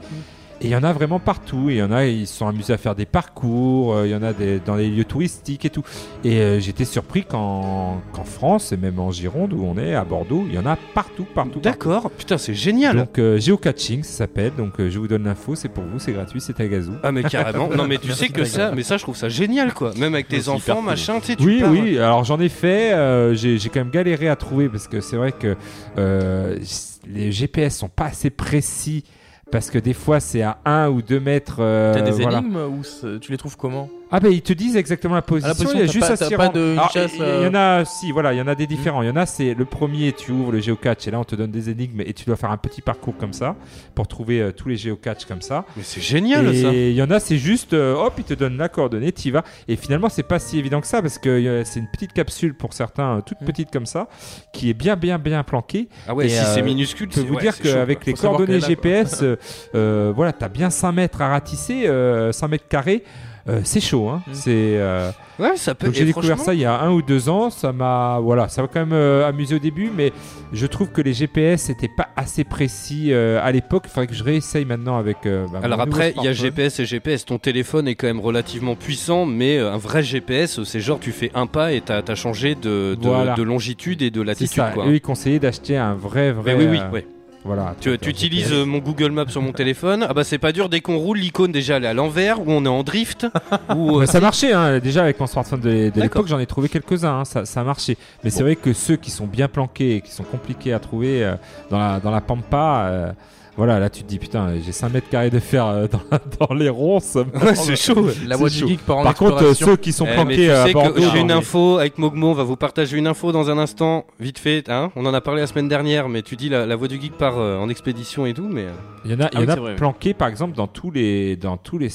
Et 0.63 0.67
il 0.67 0.71
y 0.71 0.77
en 0.77 0.83
a 0.85 0.93
vraiment 0.93 1.19
partout. 1.19 1.71
Il 1.71 1.77
y 1.77 1.83
en 1.83 1.91
a, 1.91 2.05
ils 2.05 2.27
se 2.27 2.37
sont 2.37 2.47
amusés 2.47 2.75
à 2.75 2.77
faire 2.77 2.95
des 2.95 3.07
parcours. 3.07 3.95
euh, 3.95 4.07
Il 4.07 4.11
y 4.11 4.15
en 4.15 4.23
a 4.23 4.35
des, 4.35 4.61
dans 4.61 4.75
les 4.77 4.91
lieux 4.91 5.05
touristiques 5.07 5.65
et 5.65 5.71
tout. 5.71 5.83
Et 6.23 6.39
euh, 6.41 6.61
j'étais 6.61 6.85
surpris 6.85 7.25
qu'en 7.25 8.03
qu'en 8.13 8.25
France 8.25 8.71
et 8.73 8.77
même 8.77 8.99
en 8.99 9.11
Gironde 9.11 9.55
où 9.55 9.65
on 9.65 9.79
est, 9.79 9.95
à 9.95 10.05
Bordeaux, 10.05 10.45
il 10.49 10.55
y 10.55 10.59
en 10.59 10.67
a 10.67 10.77
partout, 10.95 11.25
partout. 11.35 11.61
D'accord, 11.61 12.11
putain, 12.11 12.37
c'est 12.37 12.53
génial. 12.55 12.97
Donc 12.97 13.19
euh, 13.19 13.39
géocatching, 13.39 14.03
ça 14.03 14.13
s'appelle. 14.19 14.53
Donc 14.57 14.79
euh, 14.81 14.91
je 14.91 14.99
vous 14.99 15.09
donne 15.09 15.25
l'info, 15.25 15.55
c'est 15.55 15.71
pour 15.71 15.85
vous, 15.85 15.99
c'est 15.99 16.13
gratuit, 16.13 16.43
c'est 16.43 16.61
à 16.61 16.67
gazou. 16.67 16.93
Ah 17.03 17.11
mais 17.13 17.23
carrément. 17.23 17.69
Non 17.77 17.87
mais 17.87 17.97
tu 17.99 18.13
sais 18.13 18.29
que 18.29 18.45
ça, 18.45 18.73
mais 18.75 18.83
ça 18.83 18.99
je 18.99 19.03
trouve 19.03 19.17
ça 19.17 19.31
génial 19.31 19.73
quoi. 19.73 19.93
Même 19.97 20.13
avec 20.15 20.29
tes 20.29 20.49
enfants, 20.51 20.77
cool. 20.77 20.85
machin, 20.85 21.21
tu 21.21 21.27
sais, 21.29 21.37
tu 21.37 21.45
Oui, 21.47 21.61
pars- 21.61 21.71
oui, 21.71 21.99
alors 21.99 22.25
j'en 22.25 22.39
ai 22.39 22.51
fait, 22.51 22.93
euh, 22.93 23.33
j'ai 23.35 23.57
j'ai 23.59 23.71
quand 23.71 23.81
même 23.81 23.91
galéré 23.91 24.29
à 24.29 24.37
trouver 24.37 24.69
parce 24.69 24.89
que 24.89 25.01
c'est 25.01 25.17
vrai 25.17 25.33
que 25.33 25.57
euh, 25.97 26.59
les 27.07 27.33
GPS 27.33 27.79
sont 27.79 27.89
pas 27.89 28.05
assez 28.07 28.29
précis 28.29 29.05
parce 29.51 29.71
que 29.71 29.79
des 29.79 29.95
fois 29.95 30.21
c'est 30.21 30.43
à 30.43 30.59
1 30.65 30.89
ou 30.91 31.03
2 31.03 31.21
mètres. 31.21 31.57
euh, 31.61 31.95
T'as 31.95 32.03
des 32.03 32.11
voilà. 32.13 32.39
énigmes 32.39 32.57
ou 32.57 32.83
tu 33.19 33.31
les 33.33 33.39
trouves 33.39 33.57
comment? 33.57 33.89
Ah 34.13 34.19
ben 34.21 34.33
ils 34.33 34.43
te 34.43 34.53
disent 34.53 34.77
exactement 34.77 35.15
la 35.15 35.23
position, 35.23 35.55
position, 35.55 35.79
il 35.79 35.81
y 35.81 35.89
a 35.89 35.93
juste 35.93 36.07
pas- 36.07 36.13
à 36.13 36.17
s'y 36.17 36.35
pas 36.35 36.47
rendre. 36.47 36.55
de- 36.59 36.73
Alors, 36.73 36.91
chasse, 36.91 37.13
Il 37.15 37.21
y, 37.21 37.23
euh, 37.23 37.49
en 37.51 37.55
a, 37.55 37.85
si, 37.85 38.11
voilà, 38.11 38.33
il 38.35 38.39
y 38.39 38.41
en 38.43 38.49
a 38.49 38.55
des 38.57 38.67
différents. 38.67 39.03
Il 39.03 39.09
y 39.09 39.11
en 39.11 39.17
a, 39.17 39.25
c'est 39.27 39.55
le 39.55 39.65
premier, 39.65 40.13
tu 40.13 40.33
ouvres 40.33 40.51
le 40.53 40.61
géocache 40.61 41.07
et 41.07 41.11
là 41.13 41.21
on 41.21 41.25
te 41.25 41.37
donne 41.37 41.51
des 41.53 41.71
énigmes 41.71 42.01
et 42.01 42.13
tu 42.13 42.25
dois 42.25 42.37
faire 42.37 42.51
un 42.51 42.57
petit 42.57 42.83
parcours 42.83 43.17
comme 43.17 43.33
ça 43.33 43.55
pour 43.95 44.09
trouver 44.09 44.41
euh, 44.41 44.51
tous 44.53 44.69
les 44.69 44.77
géocaches 44.77 45.25
comme 45.27 45.43
ça. 45.43 45.65
Mais 45.77 45.83
c'est 45.85 46.01
génial 46.01 46.47
et 46.55 46.63
ça. 46.63 46.73
il 46.73 46.93
y 46.93 47.03
en 47.03 47.11
a, 47.11 47.21
c'est 47.21 47.39
juste, 47.39 47.73
euh, 47.73 47.95
hop, 47.95 48.15
il 48.19 48.25
te 48.25 48.35
donne 48.35 48.57
la 48.57 48.69
coordonnée, 48.69 49.13
tu 49.13 49.29
y 49.29 49.31
vas. 49.31 49.45
Et 49.69 49.77
finalement, 49.77 50.09
c'est 50.09 50.23
pas 50.25 50.39
si 50.41 50.59
évident 50.59 50.81
que 50.81 50.87
ça 50.89 51.01
parce 51.03 51.19
que 51.19 51.29
euh, 51.29 51.63
c'est 51.65 51.79
une 51.81 51.89
petite 51.93 52.13
capsule 52.13 52.55
pour 52.55 52.73
certains, 52.73 53.19
euh, 53.19 53.21
toute 53.21 53.41
Mm. 53.43 53.45
petite 53.47 53.71
comme 53.71 53.87
ça, 53.87 54.09
qui 54.53 54.71
est 54.71 54.75
bien, 54.75 54.97
bien, 54.97 55.19
bien 55.19 55.43
planquée. 55.45 55.89
Ah 56.09 56.15
ouais, 56.15 56.27
Et, 56.27 56.31
si 56.31 56.39
euh, 56.39 56.55
c'est 56.55 56.63
minuscule, 56.63 57.09
Je 57.13 57.21
peux 57.21 57.27
vous 57.29 57.35
ouais, 57.35 57.43
dire 57.43 57.57
qu'avec 57.61 58.05
les 58.07 58.15
coordonnées 58.15 58.59
là, 58.59 58.67
GPS, 58.67 59.21
euh, 59.23 59.37
euh, 59.77 60.13
voilà, 60.15 60.33
t'as 60.33 60.49
bien 60.49 60.69
5 60.71 60.91
mètres 60.93 61.23
à 61.23 61.29
ratisser, 61.29 61.87
euh, 61.87 62.33
5 62.33 62.49
mètres 62.49 62.67
carrés. 62.69 63.05
Euh, 63.49 63.61
c'est 63.65 63.81
chaud, 63.81 64.09
hein. 64.09 64.23
Mm. 64.27 64.31
C'est. 64.35 64.51
euh, 64.79 65.11
Ouais, 65.39 65.57
ça 65.57 65.75
peut 65.75 65.87
donc 65.87 65.95
j'ai 65.95 66.05
découvert 66.05 66.37
franchement- 66.37 66.45
ça 66.45 66.55
il 66.55 66.61
y 66.61 66.67
a 66.67 66.79
un 66.83 66.91
ou 66.91 67.01
deux 67.01 67.31
ans. 67.31 67.49
Ça 67.49 67.73
m'a, 67.73 68.19
voilà, 68.21 68.49
ça 68.51 68.61
m'a 68.61 68.69
quand 68.69 68.81
même 68.81 68.93
euh, 68.93 69.27
amusé 69.27 69.55
au 69.55 69.59
début, 69.59 69.91
mais 69.97 70.13
je 70.53 70.67
trouve 70.67 70.91
que 70.91 71.01
les 71.01 71.15
GPS 71.15 71.71
n'étaient 71.71 71.89
pas 71.89 72.09
assez 72.15 72.45
précis 72.45 73.09
euh, 73.13 73.41
à 73.43 73.51
l'époque. 73.51 73.85
Il 73.87 73.89
faudrait 73.91 74.07
que 74.07 74.13
je 74.15 74.23
réessaye 74.23 74.67
maintenant 74.67 74.99
avec. 74.99 75.25
euh, 75.25 75.47
bah, 75.51 75.61
Alors 75.63 75.81
après, 75.81 76.13
il 76.19 76.23
y 76.25 76.29
a. 76.29 76.33
GPS 76.35 76.79
et 76.81 76.85
GPS. 76.85 77.25
Ton 77.25 77.39
téléphone 77.39 77.89
est 77.89 77.95
quand 77.95 78.07
même 78.07 78.21
relativement 78.21 78.75
puissant, 78.75 79.25
mais 79.25 79.59
un 79.59 79.79
vrai 79.79 80.03
GPS, 80.03 80.63
c'est 80.65 80.81
genre 80.81 81.01
tu 81.01 81.11
fais 81.13 81.31
un 81.35 81.47
pas 81.47 81.73
et 81.73 81.81
t'as 81.81 82.03
as 82.07 82.15
changé 82.15 82.55
de, 82.55 82.95
de, 83.01 83.09
Voilà. 83.09 83.35
de 83.35 83.43
longitude 83.43 84.03
et 84.03 84.11
de 84.11 84.21
C'est 84.21 84.27
latitude. 84.27 84.57
ça. 84.57 84.71
Quoi. 84.75 84.87
Eux, 84.89 84.95
ils 84.97 85.01
conseillaient 85.01 85.39
d'acheter 85.39 85.79
un 85.79 85.95
vrai, 85.95 86.33
vrai. 86.33 86.55
Mais 86.55 86.65
oui, 86.65 86.69
oui, 86.73 86.79
euh, 86.81 86.91
ouais. 86.93 87.07
Voilà. 87.45 87.75
Tu, 87.81 87.89
un 87.89 87.95
utilises 87.95 88.53
euh, 88.53 88.67
mon 88.67 88.79
Google 88.79 89.13
Maps 89.13 89.29
sur 89.29 89.41
mon 89.41 89.53
téléphone. 89.53 90.05
Ah 90.09 90.13
bah 90.13 90.25
c'est 90.25 90.39
pas 90.39 90.53
dur 90.53 90.69
dès 90.69 90.81
qu'on 90.81 90.99
roule 90.99 91.19
l'icône 91.19 91.53
déjà 91.53 91.79
elle 91.79 91.85
est 91.85 91.89
à 91.89 91.95
l'envers 91.95 92.41
ou 92.41 92.45
on 92.49 92.65
est 92.65 92.69
en 92.69 92.83
drift 92.83 93.27
ou 93.75 94.01
euh, 94.01 94.07
ça 94.07 94.21
marchait 94.21 94.53
hein, 94.53 94.79
déjà 94.79 95.03
avec 95.03 95.19
mon 95.19 95.27
smartphone 95.27 95.61
de, 95.61 95.91
l'époque, 95.97 96.27
j'en 96.27 96.39
ai 96.39 96.47
trouvé 96.47 96.69
quelques-uns, 96.69 97.21
hein, 97.21 97.25
ça, 97.25 97.47
ça 97.47 97.65
marchait. 97.65 97.97
Mais 98.25 98.31
c'est 98.31 98.43
vrai 98.43 98.57
que 98.57 98.73
ceux 98.73 98.97
qui 98.97 99.11
sont 99.11 99.27
bien 99.27 99.49
planqués 99.49 99.97
et 99.97 100.01
qui 100.03 100.11
sont 100.11 100.25
compliqués 100.25 100.73
à 100.73 100.79
trouver 100.79 101.25
euh, 101.25 101.35
dans, 101.71 101.79
la, 101.79 102.01
dans 102.01 102.11
la 102.11 102.21
pampa, 102.21 102.85
euh, 102.87 103.13
voilà, 103.61 103.79
là 103.79 103.91
tu 103.91 104.03
te 104.03 104.09
dis 104.09 104.19
putain, 104.19 104.55
j'ai 104.65 104.73
5 104.73 104.89
mètres 104.91 105.11
carrés 105.11 105.29
de 105.29 105.39
fer 105.39 105.67
euh, 105.67 105.87
dans, 105.87 106.01
dans 106.49 106.55
les 106.55 106.71
ronces. 106.71 107.17
Ouais, 107.17 107.55
c'est 107.55 107.77
chaud. 107.77 108.09
La 108.27 108.39
voix 108.39 108.49
du 108.49 108.57
geek 108.57 108.81
part 108.87 108.97
en 108.99 109.03
Par 109.03 109.15
contre, 109.15 109.43
euh, 109.45 109.53
ceux 109.53 109.77
qui 109.77 109.93
sont 109.93 110.07
Eh, 110.11 110.15
planqués 110.15 110.37
tu 110.47 110.51
à 110.51 110.65
sais 110.65 110.73
Bordeaux, 110.73 110.93
que 110.95 111.01
j'ai 111.13 111.21
une 111.21 111.31
info 111.31 111.77
avec 111.77 111.99
Mogmo, 111.99 112.29
on 112.31 112.33
va 112.35 112.43
vous 112.45 112.57
partager 112.57 112.97
une 112.97 113.07
info 113.07 113.33
dans 113.33 113.51
un 113.51 113.59
instant, 113.59 114.07
vite 114.19 114.39
fait. 114.39 114.71
Hein 114.71 114.91
on 114.97 115.05
en 115.05 115.13
a 115.13 115.21
parlé 115.21 115.43
la 115.43 115.47
semaine 115.47 115.69
dernière, 115.69 116.09
mais 116.09 116.23
tu 116.23 116.37
dis 116.37 116.49
la, 116.49 116.65
la 116.65 116.75
voix 116.77 116.89
du 116.89 116.99
geek 116.99 117.19
part 117.19 117.39
euh, 117.39 117.59
en 117.59 117.69
expédition 117.69 118.25
et 118.25 118.33
tout, 118.33 118.49
mais 118.51 118.65
euh, 118.65 118.71
il 119.05 119.11
y 119.11 119.15
en 119.15 119.21
a, 119.21 119.29
il 119.33 119.41
y 119.41 119.43
Ah 119.43 119.45
en 119.45 119.49
a 119.49 119.57
vrai, 119.57 119.71
oui. 119.73 119.77
planqués 119.77 120.15
par 120.15 120.29
exemple 120.29 120.57
dans 120.57 120.67
tous 120.67 120.91
les, 120.91 121.37
dans 121.37 121.59
tous 121.59 121.77
les 121.77 121.91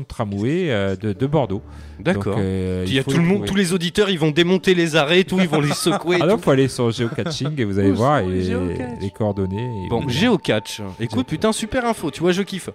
de 0.00 0.04
tramway 0.06 0.70
euh, 0.70 0.96
de, 0.96 1.12
de 1.12 1.26
Bordeaux. 1.26 1.62
d'accord. 2.00 2.36
Euh, 2.38 2.84
Il 2.86 2.94
y 2.94 2.98
a 2.98 3.04
tout 3.04 3.16
le 3.16 3.22
monde, 3.22 3.44
tous 3.46 3.54
les 3.54 3.72
auditeurs, 3.72 4.10
ils 4.10 4.18
vont 4.18 4.30
démonter 4.30 4.74
les 4.74 4.96
arrêts, 4.96 5.24
tout, 5.24 5.38
ils 5.40 5.48
vont 5.48 5.60
les 5.60 5.72
secouer. 5.74 6.16
et 6.16 6.20
Ah 6.22 6.28
tout. 6.28 6.38
faut 6.38 6.50
aller 6.50 6.68
sur 6.68 6.90
géocaching 6.90 7.58
et 7.60 7.64
vous 7.64 7.78
allez 7.78 7.90
voir 7.92 8.20
et 8.20 8.26
les 9.00 9.10
coordonnées. 9.10 9.84
et 9.86 9.88
Bon, 9.88 10.00
vous- 10.00 10.08
Géocatch. 10.10 10.80
Écoute, 11.00 11.26
putain, 11.26 11.52
super 11.52 11.84
info, 11.86 12.10
tu 12.10 12.20
vois, 12.20 12.32
je 12.32 12.42
kiffe. 12.42 12.70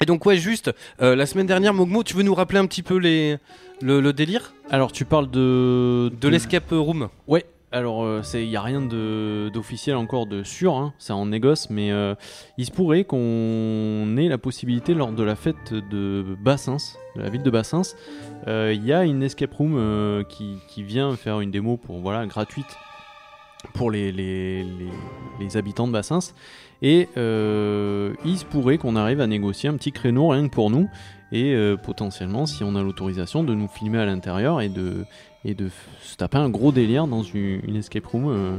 Et 0.00 0.06
donc, 0.06 0.24
ouais, 0.26 0.36
juste, 0.36 0.70
euh, 1.02 1.16
la 1.16 1.26
semaine 1.26 1.46
dernière, 1.46 1.74
Mogmo, 1.74 2.04
tu 2.04 2.14
veux 2.14 2.22
nous 2.22 2.34
rappeler 2.34 2.58
un 2.60 2.66
petit 2.66 2.82
peu 2.82 2.96
les, 2.98 3.36
le, 3.82 4.00
le 4.00 4.12
délire? 4.12 4.52
Alors 4.70 4.92
tu 4.92 5.04
parles 5.04 5.30
de 5.30 6.12
de 6.20 6.28
l'escape 6.28 6.70
room 6.70 7.08
Ouais. 7.26 7.44
Alors 7.70 8.22
il 8.32 8.48
n'y 8.48 8.56
a 8.56 8.62
rien 8.62 8.80
d'officiel 8.80 9.96
encore 9.96 10.26
de 10.26 10.42
sûr, 10.42 10.74
hein, 10.74 10.94
c'est 10.98 11.12
en 11.12 11.26
négoce, 11.26 11.68
mais 11.68 11.92
euh, 11.92 12.14
il 12.56 12.64
se 12.64 12.70
pourrait 12.70 13.04
qu'on 13.04 14.16
ait 14.16 14.28
la 14.28 14.38
possibilité 14.38 14.94
lors 14.94 15.12
de 15.12 15.22
la 15.22 15.36
fête 15.36 15.74
de 15.74 16.24
Bassins, 16.40 16.78
de 17.14 17.20
la 17.20 17.28
ville 17.28 17.42
de 17.42 17.50
Bassins, 17.50 17.82
euh, 18.46 18.72
il 18.74 18.84
y 18.86 18.92
a 18.94 19.04
une 19.04 19.22
escape 19.22 19.52
room 19.52 19.74
euh, 19.76 20.22
qui, 20.24 20.58
vient 20.82 21.14
faire 21.16 21.40
une 21.40 21.50
démo 21.50 21.76
pour 21.76 21.98
voilà 21.98 22.24
gratuite 22.26 22.74
pour 23.74 23.90
les, 23.90 24.12
les, 24.12 24.62
les- 24.62 24.88
les 25.40 25.56
habitants 25.56 25.86
de 25.86 25.92
Bassins. 25.92 26.32
Et 26.80 27.08
euh, 27.16 28.14
il 28.24 28.38
se 28.38 28.44
pourrait 28.44 28.78
qu'on 28.78 28.96
arrive 28.96 29.20
à 29.20 29.26
négocier 29.26 29.68
un 29.68 29.74
petit 29.74 29.92
créneau 29.92 30.28
rien 30.28 30.48
que 30.48 30.54
pour 30.54 30.70
nous. 30.70 30.88
Et 31.32 31.54
euh, 31.54 31.76
potentiellement, 31.76 32.46
si 32.46 32.64
on 32.64 32.74
a 32.76 32.82
l'autorisation, 32.82 33.42
de 33.44 33.54
nous 33.54 33.68
filmer 33.68 33.98
à 33.98 34.06
l'intérieur 34.06 34.60
et 34.60 34.68
de, 34.68 35.04
et 35.44 35.54
de 35.54 35.70
se 36.02 36.16
taper 36.16 36.38
un 36.38 36.48
gros 36.50 36.72
délire 36.72 37.06
dans 37.06 37.22
une, 37.22 37.60
une 37.66 37.76
escape 37.76 38.06
room. 38.06 38.28
euh, 38.28 38.56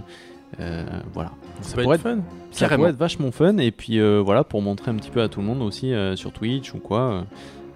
euh, 0.59 0.85
voilà. 1.13 1.31
Ça 1.61 1.69
Ça 1.69 1.75
peut 1.75 1.83
pourrait 1.83 1.95
être 1.97 2.01
fun. 2.01 2.19
ça 2.51 2.61
Carrément. 2.61 2.79
pourrait 2.81 2.89
être 2.91 2.97
vachement 2.97 3.31
fun 3.31 3.57
et 3.57 3.69
puis 3.71 3.99
euh, 3.99 4.19
voilà 4.23 4.43
pour 4.43 4.61
montrer 4.63 4.89
un 4.89 4.95
petit 4.95 5.11
peu 5.11 5.21
à 5.21 5.27
tout 5.29 5.41
le 5.41 5.45
monde 5.45 5.61
aussi 5.61 5.93
euh, 5.93 6.15
sur 6.15 6.31
Twitch 6.31 6.73
ou 6.73 6.79
quoi 6.79 7.25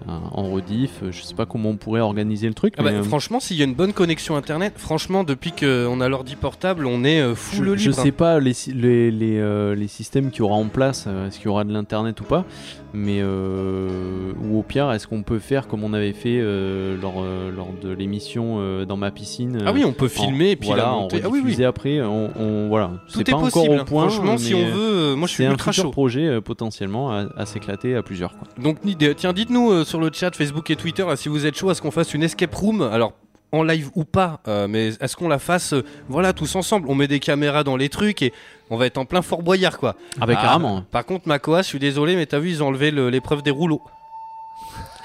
en 0.06 0.50
rediff 0.50 1.02
je 1.10 1.22
sais 1.22 1.34
pas 1.34 1.46
comment 1.46 1.70
on 1.70 1.76
pourrait 1.76 2.00
organiser 2.02 2.46
le 2.48 2.52
truc 2.52 2.74
Ah 2.76 2.82
bah, 2.82 2.90
mais, 2.92 3.02
franchement, 3.04 3.40
s'il 3.40 3.56
y 3.56 3.62
a 3.62 3.64
une 3.64 3.74
bonne 3.74 3.94
connexion 3.94 4.36
internet, 4.36 4.74
franchement, 4.76 5.24
depuis 5.24 5.52
qu'on 5.52 5.98
a 6.02 6.08
l'ordi 6.10 6.36
portable, 6.36 6.84
on 6.84 7.04
est 7.04 7.34
full 7.34 7.70
je, 7.78 7.84
je 7.84 7.90
libre. 7.90 8.02
sais 8.02 8.12
pas 8.12 8.38
les, 8.38 8.52
les, 8.74 9.10
les, 9.10 9.74
les 9.76 9.88
systèmes 9.88 10.30
qu'il 10.30 10.40
y 10.40 10.42
aura 10.42 10.56
en 10.56 10.66
place 10.68 11.06
est-ce 11.28 11.36
qu'il 11.38 11.46
y 11.46 11.48
aura 11.48 11.64
de 11.64 11.72
l'internet 11.72 12.20
ou 12.20 12.24
pas 12.24 12.44
mais 12.94 13.18
euh, 13.20 14.32
ou 14.42 14.58
au 14.58 14.62
pire 14.62 14.90
est-ce 14.92 15.06
qu'on 15.06 15.22
peut 15.22 15.38
faire 15.38 15.66
comme 15.68 15.82
on 15.84 15.92
avait 15.92 16.12
fait 16.12 16.38
euh, 16.40 16.96
lors, 17.00 17.16
euh, 17.22 17.50
lors 17.54 17.70
de 17.82 17.90
l'émission 17.92 18.56
euh, 18.58 18.84
dans 18.84 18.96
ma 18.96 19.10
piscine 19.10 19.62
Ah 19.66 19.72
oui, 19.72 19.84
on 19.84 19.92
peut 19.92 20.08
filmer 20.08 20.52
et 20.52 20.56
puis 20.56 20.68
voilà, 20.68 20.84
la 20.84 20.90
monter. 20.90 21.20
Ah 21.24 21.28
oui, 21.28 21.64
après 21.64 22.00
on, 22.00 22.30
on- 22.38 22.68
voilà 22.68 22.90
Tout 23.08 23.14
c'est 23.18 23.28
est 23.28 23.32
pas 23.32 23.38
possible. 23.38 23.70
encore 23.72 23.80
au 23.82 23.84
point 23.84 24.08
Franchement, 24.08 24.38
si 24.38 24.54
on 24.54 24.64
veut, 24.66 24.94
euh, 25.12 25.16
moi 25.16 25.26
je 25.26 25.32
suis 25.34 25.42
c'est 25.42 25.48
un 25.48 25.52
ultra 25.52 25.72
futur 25.72 25.84
chaud. 25.86 25.90
projet 25.90 26.26
euh, 26.26 26.40
potentiellement 26.40 27.10
à, 27.10 27.26
à 27.36 27.46
s'éclater 27.46 27.94
à 27.96 28.02
plusieurs 28.02 28.36
quoi. 28.38 28.46
Donc 28.62 28.78
tiens, 29.16 29.32
dites-nous 29.32 29.70
euh, 29.72 29.84
sur 29.84 30.00
le 30.00 30.10
chat 30.12 30.34
Facebook 30.34 30.70
et 30.70 30.76
Twitter 30.76 31.04
là, 31.06 31.16
si 31.16 31.28
vous 31.28 31.46
êtes 31.46 31.56
chaud 31.56 31.70
à 31.70 31.74
ce 31.74 31.82
qu'on 31.82 31.90
fasse 31.90 32.14
une 32.14 32.22
escape 32.22 32.54
room. 32.54 32.82
Alors 32.82 33.12
en 33.54 33.62
live 33.62 33.90
ou 33.94 34.04
pas, 34.04 34.40
euh, 34.48 34.66
mais 34.68 34.88
est-ce 35.00 35.16
qu'on 35.16 35.28
la 35.28 35.38
fasse, 35.38 35.72
euh, 35.72 35.84
voilà, 36.08 36.32
tous 36.32 36.54
ensemble? 36.56 36.86
On 36.88 36.94
met 36.94 37.08
des 37.08 37.20
caméras 37.20 37.64
dans 37.64 37.76
les 37.76 37.88
trucs 37.88 38.22
et 38.22 38.32
on 38.70 38.76
va 38.76 38.86
être 38.86 38.98
en 38.98 39.04
plein 39.04 39.22
Fort 39.22 39.42
Boyard 39.42 39.78
quoi. 39.78 39.94
Ah 40.20 40.26
bah 40.26 40.34
Ah, 40.36 40.42
carrément. 40.42 40.82
Par 40.90 41.04
contre, 41.04 41.28
Makoa, 41.28 41.62
je 41.62 41.66
suis 41.68 41.78
désolé, 41.78 42.16
mais 42.16 42.26
t'as 42.26 42.38
vu, 42.38 42.50
ils 42.50 42.62
ont 42.62 42.68
enlevé 42.68 42.90
le- 42.90 43.08
l'épreuve 43.10 43.42
des 43.42 43.50
rouleaux. 43.50 43.82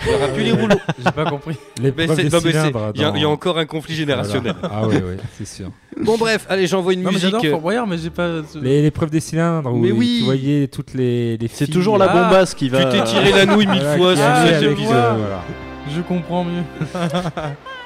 Il 0.02 0.08
n'y 0.08 0.16
aura 0.16 0.28
plus 0.30 0.44
les 0.44 0.52
rouleaux. 0.54 0.80
J'ai 0.98 1.12
pas 1.12 1.26
compris. 1.30 1.58
Les 1.82 1.92
Mais 1.96 2.06
preuves 2.06 2.16
c'est- 2.16 2.24
des 2.24 2.30
non, 2.30 2.38
mais 2.42 2.52
c'est- 2.54 2.58
cylindres 2.60 2.92
Il 2.96 3.02
y, 3.02 3.04
a- 3.04 3.10
dans- 3.10 3.16
il 3.18 3.22
y 3.22 3.26
a 3.26 3.30
encore 3.30 3.58
un 3.58 3.66
conflit 3.66 3.96
générationnel. 3.96 4.56
Voilà. 4.62 4.76
Ah 4.82 4.88
oui, 4.88 4.96
oui, 4.96 5.16
c'est 5.38 5.46
sûr. 5.46 5.72
Bon 6.02 6.18
bref, 6.18 6.46
allez, 6.50 6.68
j'envoie 6.68 6.94
une 6.94 7.02
Non, 7.02 7.10
mais 7.10 7.16
musique. 7.16 7.32
j'adore 7.32 7.46
euh, 7.46 7.50
Fort 7.52 7.60
Boyard, 7.60 7.86
mais 7.86 7.98
j'ai 7.98 8.10
pas. 8.10 8.30
Les 8.62 8.92
preuves 8.92 9.10
des 9.10 9.20
cylindres 9.20 9.74
où 9.74 9.78
Mais 9.78 9.92
oui. 9.92 10.18
tu 10.20 10.26
voyais 10.26 10.68
toutes 10.70 10.94
les, 10.94 11.36
les 11.38 11.48
C'est 11.50 11.66
filles, 11.66 11.74
toujours 11.74 11.98
la 11.98 12.06
Ah, 12.10 12.14
bombasse 12.24 12.54
qui 12.56 12.70
va. 12.70 12.86
Tu 12.86 12.98
t'es 12.98 13.04
tiré 13.04 13.32
la 13.34 13.46
nouille 13.46 13.68
mille 13.68 13.82
voilà, 13.82 13.98
fois 13.98 14.12
qui 14.14 14.20
sur 14.20 14.26
allaient 14.30 14.48
cet 14.54 14.64
avec, 14.64 14.72
épisode. 14.72 15.18
voilà. 15.18 15.42
Je 15.94 16.02
comprends 16.02 16.46
mieux. 16.46 16.64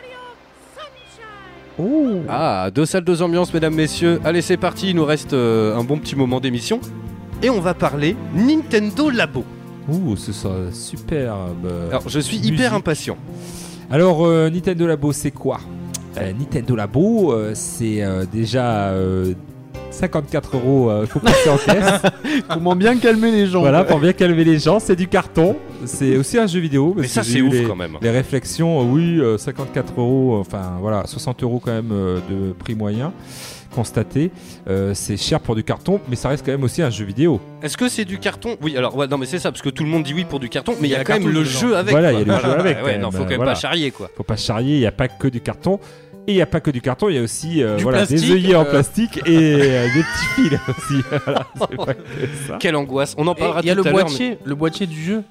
Ah, 2.30 2.69
deux 2.74 2.86
salles, 2.86 3.03
deux 3.03 3.21
ambiances, 3.21 3.53
mesdames, 3.53 3.74
messieurs. 3.74 4.19
Allez, 4.24 4.41
c'est 4.41 4.57
parti, 4.57 4.89
il 4.91 4.95
nous 4.95 5.05
reste 5.05 5.34
euh, 5.34 5.76
un 5.78 5.84
bon 5.84 5.97
petit 5.97 6.15
moment 6.15 6.39
d'émission. 6.39 6.80
Et 7.41 7.49
on 7.49 7.59
va 7.59 7.74
parler 7.74 8.15
Nintendo 8.36 9.09
Labo. 9.09 9.43
Ouh, 9.89 10.15
ce 10.15 10.32
sera 10.32 10.71
superbe. 10.71 11.67
Alors, 11.89 12.07
je 12.07 12.19
suis 12.19 12.38
Musique. 12.38 12.53
hyper 12.53 12.74
impatient. 12.74 13.17
Alors, 13.91 14.26
euh, 14.26 14.49
Nintendo 14.49 14.88
Labo, 14.88 15.11
c'est 15.11 15.32
quoi? 15.32 15.59
Euh, 16.17 16.32
Nintendo 16.32 16.76
Labo, 16.76 17.34
euh, 17.34 17.51
c'est 17.55 18.01
euh, 18.03 18.26
déjà 18.32 18.89
euh, 18.89 19.34
54 19.94 20.56
euros. 20.56 20.91
Il 21.02 21.08
faut 21.08 21.20
passer 21.20 21.50
en 21.50 21.58
caisse. 21.58 22.02
Comment 22.50 22.76
bien 22.76 22.98
calmer 22.98 23.32
les 23.32 23.48
gens. 23.48 23.62
voilà, 23.62 23.84
pour 23.84 24.00
bien 24.00 24.14
calmer 24.14 24.44
les 24.44 24.60
gens. 24.60 24.80
C'est 24.80 24.96
du 24.96 25.08
carton. 25.08 25.56
C'est 25.86 26.18
aussi 26.18 26.38
un 26.38 26.48
jeu 26.48 26.60
vidéo. 26.60 26.94
Mais 26.98 27.08
ça, 27.08 27.24
c'est 27.24 27.41
ouf 27.41 27.54
les, 27.54 27.64
quand 27.64 27.76
même. 27.76 27.98
les 28.02 28.10
réflexions, 28.10 28.82
euh, 28.82 28.84
oui, 28.84 29.20
euh, 29.20 29.38
54 29.38 29.94
euros, 29.98 30.38
enfin 30.39 30.78
voilà, 30.80 31.04
60 31.06 31.44
euros 31.44 31.62
quand 31.64 31.72
même 31.72 31.91
euh, 31.91 32.20
de 32.30 32.54
prix 32.54 32.76
moyen 32.76 33.14
constaté. 33.74 34.32
Euh, 34.70 34.94
c'est 34.94 35.18
cher 35.18 35.39
pour 35.39 35.56
du 35.56 35.64
carton, 35.64 36.00
mais 36.08 36.16
ça 36.16 36.30
reste 36.30 36.46
quand 36.46 36.52
même 36.52 36.64
aussi 36.64 36.82
un 36.82 36.89
jeu 36.89 37.04
vidéo. 37.04 37.41
Est-ce 37.62 37.76
que 37.76 37.89
c'est 37.89 38.06
du 38.06 38.20
carton? 38.20 38.56
Oui, 38.62 38.78
alors, 38.78 38.96
ouais, 38.96 39.08
non, 39.08 39.18
mais 39.18 39.26
c'est 39.26 39.39
ça, 39.39 39.52
parce 39.52 39.62
que 39.62 39.70
tout 39.70 39.84
le 39.84 39.89
monde 39.89 40.04
dit 40.04 40.14
oui 40.14 40.26
pour 40.26 40.39
du 40.39 40.48
carton, 40.48 40.76
mais 40.80 40.88
il 40.88 40.91
y 40.91 40.96
a, 40.96 41.04
quand 41.04 41.20
même 41.20 41.30
le 41.30 41.44
jeu 41.44 41.76
avec. 41.76 41.91
Voilà, 41.91 42.14
il 42.14 42.20
y 42.20 42.22
a 42.22 42.36
le 42.36 42.41
jeu 42.41 42.52
avec, 42.52 42.84
Ouais, 42.84 42.94
quand 42.96 43.02
non, 43.02 43.12
faut 43.12 43.24
quand 43.24 43.30
même 43.30 43.38
voilà. 43.38 43.54
pas 43.54 43.60
charrier, 43.60 43.91
quoi. 43.91 44.10
Faut 44.16 44.24
pas 44.24 44.38
charrier, 44.38 44.76
il 44.76 44.80
n'y 44.80 44.86
a 44.86 44.91
pas 44.91 45.08
que 45.08 45.28
du 45.28 45.41
carton. 45.41 45.80
Et 46.28 46.32
il 46.32 46.36
n'y 46.36 46.41
a 46.41 46.45
pas 46.45 46.61
que 46.61 46.71
du 46.71 46.80
carton, 46.82 47.09
il 47.09 47.15
y 47.15 47.17
a 47.17 47.21
aussi 47.21 47.61
euh, 47.61 47.78
voilà, 47.82 48.05
des 48.05 48.32
œillets 48.32 48.55
en 48.55 48.61
euh. 48.61 48.69
plastique 48.69 49.17
et 49.26 49.38
euh, 49.38 49.88
des 49.93 50.03
petits 50.03 50.26
fils 50.36 50.59
aussi. 50.69 51.03
Voilà, 51.26 51.47
c'est 51.59 51.76
pas 51.78 51.93
que 51.93 51.99
ça. 52.47 52.57
Quelle 52.59 52.76
angoisse. 52.78 53.13
On 53.17 53.28
en 53.28 53.34
Et 53.34 53.39
parlera 53.39 53.59
Il 53.61 53.67
y 53.67 53.71
a 53.71 53.76
le 53.76 53.84
boîtier, 53.84 54.38
le 54.45 54.55
boîtier 54.55 54.88
du 54.88 55.03
jeu. 55.03 55.24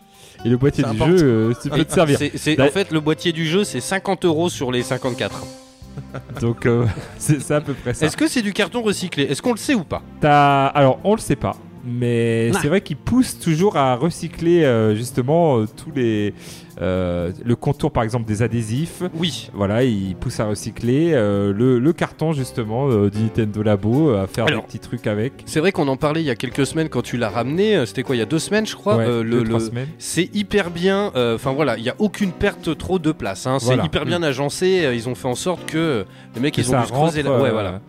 Et 0.44 0.48
le 0.48 0.56
boîtier 0.58 0.84
du 0.84 0.90
important. 0.90 1.16
jeu, 1.16 1.54
tu 1.62 1.70
peux 1.70 1.84
te 1.84 1.92
servir. 1.92 2.18
Bah- 2.58 2.64
en 2.64 2.68
fait, 2.68 2.90
le 2.90 3.00
boîtier 3.00 3.32
du 3.32 3.46
jeu, 3.46 3.64
c'est 3.64 3.80
50 3.80 4.24
euros 4.26 4.50
sur 4.50 4.70
les 4.70 4.82
54. 4.82 5.46
Donc 6.40 6.66
euh, 6.66 6.84
c'est 7.18 7.40
c'est 7.40 7.54
à 7.54 7.60
peu 7.60 7.74
près 7.74 7.94
ça. 7.94 8.06
Est-ce 8.06 8.16
que 8.16 8.26
c'est 8.28 8.42
du 8.42 8.52
carton 8.52 8.82
recyclé? 8.82 9.24
Est-ce 9.24 9.40
qu'on 9.40 9.52
le 9.52 9.58
sait 9.58 9.74
ou 9.74 9.84
pas? 9.84 10.02
T'as- 10.20 10.66
Alors, 10.66 10.98
on 11.04 11.14
le 11.14 11.20
sait 11.20 11.36
pas. 11.36 11.56
Mais 11.84 12.50
Ah. 12.54 12.58
c'est 12.62 12.68
vrai 12.68 12.80
qu'ils 12.80 12.96
poussent 12.96 13.38
toujours 13.38 13.76
à 13.76 13.96
recycler 13.96 14.62
euh, 14.64 14.94
justement 14.94 15.58
euh, 15.58 15.66
tous 15.66 15.90
les. 15.94 16.32
euh, 16.80 17.32
le 17.44 17.56
contour 17.56 17.90
par 17.90 18.02
exemple 18.04 18.24
des 18.24 18.42
adhésifs. 18.42 19.02
Oui. 19.14 19.50
Voilà, 19.52 19.82
ils 19.84 20.14
poussent 20.16 20.40
à 20.40 20.46
recycler. 20.46 21.10
le, 21.12 21.78
le 21.78 21.92
carton 21.92 22.32
justement 22.32 22.88
du 23.08 23.18
Nintendo 23.20 23.62
Labo, 23.62 24.10
à 24.14 24.26
faire 24.26 24.46
Alors, 24.46 24.60
des 24.62 24.66
petits 24.66 24.78
trucs 24.78 25.06
avec. 25.06 25.32
C'est 25.46 25.60
vrai 25.60 25.72
qu'on 25.72 25.88
en 25.88 25.96
parlait 25.96 26.22
il 26.22 26.26
y 26.26 26.30
a 26.30 26.34
quelques 26.36 26.66
semaines 26.66 26.88
quand 26.88 27.02
tu 27.02 27.16
l'as 27.16 27.28
ramené. 27.30 27.84
C'était 27.86 28.02
quoi 28.04 28.14
Il 28.16 28.20
y 28.20 28.22
a 28.22 28.26
deux 28.26 28.38
semaines, 28.38 28.66
je 28.66 28.76
crois. 28.76 28.96
Ouais, 28.96 29.06
le, 29.06 29.24
deux, 29.30 29.44
trois 29.44 29.58
le- 29.58 29.64
semaines. 29.64 29.88
C'est 29.98 30.34
hyper 30.34 30.70
bien. 30.70 31.12
Enfin 31.16 31.52
voilà, 31.52 31.76
il 31.78 31.84
y 31.84 31.90
a 31.90 31.94
aucune 31.98 32.30
perte 32.32 32.76
trop 32.78 32.98
de 32.98 33.12
place. 33.12 33.46
hein. 33.46 33.58
C'est 33.58 33.66
Voilà. 33.66 33.84
hyper 33.84 34.04
bien 34.06 34.22
agencé. 34.22 34.84
euh, 34.84 34.94
Ils 34.94 35.08
ont 35.08 35.14
fait 35.14 35.28
en 35.28 35.34
sorte 35.34 35.66
que 35.66 36.04
les 36.34 36.40
mecs 36.40 36.54
que 36.54 36.60
ils 36.60 36.74
ont 36.74 36.80
dû 36.80 36.86
se 36.86 36.92
creuser. 36.92 37.22
La... 37.22 37.40
Ouais, 37.40 37.50
voilà. 37.50 37.80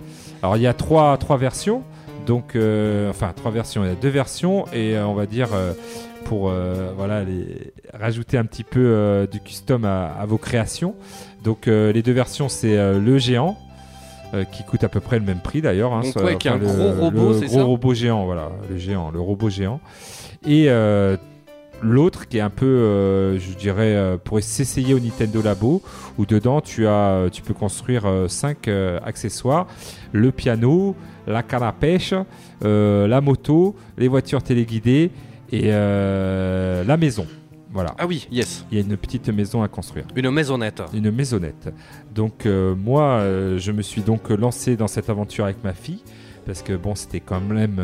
Alors 0.41 0.57
il 0.57 0.63
y 0.63 0.67
a 0.67 0.73
trois, 0.73 1.15
trois 1.17 1.37
versions. 1.37 1.83
Donc, 2.25 2.55
euh, 2.55 3.09
enfin, 3.09 3.31
trois 3.35 3.51
versions. 3.51 3.83
Il 3.83 3.89
y 3.89 3.91
a 3.91 3.95
deux 3.95 4.09
versions 4.09 4.65
et 4.73 4.95
euh, 4.95 5.05
on 5.07 5.13
va 5.13 5.25
dire 5.25 5.49
euh, 5.53 5.73
pour 6.25 6.51
voilà 6.97 7.23
les, 7.23 7.73
rajouter 7.93 8.37
un 8.37 8.45
petit 8.45 8.63
peu 8.63 9.27
du 9.31 9.39
custom 9.41 9.83
à, 9.85 10.05
à 10.07 10.25
vos 10.25 10.37
créations. 10.37 10.95
Donc 11.43 11.65
les 11.65 12.01
deux 12.01 12.13
versions, 12.13 12.47
c'est 12.47 12.77
le 12.77 13.17
géant. 13.17 13.57
qui 14.51 14.63
coûte 14.63 14.83
à 14.85 14.89
peu 14.89 14.99
près 15.01 15.19
le 15.19 15.25
même 15.25 15.39
prix 15.39 15.61
d'ailleurs. 15.61 15.93
hein, 15.93 16.01
Donc, 16.01 16.13
soit- 16.13 16.23
ouais, 16.23 16.37
qui 16.37 16.47
est 16.47 16.51
un 16.51 16.57
le- 16.57 16.65
gros 16.65 16.91
robot, 16.91 17.33
c'est 17.33 17.45
gros 17.47 17.57
ça 17.57 17.63
robot 17.63 17.93
géant, 17.93 18.25
voilà, 18.25 18.49
le 18.69 18.77
géant, 18.77 19.11
le 19.11 19.19
robot 19.19 19.49
géant. 19.49 19.79
Et 20.47 20.69
l'autre 21.81 22.27
qui 22.29 22.37
est 22.37 22.41
un 22.41 22.49
peu, 22.49 22.65
euh, 22.65 23.37
je 23.39 23.53
dirais, 23.57 23.93
euh, 23.95 24.17
pour 24.17 24.41
s'essayer 24.41 24.93
au 24.93 24.99
Nintendo 24.99 25.41
Labo, 25.41 25.81
où 26.17 26.25
dedans 26.25 26.61
tu 26.61 26.87
as, 26.87 27.25
tu 27.31 27.41
peux 27.41 27.53
construire 27.53 28.05
5 28.29 28.69
accessoires 29.05 29.67
le 30.13 30.31
piano, 30.31 30.95
la 31.27 31.43
canne 31.43 31.63
à 31.63 31.71
pêche, 31.71 32.13
euh, 32.63 33.07
la 33.07 33.21
moto, 33.21 33.75
les 33.97 34.07
voitures 34.07 34.41
téléguidées 34.43 35.11
et 35.51 35.65
euh, 35.65 36.83
la 36.83 36.97
maison. 36.97 37.25
Voilà. 37.71 37.95
Ah 37.97 38.05
oui, 38.05 38.27
yes. 38.31 38.65
Il 38.71 38.77
y 38.77 38.81
a 38.81 38.83
une 38.83 38.97
petite 38.97 39.29
maison 39.29 39.63
à 39.63 39.67
construire, 39.67 40.05
Une 40.15 40.29
maisonnette. 40.29 40.83
une 40.93 41.09
maisonnette. 41.11 41.73
Donc 42.13 42.45
euh, 42.45 42.75
moi, 42.75 43.21
je 43.57 43.71
me 43.71 43.81
suis 43.81 44.01
donc 44.01 44.29
lancé 44.29 44.75
dans 44.75 44.87
cette 44.87 45.09
aventure 45.09 45.45
avec 45.45 45.63
ma 45.63 45.73
fille. 45.73 46.03
Parce 46.45 46.61
que 46.61 46.73
bon, 46.73 46.93
c'était 46.93 47.21
quand 47.21 47.39
même 47.39 47.79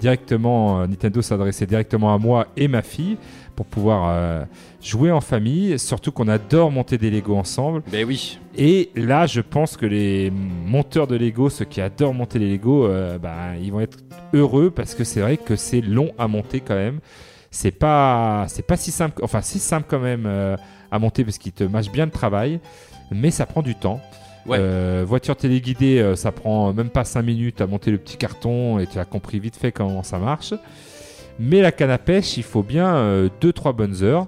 directement, 0.00 0.84
Nintendo 0.86 1.22
s'adressait 1.22 1.64
directement 1.64 2.12
à 2.12 2.18
moi 2.18 2.48
et 2.56 2.66
ma 2.66 2.82
fille 2.82 3.16
pour 3.54 3.66
pouvoir 3.66 4.08
euh, 4.08 4.44
jouer 4.82 5.10
en 5.10 5.20
famille. 5.20 5.78
Surtout 5.78 6.12
qu'on 6.12 6.28
adore 6.28 6.70
monter 6.70 6.98
des 6.98 7.10
Lego 7.10 7.36
ensemble. 7.36 7.82
Ben 7.90 8.06
oui. 8.06 8.38
Et 8.56 8.90
là, 8.94 9.26
je 9.26 9.40
pense 9.40 9.76
que 9.76 9.86
les 9.86 10.30
monteurs 10.30 11.06
de 11.06 11.16
Lego, 11.16 11.50
ceux 11.50 11.64
qui 11.64 11.80
adorent 11.80 12.14
monter 12.14 12.38
les 12.38 12.52
Lego, 12.52 12.86
euh, 12.86 13.18
bah, 13.18 13.56
ils 13.60 13.72
vont 13.72 13.80
être 13.80 13.98
heureux 14.32 14.70
parce 14.70 14.94
que 14.94 15.02
c'est 15.02 15.20
vrai 15.20 15.36
que 15.36 15.56
c'est 15.56 15.80
long 15.80 16.12
à 16.18 16.28
monter 16.28 16.60
quand 16.60 16.74
même. 16.74 17.00
C'est 17.50 17.72
pas, 17.72 18.46
c'est 18.48 18.66
pas 18.66 18.76
si 18.76 18.90
simple, 18.90 19.22
enfin 19.22 19.40
si 19.40 19.58
simple 19.58 19.86
quand 19.88 20.00
même 20.00 20.24
euh, 20.26 20.56
à 20.90 20.98
monter 20.98 21.24
parce 21.24 21.38
qu'il 21.38 21.52
te 21.52 21.64
mâche 21.64 21.90
bien 21.90 22.04
le 22.04 22.10
travail, 22.10 22.60
mais 23.10 23.30
ça 23.30 23.46
prend 23.46 23.62
du 23.62 23.74
temps. 23.74 24.00
Ouais. 24.46 24.58
Euh, 24.60 25.04
voiture 25.06 25.36
téléguidée, 25.36 26.14
ça 26.16 26.30
prend 26.30 26.72
même 26.72 26.90
pas 26.90 27.04
5 27.04 27.22
minutes 27.22 27.60
à 27.60 27.66
monter 27.66 27.90
le 27.90 27.98
petit 27.98 28.16
carton 28.16 28.78
et 28.78 28.86
tu 28.86 28.98
as 28.98 29.04
compris 29.04 29.38
vite 29.38 29.56
fait 29.56 29.72
comment 29.72 30.02
ça 30.02 30.18
marche. 30.18 30.52
Mais 31.38 31.60
la 31.60 31.72
canne 31.72 31.90
à 31.90 31.98
pêche, 31.98 32.36
il 32.36 32.42
faut 32.42 32.62
bien 32.62 33.28
2-3 33.42 33.74
bonnes 33.74 34.02
heures. 34.02 34.26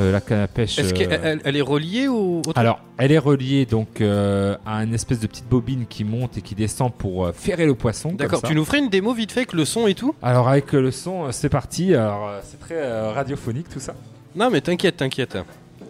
Euh, 0.00 0.10
la 0.10 0.22
canne 0.22 0.40
à 0.40 0.48
pêche. 0.48 0.78
Est-ce 0.78 0.94
euh, 0.94 0.96
qu'elle 0.96 1.20
elle- 1.22 1.40
elle 1.44 1.56
est 1.56 1.60
reliée 1.60 2.08
au, 2.08 2.40
alors, 2.56 2.80
elle 2.96 3.12
est 3.12 3.18
reliée 3.18 3.66
donc 3.66 4.00
euh, 4.00 4.56
à 4.64 4.82
une 4.84 4.94
espèce 4.94 5.20
de 5.20 5.26
petite 5.26 5.46
bobine 5.48 5.84
qui 5.86 6.02
monte 6.04 6.38
et 6.38 6.40
qui 6.40 6.54
descend 6.54 6.92
pour 6.94 7.26
euh, 7.26 7.32
ferrer 7.32 7.66
le 7.66 7.74
poisson. 7.74 8.10
D'accord. 8.12 8.40
Tu 8.42 8.54
nous 8.54 8.64
ferais 8.64 8.78
une 8.78 8.88
démo 8.88 9.12
vite 9.12 9.32
fait 9.32 9.40
avec 9.40 9.52
le 9.52 9.66
son 9.66 9.86
et 9.86 9.94
tout? 9.94 10.14
Alors 10.22 10.48
avec 10.48 10.74
euh, 10.74 10.80
le 10.80 10.90
son, 10.92 11.26
euh, 11.26 11.28
c'est 11.30 11.50
parti. 11.50 11.94
Alors 11.94 12.26
euh, 12.26 12.40
c'est 12.42 12.58
très 12.58 12.76
euh, 12.76 13.12
radiophonique 13.12 13.68
tout 13.68 13.80
ça. 13.80 13.94
Non, 14.34 14.48
mais 14.50 14.62
t'inquiète, 14.62 14.96
t'inquiète. 14.96 15.36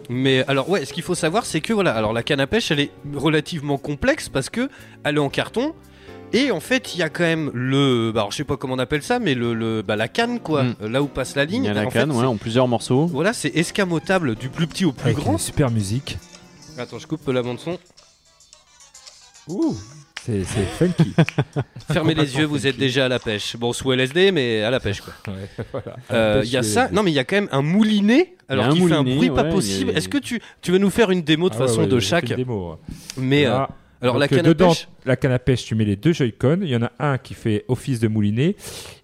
Mais 0.09 0.43
alors 0.49 0.69
ouais, 0.69 0.83
ce 0.83 0.91
qu'il 0.91 1.03
faut 1.03 1.15
savoir, 1.15 1.45
c'est 1.45 1.61
que 1.61 1.71
voilà, 1.71 1.93
alors 1.95 2.11
la 2.11 2.23
canne 2.23 2.41
à 2.41 2.47
pêche, 2.47 2.71
elle 2.71 2.81
est 2.81 2.91
relativement 3.15 3.77
complexe 3.77 4.27
parce 4.27 4.49
que 4.49 4.67
elle 5.05 5.15
est 5.15 5.19
en 5.19 5.29
carton. 5.29 5.73
Et 6.33 6.49
en 6.51 6.59
fait, 6.59 6.95
il 6.95 6.99
y 6.99 7.03
a 7.03 7.09
quand 7.09 7.23
même 7.23 7.51
le, 7.53 8.11
bah, 8.11 8.21
alors, 8.21 8.31
je 8.31 8.37
sais 8.37 8.43
pas 8.43 8.57
comment 8.57 8.73
on 8.73 8.79
appelle 8.79 9.03
ça, 9.03 9.19
mais 9.19 9.35
le, 9.35 9.53
le- 9.53 9.81
bah, 9.83 9.95
la 9.95 10.07
canne 10.07 10.39
quoi, 10.39 10.63
Mm. 10.63 10.75
là 10.87 11.01
où 11.03 11.07
passe 11.07 11.35
la 11.35 11.45
ligne. 11.45 11.63
Il 11.65 11.67
y 11.67 11.69
a 11.69 11.73
la 11.73 11.85
En 11.85 11.91
fait, 11.91 11.99
canne, 11.99 12.11
c'est- 12.11 12.17
ouais, 12.17 12.25
en 12.25 12.37
plusieurs 12.37 12.67
morceaux. 12.67 13.05
Voilà, 13.05 13.33
c'est 13.33 13.55
escamotable 13.55 14.35
du 14.35 14.49
plus 14.49 14.65
petit 14.67 14.83
au 14.85 14.91
plus 14.93 15.05
avec 15.11 15.17
grand. 15.17 15.33
une 15.33 15.37
super 15.37 15.69
musique. 15.69 16.17
Attends, 16.77 16.97
je 16.99 17.05
coupe 17.07 17.27
la 17.27 17.43
bande 17.43 17.59
son. 17.59 17.77
Ouh, 19.47 19.75
C'est 20.25 20.43
funky. 20.45 21.13
Fermez 21.91 22.13
les 22.15 22.37
yeux, 22.37 22.45
vous 22.45 22.65
êtes 22.65 22.77
déjà 22.77 23.05
à 23.05 23.09
la 23.09 23.19
pêche. 23.19 23.57
Bon, 23.57 23.73
sous 23.73 23.91
LSD, 23.91 24.31
mais 24.31 24.63
à 24.63 24.71
la 24.71 24.79
pêche, 24.79 25.01
quoi. 25.01 25.13
Ouais, 25.33 25.49
voilà. 25.73 25.97
Euh, 26.11 26.41
Il 26.45 26.49
y 26.49 26.55
a 26.57 26.63
ça. 26.63 26.87
Non, 26.91 27.03
mais 27.03 27.11
il 27.11 27.13
y 27.13 27.19
a 27.19 27.25
quand 27.25 27.35
même 27.35 27.49
un 27.51 27.61
moulinet. 27.61 28.35
Alors 28.47 28.65
un 28.65 28.71
qui 28.71 28.87
fait 28.87 28.93
un 28.93 29.03
bruit 29.03 29.29
pas 29.29 29.43
possible. 29.43 29.89
il 29.91 29.95
a- 29.95 29.97
Est-ce 29.97 30.07
que 30.09 30.17
tu, 30.17 30.41
tu 30.61 30.71
veux 30.71 30.77
nous 30.77 30.89
faire 30.89 31.11
une 31.11 31.21
démo 31.23 31.49
de 31.49 31.55
Ah 31.55 31.59
façon 31.59 31.81
ouais, 31.81 31.87
de 31.87 31.99
chaque 31.99 32.27
fait 32.27 32.31
une 32.35 32.37
démo, 32.37 32.71
ouais. 32.71 32.77
Mais 33.17 33.45
euh. 33.45 33.65
Alors 34.03 34.19
Donc, 34.19 34.29
la 34.31 34.37
euh, 34.37 34.39
à 34.39 34.43
dedans, 34.43 34.69
pêche. 34.69 34.87
la 35.05 35.15
canne 35.15 35.31
à 35.31 35.39
pêche, 35.39 35.65
tu 35.65 35.73
mets 35.75 35.85
les 35.85 35.95
deux 35.95 36.13
Joy-Con. 36.13 36.59
Il 36.61 36.67
y 36.69 36.75
en 36.75 36.83
a 36.83 36.91
un 36.99 37.17
qui 37.17 37.33
fait 37.33 37.65
office 37.67 37.99
de 37.99 38.07
moulinet 38.07 38.55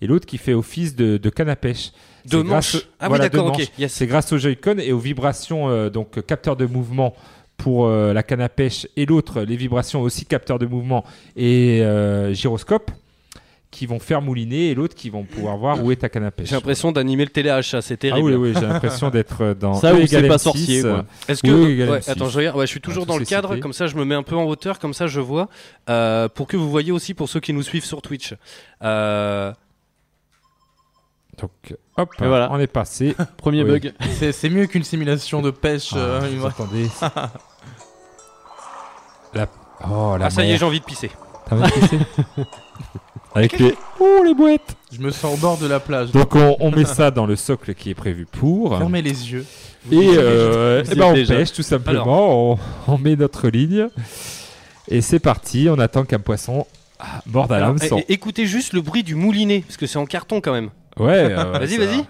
et 0.02 0.08
l'autre 0.08 0.26
qui 0.28 0.38
fait 0.38 0.54
office 0.54 0.96
de, 0.96 1.18
de 1.18 1.30
canne 1.30 1.50
à 1.50 1.56
pêche. 1.56 1.92
De 2.26 2.32
C'est 2.38 2.44
grâce- 2.44 2.74
manche. 2.76 2.84
Ah 3.00 3.06
oui, 3.06 3.08
voilà, 3.10 3.24
d'accord, 3.30 3.46
de 3.46 3.50
ok. 3.52 3.58
manche. 3.60 3.68
Yes. 3.80 3.94
C'est 3.94 4.06
grâce 4.08 4.32
au 4.34 4.38
Joy-Con 4.38 4.78
et 4.78 4.92
aux 4.92 5.00
vibrations, 5.00 5.70
euh, 5.70 5.90
donc 5.90 6.18
euh, 6.18 6.22
capteur 6.22 6.56
de 6.56 6.66
mouvement 6.66 7.16
pour 7.58 7.88
euh, 7.88 8.14
la 8.14 8.24
canne 8.24 8.42
à 8.42 8.50
pêche 8.50 8.88
et 8.96 9.06
l'autre, 9.06 9.42
les 9.42 9.56
vibrations 9.58 10.02
aussi 10.02 10.26
capteur 10.26 10.60
de 10.60 10.66
mouvement 10.66 11.04
et 11.36 11.80
euh, 11.82 12.34
gyroscope 12.34 12.92
qui 13.72 13.86
vont 13.86 14.00
faire 14.00 14.22
mouliner 14.22 14.70
et 14.72 14.76
l'autre 14.76 14.96
qui 14.96 15.10
vont 15.12 15.24
pouvoir 15.26 15.56
voir 15.58 15.84
où 15.84 15.92
est 15.92 15.98
ta 15.98 16.10
canne 16.10 16.24
à 16.24 16.32
pêche. 16.32 16.50
J'ai 16.50 16.56
l'impression 16.56 16.92
d'animer 16.92 17.24
le 17.26 17.30
téléachat, 17.30 17.82
c'est 17.84 17.94
Ah 17.94 17.98
terrible. 17.98 18.32
oui, 18.34 18.50
oui, 18.50 18.54
j'ai 18.60 18.66
l'impression 18.66 19.10
d'être 19.12 19.54
dans 19.54 19.76
Ça 19.76 19.94
ou 19.94 20.08
c'est 20.08 20.28
pas 20.28 20.36
M6, 20.38 20.40
sorcier, 20.40 20.86
euh, 20.86 21.02
Est-ce 21.28 21.44
que 21.44 21.52
Oui, 21.52 21.72
égal 21.74 21.90
ouais, 21.92 22.00
M6. 22.00 22.10
attends, 22.12 22.30
je 22.30 22.38
regarde. 22.40 22.58
Ouais, 22.58 22.66
je 22.66 22.72
suis 22.72 22.82
toujours 22.82 23.04
Ah, 23.06 23.12
dans 23.12 23.18
le 23.20 23.26
cadre, 23.26 23.50
cités. 23.50 23.60
comme 23.62 23.74
ça 23.74 23.86
je 23.86 23.96
me 23.96 24.06
mets 24.06 24.16
un 24.16 24.24
peu 24.24 24.36
en 24.36 24.46
hauteur, 24.46 24.80
comme 24.80 24.94
ça 24.96 25.06
je 25.06 25.20
vois, 25.22 25.50
euh, 25.90 26.28
pour 26.30 26.48
que 26.48 26.58
vous 26.58 26.70
voyez 26.70 26.92
aussi 26.92 27.14
pour 27.14 27.30
ceux 27.30 27.40
qui 27.40 27.54
nous 27.54 27.62
suivent 27.64 27.86
sur 27.86 28.02
Twitch. 28.02 28.34
Euh, 28.84 29.54
Donc, 31.40 31.52
hop, 31.96 32.10
Et 32.22 32.26
voilà. 32.28 32.50
on 32.52 32.60
est 32.60 32.66
passé. 32.68 33.16
Premier 33.38 33.64
Oui. 33.64 33.70
bug. 33.80 33.94
C'est 34.34 34.50
mieux 34.50 34.66
qu'une 34.66 34.84
simulation 34.84 35.42
de 35.44 35.52
pêche. 35.52 35.92
Ah, 35.94 35.98
euh, 35.98 36.42
entendez 36.44 36.88
la... 39.36 39.48
Oh, 39.90 40.18
la 40.18 40.26
Ah 40.26 40.30
ça 40.32 40.44
y 40.44 40.52
est, 40.52 40.58
j'ai 40.58 40.66
envie 40.66 40.80
de 40.80 40.86
pisser. 40.86 41.12
T'as 41.48 41.56
envie 41.56 41.70
de 41.70 41.80
pisser 41.80 42.00
Avec 43.40 43.58
les... 43.60 43.74
Oh, 44.00 44.22
les 44.26 44.34
boîtes 44.34 44.76
Je 44.92 45.00
me 45.00 45.12
sens 45.12 45.34
au 45.34 45.38
bord 45.38 45.58
de 45.58 45.66
la 45.68 45.80
plage. 45.80 46.12
Donc, 46.12 46.36
on, 46.36 46.58
on 46.60 46.72
met 46.72 46.86
ça 47.00 47.10
dans 47.12 47.26
le 47.26 47.36
socle 47.36 47.74
qui 47.74 47.90
est 47.90 47.96
prévu 47.96 48.26
pour. 48.26 48.78
Fermez 48.78 49.02
les 49.02 49.32
yeux. 49.32 49.46
Et, 49.92 50.10
euh, 50.18 50.84
eh 50.92 50.96
ben, 50.96 51.06
on 51.06 51.14
déjà. 51.14 51.36
pêche 51.36 51.54
tout 51.54 51.64
simplement. 51.64 52.52
On, 52.54 52.60
on 52.88 52.98
met 52.98 53.16
notre 53.16 53.48
ligne. 53.48 53.88
Et 54.90 55.02
c'est 55.02 55.20
parti. 55.20 55.68
On 55.70 55.80
attend 55.80 56.04
qu'un 56.04 56.20
poisson 56.20 56.66
ah, 57.00 57.22
morde 57.28 57.52
à 57.54 57.56
Alors, 57.56 57.68
l'hameçon. 57.70 58.04
écoutez 58.10 58.46
juste 58.46 58.74
le 58.74 58.82
bruit 58.82 59.04
du 59.04 59.16
moulinet, 59.16 59.62
parce 59.66 59.78
que 59.78 59.88
c'est 59.88 59.98
en 59.98 60.06
carton 60.06 60.42
quand 60.42 60.52
même. 60.52 60.70
Ouais. 60.98 61.14
euh, 61.32 61.58
Vas-y, 61.58 61.78
ça- 61.78 61.86
vas-y. 61.86 62.06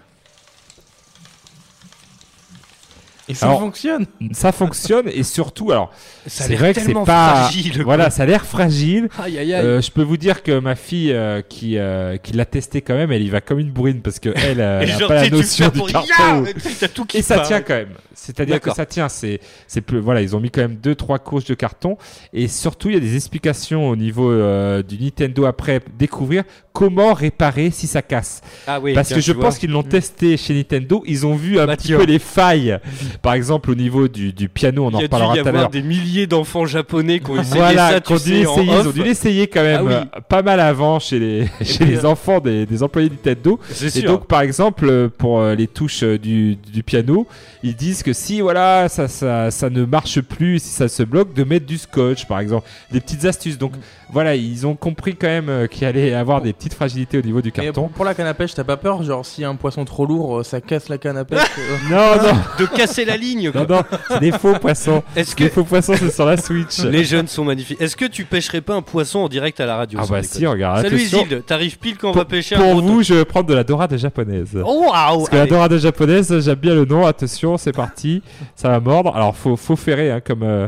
Et 3.30 3.36
ça 3.36 3.45
Alors- 3.45 3.59
fonctionne. 3.59 4.05
Ça 4.32 4.51
fonctionne 4.51 5.07
et 5.13 5.21
surtout, 5.23 5.71
alors, 5.71 5.91
Ça 6.25 6.43
a 6.43 6.47
c'est 6.47 6.49
l'air 6.53 6.59
vrai 6.59 6.73
que 6.73 6.82
c'est 6.82 6.93
pas. 6.93 7.03
fragile. 7.36 7.84
Voilà, 7.84 8.09
ça 8.09 8.23
a 8.23 8.25
l'air 8.25 8.43
fragile. 8.45 9.07
Aïe 9.23 9.38
aïe 9.38 9.53
aïe. 9.53 9.65
Euh, 9.65 9.82
je 9.82 9.91
peux 9.91 10.01
vous 10.01 10.17
dire 10.17 10.41
que 10.43 10.59
ma 10.59 10.75
fille 10.75 11.13
euh, 11.13 11.41
qui, 11.47 11.77
euh, 11.77 12.17
qui 12.17 12.34
l'a 12.34 12.45
testé 12.45 12.82
quand 12.82 12.95
même, 12.95 13.11
elle 13.11 13.21
y 13.21 13.30
va 13.30 13.39
comme 13.39 13.59
une 13.59 13.69
bourrine 13.71 14.01
parce 14.01 14.19
que 14.19 14.30
elle, 14.36 14.59
euh, 14.59 14.82
elle 14.82 14.91
a 15.03 15.07
pas 15.07 15.13
la 15.13 15.30
notion 15.30 15.69
du 15.69 15.82
carton. 15.84 16.43
T'as 16.80 16.88
tout 16.88 17.05
qui 17.05 17.17
Et 17.17 17.21
ça 17.21 17.36
part. 17.36 17.47
tient 17.47 17.61
quand 17.61 17.75
même. 17.75 17.93
C'est-à-dire 18.15 18.59
que 18.59 18.73
ça 18.73 18.86
tient. 18.86 19.07
C'est, 19.09 19.39
c'est 19.67 19.82
plus, 19.82 19.99
voilà, 19.99 20.21
ils 20.21 20.36
ont 20.36 20.39
mis 20.39 20.49
quand 20.51 20.61
même 20.61 20.75
deux, 20.75 20.95
trois 20.95 21.19
couches 21.19 21.45
de 21.45 21.53
carton. 21.53 21.97
Et 22.34 22.47
surtout, 22.47 22.89
il 22.89 22.95
y 22.95 22.97
a 22.97 22.99
des 22.99 23.15
explications 23.15 23.88
au 23.89 23.95
niveau 23.95 24.30
euh, 24.32 24.84
du 24.84 24.97
Nintendo 24.99 25.45
après 25.45 25.80
découvrir 25.97 26.43
comment 26.73 27.13
réparer 27.13 27.71
si 27.71 27.88
ça 27.88 28.01
casse. 28.01 28.41
Ah 28.67 28.80
oui. 28.80 28.93
Parce 28.93 29.13
que 29.13 29.21
je 29.21 29.32
pense 29.34 29.57
qu'ils 29.57 29.71
l'ont 29.71 29.84
testé 29.84 30.36
chez 30.38 30.53
Nintendo. 30.53 31.03
Ils 31.05 31.25
ont 31.25 31.36
vu 31.36 31.59
un 31.59 31.67
petit 31.67 31.93
peu 31.93 32.03
les 32.05 32.19
failles. 32.19 32.77
Par 33.22 33.34
exemple, 33.34 33.72
au 33.72 33.76
niveau 33.76 34.07
du, 34.07 34.32
du 34.34 34.47
piano, 34.49 34.86
on 34.86 34.93
en 34.93 34.99
Il 34.99 35.01
y 35.01 35.05
a 35.05 35.07
dû 35.07 35.13
reparlera 35.13 35.36
y 35.36 35.39
tout 35.41 35.45
à 35.45 35.49
avoir 35.49 35.63
l'heure. 35.63 35.70
des 35.72 35.82
milliers 35.82 36.26
d'enfants 36.28 36.65
japonais 36.65 37.20
qui 37.20 37.30
ont 37.32 37.39
essayé 37.41 37.55
Voilà, 37.59 37.89
ça, 37.91 38.01
tu 38.01 38.13
dû 38.13 38.20
sais, 38.20 38.45
en 38.45 38.61
ils 38.61 38.72
ont 38.88 38.91
dû 38.91 39.03
l'essayer 39.03 39.47
quand 39.47 39.61
même 39.63 39.82
Ah 39.82 39.84
oui. 39.86 39.93
euh, 39.93 40.22
pas 40.28 40.41
mal 40.41 40.59
avant 40.59 40.99
chez 40.99 41.20
les, 41.20 41.45
chez 41.65 41.80
puis, 41.80 41.86
les 41.86 42.05
enfants 42.05 42.39
des, 42.39 42.65
des 42.65 42.82
employés 42.84 43.09
Nintendo. 43.09 43.59
C'est 43.72 43.88
Et 43.88 43.89
sûr. 44.01 44.11
donc, 44.11 44.26
par 44.28 44.41
exemple, 44.41 44.88
euh, 44.89 45.09
pour 45.09 45.39
euh, 45.41 45.55
les 45.55 45.67
touches 45.67 46.03
du, 46.03 46.55
du 46.55 46.84
piano, 46.84 47.28
ils 47.63 47.76
disent 47.76 48.03
que 48.03 48.13
si 48.13 48.41
voilà 48.41 48.88
ça, 48.89 49.07
ça, 49.07 49.51
ça 49.51 49.70
ne 49.70 49.84
marche 49.86 50.22
plus, 50.22 50.59
si 50.59 50.70
ça 50.70 50.88
se 50.88 51.03
bloque, 51.03 51.34
de 51.34 51.43
mettre 51.43 51.65
du 51.65 51.78
scotch, 51.78 52.26
par 52.26 52.39
exemple, 52.39 52.67
des 52.91 53.01
petites 53.01 53.26
astuces. 53.26 53.57
Donc 53.57 53.74
voilà, 54.11 54.36
ils 54.36 54.65
ont 54.65 54.76
compris 54.76 55.15
quand 55.15 55.28
même 55.28 55.67
qu'il 55.70 55.86
allait 55.86 56.13
avoir 56.13 56.41
des 56.41 56.53
petites 56.53 56.74
fragilités 56.74 57.17
au 57.17 57.22
niveau 57.22 57.41
du 57.41 57.49
Et 57.49 57.51
carton. 57.51 57.82
pour, 57.84 57.89
pour 57.91 58.05
la 58.05 58.13
canne 58.15 58.28
à 58.28 58.34
pêche, 58.34 58.53
t'as 58.55 58.63
pas 58.63 58.78
peur? 58.78 59.03
Genre, 59.03 59.26
si 59.26 59.43
un 59.43 59.55
poisson 59.55 59.86
trop 59.86 60.05
lourd, 60.05 60.43
ça 60.45 60.61
casse 60.61 60.89
la 60.89 60.97
canne 60.97 61.17
à 61.17 61.26
pêche 61.26 61.39
euh, 61.59 61.78
Non, 61.91 62.24
non, 62.24 62.39
de 62.57 62.65
casser 62.65 63.05
la 63.10 63.18
ligne. 63.18 63.51
quoi. 63.51 63.62
non, 63.62 63.76
non, 63.78 63.84
c'est 64.07 64.20
des 64.20 64.32
faux 64.32 64.53
poissons. 64.53 65.03
Est-ce 65.16 65.36
que 65.36 65.43
Les 65.43 65.49
faux 65.49 65.64
poissons, 65.64 65.93
c'est 65.97 66.12
sur 66.12 66.26
la 66.26 66.38
Switch. 66.38 66.80
les 66.84 67.03
jeunes 67.03 67.28
sont 67.28 67.43
magnifiques 67.43 67.80
Est-ce 67.82 67.95
que 67.95 68.05
tu 68.05 68.26
pêcherais 68.26 68.62
pas 68.62 68.76
un 68.76 68.82
poisson 68.82 69.20
en 69.20 69.28
direct 69.30 69.60
à 69.60 69.66
la 69.66 69.76
radio 69.78 69.99
Ah 70.01 70.05
bah 70.10 70.24
si, 70.24 70.45
regarde. 70.45 70.82
Salut. 70.84 70.97
Isilde, 71.01 71.43
t'arrives 71.45 71.78
pile 71.80 71.97
quand 71.97 72.10
on 72.10 72.14
va 72.14 72.26
pêcher 72.26 72.55
un 72.55 72.60
Pour 72.60 72.82
vous, 72.82 73.03
je 73.03 73.14
vais 73.14 73.26
prendre 73.26 73.47
de 73.47 73.53
la 73.53 73.64
dorade 73.64 73.95
japonaise. 73.97 74.57
Oh 74.66 74.86
waouh 74.89 75.18
Parce 75.20 75.30
que 75.30 75.36
la 75.36 75.45
dorade 75.47 75.78
japonaise, 75.78 76.39
j'aime 76.43 76.55
bien 76.55 76.74
le 76.76 76.86
nom. 76.86 77.05
Attention, 77.05 77.57
c'est 77.57 77.72
parti. 77.74 78.22
Ça 78.55 78.70
va 78.70 78.80
mordre. 78.80 79.16
Alors, 79.16 79.36
faut, 79.36 79.55
faut 79.55 79.76
ferrer 79.76 80.12
hein, 80.12 80.22
comme, 80.26 80.43
euh, 80.43 80.68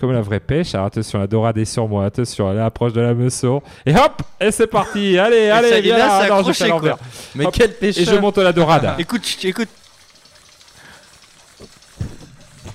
comme 0.00 0.12
la 0.12 0.20
vraie 0.20 0.40
pêche. 0.40 0.74
Alors, 0.74 0.86
attention, 0.86 1.18
la 1.18 1.26
dorade 1.26 1.58
est 1.58 1.64
sur 1.64 1.86
moi. 1.88 2.04
Attention, 2.04 2.50
elle 2.50 2.60
approche 2.60 2.92
de 2.92 3.00
la 3.00 3.14
meusson. 3.14 3.62
Et 3.86 3.94
hop 3.94 4.22
Et 4.40 4.50
c'est 4.50 4.66
parti. 4.66 5.18
Allez, 5.18 5.50
allez, 5.50 5.80
viens 5.80 5.98
là, 5.98 6.06
là. 6.06 6.20
c'est 6.22 6.28
Non, 6.28 6.34
je 6.36 6.38
accroché, 6.40 6.58
fais 6.58 6.64
à 6.64 6.68
l'envers. 6.74 6.96
Mais 7.34 7.46
Hop. 7.46 7.54
quel 7.56 7.74
Et 7.82 7.92
je 7.92 8.14
monte 8.16 8.38
la 8.38 8.52
dorade. 8.52 8.94
Écoute, 8.98 9.22
écoute, 9.44 9.68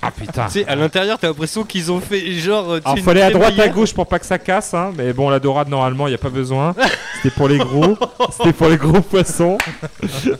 Ah 0.00 0.10
putain. 0.12 0.46
tu 0.46 0.52
sais, 0.60 0.66
à 0.68 0.76
l'intérieur, 0.76 1.18
t'as 1.18 1.26
l'impression 1.28 1.64
qu'ils 1.64 1.90
ont 1.90 2.00
fait 2.00 2.32
genre. 2.34 2.70
euh, 2.72 2.80
Alors, 2.84 2.98
faut 3.00 3.10
aller 3.10 3.22
à 3.22 3.30
droite 3.30 3.58
à 3.58 3.68
gauche 3.68 3.92
pour 3.92 4.06
pas 4.06 4.18
que 4.20 4.26
ça 4.26 4.38
casse. 4.38 4.72
Hein. 4.72 4.92
Mais 4.96 5.12
bon, 5.12 5.28
la 5.28 5.40
dorade, 5.40 5.68
normalement, 5.68 6.06
il 6.06 6.10
n'y 6.10 6.14
a 6.14 6.18
pas 6.18 6.28
besoin. 6.28 6.72
C'était 7.16 7.34
pour 7.34 7.48
les 7.48 7.58
gros. 7.58 7.96
C'était 8.30 8.52
pour 8.52 8.68
les 8.68 8.76
gros 8.76 9.00
poissons. 9.00 9.58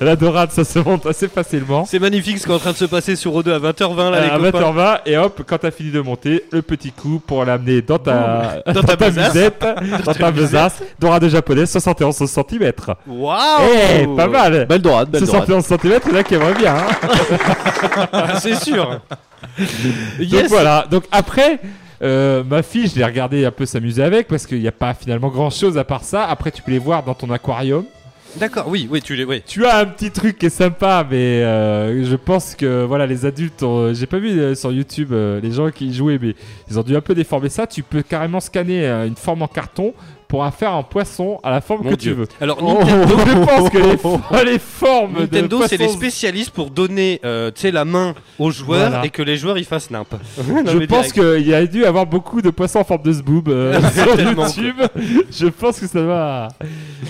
La 0.01 0.15
dorade, 0.15 0.53
ça 0.53 0.65
se 0.65 0.79
monte 0.79 1.07
assez 1.07 1.27
facilement. 1.29 1.85
C'est 1.87 1.99
magnifique 1.99 2.39
ce 2.39 2.45
qui 2.45 2.51
est 2.53 2.55
en 2.55 2.59
train 2.61 2.71
de 2.71 2.77
se 2.77 2.85
passer 2.85 3.17
sur 3.17 3.33
O2 3.33 3.53
à 3.55 3.59
20h20 3.59 4.11
là, 4.13 4.21
les 4.21 4.29
à 4.29 4.37
copains. 4.53 4.73
20h20 4.73 4.99
et 5.07 5.17
hop, 5.17 5.43
quand 5.47 5.59
t'as 5.59 5.71
fini 5.73 5.91
de 5.91 6.01
monter, 6.01 6.45
le 6.53 6.63
petit 6.63 6.93
coup 6.93 7.21
pour 7.27 7.45
l'amener 7.45 7.83
dans 7.83 7.99
ta, 7.99 8.63
Dans 8.65 8.83
ta 8.83 9.11
musette, 9.11 9.65
dans 10.05 10.15
ta 10.15 10.31
besace, 10.31 10.83
dorade 11.01 11.27
japonaise, 11.29 11.71
71 11.71 12.15
cm. 12.17 12.73
Waouh 13.09 13.39
Eh, 14.01 14.07
pas 14.17 14.29
mal 14.29 14.67
Belle 14.67 14.81
dorade, 14.83 15.11
belle 15.11 15.25
dorade. 15.25 15.47
71 15.49 15.65
cm, 15.65 16.01
il 16.07 16.13
y 16.13 16.15
en 16.15 16.19
a 16.21 16.23
qui 16.23 16.35
aimeraient 16.35 16.55
bien. 16.55 16.77
hein. 16.77 18.27
C'est 18.41 18.55
sûr. 18.55 19.01
Donc 20.19 20.45
voilà, 20.49 20.87
donc 20.91 21.05
après... 21.11 21.59
euh, 22.01 22.45
ma 22.45 22.63
fille, 22.63 22.87
je 22.87 22.97
l'ai 22.97 23.05
regardé 23.05 23.45
un 23.45 23.51
peu 23.51 23.67
s'amuser 23.67 24.03
avec 24.05 24.29
parce 24.29 24.47
qu'il 24.47 24.61
n'y 24.61 24.69
a 24.69 24.73
pas 24.73 24.95
finalement 24.95 25.29
grand 25.31 25.51
chose 25.51 25.77
à 25.79 25.85
part 25.85 26.05
ça. 26.05 26.25
Après, 26.27 26.51
tu 26.53 26.63
peux 26.63 26.71
les 26.71 26.79
voir 26.79 27.03
dans 27.03 27.15
ton 27.15 27.29
aquarium. 27.31 27.85
D'accord, 28.37 28.67
oui, 28.69 28.87
oui, 28.91 29.01
tu 29.03 29.17
les. 29.17 29.25
Oui. 29.25 29.43
Tu 29.47 29.65
as 29.67 29.79
un 29.79 29.87
petit 29.87 30.11
truc 30.11 30.39
qui 30.39 30.47
est 30.47 30.51
sympa, 30.51 31.05
mais 31.11 31.17
euh, 31.43 32.05
je 32.05 32.15
pense 32.15 32.55
que 32.55 32.85
voilà, 32.85 33.07
les 33.07 33.25
adultes, 33.27 33.63
ont- 33.63 33.93
j'ai 33.95 34.07
pas 34.07 34.19
vu 34.19 34.39
euh, 34.39 34.55
sur 34.55 34.71
YouTube 34.71 35.09
euh, 35.13 35.41
les 35.41 35.51
gens 35.51 35.71
qui 35.71 35.87
y 35.89 35.95
jouaient, 35.95 36.19
mais 36.21 36.35
ils 36.71 36.79
ont 36.79 36.83
dû 36.83 36.95
un 36.95 37.01
peu 37.01 37.15
déformer 37.15 37.49
ça. 37.49 37.67
Tu 37.67 37.83
peux 37.83 38.03
carrément 38.03 38.39
scanner 38.41 38.87
euh, 38.87 39.07
une 39.07 39.17
forme 39.17 39.43
en 39.43 39.49
carton 39.49 39.93
pour 40.29 40.43
en 40.43 40.51
faire 40.51 40.73
un 40.75 40.83
poisson 40.83 41.41
à 41.43 41.51
la 41.51 41.61
forme 41.63 41.85
Mon 41.85 41.91
que 41.91 41.97
Dieu. 41.97 42.13
tu 42.13 42.19
veux. 42.21 42.29
Alors, 42.41 42.63
Nintendo, 42.63 43.17
je 43.27 43.45
pense 43.47 43.71
que 43.71 43.79
les, 43.79 43.97
fo- 43.97 44.45
les 44.45 44.59
formes 44.59 45.21
Nintendo, 45.21 45.63
c'est 45.67 45.79
les 45.79 45.89
spécialistes 45.89 46.51
pour 46.51 46.71
donner 46.71 47.19
euh, 47.25 47.51
tu 47.51 47.63
sais, 47.63 47.71
la 47.71 47.87
main 47.87 48.15
aux 48.39 48.51
joueurs 48.51 48.91
Voilà. 48.91 49.07
et 49.07 49.11
que 49.11 49.23
les 49.23 49.37
joueurs 49.39 49.57
ils 49.57 49.65
fassent 49.65 49.91
nimp. 49.91 50.09
Je 50.39 50.85
pense 50.87 51.13
qu'il 51.13 51.47
y 51.49 51.55
a 51.55 51.67
dû 51.67 51.85
avoir 51.87 52.07
beaucoup 52.07 52.43
de 52.43 52.51
poissons 52.51 52.81
en 52.81 52.85
forme 52.85 53.03
de 53.03 53.13
zboob 53.13 53.49
euh, 53.49 53.81
sur 53.91 54.21
YouTube. 54.21 54.77
Je 55.31 55.47
pense 55.47 55.81
que 55.81 55.87
ça 55.87 56.03
va. 56.03 56.49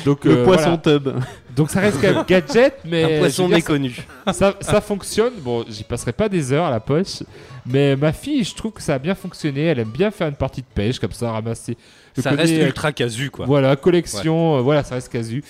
Donc 0.05 0.25
Le 0.25 0.39
euh, 0.39 0.45
poisson 0.45 0.79
voilà. 0.83 0.99
tub. 1.01 1.09
Donc 1.57 1.71
ça 1.71 1.81
reste 1.81 2.01
quand 2.01 2.13
même 2.15 2.25
gadget, 2.29 2.75
mais 2.85 3.17
un 3.17 3.19
poisson 3.19 3.49
méconnu. 3.49 3.97
ça, 4.33 4.55
ça 4.61 4.81
fonctionne. 4.81 5.33
Bon, 5.41 5.65
j'y 5.69 5.83
passerai 5.83 6.13
pas 6.13 6.29
des 6.29 6.53
heures 6.53 6.67
à 6.67 6.71
la 6.71 6.79
poche, 6.79 7.25
mais 7.67 7.97
ma 7.97 8.13
fille, 8.13 8.45
je 8.45 8.55
trouve 8.55 8.71
que 8.71 8.81
ça 8.83 8.95
a 8.95 8.99
bien 9.01 9.17
fonctionné. 9.17 9.65
Elle 9.65 9.81
aime 9.81 9.89
bien 9.91 10.13
faire 10.13 10.29
une 10.29 10.37
partie 10.37 10.61
de 10.61 10.67
pêche 10.73 11.01
comme 11.01 11.11
ça, 11.11 11.33
ramasser. 11.33 11.77
Je 12.19 12.23
Ça 12.23 12.31
reste 12.31 12.53
euh, 12.53 12.67
ultra 12.67 12.93
casu 12.93 13.31
quoi. 13.31 13.47
Voilà, 13.47 13.75
collection. 13.77 14.59
euh, 14.59 14.61
voilà, 14.61 14.85
ça 14.85 14.95
reste 14.97 15.11
casu. 15.11 15.43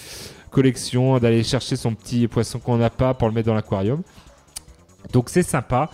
Collection, 0.50 1.18
d'aller 1.18 1.42
chercher 1.44 1.76
son 1.76 1.94
petit 1.94 2.26
poisson 2.28 2.58
qu'on 2.58 2.76
n'a 2.78 2.90
pas 2.90 3.12
pour 3.14 3.28
le 3.28 3.34
mettre 3.34 3.48
dans 3.48 3.54
l'aquarium. 3.54 4.02
Donc 5.12 5.28
c'est 5.30 5.42
sympa. 5.42 5.90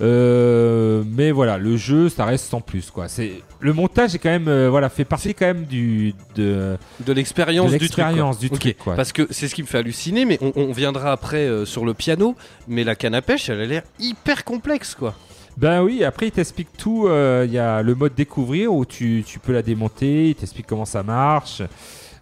Euh, 0.00 1.04
mais 1.06 1.30
voilà, 1.30 1.58
le 1.58 1.76
jeu, 1.76 2.08
ça 2.08 2.24
reste 2.24 2.46
sans 2.46 2.60
plus 2.60 2.90
quoi. 2.90 3.08
C'est 3.08 3.32
le 3.60 3.72
montage 3.72 4.14
est 4.14 4.18
quand 4.18 4.30
même, 4.30 4.48
euh, 4.48 4.68
voilà, 4.68 4.88
fait 4.88 5.04
partie 5.04 5.34
quand 5.34 5.46
même 5.46 5.64
du 5.64 6.14
de, 6.34 6.76
De 7.06 7.12
l'expérience 7.12 7.70
du 7.70 7.88
truc. 7.88 8.04
quoi. 8.16 8.34
du 8.34 8.50
truc 8.50 8.78
quoi. 8.78 8.96
Parce 8.96 9.12
que 9.12 9.28
c'est 9.30 9.46
ce 9.46 9.54
qui 9.54 9.62
me 9.62 9.66
fait 9.68 9.78
halluciner, 9.78 10.24
mais 10.24 10.38
on, 10.40 10.52
on 10.56 10.72
viendra 10.72 11.12
après 11.12 11.46
euh, 11.46 11.64
sur 11.64 11.84
le 11.84 11.94
piano. 11.94 12.34
Mais 12.66 12.82
la 12.82 12.96
canne 12.96 13.14
à 13.14 13.22
pêche, 13.22 13.48
elle 13.48 13.60
a 13.60 13.66
l'air 13.66 13.82
hyper 14.00 14.44
complexe 14.44 14.94
quoi. 14.96 15.14
Ben 15.58 15.82
oui, 15.82 16.02
après 16.04 16.28
il 16.28 16.32
t'explique 16.32 16.68
tout. 16.76 17.06
euh, 17.08 17.44
Il 17.46 17.52
y 17.52 17.58
a 17.58 17.82
le 17.82 17.94
mode 17.94 18.14
découvrir 18.14 18.72
où 18.72 18.84
tu, 18.84 19.22
tu 19.26 19.38
peux 19.38 19.52
la 19.52 19.62
démonter, 19.62 20.30
il 20.30 20.34
t'explique 20.34 20.66
comment 20.66 20.84
ça 20.84 21.02
marche. 21.02 21.62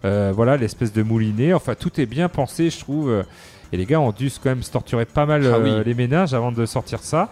Euh, 0.03 0.31
voilà, 0.35 0.57
l'espèce 0.57 0.91
de 0.91 1.03
moulinet. 1.03 1.53
Enfin, 1.53 1.75
tout 1.75 1.99
est 2.01 2.05
bien 2.05 2.27
pensé, 2.27 2.69
je 2.69 2.79
trouve. 2.79 3.23
Et 3.71 3.77
les 3.77 3.85
gars 3.85 3.99
ont 4.01 4.11
dû 4.11 4.29
quand 4.43 4.49
même 4.49 4.63
se 4.63 4.71
torturer 4.71 5.05
pas 5.05 5.25
mal 5.25 5.43
Ah 5.45 5.55
euh, 5.57 5.79
oui. 5.79 5.83
les 5.85 5.93
ménages 5.93 6.33
avant 6.33 6.51
de 6.51 6.65
sortir 6.65 6.99
ça. 6.99 7.29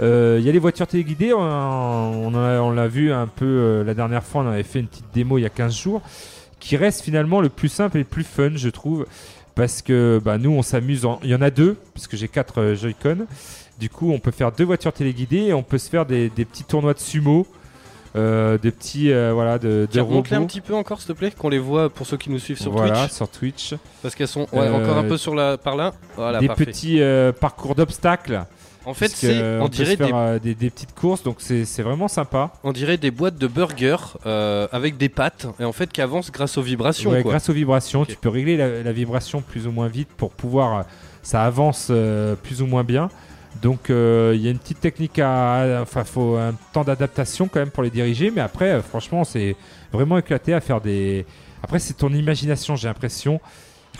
Euh, 0.00 0.36
Il 0.40 0.46
y 0.46 0.48
a 0.48 0.52
les 0.52 0.58
voitures 0.58 0.86
téléguidées, 0.86 1.32
on, 1.32 1.40
on 1.40 2.34
a- 2.34 2.60
on 2.60 2.70
l'a 2.70 2.88
vu 2.88 3.12
un 3.12 3.26
peu 3.26 3.44
euh, 3.44 3.84
la 3.84 3.94
dernière 3.94 4.24
fois, 4.24 4.42
on 4.42 4.48
avait 4.48 4.62
fait 4.62 4.80
une 4.80 4.86
petite 4.86 5.04
démo 5.14 5.38
il 5.38 5.42
y 5.42 5.46
a 5.46 5.50
15 5.50 5.76
jours, 5.76 6.02
qui 6.60 6.76
reste 6.76 7.02
finalement 7.02 7.40
le 7.40 7.48
plus 7.48 7.68
simple 7.68 7.96
et 7.96 8.00
le 8.00 8.04
plus 8.06 8.24
fun, 8.24 8.50
je 8.54 8.68
trouve, 8.70 9.06
parce 9.54 9.82
que 9.82 10.20
bah, 10.24 10.38
nous 10.38 10.50
on 10.50 10.62
s'amuse, 10.62 11.04
en- 11.04 11.18
il 11.24 11.30
y 11.30 11.34
en 11.34 11.42
a 11.42 11.50
deux, 11.50 11.76
parce 11.94 12.06
que 12.06 12.16
j'ai 12.16 12.28
quatre 12.28 12.74
Joy-Con, 12.74 13.26
du 13.78 13.88
coup 13.90 14.10
on 14.12 14.18
peut 14.18 14.30
faire 14.30 14.52
deux 14.52 14.64
voitures 14.64 14.92
téléguidées 14.92 15.46
et 15.48 15.52
on 15.54 15.62
peut 15.62 15.78
se 15.78 15.88
faire 15.88 16.04
des, 16.06 16.28
des 16.30 16.44
petits 16.44 16.64
tournois 16.64 16.94
de 16.94 16.98
sumo, 16.98 17.46
euh, 18.16 18.58
des 18.58 18.70
petits, 18.70 19.12
euh, 19.12 19.32
voilà, 19.34 19.58
de, 19.58 19.86
de 19.92 20.00
montre-les 20.00 20.36
un 20.36 20.44
petit 20.46 20.60
peu 20.62 20.74
encore, 20.74 21.00
s'il 21.00 21.08
te 21.08 21.18
plaît, 21.18 21.30
qu'on 21.30 21.48
les 21.50 21.58
voit 21.58 21.90
pour 21.90 22.06
ceux 22.06 22.16
qui 22.16 22.30
nous 22.30 22.38
suivent 22.38 22.60
sur 22.60 22.72
voilà, 22.72 23.00
Twitch. 23.02 23.12
sur 23.12 23.28
Twitch. 23.28 23.74
Parce 24.02 24.14
qu'elles 24.14 24.28
sont 24.28 24.46
ouais, 24.52 24.60
Euh, 24.60 24.72
encore 24.82 24.96
un 24.96 25.04
peu 25.04 25.16
sur 25.18 25.34
la, 25.34 25.58
par 25.58 25.76
là. 25.76 25.92
Voilà, 26.16 26.40
des 26.40 26.46
parfait. 26.48 26.64
petits 26.66 27.00
euh, 27.00 27.32
parcours 27.32 27.74
d'obstacles. 27.74 28.44
En 28.86 28.94
fait, 28.94 29.12
euh, 29.24 29.60
on 29.60 29.68
dirait 29.68 29.96
des 29.96 30.10
euh, 30.10 30.38
des, 30.38 30.54
des 30.54 30.70
petites 30.70 30.94
courses, 30.94 31.22
donc 31.22 31.36
c'est 31.40 31.82
vraiment 31.82 32.08
sympa. 32.08 32.50
On 32.64 32.72
dirait 32.72 32.96
des 32.96 33.10
boîtes 33.10 33.36
de 33.36 33.46
burgers 33.46 33.96
euh, 34.24 34.66
avec 34.72 34.96
des 34.96 35.10
pattes 35.10 35.46
et 35.60 35.64
en 35.64 35.72
fait 35.72 35.92
qui 35.92 36.00
avancent 36.00 36.32
grâce 36.32 36.56
aux 36.56 36.62
vibrations. 36.62 37.10
Ouais, 37.10 37.20
quoi. 37.22 37.32
grâce 37.32 37.50
aux 37.50 37.52
vibrations, 37.52 38.06
tu 38.06 38.16
peux 38.16 38.30
régler 38.30 38.56
la, 38.56 38.82
la 38.82 38.92
vibration 38.92 39.42
plus 39.42 39.66
ou 39.66 39.72
moins 39.72 39.88
vite 39.88 40.08
pour 40.16 40.30
pouvoir. 40.30 40.78
euh, 40.78 40.82
ça 41.22 41.42
avance 41.44 41.88
euh, 41.90 42.34
plus 42.36 42.62
ou 42.62 42.66
moins 42.66 42.84
bien. 42.84 43.10
Donc 43.62 43.90
euh, 43.90 44.32
il 44.34 44.42
y 44.42 44.48
a 44.48 44.50
une 44.50 44.58
petite 44.58 44.80
technique 44.80 45.18
à. 45.18 45.80
Enfin, 45.82 46.04
faut 46.04 46.36
un 46.36 46.54
temps 46.72 46.84
d'adaptation 46.84 47.48
quand 47.48 47.60
même 47.60 47.70
pour 47.70 47.82
les 47.82 47.90
diriger, 47.90 48.30
mais 48.30 48.40
après, 48.40 48.70
euh, 48.70 48.82
franchement, 48.82 49.24
c'est 49.24 49.56
vraiment 49.92 50.18
éclaté 50.18 50.54
à 50.54 50.60
faire 50.60 50.80
des. 50.80 51.26
Après, 51.62 51.78
c'est 51.78 51.94
ton 51.94 52.12
imagination, 52.12 52.76
j'ai 52.76 52.86
l'impression, 52.86 53.40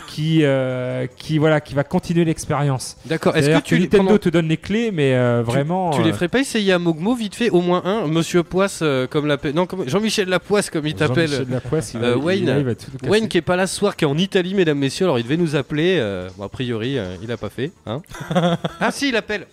qui, 0.07 0.39
euh, 0.43 1.05
qui, 1.17 1.37
voilà, 1.37 1.61
qui 1.61 1.75
va 1.75 1.83
continuer 1.83 2.25
l'expérience. 2.25 2.97
D'accord. 3.05 3.35
Est-ce 3.37 3.49
que 3.49 3.63
tu 3.63 3.75
les 3.75 3.81
Nintendo 3.83 4.05
pendant- 4.05 4.17
te 4.17 4.29
donne 4.29 4.47
les 4.47 4.57
clés, 4.57 4.91
mais 4.91 5.13
euh, 5.15 5.43
vraiment. 5.45 5.91
tu 5.91 6.01
les 6.03 6.09
euh, 6.09 6.13
ferais 6.13 6.27
pas 6.27 6.39
essayer 6.39 6.73
à 6.73 6.79
Mogmo 6.79 7.13
vite 7.15 7.35
fait 7.35 7.49
au 7.49 7.61
moins 7.61 7.83
un 7.85 8.07
Monsieur 8.07 8.43
Poisse 8.43 8.79
euh, 8.81 9.07
comme 9.07 9.27
l'appelle 9.27 9.53
non 9.53 9.65
comme 9.65 9.87
Jean-Michel 9.87 10.27
Lapoisse 10.29 10.69
comme 10.69 10.85
il 10.87 10.95
t'appelle 10.95 11.27
Jean-Michel 11.29 11.53
Lapoisse, 11.53 11.91
il 11.93 11.99
va- 11.99 12.07
Euh, 12.07 12.15
il- 12.17 12.23
Wayne. 12.23 12.55
il 12.57 12.63
va. 12.65 13.09
Wayne 13.09 13.27
qui 13.27 13.37
est 13.37 13.41
pas 13.41 13.55
là 13.55 13.67
ce 13.67 13.75
soir 13.75 13.95
qui 13.95 14.05
est 14.05 14.07
en 14.07 14.17
Italie 14.17 14.53
mesdames 14.55 14.77
messieurs 14.79 15.05
alors 15.05 15.19
il 15.19 15.23
devait 15.23 15.37
nous 15.37 15.55
appeler 15.55 15.97
euh, 15.99 16.29
bon, 16.37 16.43
a 16.45 16.49
priori 16.49 16.97
euh, 16.97 17.15
il 17.21 17.31
a 17.31 17.37
pas 17.37 17.49
fait 17.49 17.71
hein 17.85 18.01
ah 18.79 18.91
si 18.91 19.09
il 19.09 19.15
appelle 19.15 19.45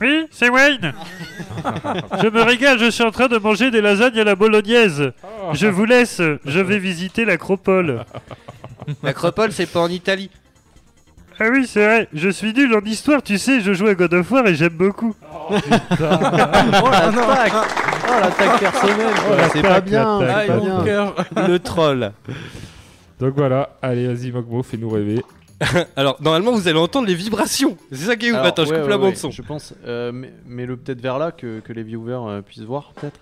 Oui, 0.00 0.26
c'est 0.30 0.50
Wayne. 0.50 0.92
je 2.22 2.28
me 2.28 2.42
régale, 2.42 2.78
je 2.78 2.90
suis 2.90 3.04
en 3.04 3.10
train 3.12 3.28
de 3.28 3.38
manger 3.38 3.70
des 3.70 3.80
lasagnes 3.80 4.18
à 4.18 4.24
la 4.24 4.34
bolognaise. 4.34 5.12
Je 5.52 5.66
vous 5.68 5.84
laisse, 5.84 6.20
je 6.44 6.60
vais 6.60 6.78
visiter 6.78 7.24
l'acropole. 7.24 8.04
L'acropole 9.02 9.52
c'est 9.52 9.66
pas 9.66 9.80
en 9.80 9.88
Italie. 9.88 10.30
Ah 11.40 11.46
oui, 11.50 11.66
c'est 11.66 11.84
vrai, 11.84 12.08
je 12.12 12.28
suis 12.28 12.52
nul 12.52 12.72
en 12.76 12.80
histoire, 12.84 13.20
tu 13.20 13.38
sais, 13.38 13.60
je 13.60 13.72
joue 13.72 13.88
à 13.88 13.94
God 13.96 14.14
of 14.14 14.30
War 14.30 14.46
et 14.46 14.54
j'aime 14.54 14.74
beaucoup. 14.74 15.14
Oh 15.50 15.52
l'attaque. 16.00 17.52
Oh 18.06 18.20
l'attaque 18.20 18.60
personnelle 18.60 19.14
quoi. 19.14 19.36
Oh, 19.36 19.48
C'est 19.52 19.62
l'attaque, 19.62 19.62
pas 19.62 19.80
bien 19.80 20.20
l'attaque, 20.20 20.46
c'est 20.46 20.52
pas 20.52 20.60
mon 20.60 20.82
bien. 20.82 21.14
le 21.48 21.58
troll. 21.58 22.12
Donc 23.18 23.34
voilà, 23.36 23.70
allez, 23.82 24.06
vas-y, 24.06 24.30
Mogmo, 24.30 24.62
fais-nous 24.62 24.88
rêver. 24.90 25.22
alors 25.96 26.16
normalement 26.20 26.52
vous 26.52 26.68
allez 26.68 26.78
entendre 26.78 27.06
les 27.08 27.14
vibrations. 27.14 27.76
C'est 27.90 28.04
ça 28.06 28.16
qui 28.16 28.26
est 28.26 28.30
ouf. 28.30 28.36
Alors, 28.36 28.46
attends 28.48 28.64
je 28.64 28.70
ouais, 28.70 28.76
coupe 28.76 28.84
ouais, 28.84 28.90
la 28.90 28.98
bande 28.98 29.10
ouais, 29.10 29.14
son. 29.16 29.30
Je 29.30 29.42
pense, 29.42 29.74
euh, 29.86 30.12
mais- 30.12 30.32
mets-le 30.46 30.76
peut-être 30.76 31.00
vers 31.00 31.18
là 31.18 31.32
que, 31.32 31.60
que 31.60 31.72
les 31.72 31.82
viewers 31.82 32.12
euh, 32.28 32.42
puissent 32.42 32.62
voir 32.64 32.92
peut-être. 32.94 33.20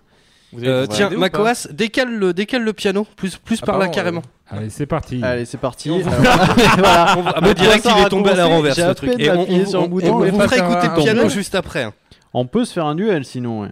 Vous 0.53 0.63
avez 0.63 0.69
Euh, 0.69 0.87
tiens 0.87 1.11
Makoas 1.11 1.69
décale 1.73 2.15
le, 2.15 2.33
décale 2.33 2.63
le 2.63 2.73
piano 2.73 3.07
plus, 3.17 3.37
plus 3.37 3.59
Ah, 3.63 3.67
par 3.67 3.75
là 3.79 3.87
pardon, 3.87 3.95
carrément 3.95 4.23
Allez, 4.51 4.69
c'est 4.71 4.87
parti. 4.87 5.21
Allez 5.23 5.45
c'est 5.45 5.59
parti. 5.59 5.91
on 5.91 5.99
vous- 5.99 6.09
Alors, 6.11 6.23
voilà. 6.77 7.15
On 7.19 7.23
va- 7.23 7.33
ah, 7.37 7.41
bah, 7.41 7.55
direct 7.55 7.87
il 7.97 8.05
est 8.05 8.09
tombé 8.09 8.31
à 8.31 8.35
la 8.35 8.47
renverse 8.47 8.79
le 8.79 8.95
truc 8.95 9.15
et 9.19 9.31
on, 9.31 9.47
on- 9.49 9.89
Vous 9.89 10.01
fera 10.41 10.57
écouter 10.57 10.89
le 10.89 11.03
piano 11.03 11.29
juste 11.29 11.55
après 11.55 11.85
hein. 11.85 11.93
On 12.35 12.47
peut 12.47 12.65
se 12.65 12.73
faire 12.73 12.87
un 12.87 12.95
duel 12.95 13.25
sinon. 13.25 13.63
Ouais, 13.63 13.69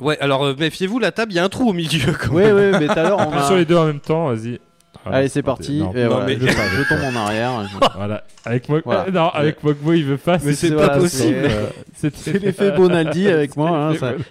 Ouais, 0.00 0.18
alors 0.20 0.44
euh, 0.44 0.54
méfiez-vous, 0.58 0.98
la 0.98 1.12
table, 1.12 1.32
il 1.32 1.36
y 1.36 1.38
a 1.38 1.44
un 1.44 1.48
trou 1.48 1.68
au 1.70 1.72
milieu. 1.72 2.12
Quand 2.20 2.32
ouais, 2.32 2.50
ouais, 2.50 2.72
mais 2.72 2.88
tout 2.88 2.98
à 2.98 3.02
l'heure 3.04 3.18
on 3.20 3.32
a. 3.32 3.46
sur 3.46 3.54
les 3.56 3.64
deux 3.64 3.76
en 3.76 3.84
même 3.86 4.00
temps, 4.00 4.28
vas-y. 4.28 4.58
Voilà, 5.04 5.18
Allez 5.18 5.28
c'est 5.28 5.42
parti. 5.42 5.78
Non, 5.78 5.92
Et 5.94 6.02
non, 6.04 6.08
voilà, 6.10 6.26
mais- 6.26 6.34
je, 6.34 6.46
je 6.46 6.88
tombe 6.88 7.04
en 7.12 7.16
arrière. 7.18 7.50
voilà. 7.96 8.24
Avec 8.44 8.68
Mo... 8.68 8.78
Voilà. 8.84 9.10
non, 9.10 9.28
avec 9.30 9.56
il 9.64 10.04
veut 10.04 10.16
pas. 10.16 10.38
Mais 10.44 10.52
c'est 10.52 10.70
voilà, 10.70 10.90
pas 10.90 10.98
possible. 10.98 11.38
euh, 11.42 11.66
c'est 11.94 12.32
l'effet 12.40 12.70
Bonaldi 12.76 13.26
avec 13.28 13.56
moi. 13.56 13.70
hein, 13.70 13.94
ça, 13.94 14.12
Bonaldi. 14.12 14.24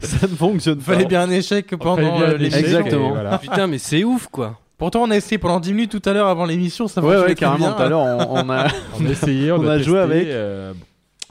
ça, 0.00 0.18
ça 0.18 0.26
ne 0.28 0.36
fonctionne 0.36 0.78
pas. 0.78 0.92
Fallait 0.92 1.06
bien 1.06 1.22
un 1.22 1.30
échec 1.30 1.66
pendant 1.76 1.96
bien 2.18 2.22
euh, 2.22 2.38
Exactement. 2.38 3.16
Putain, 3.40 3.66
mais 3.66 3.78
c'est 3.78 4.04
ouf 4.04 4.28
quoi. 4.28 4.58
Pourtant, 4.78 5.04
on 5.04 5.10
a 5.10 5.16
essayé 5.16 5.38
pendant 5.38 5.58
10 5.58 5.72
minutes 5.72 5.90
tout 6.00 6.08
à 6.08 6.12
l'heure 6.12 6.28
avant 6.28 6.44
l'émission. 6.44 6.86
Ça 6.86 7.00
Ouais, 7.00 7.16
ouais, 7.16 7.34
carrément. 7.34 7.72
Tout 7.72 7.82
à 7.82 7.88
l'heure, 7.88 8.00
on, 8.00 8.26
on 8.46 8.50
a. 8.50 8.68
On 9.00 9.06
a 9.06 9.08
essayé, 9.10 9.50
on, 9.50 9.56
On 9.60 9.66
a, 9.68 9.78
joué 9.78 9.98
avec. 10.00 10.26
euh. 10.28 10.74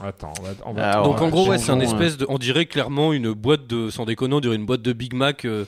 Attends, 0.00 0.32
on 0.38 0.42
va. 0.42 0.48
on 0.66 0.72
va- 0.72 0.90
Alors, 0.90 1.06
Donc 1.06 1.22
en 1.22 1.28
gros, 1.28 1.48
ouais, 1.48 1.58
c'est 1.58 1.70
un 1.70 1.78
espèce 1.80 2.16
de. 2.18 2.26
On 2.28 2.38
dirait 2.38 2.66
clairement 2.66 3.12
une 3.12 3.32
boîte 3.32 3.66
de. 3.68 3.88
Sans 3.90 4.04
déconner, 4.04 4.34
on 4.34 4.40
dirait 4.40 4.56
une 4.56 4.66
boîte 4.66 4.82
de 4.82 4.92
Big 4.92 5.14
Mac. 5.14 5.44
euh, 5.44 5.64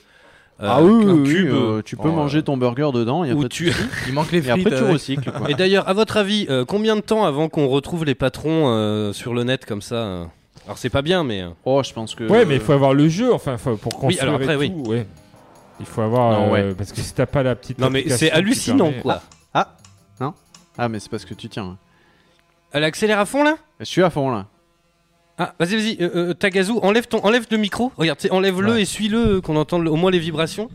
Ah 0.61 0.81
oui, 0.83 0.91
un 0.91 1.13
oui, 1.13 1.19
oui, 1.21 1.29
cube. 1.33 1.51
euh, 1.53 1.81
tu 1.83 1.95
peux 1.95 2.09
Oh, 2.09 2.11
manger 2.11 2.39
euh, 2.39 2.41
ton 2.43 2.57
burger 2.57 2.89
dedans. 2.93 3.23
Y 3.23 3.31
a 3.31 3.33
où 3.33 3.37
pas 3.37 3.43
de 3.43 3.47
tu- 3.47 3.71
souci. 3.71 3.87
Il 4.07 4.13
manque 4.13 4.31
les 4.31 4.39
Et 4.39 4.41
frites. 4.51 4.67
après 4.67 4.77
tu 4.77 4.83
recycles. 4.83 5.31
Quoi. 5.31 5.49
Et 5.49 5.53
d'ailleurs, 5.53 5.87
à 5.87 5.93
votre 5.93 6.17
avis, 6.17 6.47
euh, 6.49 6.65
combien 6.65 6.95
de 6.95 7.01
temps 7.01 7.23
avant 7.25 7.47
qu'on 7.49 7.67
retrouve 7.67 8.03
les 8.05 8.15
patrons 8.15 8.65
euh, 8.67 9.13
sur 9.13 9.33
le 9.33 9.43
net 9.43 9.65
comme 9.65 9.81
ça 9.81 9.95
euh 9.95 10.25
Alors 10.65 10.77
c'est 10.77 10.89
pas 10.89 11.01
bien, 11.01 11.23
mais. 11.23 11.41
euh, 11.43 11.49
Oh, 11.65 11.81
je 11.83 11.93
pense 11.93 12.13
que. 12.15 12.25
Ouais, 12.25 12.43
mais 12.45 12.55
il 12.55 12.61
faut 12.61 12.73
avoir 12.73 12.93
le 12.93 13.07
jeu, 13.07 13.33
enfin, 13.33 13.57
faut- 13.57 13.77
pour 13.77 13.93
construire. 13.97 14.23
alors 14.23 14.35
après, 14.35 14.53
et 14.53 14.57
oui. 14.57 14.71
tout, 14.71 14.89
ouais. 14.89 15.07
Il 15.79 15.85
faut 15.85 16.01
avoir. 16.01 16.31
Non, 16.33 16.53
euh, 16.55 16.73
Parce 16.73 16.91
que 16.91 16.99
si 16.99 17.13
t'as 17.13 17.25
pas 17.25 17.41
la 17.43 17.55
petite. 17.55 17.79
Non, 17.79 17.89
mais 17.89 18.07
c'est 18.09 18.29
hallucinant 18.31 18.89
permet- 18.91 19.01
quoi. 19.01 19.21
Ah, 20.81 20.87
mais 20.87 20.99
c'est 20.99 21.09
parce 21.09 21.25
que 21.25 21.33
tu 21.33 21.49
tiens. 21.49 21.77
Elle 22.71 22.85
accélère 22.85 23.19
à 23.19 23.25
fond 23.25 23.43
là? 23.43 23.57
Je 23.81 23.85
suis 23.85 24.01
à 24.01 24.09
fond 24.09 24.29
là. 24.31 24.45
Ah, 25.41 25.53
vas-y, 25.57 25.75
vas-y, 25.77 25.97
euh, 26.01 26.09
euh, 26.15 26.33
Tagazu, 26.33 26.73
enlève, 26.81 27.07
ton, 27.07 27.23
enlève 27.25 27.45
le 27.49 27.57
micro. 27.57 27.91
Regarde, 27.97 28.19
enlève-le 28.29 28.73
Ouais. 28.73 28.81
et 28.81 28.85
suis-le, 28.85 29.17
euh, 29.37 29.41
qu'on 29.41 29.55
entende 29.55 29.83
le- 29.85 29.89
au 29.91 29.95
moins 29.95 30.11
les 30.11 30.19
vibrations. 30.19 30.69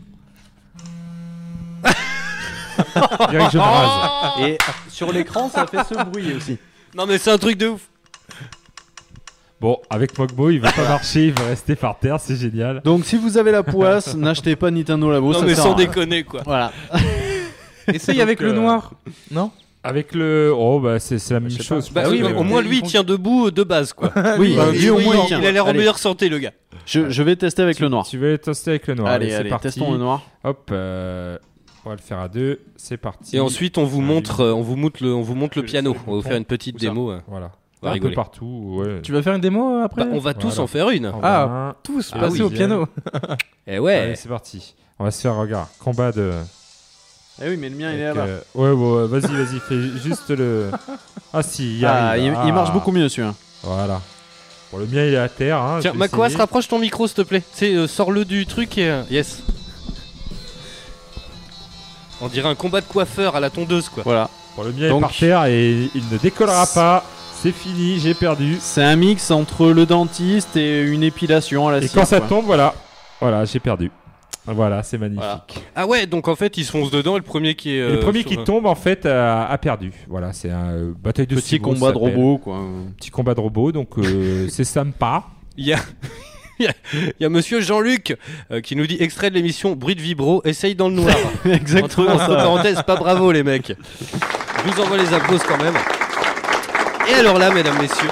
On 1.85 3.27
dirait 3.29 3.45
que 3.45 3.51
je 3.51 3.57
me 3.57 3.61
rase. 3.63 4.39
Et 4.47 4.57
sur 4.89 5.11
l'écran, 5.11 5.49
ça 5.49 5.65
fait 5.67 5.77
ce 5.87 6.03
bruit 6.03 6.33
aussi. 6.33 6.57
Non, 6.95 7.05
mais 7.05 7.17
c'est 7.17 7.31
un 7.31 7.37
truc 7.37 7.57
de 7.57 7.67
ouf. 7.69 7.81
Bon, 9.61 9.79
avec 9.89 10.17
Mogmo, 10.17 10.49
il 10.49 10.59
va 10.59 10.71
pas 10.71 10.87
marcher, 10.87 11.27
il 11.27 11.33
va 11.33 11.45
rester 11.45 11.75
par 11.75 11.97
terre, 11.97 12.19
c'est 12.19 12.35
génial. 12.35 12.81
Donc, 12.83 13.05
si 13.05 13.15
vous 13.17 13.37
avez 13.37 13.51
la 13.51 13.63
poisse, 13.63 14.13
n'achetez 14.15 14.55
pas 14.55 14.69
Nintendo 14.71 15.09
Labo. 15.09 15.31
non, 15.31 15.39
ça 15.39 15.45
mais 15.45 15.55
sans 15.55 15.73
déconner 15.73 16.23
quoi. 16.23 16.41
Voilà. 16.43 16.71
Essaye 17.87 18.21
avec 18.21 18.39
le 18.41 18.49
euh, 18.49 18.53
noir. 18.53 18.91
Non? 19.31 19.51
Avec 19.85 20.13
le. 20.15 20.51
Oh, 20.57 20.79
bah, 20.79 20.99
c'est 20.99 21.29
la 21.29 21.39
même 21.39 21.51
chose. 21.51 21.91
Bah 21.91 22.03
je 22.05 22.09
oui, 22.09 22.23
au 22.23 22.43
moins 22.43 22.61
lui 22.61 22.77
il 22.77 22.81
tient 22.83 23.03
debout 23.03 23.47
euh, 23.47 23.51
de 23.51 23.63
base 23.63 23.93
quoi. 23.93 24.11
Oui, 24.39 24.55
lui, 24.71 24.79
lui, 24.79 24.89
au 24.89 24.97
moins, 24.99 25.15
il 25.29 25.33
a 25.45 25.51
l'air 25.51 25.65
en 25.67 25.73
meilleure 25.73 25.99
santé 25.99 26.27
le 26.27 26.39
gars. 26.39 26.51
Je, 26.85 27.09
je 27.09 27.23
vais 27.23 27.35
tester 27.35 27.61
avec 27.61 27.79
le 27.79 27.87
noir. 27.87 28.05
Tu 28.07 28.17
vas 28.17 28.37
tester 28.37 28.71
avec 28.71 28.87
le 28.87 28.95
noir. 28.95 29.11
allez, 29.11 29.29
c'est 29.29 29.35
allez, 29.35 29.49
parti. 29.49 29.67
testons 29.67 29.91
le 29.91 29.97
noir. 29.99 30.23
Hop, 30.43 30.69
euh, 30.71 31.37
on 31.85 31.89
va 31.89 31.95
le 31.95 32.01
faire 32.01 32.19
à 32.19 32.27
deux. 32.27 32.61
C'est 32.77 32.97
parti. 32.97 33.37
Et 33.37 33.39
ensuite 33.39 33.77
on 33.77 33.83
vous 33.85 34.01
montre, 34.01 34.41
euh, 34.41 34.53
on 34.53 34.61
vous 34.61 34.75
montre 34.75 35.03
le, 35.03 35.13
on 35.13 35.21
vous 35.21 35.35
montre 35.35 35.57
le 35.59 35.63
piano. 35.63 35.95
On 36.07 36.11
va 36.11 36.17
vous 36.17 36.23
faire 36.23 36.37
une 36.37 36.45
petite 36.45 36.79
démo. 36.79 37.11
euh. 37.11 37.19
Voilà. 37.27 37.51
On 37.83 37.85
va 37.85 37.91
un 37.91 37.93
rigoler. 37.93 38.13
peu 38.13 38.15
partout, 38.15 38.77
ouais. 38.79 39.01
Tu 39.03 39.11
vas 39.11 39.21
faire 39.21 39.35
une 39.35 39.41
démo 39.41 39.81
après 39.83 40.05
Bah, 40.05 40.09
on 40.13 40.19
va 40.19 40.33
tous 40.33 40.47
Voilà. 40.47 40.61
en 40.63 40.67
faire 40.67 40.89
une. 40.89 41.11
Ah. 41.21 41.75
Tous 41.83 42.11
Ah 42.15 42.19
passer 42.21 42.37
oui, 42.37 42.41
au 42.41 42.49
piano. 42.49 42.87
Eh 43.67 43.77
ouais. 43.77 43.95
Allez, 43.95 44.15
c'est 44.15 44.29
parti. 44.29 44.73
On 44.97 45.03
va 45.03 45.11
se 45.11 45.21
faire, 45.21 45.35
regarde, 45.35 45.67
combat 45.79 46.11
de. 46.11 46.31
Eh 47.41 47.49
oui, 47.49 47.57
mais 47.57 47.69
le 47.69 47.75
mien, 47.75 47.91
il 47.91 47.99
est 47.99 48.05
là-bas. 48.05 48.21
euh, 48.21 48.39
Ouais, 48.53 48.73
bon, 48.73 49.05
vas-y, 49.07 49.21
vas-y, 49.31 49.59
fais 49.59 49.99
juste 50.01 50.29
le. 50.29 50.71
Ah, 51.33 51.43
si, 51.43 51.79
il 51.79 51.85
Ah, 51.85 52.09
arrive. 52.11 52.23
il, 52.43 52.47
il 52.47 52.53
marche 52.53 52.69
Ah, 52.71 52.73
beaucoup 52.73 52.91
mieux 52.93 53.09
celui-là. 53.09 53.33
Voilà. 53.63 54.01
Bon, 54.71 54.77
le 54.77 54.85
mien, 54.85 55.03
il 55.05 55.13
est 55.13 55.17
à 55.17 55.27
terre. 55.27 55.57
Hein, 55.57 55.79
Tiens, 55.81 55.91
je 55.91 55.95
vais 55.97 55.99
Makoas, 55.99 56.27
essayer. 56.27 56.39
rapproche 56.39 56.67
ton 56.69 56.79
micro 56.79 57.07
s'il 57.07 57.17
te 57.17 57.21
plaît. 57.23 57.43
C'est 57.53 57.73
euh, 57.75 57.87
sors-le 57.87 58.23
du 58.23 58.45
truc 58.45 58.77
et 58.77 58.89
euh, 58.89 59.01
yes. 59.11 59.43
On 62.21 62.27
dirait 62.27 62.47
un 62.49 62.55
combat 62.55 62.79
de 62.79 62.85
coiffeur 62.85 63.35
à 63.35 63.39
la 63.41 63.49
tondeuse 63.49 63.89
quoi. 63.89 64.03
Voilà. 64.03 64.29
Bon, 64.55 64.63
le 64.63 64.71
mien 64.71 64.87
Donc- 64.89 64.99
est 64.99 65.01
par 65.01 65.11
terre 65.15 65.45
et 65.45 65.89
il 65.93 66.03
ne 66.11 66.17
décollera 66.17 66.65
pas. 66.67 67.03
C'est 67.41 67.51
fini, 67.51 67.99
j'ai 67.99 68.13
perdu. 68.13 68.57
C'est 68.61 68.81
un 68.83 68.95
mix 68.95 69.29
entre 69.29 69.67
le 69.67 69.85
dentiste 69.85 70.55
et 70.55 70.81
une 70.81 71.03
épilation 71.03 71.67
à 71.67 71.73
la 71.73 71.77
Et 71.79 71.87
cire, 71.87 71.99
quand 71.99 72.05
ça 72.05 72.19
quoi. 72.19 72.29
tombe, 72.29 72.45
voilà. 72.45 72.73
Voilà, 73.19 73.43
j'ai 73.45 73.59
perdu. 73.59 73.91
Voilà, 74.47 74.83
c'est 74.83 74.97
magnifique. 74.97 75.21
Voilà. 75.23 75.45
Ah 75.75 75.87
ouais, 75.87 76.05
donc 76.05 76.27
en 76.27 76.35
fait 76.35 76.57
ils 76.57 76.65
se 76.65 76.71
foncent 76.71 76.91
dedans 76.91 77.15
et 77.15 77.19
le 77.19 77.23
premier 77.25 77.55
qui 77.55 77.71
est. 77.71 77.77
Et 77.77 77.81
euh, 77.81 77.93
le 77.93 77.99
premier 77.99 78.19
sur 78.21 78.29
qui 78.29 78.37
un- 78.39 78.43
tombe, 78.43 78.65
en 78.67 78.75
fait, 78.75 79.05
a, 79.05 79.45
a 79.47 79.57
perdu. 79.57 79.91
Voilà, 80.07 80.33
c'est 80.33 80.51
un 80.51 80.69
euh, 80.71 80.93
bataille 81.01 81.27
de 81.27 81.35
Petit 81.35 81.59
combat 81.59 81.91
de 81.91 81.97
s'appelle. 81.97 82.15
robot, 82.15 82.37
quoi. 82.37 82.59
Petit 82.97 83.09
combat 83.09 83.33
de 83.33 83.39
robot, 83.39 83.71
donc 83.71 83.97
euh, 83.97 84.47
c'est 84.49 84.63
sympa. 84.63 85.23
Il 85.57 85.65
y 85.65 85.73
a. 85.73 85.79
Il 86.57 86.63
y 86.63 86.69
a- 86.69 86.73
il 86.93 87.13
y 87.19 87.25
a 87.25 87.29
monsieur 87.29 87.59
Jean-Luc 87.59 88.15
euh, 88.49 88.61
qui 88.61 88.77
nous 88.77 88.87
dit 88.87 88.95
extrait 89.01 89.29
de 89.29 89.35
l'émission 89.35 89.75
bruit 89.75 89.93
de 89.95 89.99
vibro, 89.99 90.41
essaye 90.45 90.73
dans 90.73 90.87
le 90.87 90.95
noir. 90.95 91.13
Exactement 91.45 92.11
Entre, 92.11 92.21
entre 92.23 92.35
parenthèses, 92.37 92.81
pas 92.83 92.95
bravo 92.95 93.29
les 93.33 93.43
mecs. 93.43 93.73
Je 94.65 94.71
vous 94.71 94.79
envoie 94.81 94.95
les 94.95 95.13
applauses 95.13 95.43
quand 95.43 95.61
même. 95.61 95.73
Et 97.09 97.13
alors 97.15 97.37
là, 97.39 97.51
mesdames, 97.53 97.77
messieurs, 97.81 98.07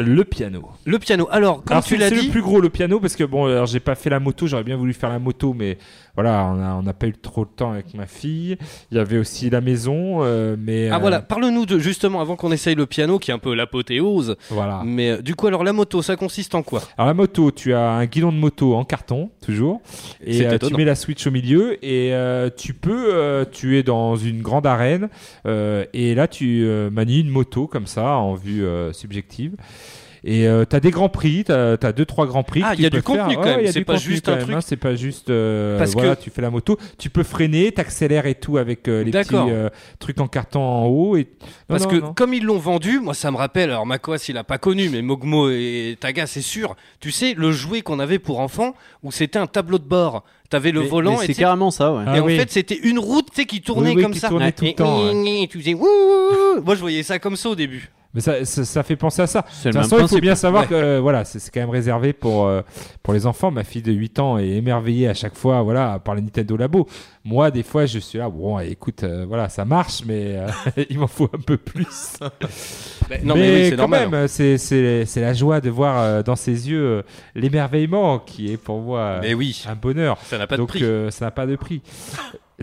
Le 0.00 0.24
piano. 0.24 0.68
Le 0.84 0.98
piano. 0.98 1.28
Alors, 1.30 1.62
comme 1.62 1.72
Alors, 1.72 1.84
tu 1.84 1.94
c'est 1.94 2.00
l'as 2.00 2.08
c'est 2.08 2.16
dit, 2.16 2.26
le 2.26 2.32
plus 2.32 2.42
gros 2.42 2.60
le 2.60 2.70
piano 2.70 3.00
parce 3.00 3.16
que 3.16 3.24
bon, 3.24 3.46
alors 3.46 3.66
j'ai 3.66 3.80
pas 3.80 3.94
fait 3.94 4.10
la 4.10 4.20
moto, 4.20 4.46
j'aurais 4.46 4.64
bien 4.64 4.76
voulu 4.76 4.92
faire 4.92 5.10
la 5.10 5.18
moto, 5.18 5.54
mais 5.54 5.78
voilà, 6.14 6.44
on 6.78 6.82
n'a 6.82 6.92
pas 6.92 7.06
eu 7.06 7.12
trop 7.12 7.44
de 7.44 7.50
temps 7.50 7.72
avec 7.72 7.94
ma 7.94 8.06
fille. 8.06 8.56
Il 8.90 8.96
y 8.96 9.00
avait 9.00 9.18
aussi 9.18 9.50
la 9.50 9.60
maison, 9.60 10.22
euh, 10.22 10.56
mais 10.58 10.88
ah 10.88 10.96
euh, 10.96 10.98
voilà, 10.98 11.20
parle-nous 11.20 11.66
de 11.66 11.78
justement 11.78 12.20
avant 12.20 12.36
qu'on 12.36 12.52
essaye 12.52 12.74
le 12.74 12.86
piano, 12.86 13.18
qui 13.18 13.30
est 13.30 13.34
un 13.34 13.38
peu 13.38 13.54
l'apothéose. 13.54 14.36
voilà. 14.50 14.82
Mais 14.84 15.10
euh, 15.10 15.22
du 15.22 15.34
coup, 15.34 15.46
alors 15.46 15.64
la 15.64 15.72
moto, 15.72 16.02
ça 16.02 16.16
consiste 16.16 16.54
en 16.54 16.62
quoi? 16.62 16.82
Alors 16.98 17.08
la 17.08 17.14
moto, 17.14 17.50
tu 17.50 17.74
as 17.74 17.90
un 17.90 18.06
guidon 18.06 18.32
de 18.32 18.38
moto 18.38 18.74
en 18.74 18.84
carton 18.84 19.30
toujours, 19.44 19.80
et 20.24 20.46
tu 20.58 20.74
mets 20.74 20.84
la 20.84 20.94
switch 20.94 21.26
au 21.26 21.30
milieu 21.30 21.78
et 21.84 22.12
tu 22.56 22.74
peux, 22.74 23.46
tu 23.52 23.78
es 23.78 23.82
dans 23.82 24.16
une 24.16 24.42
grande 24.42 24.66
arène 24.66 25.08
et 25.46 26.14
là 26.14 26.28
tu 26.28 26.64
manies 26.92 27.20
une 27.20 27.28
moto 27.28 27.66
comme 27.66 27.86
ça 27.86 28.16
en 28.16 28.34
vue 28.34 28.64
subjective. 28.92 29.56
Et 30.24 30.46
euh, 30.46 30.64
t'as 30.64 30.80
des 30.80 30.90
grands 30.90 31.08
prix, 31.08 31.44
t'as 31.44 31.72
as 31.80 31.92
deux 31.92 32.04
trois 32.04 32.26
grands 32.26 32.42
prix. 32.42 32.62
Ah, 32.64 32.74
il 32.74 32.82
y 32.82 32.86
a 32.86 32.90
du 32.90 32.96
faire. 33.00 33.04
contenu 33.04 33.36
quand 33.36 33.44
même, 33.44 33.60
il 33.60 33.66
y 33.66 33.68
a 33.68 33.72
c'est 33.72 33.84
pas 33.84 33.96
juste 33.96 34.28
un 34.28 34.36
même, 34.36 34.42
truc. 34.44 34.54
hein, 34.56 34.60
c'est 34.60 34.76
pas 34.76 34.94
juste. 34.94 35.30
euh, 35.30 35.78
Parce 35.78 35.92
voilà, 35.92 36.14
que- 36.16 36.22
tu 36.22 36.30
fais 36.30 36.42
la 36.42 36.50
moto, 36.50 36.78
tu 36.98 37.08
peux 37.10 37.22
freiner, 37.22 37.72
t'accélères 37.72 38.26
et 38.26 38.34
tout 38.34 38.58
avec 38.58 38.86
euh, 38.88 39.02
les 39.02 39.10
petits 39.12 39.34
euh, 39.34 39.70
trucs 39.98 40.20
en 40.20 40.28
carton 40.28 40.60
en 40.60 40.86
haut. 40.86 41.16
Et... 41.16 41.20
Non, 41.40 41.46
Parce 41.68 41.84
non, 41.84 41.88
que 41.88 41.96
non. 41.96 42.12
comme 42.14 42.34
ils 42.34 42.44
l'ont 42.44 42.58
vendu, 42.58 43.00
moi 43.00 43.14
ça 43.14 43.30
me 43.30 43.36
rappelle, 43.36 43.70
alors 43.70 43.86
Makoas 43.86 44.24
il 44.28 44.36
a 44.36 44.44
pas 44.44 44.58
connu, 44.58 44.88
mais 44.90 45.00
Mogmo 45.02 45.48
et 45.50 45.96
Taga 45.98 46.26
c'est 46.26 46.42
sûr. 46.42 46.76
Tu 47.00 47.10
sais, 47.10 47.34
le 47.36 47.50
jouet 47.52 47.80
qu'on 47.80 47.98
avait 47.98 48.18
pour 48.18 48.40
enfants, 48.40 48.74
où 49.02 49.10
c'était 49.12 49.38
un 49.38 49.46
tableau 49.46 49.78
de 49.78 49.84
bord. 49.84 50.24
T'avais 50.50 50.72
le 50.72 50.80
Mais- 50.80 50.86
volant 50.88 51.16
mais 51.18 51.24
et 51.24 51.26
c'est 51.28 51.34
carrément 51.42 51.70
ça, 51.70 51.92
ouais. 51.94 52.02
Ah 52.06 52.16
et 52.16 52.20
en 52.20 52.24
oui. 52.26 52.36
fait, 52.36 52.50
c'était 52.50 52.76
une 52.82 52.98
route 52.98 53.26
tu 53.30 53.42
sais, 53.42 53.46
qui 53.46 53.60
tournait 53.62 53.90
Oui, 53.90 53.96
oui, 53.98 54.02
comme 54.02 54.12
qui 54.12 54.18
ça. 54.18 54.28
tournait 54.28 54.50
tout 54.50 54.64
le 54.64 54.70
Et- 54.70 54.74
temps, 54.74 55.00
Tu 55.48 55.58
faisais 55.60 55.74
Moi, 55.74 56.74
je 56.74 56.80
voyais 56.80 57.04
ça 57.04 57.18
comme 57.20 57.36
ça 57.36 57.50
au 57.50 57.54
début. 57.54 57.88
Mais 58.12 58.20
ça, 58.20 58.44
ça, 58.44 58.64
ça 58.64 58.82
fait 58.82 58.96
penser 58.96 59.22
à 59.22 59.28
ça. 59.28 59.42
De 59.42 59.70
toute 59.70 59.80
façon, 59.82 59.98
il 60.00 60.08
faut 60.08 60.18
bien 60.18 60.34
savoir 60.34 60.62
Ouais. 60.64 60.68
que 60.68 60.74
euh, 60.74 61.00
voilà, 61.00 61.24
c'est 61.24 61.38
quand 61.52 61.60
même 61.60 61.70
réservé 61.70 62.12
pour, 62.12 62.46
euh, 62.46 62.62
pour 63.04 63.14
les 63.14 63.24
enfants. 63.24 63.52
Ma 63.52 63.62
fille 63.62 63.82
de 63.82 63.92
8 63.92 64.18
ans 64.18 64.36
est 64.36 64.48
émerveillée 64.48 65.06
à 65.06 65.14
chaque 65.14 65.36
fois 65.36 65.62
voilà, 65.62 66.00
par 66.00 66.16
les 66.16 66.22
Nintendo 66.22 66.56
Labo. 66.56 66.88
Moi, 67.24 67.52
des 67.52 67.62
fois, 67.62 67.86
je 67.86 67.98
suis 68.00 68.18
là, 68.18 68.28
bon, 68.28 68.58
écoute, 68.58 69.04
euh, 69.04 69.24
voilà, 69.28 69.48
ça 69.48 69.64
marche, 69.64 70.02
mais 70.06 70.36
euh, 70.38 70.48
il 70.90 70.98
m'en 70.98 71.06
faut 71.06 71.30
un 71.32 71.38
peu 71.40 71.56
plus. 71.56 72.16
non, 72.20 72.28
mais, 73.08 73.20
mais, 73.22 73.32
oui, 73.34 73.64
c'est 73.64 73.70
quand 73.72 73.76
normal. 73.88 74.08
même, 74.08 74.28
c'est- 74.28 74.58
c'est 74.58 75.20
la 75.20 75.32
joie 75.34 75.60
de 75.60 75.70
voir 75.70 76.24
dans 76.24 76.36
ses 76.36 76.68
yeux 76.68 77.04
l'émerveillement 77.36 78.18
qui 78.18 78.52
est 78.52 78.56
pour 78.56 78.80
moi 78.80 79.18
Mais 79.22 79.34
oui, 79.34 79.64
un 79.68 79.74
bonheur. 79.76 80.18
ça 80.24 80.36
n'a 80.38 80.46
pas 80.48 80.56
de 80.56 80.64
prix. 80.64 80.84
ça 81.10 81.26
n'a 81.26 81.30
pas 81.30 81.46
de 81.46 81.54
prix. 81.56 81.80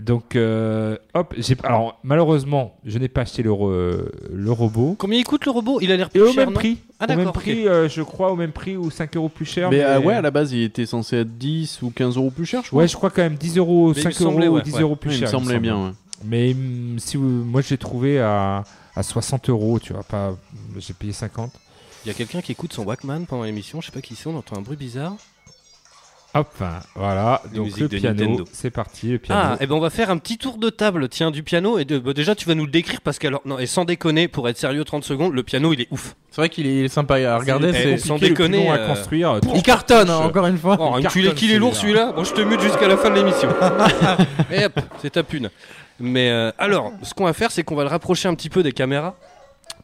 Donc 0.02 0.36
euh, 0.36 0.96
hop, 1.14 1.34
j'ai 1.36 1.56
alors 1.64 1.98
malheureusement, 2.04 2.76
je 2.84 2.98
n'ai 2.98 3.08
pas 3.08 3.22
acheté 3.22 3.42
le, 3.42 3.50
re- 3.50 4.08
le 4.32 4.52
robot. 4.52 4.94
Combien 4.98 5.18
il 5.18 5.24
coûte 5.24 5.44
le 5.44 5.50
robot? 5.50 5.80
Il 5.80 5.90
a 5.90 5.96
l'air 5.96 6.06
Et 6.14 6.18
plus 6.18 6.22
au 6.22 6.26
cher, 6.32 6.36
même 6.36 6.50
non? 6.50 6.54
prix. 6.54 6.78
Ah, 7.00 7.04
au 7.04 7.08
même 7.08 7.18
d'accord, 7.18 7.32
prix, 7.32 7.66
euh, 7.66 7.88
je 7.88 8.02
crois 8.02 8.30
au 8.30 8.36
même 8.36 8.52
prix 8.52 8.76
ou 8.76 8.90
5 8.90 9.16
euros 9.16 9.28
plus 9.28 9.44
cher. 9.44 9.70
Mais 9.70 9.82
euh, 9.82 9.98
ouais, 10.00 10.14
à 10.14 10.20
la 10.20 10.30
base, 10.30 10.52
il 10.52 10.62
était 10.62 10.86
censé 10.86 11.16
être 11.18 11.36
10 11.36 11.82
ou 11.82 11.90
15 11.90 12.16
euros 12.16 12.30
plus 12.30 12.46
cher, 12.46 12.62
je 12.62 12.68
crois. 12.68 12.82
Ouais, 12.82 12.88
je 12.88 12.94
crois 12.96 13.10
quand 13.10 13.22
même 13.22 13.34
10 13.34 13.58
euros, 13.58 13.88
Mais 13.88 13.94
il 13.96 14.02
5 14.02 14.08
me 14.08 14.12
semblait, 14.14 14.46
euros 14.46 14.54
ou 14.54 14.58
ouais, 14.58 14.62
10 14.64 14.74
ouais. 14.74 14.80
euros 14.82 14.96
plus 14.96 15.10
Ouais, 15.10 15.16
il 15.16 15.20
me 15.22 15.26
cher. 15.26 15.30
semblait 15.40 15.58
bien, 15.58 15.84
ouais. 15.86 15.92
Mais 16.24 16.52
hum, 16.52 16.96
si 16.98 17.16
vous- 17.16 17.28
moi 17.28 17.60
je 17.60 17.70
l'ai 17.70 17.78
trouvé 17.78 18.20
à, 18.20 18.62
à 18.94 19.02
60 19.02 19.48
euros, 19.50 19.78
tu 19.80 19.92
vois, 19.92 20.02
pas. 20.04 20.36
J'ai 20.78 20.92
payé 20.94 21.12
50. 21.12 21.50
Il 22.04 22.08
y 22.08 22.10
a 22.12 22.14
quelqu'un 22.14 22.40
qui 22.40 22.52
écoute 22.52 22.72
son 22.72 22.84
Walkman 22.84 23.24
pendant 23.26 23.42
l'émission, 23.42 23.80
je 23.80 23.86
sais 23.86 23.92
pas 23.92 24.00
qui 24.00 24.14
c'est, 24.14 24.28
on 24.28 24.36
entend 24.36 24.56
un 24.56 24.62
bruit 24.62 24.76
bizarre. 24.76 25.14
Hop, 26.40 26.54
voilà. 26.94 27.42
Donc 27.54 27.76
le 27.78 27.88
piano, 27.88 28.44
c'est 28.52 28.70
parti, 28.70 29.10
le 29.12 29.18
piano. 29.18 29.40
Ah, 29.44 29.56
et 29.60 29.66
ben 29.66 29.74
on 29.74 29.80
va 29.80 29.90
faire 29.90 30.10
un 30.10 30.18
petit 30.18 30.38
tour 30.38 30.58
de 30.58 30.70
table, 30.70 31.08
tiens, 31.08 31.30
du 31.30 31.42
piano. 31.42 31.78
Et 31.78 31.84
de, 31.84 31.98
bah, 31.98 32.12
déjà, 32.12 32.34
tu 32.34 32.46
vas 32.46 32.54
nous 32.54 32.64
le 32.64 32.70
décrire 32.70 33.00
parce 33.00 33.18
que, 33.18 33.26
alors, 33.26 33.42
non, 33.44 33.58
et 33.58 33.66
sans 33.66 33.84
déconner, 33.84 34.28
pour 34.28 34.48
être 34.48 34.58
sérieux 34.58 34.84
30 34.84 35.04
secondes, 35.04 35.32
le 35.34 35.42
piano 35.42 35.72
il 35.72 35.80
est 35.80 35.88
ouf. 35.90 36.14
C'est 36.30 36.40
vrai 36.40 36.48
qu'il 36.48 36.66
est, 36.66 36.88
sympa 36.88 37.16
à 37.16 37.38
regarder. 37.38 37.72
C'est- 37.72 37.82
c'est- 37.82 37.92
eh, 37.92 37.98
sans 37.98 38.14
le 38.14 38.20
déconner, 38.20 38.68
à 38.68 38.74
euh, 38.74 38.86
construire. 38.88 39.40
Il 39.54 39.62
cartonne, 39.62 40.10
hein, 40.10 40.18
encore 40.18 40.46
une 40.46 40.58
fois. 40.58 40.76
Oh, 40.78 40.94
Il 40.98 41.06
tu 41.08 41.18
l'es 41.18 41.24
cartonne, 41.24 41.34
qu'il 41.38 41.50
est 41.52 41.58
lourd 41.58 41.74
celui-là. 41.74 42.00
celui-là 42.00 42.12
Bon, 42.16 42.24
je 42.24 42.32
te 42.34 42.40
mute 42.40 42.60
jusqu'à 42.60 42.86
la 42.88 42.96
fin 42.96 43.10
de 43.10 43.16
l'émission. 43.16 43.48
et 44.52 44.64
hop, 44.66 44.78
c'est 45.02 45.10
ta 45.10 45.22
pune. 45.22 45.50
Mais 46.00 46.30
euh, 46.30 46.52
alors, 46.58 46.92
ce 47.02 47.12
qu'on 47.14 47.24
va 47.24 47.32
faire, 47.32 47.50
c'est 47.50 47.64
qu'on 47.64 47.74
va 47.74 47.82
le 47.82 47.88
rapprocher 47.88 48.28
un 48.28 48.34
petit 48.34 48.50
peu 48.50 48.62
des 48.62 48.72
caméras. 48.72 49.16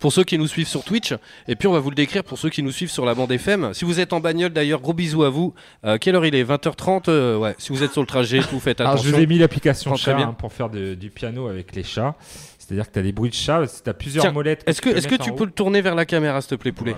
Pour 0.01 0.13
ceux 0.13 0.25
qui 0.25 0.37
nous 0.37 0.49
suivent 0.49 0.67
sur 0.69 0.83
Twitch, 0.85 1.15
et 1.49 1.57
puis 1.57 1.67
on 1.69 1.73
va 1.73 1.79
vous 1.79 1.89
le 1.89 1.95
décrire 1.97 2.25
pour 2.25 2.37
ceux 2.37 2.51
qui 2.51 2.63
nous 2.63 2.73
suivent 2.73 2.91
sur 2.91 3.07
la 3.07 3.15
bande 3.15 3.31
FM. 3.33 3.73
Si 3.73 3.85
vous 3.85 4.01
êtes 4.01 4.13
en 4.13 4.21
bagnole 4.21 4.53
d'ailleurs, 4.53 4.81
gros 4.81 4.93
bisous 4.93 5.23
à 5.23 5.31
vous. 5.31 5.55
Euh, 5.85 5.97
quelle 5.99 6.15
heure 6.17 6.27
il 6.27 6.35
est? 6.35 6.45
20h30 6.45 7.05
euh, 7.09 7.39
Ouais, 7.39 7.55
si 7.59 7.73
vous 7.73 7.83
êtes 7.83 7.93
sur 7.93 8.01
le 8.03 8.07
trajet, 8.07 8.41
tout 8.41 8.61
faites 8.61 8.81
Alors, 8.81 8.95
je 8.97 8.99
attention. 9.03 9.17
vous 9.17 9.23
ai 9.23 9.27
mis 9.27 9.39
l'application 9.39 9.95
chat 9.97 10.15
bien. 10.15 10.29
hein, 10.29 10.37
pour 10.39 10.53
faire 10.53 10.69
de- 10.69 10.95
du 10.95 11.09
piano 11.11 11.47
avec 11.49 11.75
les 11.75 11.85
chats. 11.85 12.17
C'est-à-dire 12.59 12.87
que 12.89 12.93
tu 12.93 12.99
as 12.99 13.03
des 13.03 13.13
bruits 13.13 13.31
de 13.31 13.35
chats, 13.35 13.63
tu 13.83 13.89
as 13.89 13.95
plusieurs 13.95 14.25
Tiens, 14.25 14.33
molettes. 14.33 14.63
Est-ce 14.67 14.83
que, 14.83 14.91
tu 14.91 14.97
est-ce 14.97 15.09
que 15.09 15.15
tu 15.15 15.33
peux 15.33 15.45
le 15.45 15.51
tourner 15.53 15.81
vers 15.81 15.95
la 15.95 16.05
caméra, 16.07 16.41
s'il 16.41 16.51
te 16.51 16.55
plaît, 16.57 16.73
poulet? 16.73 16.97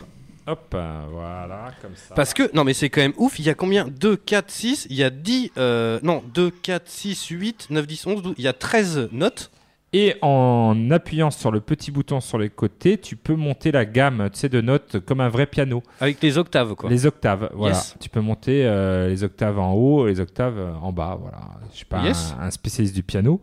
Hop, 0.48 0.72
euh, 0.74 1.02
voilà, 1.10 1.72
comme 1.82 1.94
ça. 1.96 2.14
Parce 2.14 2.32
que, 2.32 2.48
non 2.54 2.62
mais 2.62 2.72
c'est 2.72 2.88
quand 2.88 3.00
même 3.00 3.14
ouf, 3.16 3.38
il 3.40 3.44
y 3.46 3.50
a 3.50 3.54
combien? 3.54 3.86
2, 3.88 4.16
4, 4.16 4.48
6, 4.50 4.86
il 4.90 4.96
y 4.96 5.02
a 5.02 5.10
10, 5.10 5.50
euh, 5.58 5.98
non, 6.04 6.22
2, 6.34 6.50
4, 6.62 6.88
6, 6.88 7.26
8, 7.30 7.66
9, 7.70 7.84
10, 7.86 8.06
11, 8.06 8.22
12, 8.22 8.34
il 8.38 8.44
y 8.44 8.48
a 8.48 8.52
13 8.52 9.08
notes. 9.12 9.50
Et 9.98 10.14
en 10.20 10.90
appuyant 10.90 11.30
sur 11.30 11.50
le 11.50 11.60
petit 11.60 11.90
bouton 11.90 12.20
sur 12.20 12.36
les 12.36 12.50
côtés, 12.50 12.98
tu 12.98 13.16
peux 13.16 13.34
monter 13.34 13.72
la 13.72 13.86
gamme 13.86 14.28
tu 14.30 14.40
sais, 14.40 14.48
de 14.50 14.60
notes 14.60 14.98
comme 15.00 15.22
un 15.22 15.30
vrai 15.30 15.46
piano. 15.46 15.82
Avec 16.00 16.20
les 16.22 16.36
octaves, 16.36 16.74
quoi. 16.74 16.90
Les 16.90 17.06
octaves, 17.06 17.48
voilà. 17.54 17.76
Yes. 17.76 17.94
Tu 17.98 18.10
peux 18.10 18.20
monter 18.20 18.66
euh, 18.66 19.08
les 19.08 19.24
octaves 19.24 19.58
en 19.58 19.72
haut, 19.72 20.06
les 20.06 20.20
octaves 20.20 20.58
euh, 20.58 20.74
en 20.82 20.92
bas. 20.92 21.16
Voilà. 21.18 21.38
Je 21.70 21.76
suis 21.76 21.84
pas 21.86 22.02
Yes. 22.02 22.34
un, 22.38 22.44
un 22.46 22.50
spécialiste 22.50 22.94
du 22.94 23.02
piano, 23.02 23.40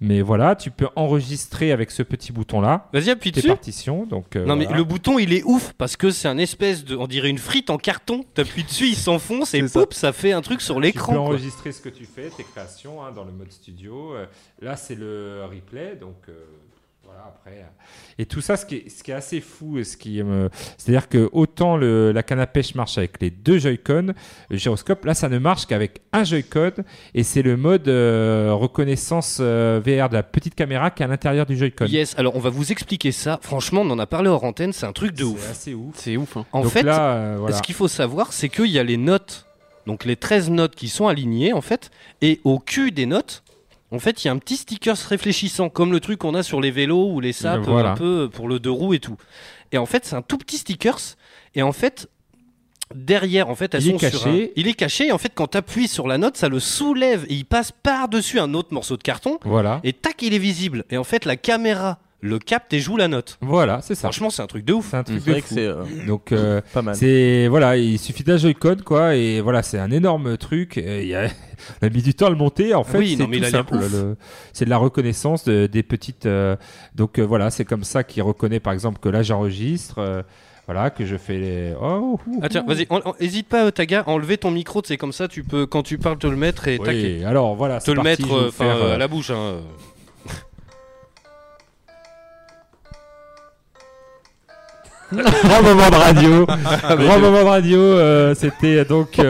mais 0.00 0.22
voilà, 0.22 0.56
tu 0.56 0.72
peux 0.72 0.88
enregistrer 0.96 1.70
avec 1.70 1.92
ce 1.92 2.02
petit 2.02 2.32
bouton-là 2.32 2.88
Vas-y, 2.92 3.10
appuie 3.10 3.30
tes 3.30 3.36
dessus. 3.40 3.48
partitions. 3.48 4.04
Donc, 4.04 4.34
euh, 4.34 4.44
Non 4.44 4.56
mais 4.56 4.66
le 4.66 4.82
bouton 4.82 5.20
il 5.20 5.32
est 5.32 5.44
ouf 5.44 5.72
parce 5.78 5.96
que 5.96 6.10
c'est 6.10 6.26
un 6.26 6.38
espèce 6.38 6.84
de, 6.84 6.96
on 6.96 7.06
dirait 7.06 7.30
une 7.30 7.38
frite 7.38 7.70
en 7.70 7.78
carton. 7.78 8.24
T'appuies 8.34 8.64
dessus, 8.64 8.88
il 8.88 8.96
s'enfonce 8.96 9.54
et 9.54 9.68
ça. 9.68 9.80
poup, 9.80 9.92
ça. 9.94 10.12
fait 10.12 10.32
un 10.32 10.40
truc 10.42 10.62
sur 10.62 10.76
Tu 10.76 10.80
l'écran. 10.82 11.12
peux 11.12 11.18
quoi. 11.18 11.26
enregistrer 11.28 11.70
ce 11.70 11.80
que 11.80 11.90
tu 11.90 12.06
fais, 12.06 12.28
tes 12.36 12.42
créations 12.42 13.04
hein, 13.04 13.12
dans 13.14 13.22
le 13.24 13.30
mode 13.32 13.52
studio. 13.52 14.14
Là, 14.60 14.74
c'est 14.76 14.94
le 14.96 15.42
replay, 15.50 15.91
donc 16.00 16.16
euh, 16.28 16.32
voilà 17.04 17.24
après. 17.28 17.58
euh. 17.58 17.64
Et 18.18 18.26
tout 18.26 18.40
ça, 18.42 18.56
ce 18.58 18.66
qui 18.66 18.76
est, 18.76 18.88
ce 18.90 19.02
qui 19.02 19.10
est 19.10 19.14
assez 19.14 19.40
fou, 19.40 19.78
et 19.78 19.84
ce 19.84 19.96
qui 19.96 20.22
me, 20.22 20.50
c'est-à-dire 20.76 21.08
que 21.08 21.28
autant 21.32 21.76
le, 21.78 22.12
la 22.12 22.22
canne 22.22 22.40
à 22.40 22.46
pêche 22.46 22.74
marche 22.74 22.98
avec 22.98 23.20
les 23.22 23.30
deux 23.30 23.58
Joy-Con, 23.58 24.12
le 24.50 24.56
gyroscope, 24.56 25.04
là, 25.06 25.14
ça 25.14 25.28
ne 25.30 25.38
marche 25.38 25.66
qu'avec 25.66 26.02
un 26.12 26.22
Joy-Con, 26.22 26.72
et 27.14 27.22
c'est 27.22 27.40
le 27.42 27.56
mode 27.56 27.88
euh, 27.88 28.50
reconnaissance 28.52 29.38
euh, 29.40 29.80
VR 29.84 30.08
de 30.10 30.14
la 30.14 30.22
petite 30.22 30.54
caméra 30.54 30.90
qui 30.90 31.02
est 31.02 31.06
à 31.06 31.08
l'intérieur 31.08 31.46
du 31.46 31.56
Joy-Con. 31.56 31.86
Yes, 31.86 32.14
alors 32.18 32.36
on 32.36 32.40
va 32.40 32.50
vous 32.50 32.70
expliquer 32.70 33.12
ça. 33.12 33.38
Franchement, 33.42 33.80
on 33.80 33.90
en 33.90 33.98
a 33.98 34.06
parlé 34.06 34.28
hors 34.28 34.44
antenne, 34.44 34.72
c'est 34.74 34.86
un 34.86 34.92
truc 34.92 35.12
de 35.12 35.24
C'est 35.24 35.24
ouf. 35.24 35.50
assez 35.50 35.74
ouf. 35.74 35.94
C'est 35.96 36.16
ouf, 36.18 36.36
hein. 36.36 36.44
En 36.52 36.62
Donc 36.62 36.70
fait, 36.72 36.82
là, 36.82 37.14
euh, 37.14 37.36
voilà. 37.40 37.56
ce 37.56 37.62
qu'il 37.62 37.74
faut 37.74 37.88
savoir, 37.88 38.32
c'est 38.34 38.50
qu'il 38.50 38.66
y 38.66 38.78
a 38.78 38.84
les 38.84 38.98
notes, 38.98 39.46
donc 39.86 40.04
les 40.04 40.16
13 40.16 40.50
notes 40.50 40.74
qui 40.76 40.88
sont 40.88 41.08
alignées 41.08 41.54
en 41.54 41.62
fait, 41.62 41.90
et 42.20 42.40
au 42.44 42.58
cul 42.58 42.92
des 42.92 43.06
notes, 43.06 43.42
en 43.92 43.98
fait, 43.98 44.24
il 44.24 44.26
y 44.26 44.30
a 44.30 44.32
un 44.32 44.38
petit 44.38 44.56
sticker 44.56 44.96
réfléchissant, 44.96 45.68
comme 45.68 45.92
le 45.92 46.00
truc 46.00 46.18
qu'on 46.20 46.34
a 46.34 46.42
sur 46.42 46.60
les 46.60 46.70
vélos 46.70 47.10
ou 47.12 47.20
les 47.20 47.32
sapes, 47.32 47.62
Voilà. 47.64 47.92
un 47.92 47.94
peu 47.94 48.28
pour 48.32 48.48
le 48.48 48.58
deux 48.58 48.70
roues 48.70 48.94
et 48.94 48.98
tout. 49.00 49.16
Et 49.70 49.78
en 49.78 49.86
fait, 49.86 50.04
c'est 50.04 50.16
un 50.16 50.22
tout 50.22 50.38
petit 50.38 50.58
sticker, 50.58 50.96
et 51.54 51.62
en 51.62 51.72
fait, 51.72 52.08
derrière, 52.94 53.48
en 53.48 53.54
fait, 53.54 53.74
elles 53.74 53.82
Il 53.82 53.88
est 53.88 53.92
sont 53.92 53.98
sur 53.98 54.10
caché. 54.24 54.44
un- 54.44 54.48
Il 54.56 54.68
est 54.68 54.74
caché, 54.74 55.06
et 55.08 55.12
en 55.12 55.18
fait, 55.18 55.32
quand 55.34 55.48
tu 55.48 55.56
appuies 55.58 55.88
sur 55.88 56.06
la 56.08 56.18
note, 56.18 56.36
ça 56.36 56.48
le 56.48 56.60
soulève, 56.60 57.24
et 57.28 57.34
il 57.34 57.44
passe 57.44 57.72
par-dessus 57.72 58.38
un 58.38 58.52
autre 58.54 58.72
morceau 58.74 58.96
de 58.96 59.02
carton, 59.02 59.38
Voilà. 59.44 59.80
et 59.84 59.92
tac, 59.92 60.20
il 60.22 60.34
est 60.34 60.38
visible. 60.38 60.84
Et 60.90 60.96
en 60.98 61.04
fait, 61.04 61.24
la 61.24 61.36
caméra 61.36 61.98
le 62.24 62.38
capte 62.38 62.72
et 62.72 62.78
joue 62.78 62.96
la 62.96 63.08
note. 63.08 63.36
Voilà, 63.40 63.80
c'est 63.82 63.94
ça. 63.96 64.02
Franchement, 64.02 64.30
c'est 64.30 64.42
un 64.42 64.46
truc 64.46 64.64
de 64.64 64.72
ouf. 64.72 64.88
C'est 64.92 64.96
un 64.96 65.02
truc 65.02 65.16
de 65.24 65.30
vrai 65.32 65.40
fou. 65.40 65.56
euh, 65.58 65.84
Donc 66.06 66.30
euh, 66.32 66.60
pas 66.72 66.80
mal. 66.80 66.94
C'est 66.94 67.48
voilà, 67.48 67.76
il 67.76 67.98
suffit 67.98 68.22
d'un 68.22 68.36
Joy-Con 68.36 68.76
quoi, 68.84 69.16
et 69.16 69.40
voilà, 69.40 69.62
c'est 69.62 69.78
un 69.78 69.90
énorme 69.90 70.36
truc. 70.38 70.78
et 70.78 71.04
il 71.04 71.14
a- 71.14 71.26
on 71.82 71.86
a 71.86 71.90
mis 71.90 72.00
du 72.02 72.14
temps 72.14 72.26
à 72.26 72.30
le 72.30 72.36
monter. 72.36 72.74
En 72.74 72.84
fait, 72.84 72.98
Oui, 72.98 73.16
c'est 73.18 73.26
tout 73.26 73.44
simple. 73.44 73.74
le- 73.76 74.16
C'est 74.52 74.64
de 74.64 74.70
la 74.70 74.78
reconnaissance 74.78 75.44
de- 75.44 75.66
des 75.66 75.82
petites. 75.82 76.26
euh, 76.26 76.56
donc 76.94 77.18
euh, 77.18 77.22
voilà, 77.26 77.50
c'est 77.50 77.64
comme 77.64 77.84
ça 77.84 78.04
qu'il 78.04 78.22
reconnaît 78.22 78.60
par 78.60 78.72
exemple 78.72 78.98
que 79.00 79.08
là 79.08 79.22
j'enregistre. 79.22 79.98
euh, 79.98 80.22
voilà, 80.66 80.90
que 80.90 81.04
je 81.04 81.16
fais 81.16 81.38
les. 81.38 81.74
Oh, 81.82 82.20
ouh, 82.24 82.38
Ah 82.40 82.48
tiens, 82.48 82.62
ouh. 82.64 82.68
vas-y, 82.72 82.86
hésite 83.18 83.48
pas, 83.48 83.72
Taga, 83.72 84.04
à 84.06 84.08
enlever 84.10 84.38
ton 84.38 84.52
micro, 84.52 84.80
c'est 84.84 84.96
comme 84.96 85.12
ça, 85.12 85.26
tu 85.26 85.42
peux, 85.42 85.66
quand 85.66 85.82
tu 85.82 85.98
parles, 85.98 86.18
te 86.18 86.28
le 86.28 86.36
mettre 86.36 86.68
et 86.68 86.78
Oui, 86.78 87.24
alors 87.24 87.56
voilà, 87.56 87.80
te 87.80 87.86
c'est 87.86 87.90
le 87.94 87.96
parti, 87.96 88.22
mettre 88.22 88.32
euh, 88.32 88.50
faire, 88.52 88.76
euh, 88.76 88.94
à 88.94 88.96
la 88.96 89.08
bouche. 89.08 89.30
Hein. 89.30 89.56
grand 95.44 95.62
moment 95.62 95.90
de 95.90 95.96
radio. 95.96 96.46
grand 97.06 97.18
moment 97.18 97.42
de 97.42 97.48
radio. 97.48 97.78
euh, 97.80 98.34
C'était 98.34 98.84
donc. 98.84 99.18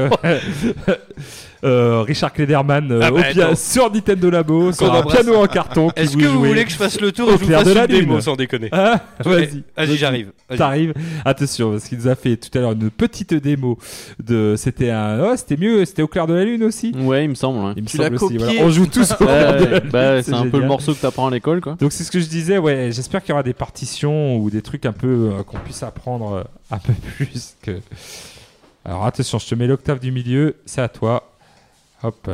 euh, 1.65 2.03
Richard 2.03 2.33
Klederman 2.33 2.91
euh, 2.91 3.01
Ah 3.03 3.13
au 3.13 3.17
bah, 3.17 3.55
sur 3.55 3.93
Nintendo 3.93 4.31
Labo, 4.31 4.73
sur 4.73 4.93
un 4.93 5.03
piano 5.03 5.37
en 5.37 5.47
carton. 5.47 5.91
Est-ce 5.95 6.17
que 6.17 6.25
vous 6.25 6.45
voulez 6.45 6.65
que 6.65 6.71
je 6.71 6.77
fasse 6.77 7.01
le 7.01 7.13
tour 7.13 7.29
et 7.29 7.33
je 7.33 7.45
vous 7.45 7.51
fasse 7.51 7.65
de 7.65 7.73
la 7.73 7.85
une 7.85 8.01
démo 8.01 8.21
sans 8.21 8.35
déconner 8.37 8.69
Ah, 8.73 9.01
Vas-y, 9.25 9.63
Vas-y, 9.77 9.97
j'arrive. 9.97 10.33
T'arrives. 10.57 10.95
Attention, 11.25 11.73
parce 11.73 11.89
qu'il 11.89 11.99
nous 11.99 12.09
a 12.09 12.15
fait 12.15 12.37
tout 12.37 12.57
à 12.59 12.61
l'heure 12.61 12.73
une 12.73 12.91
petite 12.91 13.35
démo 13.35 13.79
de. 14.23 14.55
C'était 14.57 14.91
un. 14.91 15.21
Oh, 15.23 15.35
c'était 15.37 15.57
mieux. 15.57 15.85
C'était 15.85 16.03
au 16.03 16.09
clair 16.09 16.27
de 16.27 16.35
la 16.35 16.45
lune 16.45 16.65
aussi. 16.65 16.93
Ouais, 16.97 17.25
il 17.25 17.31
me 17.31 17.35
semble. 17.35 17.75
Il 17.77 17.85
me 17.85 17.89
Tu 17.89 17.97
semble 17.97 18.17
aussi, 18.17 18.37
voilà. 18.39 18.53
On 18.61 18.69
joue 18.71 18.87
tous 18.87 19.13
au 19.21 19.25
clair 19.25 19.53
de 19.57 19.65
la 19.65 19.71
Ouais, 19.71 19.81
lune, 19.81 19.91
bah, 19.91 20.23
c'est 20.23 20.35
un 20.35 20.49
peu 20.49 20.59
le 20.59 20.67
morceau 20.67 20.95
que 20.95 21.01
t'apprends 21.01 21.29
à 21.29 21.31
l'école, 21.31 21.61
quoi. 21.61 21.77
Donc 21.81 21.93
c'est 21.93 22.05
ce 22.05 22.11
que 22.11 22.19
je 22.21 22.27
disais, 22.27 22.59
ouais, 22.59 22.91
j'espère 22.93 23.21
qu'il 23.23 23.31
y 23.31 23.33
aura 23.33 23.43
des 23.43 23.55
partitions 23.55 24.37
ou 24.37 24.51
des 24.51 24.63
trucs 24.63 24.85
un 24.87 24.93
peu 24.93 25.31
euh, 25.33 25.43
qu'on 25.45 25.59
puisse 25.59 25.83
apprendre 25.83 26.45
un 26.71 26.79
peu 26.79 26.93
plus 27.17 27.55
que. 27.63 27.79
Alors 28.85 29.05
attention, 29.07 29.39
je 29.39 29.47
te 29.47 29.55
mets 29.55 29.67
l'octave 29.69 30.01
du 30.01 30.11
milieu, 30.11 30.57
c'est 30.67 30.81
à 30.81 30.89
toi. 30.89 31.32
Hop, 32.03 32.29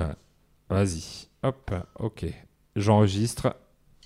vas-y. 0.71 1.29
Hop, 1.43 1.75
ok. 1.99 2.27
J'enregistre. 2.77 3.55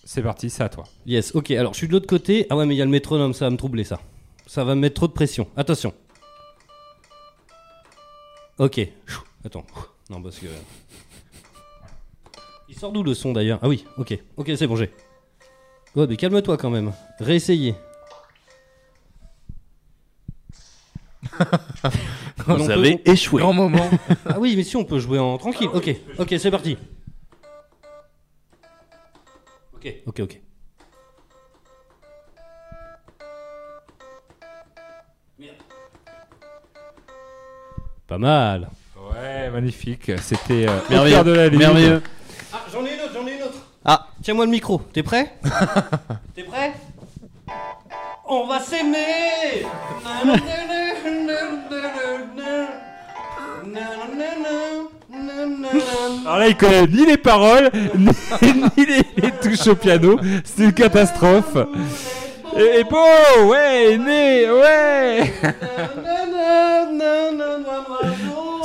C'est 0.05 0.23
parti, 0.23 0.51
c'est 0.51 0.65
à 0.65 0.69
toi. 0.69 0.85
Yes, 1.07 1.35
ok, 1.35 1.53
alors 1.53 1.73
je 1.73 1.79
suis 1.79 1.87
de 1.87 1.93
l'autre 1.93 2.09
côté. 2.09 2.47
Ah 2.51 2.57
ouais, 2.57 2.67
mais 2.67 2.75
il 2.75 2.79
y 2.79 2.83
a 2.83 2.85
le 2.85 2.91
métronome, 2.91 3.33
ça 3.33 3.45
va 3.45 3.51
me 3.51 3.57
troubler 3.57 3.85
ça. 3.85 4.01
Ça 4.47 4.65
va 4.65 4.75
me 4.75 4.81
mettre 4.81 4.97
trop 4.97 5.07
de 5.07 5.13
pression. 5.13 5.47
Attention. 5.57 5.95
Ok. 8.59 8.81
Attends. 9.45 9.65
Non, 10.11 10.21
parce 10.21 10.39
que. 10.39 10.47
Il 12.69 12.75
sort 12.75 12.93
d'où 12.93 13.03
le 13.03 13.15
son 13.15 13.33
d'ailleurs? 13.33 13.61
Ah 13.63 13.69
oui, 13.69 13.85
ok. 13.99 14.19
Ok, 14.37 14.51
c'est 14.57 14.67
bon, 14.67 14.77
j'ai. 14.77 14.91
Ouais, 15.95 16.07
mais 16.09 16.17
calme-toi 16.17 16.57
quand 16.57 16.71
même. 16.71 16.93
Réessayez. 17.21 17.75
Vous 22.47 22.67
peut- 22.67 22.73
avez 22.73 23.01
échoué. 23.05 23.41
Grand 23.43 23.53
moment. 23.53 23.89
Ah 24.27 24.37
oui, 24.39 24.55
mais 24.57 24.63
si 24.65 24.77
on 24.77 24.85
peut 24.85 24.99
jouer 24.99 25.19
en 25.19 25.37
tranquille. 25.39 25.69
Ok, 25.73 25.95
ok, 26.19 26.35
c'est 26.39 26.51
parti. 26.51 26.77
Ok, 29.75 29.95
ok, 30.07 30.21
ok. 30.21 30.41
Pas 38.07 38.19
mal. 38.19 38.69
Ouais, 39.13 39.51
magnifique. 39.51 40.11
C'était 40.21 40.67
euh, 40.69 40.79
Merveilleux. 40.91 41.25
de 41.25 41.33
la 41.33 41.49
lune. 41.49 41.59
Merveilleux. 41.59 42.03
Ah, 42.53 42.61
j'en 42.73 42.85
ai 42.85 42.95
une 42.95 43.01
autre, 43.01 43.13
j'en 43.15 43.27
ai 43.27 43.37
une 43.37 43.43
autre. 43.43 43.59
Ah. 43.85 44.09
Tiens-moi 44.23 44.45
le 44.45 44.51
micro. 44.51 44.79
T'es 44.93 45.03
prêt? 45.03 45.35
T'es 46.35 46.45
prêt? 46.45 46.73
On 48.35 48.47
va 48.47 48.61
s'aimer. 48.61 49.67
Alors 56.25 56.39
là, 56.39 56.49
il 56.49 56.57
connaît 56.57 56.87
ni 56.87 57.05
les 57.05 57.19
paroles, 57.19 57.71
ni, 57.95 58.87
les, 58.87 59.31
touches 59.33 59.67
au 59.67 59.75
piano. 59.75 60.19
C'est 60.45 60.65
une 60.65 60.73
catastrophe. 60.73 61.59
Et, 62.57 62.81
et 62.81 62.85
bon, 62.85 63.51
ouais, 63.51 63.99
né, 63.99 64.51
ouais. 64.51 65.33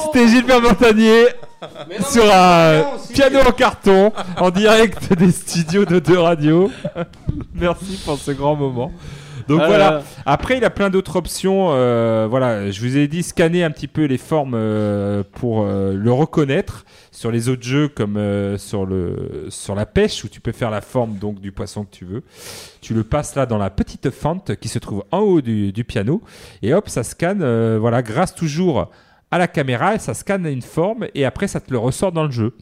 C'était 0.06 0.30
Gilbert 0.30 0.62
Montagnier 0.62 1.26
sur 2.10 2.24
un 2.34 2.86
piano 3.14 3.40
en 3.46 3.52
carton 3.52 4.14
en 4.38 4.50
direct 4.50 5.12
des 5.12 5.32
studios 5.34 5.84
de 5.84 6.00
deux 6.00 6.20
radios. 6.20 6.72
Merci 7.54 8.00
pour 8.06 8.18
ce 8.18 8.32
grand 8.32 8.56
moment. 8.56 8.94
Donc 9.48 9.62
Ah 9.64 9.68
voilà. 9.68 9.78
là 9.78 9.92
là. 9.98 10.04
Après, 10.26 10.58
il 10.58 10.64
a 10.66 10.70
plein 10.70 10.90
d'autres 10.90 11.16
options. 11.16 11.70
euh, 11.72 12.28
voilà, 12.30 12.70
je 12.72 12.82
vous 12.82 12.98
ai 12.98 13.08
dit 13.08 13.24
scanner 13.24 13.64
un 13.64 13.72
petit 13.72 13.88
peu 13.88 14.06
les 14.06 14.18
formes 14.18 14.54
euh, 14.56 15.24
pour 15.34 15.64
euh, 15.64 15.94
le 15.94 16.12
reconnaître 16.12 16.86
sur 17.12 17.32
les 17.32 17.50
autres 17.50 17.64
jeux 17.64 17.88
comme 17.88 18.20
sur 18.58 18.86
le 18.86 19.48
sur 19.50 19.74
la 19.76 19.86
pêche 19.86 20.24
où 20.24 20.28
tu 20.28 20.40
peux 20.40 20.52
faire 20.52 20.70
la 20.70 20.82
forme 20.82 21.18
donc 21.18 21.40
du 21.40 21.52
poisson 21.52 21.84
que 21.84 21.92
tu 21.96 22.06
veux. 22.06 22.24
Tu 22.82 22.94
le 22.94 23.04
passes 23.04 23.36
là 23.36 23.46
dans 23.46 23.58
la 23.58 23.70
petite 23.70 24.10
fente 24.12 24.56
qui 24.56 24.68
se 24.68 24.80
trouve 24.80 25.04
en 25.12 25.20
haut 25.20 25.42
du, 25.42 25.72
du 25.72 25.84
piano 25.84 26.22
et 26.62 26.74
hop, 26.74 26.90
ça 26.90 27.04
scanne. 27.04 27.44
voilà, 27.78 28.02
grâce 28.02 28.36
toujours 28.36 28.92
à 29.32 29.38
la 29.38 29.48
caméra, 29.48 29.96
et 29.96 30.00
ça 30.00 30.14
scanne 30.14 30.46
une 30.46 30.62
forme 30.62 31.08
et 31.14 31.26
après 31.26 31.48
ça 31.48 31.60
te 31.60 31.72
le 31.72 31.78
ressort 31.78 32.12
dans 32.12 32.24
le 32.24 32.32
jeu. 32.32 32.54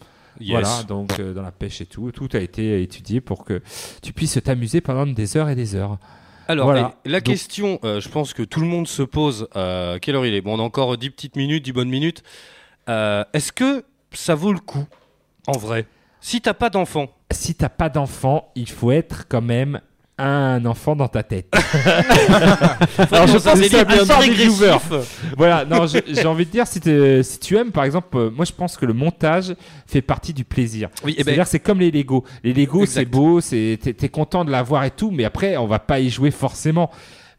Voilà, 0.50 0.84
donc 0.88 1.20
euh, 1.20 1.34
dans 1.34 1.42
la 1.44 1.52
pêche 1.52 1.80
et 1.82 1.86
tout, 1.86 2.12
tout 2.12 2.28
a 2.34 2.40
été 2.40 2.82
étudié 2.82 3.22
pour 3.22 3.46
que 3.46 3.62
tu 4.02 4.12
puisses 4.14 4.38
t'amuser 4.44 4.82
pendant 4.82 5.06
des 5.06 5.38
heures 5.38 5.48
et 5.50 5.56
des 5.56 5.76
heures. 5.76 5.98
Alors, 6.48 6.66
Voilà. 6.66 6.96
la 7.06 7.20
Donc- 7.20 7.26
question, 7.26 7.80
euh, 7.84 8.00
je 8.00 8.10
pense 8.10 8.34
que 8.34 8.44
tout 8.44 8.60
le 8.60 8.68
monde 8.68 8.88
se 8.88 9.02
pose, 9.04 9.48
euh, 9.56 9.98
quelle 10.00 10.16
heure 10.16 10.26
il 10.26 10.34
est 10.34 10.42
Bon, 10.42 10.56
on 10.56 10.60
a 10.60 10.64
encore 10.64 10.98
10 10.98 11.10
petites 11.10 11.36
minutes, 11.36 11.64
10 11.64 11.72
bonnes 11.74 11.90
minutes. 11.90 12.24
Euh, 12.90 13.24
Est-ce 13.34 13.52
que 13.52 13.84
ça 14.12 14.36
vaut 14.36 14.54
le 14.54 14.60
coup, 14.60 14.86
en 15.48 15.58
vrai? 15.58 15.86
Si 16.22 16.42
t'as 16.42 16.54
pas 16.54 16.70
d'enfant, 16.70 17.08
si 17.32 17.56
t'as 17.56 17.70
pas 17.70 17.90
d'enfant, 17.90 18.52
il 18.56 18.70
faut 18.70 18.92
être 18.92 19.28
quand 19.28 19.42
même 19.42 19.82
un 20.18 20.66
enfant 20.66 20.96
dans 20.96 21.08
ta 21.08 21.24
tête. 21.24 21.48
Alors 23.12 23.28
je 23.28 23.34
pense 23.34 23.44
que 23.44 23.64
c'est 23.64 23.78
la 23.78 23.86
plupart 23.86 24.20
des. 24.22 24.28
Voilà, 25.38 25.66
non, 25.66 25.88
je- 25.88 25.98
j'ai 26.08 26.26
envie 26.26 26.46
de 26.46 26.52
dire, 26.52 26.66
si, 26.68 26.80
si 27.24 27.40
tu 27.40 27.58
aimes, 27.58 27.72
par 27.72 27.84
exemple, 27.84 28.16
euh, 28.18 28.30
moi 28.30 28.46
je 28.46 28.52
pense 28.54 28.78
que 28.78 28.86
le 28.86 28.94
montage 28.94 29.56
fait 29.88 30.02
partie 30.02 30.34
du 30.34 30.44
plaisir. 30.46 30.90
Oui, 31.04 31.14
et 31.14 31.18
ben, 31.18 31.24
C'est-à-dire, 31.26 31.48
c'est 31.48 31.60
comme 31.60 31.80
les 31.80 31.92
Lego. 31.92 32.24
Les 32.44 32.54
Lego, 32.54 32.86
c'est 32.86 33.06
beau, 33.06 33.42
c'est 33.42 33.78
t'es 33.82 34.10
content 34.10 34.46
de 34.46 34.52
l'avoir 34.52 34.84
et 34.86 34.92
tout, 34.92 35.12
mais 35.12 35.26
après, 35.26 35.58
on 35.58 35.68
va 35.68 35.80
pas 35.80 36.00
y 36.00 36.10
jouer 36.10 36.32
forcément. 36.32 36.90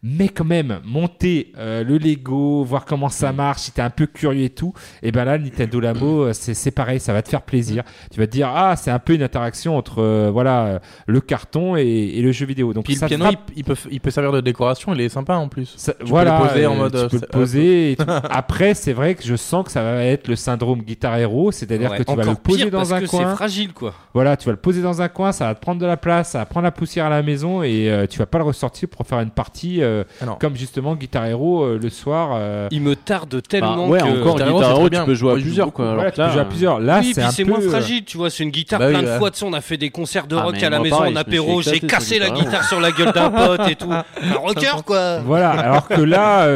Mais 0.02 0.28
quand 0.28 0.44
même, 0.44 0.80
monter 0.84 1.52
euh, 1.58 1.82
le 1.82 1.98
Lego, 1.98 2.62
voir 2.64 2.84
comment 2.84 3.08
ça 3.08 3.32
marche, 3.32 3.62
si 3.62 3.72
t'es 3.72 3.82
un 3.82 3.90
peu 3.90 4.06
curieux 4.06 4.44
et 4.44 4.50
tout, 4.50 4.72
et 5.02 5.10
ben 5.10 5.24
là, 5.24 5.36
Nintendo 5.38 5.80
Labo, 5.80 6.24
euh, 6.26 6.32
c'est, 6.32 6.54
c'est 6.54 6.70
pareil, 6.70 7.00
ça 7.00 7.12
va 7.12 7.22
te 7.22 7.28
faire 7.28 7.42
plaisir. 7.42 7.82
Tu 8.12 8.20
vas 8.20 8.26
te 8.26 8.32
dire, 8.32 8.48
ah, 8.54 8.76
c'est 8.76 8.90
un 8.90 8.98
peu 8.98 9.14
une 9.14 9.22
interaction 9.22 9.76
entre 9.76 10.00
euh, 10.02 10.30
voilà 10.32 10.64
euh, 10.66 10.78
le 11.06 11.20
carton 11.20 11.76
et, 11.76 11.82
et 11.84 12.22
le 12.22 12.30
jeu 12.30 12.46
vidéo. 12.46 12.72
Donc 12.72 12.84
Puis 12.84 12.94
ça 12.94 13.06
le 13.06 13.08
piano, 13.08 13.24
frappe- 13.24 13.50
il, 13.52 13.58
il 13.58 13.64
peut, 13.64 13.76
il 13.90 14.00
peut 14.00 14.10
servir 14.10 14.32
de 14.32 14.40
décoration, 14.40 14.94
il 14.94 15.00
est 15.00 15.08
sympa 15.08 15.34
en 15.34 15.48
plus. 15.48 15.74
ça- 15.76 15.94
peux 15.94 16.04
voilà, 16.04 16.38
le 16.40 16.46
poser 16.48 16.66
en 16.66 16.74
euh, 16.74 16.76
mode, 16.76 17.08
tu 17.10 17.16
peux 17.18 17.26
le 17.26 17.28
poser. 17.32 17.92
et 17.92 17.96
tout. 17.96 18.04
Après, 18.30 18.74
c'est 18.74 18.92
vrai 18.92 19.14
que 19.14 19.24
je 19.24 19.34
sens 19.34 19.64
que 19.64 19.72
ça 19.72 19.82
va 19.82 20.04
être 20.04 20.28
le 20.28 20.36
syndrome 20.36 20.82
Guitar 20.82 21.16
Hero, 21.16 21.50
c'est-à-dire 21.52 21.90
ouais, 21.90 21.98
que 21.98 22.02
tu 22.04 22.14
vas 22.14 22.22
le 22.22 22.28
encore 22.30 22.42
poser 22.42 22.62
pire 22.64 22.70
dans 22.70 22.78
parce 22.78 22.92
un 22.92 23.00
que 23.00 23.06
coin. 23.06 23.30
c'est 23.30 23.36
fragile, 23.36 23.72
quoi. 23.72 23.94
Voilà, 24.14 24.36
tu 24.36 24.46
vas 24.46 24.52
le 24.52 24.58
poser 24.58 24.82
dans 24.82 25.02
un 25.02 25.08
coin, 25.08 25.32
ça 25.32 25.46
va 25.46 25.54
te 25.54 25.60
prendre 25.60 25.80
de 25.80 25.86
la 25.86 25.96
place, 25.96 26.30
ça 26.30 26.38
va 26.38 26.46
prendre 26.46 26.64
la 26.64 26.70
poussière 26.70 27.06
à 27.06 27.10
la 27.10 27.22
maison 27.22 27.62
et 27.62 27.90
euh, 27.90 28.06
tu 28.06 28.18
vas 28.18 28.26
pas 28.26 28.38
le 28.38 28.44
ressortir 28.44 28.88
pour 28.88 29.06
faire 29.06 29.20
une 29.20 29.30
partie 29.30 29.82
euh, 29.86 30.04
Ah 30.22 30.36
comme 30.38 30.56
justement 30.56 30.94
Guitar 30.94 31.26
Hero 31.26 31.62
euh, 31.64 31.78
le 31.82 31.88
soir. 31.90 32.30
euh, 32.34 32.68
Il 32.70 32.82
me 32.82 32.94
tarde 32.96 33.34
Bah, 33.34 33.40
tellement 33.48 33.88
ouais, 33.88 34.00
que... 34.00 34.04
encore 34.04 34.34
Guitar 34.36 34.52
Guitar 34.52 34.70
Hero, 34.72 34.88
tu 34.90 35.00
peux 35.04 35.14
jouer 35.14 35.32
à 35.32 35.34
plusieurs, 35.34 35.72
quoi. 35.72 35.94
voilà, 35.94 36.00
Alors 36.02 36.12
tu 36.12 36.16
que 36.16 36.20
là, 36.20 36.26
peux 36.26 36.32
jouer 36.32 36.40
à 36.40 36.44
plusieurs. 36.44 36.80
Là, 36.80 37.00
oui, 37.02 37.14
c'est 37.30 37.44
moins 37.44 37.60
fragile, 37.60 38.04
tu 38.04 38.16
vois. 38.16 38.30
C'est 38.30 38.42
une 38.42 38.50
guitare 38.50 38.78
Bah 38.80 38.88
plein 38.90 39.02
de 39.02 39.18
fois. 39.18 39.30
Tu 39.30 39.38
sais, 39.38 39.44
on 39.44 39.52
a 39.52 39.60
fait 39.60 39.76
des 39.76 39.90
concerts 39.90 40.26
de 40.26 40.36
Ah, 40.36 40.42
rock 40.42 40.62
à 40.62 40.70
la 40.70 40.80
maison 40.80 40.96
pareil, 40.98 41.12
en 41.12 41.16
apéro. 41.16 41.62
J'ai 41.62 41.80
cassé 41.80 42.18
la 42.18 42.30
guitare 42.30 42.64
sur 42.64 42.80
la 42.80 42.90
gueule 42.90 43.12
d'un 43.12 43.30
pote 43.30 43.68
et 43.68 43.76
tout. 43.76 43.92
Un 43.92 44.04
rocker, 44.34 44.82
quoi. 44.84 45.18
Voilà, 45.20 45.50
alors 45.50 45.88
que 45.88 46.00
là, 46.00 46.46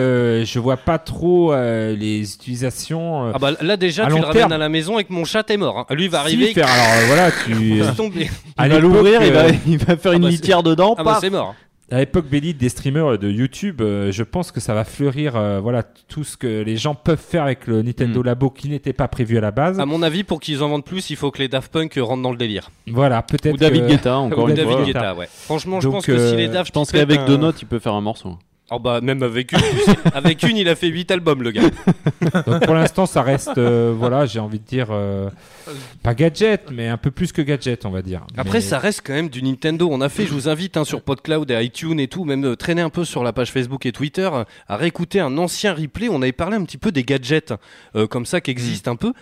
je 0.44 0.58
vois 0.58 0.76
pas 0.76 0.98
trop 0.98 1.54
les 1.54 2.34
utilisations. 2.34 3.30
Ah 3.34 3.38
bah 3.38 3.52
là 3.60 3.76
déjà 3.76 4.06
tu 4.06 4.16
le 4.18 4.24
ramènes 4.24 4.52
à 4.52 4.58
la 4.58 4.68
maison 4.68 4.98
et 4.98 5.04
que 5.04 5.12
mon 5.12 5.24
chat 5.24 5.48
est 5.50 5.56
mort. 5.56 5.78
hein. 5.78 5.94
Lui 5.94 6.08
va 6.08 6.20
arriver. 6.20 6.52
Alors 6.56 7.06
voilà, 7.06 7.30
tu. 7.30 7.82
l'ouvrir, 8.80 9.22
il, 9.66 9.78
va, 9.78 9.96
faire 9.96 10.12
ah 10.12 10.16
une 10.16 10.22
bah, 10.22 10.28
litière 10.28 10.62
dedans. 10.62 10.94
Ah 10.98 11.04
bah 11.04 11.18
c'est 11.20 11.30
mort. 11.30 11.54
À 11.92 11.98
l'époque 11.98 12.26
bénite 12.28 12.56
des 12.56 12.68
streamers 12.68 13.18
de 13.18 13.28
YouTube, 13.28 13.80
euh, 13.80 14.12
je 14.12 14.22
pense 14.22 14.52
que 14.52 14.60
ça 14.60 14.74
va 14.74 14.84
fleurir 14.84 15.34
euh, 15.34 15.58
voilà 15.60 15.82
tout 15.82 16.22
ce 16.22 16.36
que 16.36 16.62
les 16.62 16.76
gens 16.76 16.94
peuvent 16.94 17.18
faire 17.20 17.42
avec 17.42 17.66
le 17.66 17.82
Nintendo 17.82 18.20
Mm. 18.20 18.26
Labo 18.26 18.50
qui 18.50 18.68
n'était 18.68 18.92
pas 18.92 19.08
prévu 19.08 19.36
à 19.38 19.40
la 19.40 19.50
base. 19.50 19.80
À 19.80 19.86
mon 19.86 20.02
avis 20.02 20.22
pour 20.22 20.38
qu'ils 20.40 20.62
en 20.62 20.68
vendent 20.68 20.84
plus 20.84 21.10
il 21.10 21.16
faut 21.16 21.30
que 21.32 21.38
les 21.38 21.48
Daft 21.48 21.72
Punk 21.72 21.98
rentrent 22.00 22.22
dans 22.22 22.30
le 22.30 22.36
délire. 22.36 22.70
Voilà, 22.86 23.22
peut-être 23.22 23.54
Ou 23.54 23.56
David 23.56 23.82
que- 23.82 23.88
Guetta, 23.88 24.18
encore 24.18 24.44
Ou 24.44 24.48
une 24.50 24.54
David 24.54 24.72
fois. 24.72 24.84
Guetta. 24.84 24.98
Guetta 25.00 25.14
ouais. 25.16 25.28
Franchement 25.30 25.80
je 25.80 25.88
pense 25.88 26.06
que 26.06 26.16
si 26.16 26.34
euh, 26.34 26.36
les 26.36 26.48
Daft 26.48 26.68
Je 26.68 26.72
pense 26.72 26.92
qu'avec 26.92 27.18
un- 27.20 27.26
deux 27.26 27.36
notes, 27.36 27.60
il 27.62 27.66
peut 27.66 27.78
faire 27.80 27.94
un 27.94 28.00
morceau. 28.00 28.36
Oh 28.72 28.78
bah 28.78 29.00
même 29.00 29.22
avec 29.22 29.52
une, 29.52 29.58
tu 29.58 29.78
sais. 29.84 29.96
avec 30.14 30.42
une 30.44 30.56
il 30.56 30.68
a 30.68 30.76
fait 30.76 30.86
8 30.86 31.10
albums 31.10 31.42
le 31.42 31.50
gars. 31.50 31.62
Donc 32.46 32.64
pour 32.64 32.74
l'instant, 32.74 33.04
ça 33.06 33.22
reste 33.22 33.58
euh, 33.58 33.92
voilà, 33.96 34.26
j'ai 34.26 34.38
envie 34.38 34.60
de 34.60 34.64
dire 34.64 34.88
euh, 34.90 35.28
pas 36.02 36.14
gadget, 36.14 36.70
mais 36.70 36.86
un 36.88 36.96
peu 36.96 37.10
plus 37.10 37.32
que 37.32 37.42
gadget, 37.42 37.84
on 37.84 37.90
va 37.90 38.02
dire. 38.02 38.24
Après 38.36 38.58
Mais- 38.58 38.64
ça 38.64 38.78
reste 38.78 39.02
quand 39.04 39.12
même 39.12 39.28
du 39.28 39.42
Nintendo. 39.42 39.88
On 39.90 40.00
a 40.00 40.08
fait, 40.08 40.24
je 40.26 40.32
vous 40.32 40.48
invite 40.48 40.76
hein, 40.76 40.84
sur 40.84 41.02
PodCloud 41.02 41.50
et 41.50 41.64
iTunes 41.64 41.98
et 41.98 42.06
tout, 42.08 42.24
même 42.24 42.44
euh, 42.44 42.56
traîner 42.56 42.82
un 42.82 42.90
peu 42.90 43.04
sur 43.04 43.24
la 43.24 43.32
page 43.32 43.50
Facebook 43.50 43.86
et 43.86 43.92
Twitter, 43.92 44.30
à 44.68 44.76
réécouter 44.76 45.20
un 45.20 45.36
ancien 45.38 45.74
replay. 45.74 46.08
On 46.08 46.22
avait 46.22 46.32
parlé 46.32 46.56
un 46.56 46.64
petit 46.64 46.78
peu 46.78 46.92
des 46.92 47.02
gadgets 47.02 47.52
euh, 47.96 48.06
comme 48.06 48.24
ça 48.26 48.40
qui 48.40 48.50
existent 48.52 48.92
un 48.92 48.96
peu. 48.96 49.12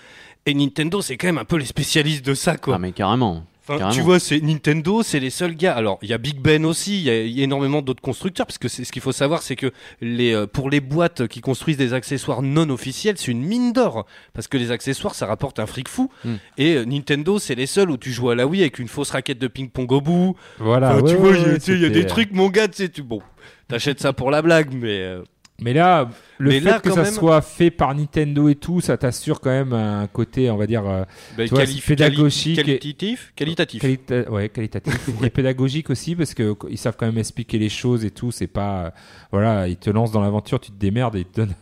Et 0.46 0.54
Nintendo 0.54 1.00
c'est 1.00 1.16
quand 1.16 1.26
même 1.26 1.38
un 1.38 1.44
peu 1.44 1.56
les 1.56 1.66
spécialistes 1.66 2.24
de 2.24 2.34
ça 2.34 2.56
quoi. 2.56 2.74
Ah, 2.76 2.78
mais 2.78 2.92
carrément. 2.92 3.44
Enfin, 3.68 3.90
tu 3.90 4.00
vois, 4.00 4.18
c'est 4.18 4.40
Nintendo, 4.40 5.02
c'est 5.02 5.20
les 5.20 5.30
seuls 5.30 5.54
gars. 5.54 5.74
Alors, 5.74 5.98
il 6.02 6.08
y 6.08 6.12
a 6.12 6.18
Big 6.18 6.38
Ben 6.40 6.64
aussi, 6.64 6.98
il 6.98 7.02
y, 7.04 7.10
a- 7.10 7.22
il 7.22 7.36
y 7.36 7.40
a 7.40 7.44
énormément 7.44 7.82
d'autres 7.82 8.00
constructeurs, 8.02 8.46
parce 8.46 8.58
que 8.58 8.68
c'est 8.68 8.84
ce 8.84 8.92
qu'il 8.92 9.02
faut 9.02 9.12
savoir, 9.12 9.42
c'est 9.42 9.56
que 9.56 9.70
les, 10.00 10.32
euh, 10.34 10.46
pour 10.46 10.70
les 10.70 10.80
boîtes 10.80 11.26
qui 11.28 11.40
construisent 11.40 11.76
des 11.76 11.92
accessoires 11.94 12.42
non 12.42 12.70
officiels, 12.70 13.16
c'est 13.18 13.30
une 13.30 13.42
mine 13.44 13.72
d'or, 13.72 14.06
parce 14.32 14.48
que 14.48 14.56
les 14.56 14.70
accessoires, 14.70 15.14
ça 15.14 15.26
rapporte 15.26 15.58
un 15.58 15.66
fric 15.66 15.88
fou. 15.88 16.10
Mm. 16.24 16.34
Et 16.58 16.74
euh, 16.76 16.84
Nintendo, 16.84 17.38
c'est 17.38 17.54
les 17.54 17.66
seuls 17.66 17.90
où 17.90 17.96
tu 17.96 18.10
joues 18.12 18.30
à 18.30 18.34
la 18.34 18.46
Wii 18.46 18.62
avec 18.62 18.78
une 18.78 18.88
fausse 18.88 19.10
raquette 19.10 19.38
de 19.38 19.48
ping-pong 19.48 19.90
au 19.92 20.00
bout. 20.00 20.36
voilà, 20.58 20.94
Enfin, 20.94 21.02
ouais, 21.02 21.10
tu 21.10 21.16
vois, 21.16 21.30
ouais, 21.30 21.58
il 21.66 21.74
y 21.78 21.80
y 21.82 21.84
a 21.86 21.88
des 21.90 22.06
trucs, 22.06 22.32
mon 22.32 22.48
gars, 22.48 22.68
tu 22.68 22.76
sais, 22.76 22.88
tu 22.88 23.02
bon, 23.02 23.20
t'achètes 23.68 24.00
ça 24.00 24.12
pour 24.12 24.30
la 24.30 24.42
blague, 24.42 24.72
mais 24.72 25.00
euh, 25.02 25.22
Mais 25.60 25.72
là, 25.72 26.08
le 26.38 26.50
Mais 26.50 26.60
fait 26.60 26.70
là, 26.70 26.78
que 26.78 26.90
ça 26.92 27.02
même- 27.02 27.12
soit 27.12 27.40
fait 27.40 27.72
par 27.72 27.92
Nintendo 27.92 28.48
et 28.48 28.54
tout, 28.54 28.80
ça 28.80 28.96
t'assure 28.96 29.40
quand 29.40 29.50
même 29.50 29.72
un 29.72 30.06
côté, 30.06 30.48
on 30.52 30.56
va 30.56 30.68
dire, 30.68 30.86
euh, 30.88 31.02
Bah, 31.36 31.44
Tu 31.48 31.54
vois, 31.54 31.64
pédagogique 31.84 32.56
quali- 32.56 32.78
qualitatif, 32.78 33.32
qualitatif. 33.34 33.82
qualita- 33.82 34.28
ouais, 34.30 34.48
qualitatif 34.50 34.94
et 35.24 35.30
pédagogique 35.30 35.90
aussi 35.90 36.14
parce 36.14 36.32
que 36.34 36.52
qu- 36.52 36.68
ils 36.70 36.78
savent 36.78 36.94
quand 36.96 37.06
même 37.06 37.18
expliquer 37.18 37.58
les 37.58 37.68
choses 37.68 38.04
et 38.04 38.12
tout. 38.12 38.30
C'est 38.30 38.46
pas, 38.46 38.84
euh, 38.84 38.90
voilà, 39.32 39.66
ils 39.66 39.76
te 39.76 39.90
lancent 39.90 40.12
dans 40.12 40.20
l'aventure, 40.20 40.60
tu 40.60 40.70
te 40.70 40.78
démerdes 40.78 41.16
et 41.16 41.20
ils 41.20 41.24
te 41.24 41.40
donnent 41.40 41.54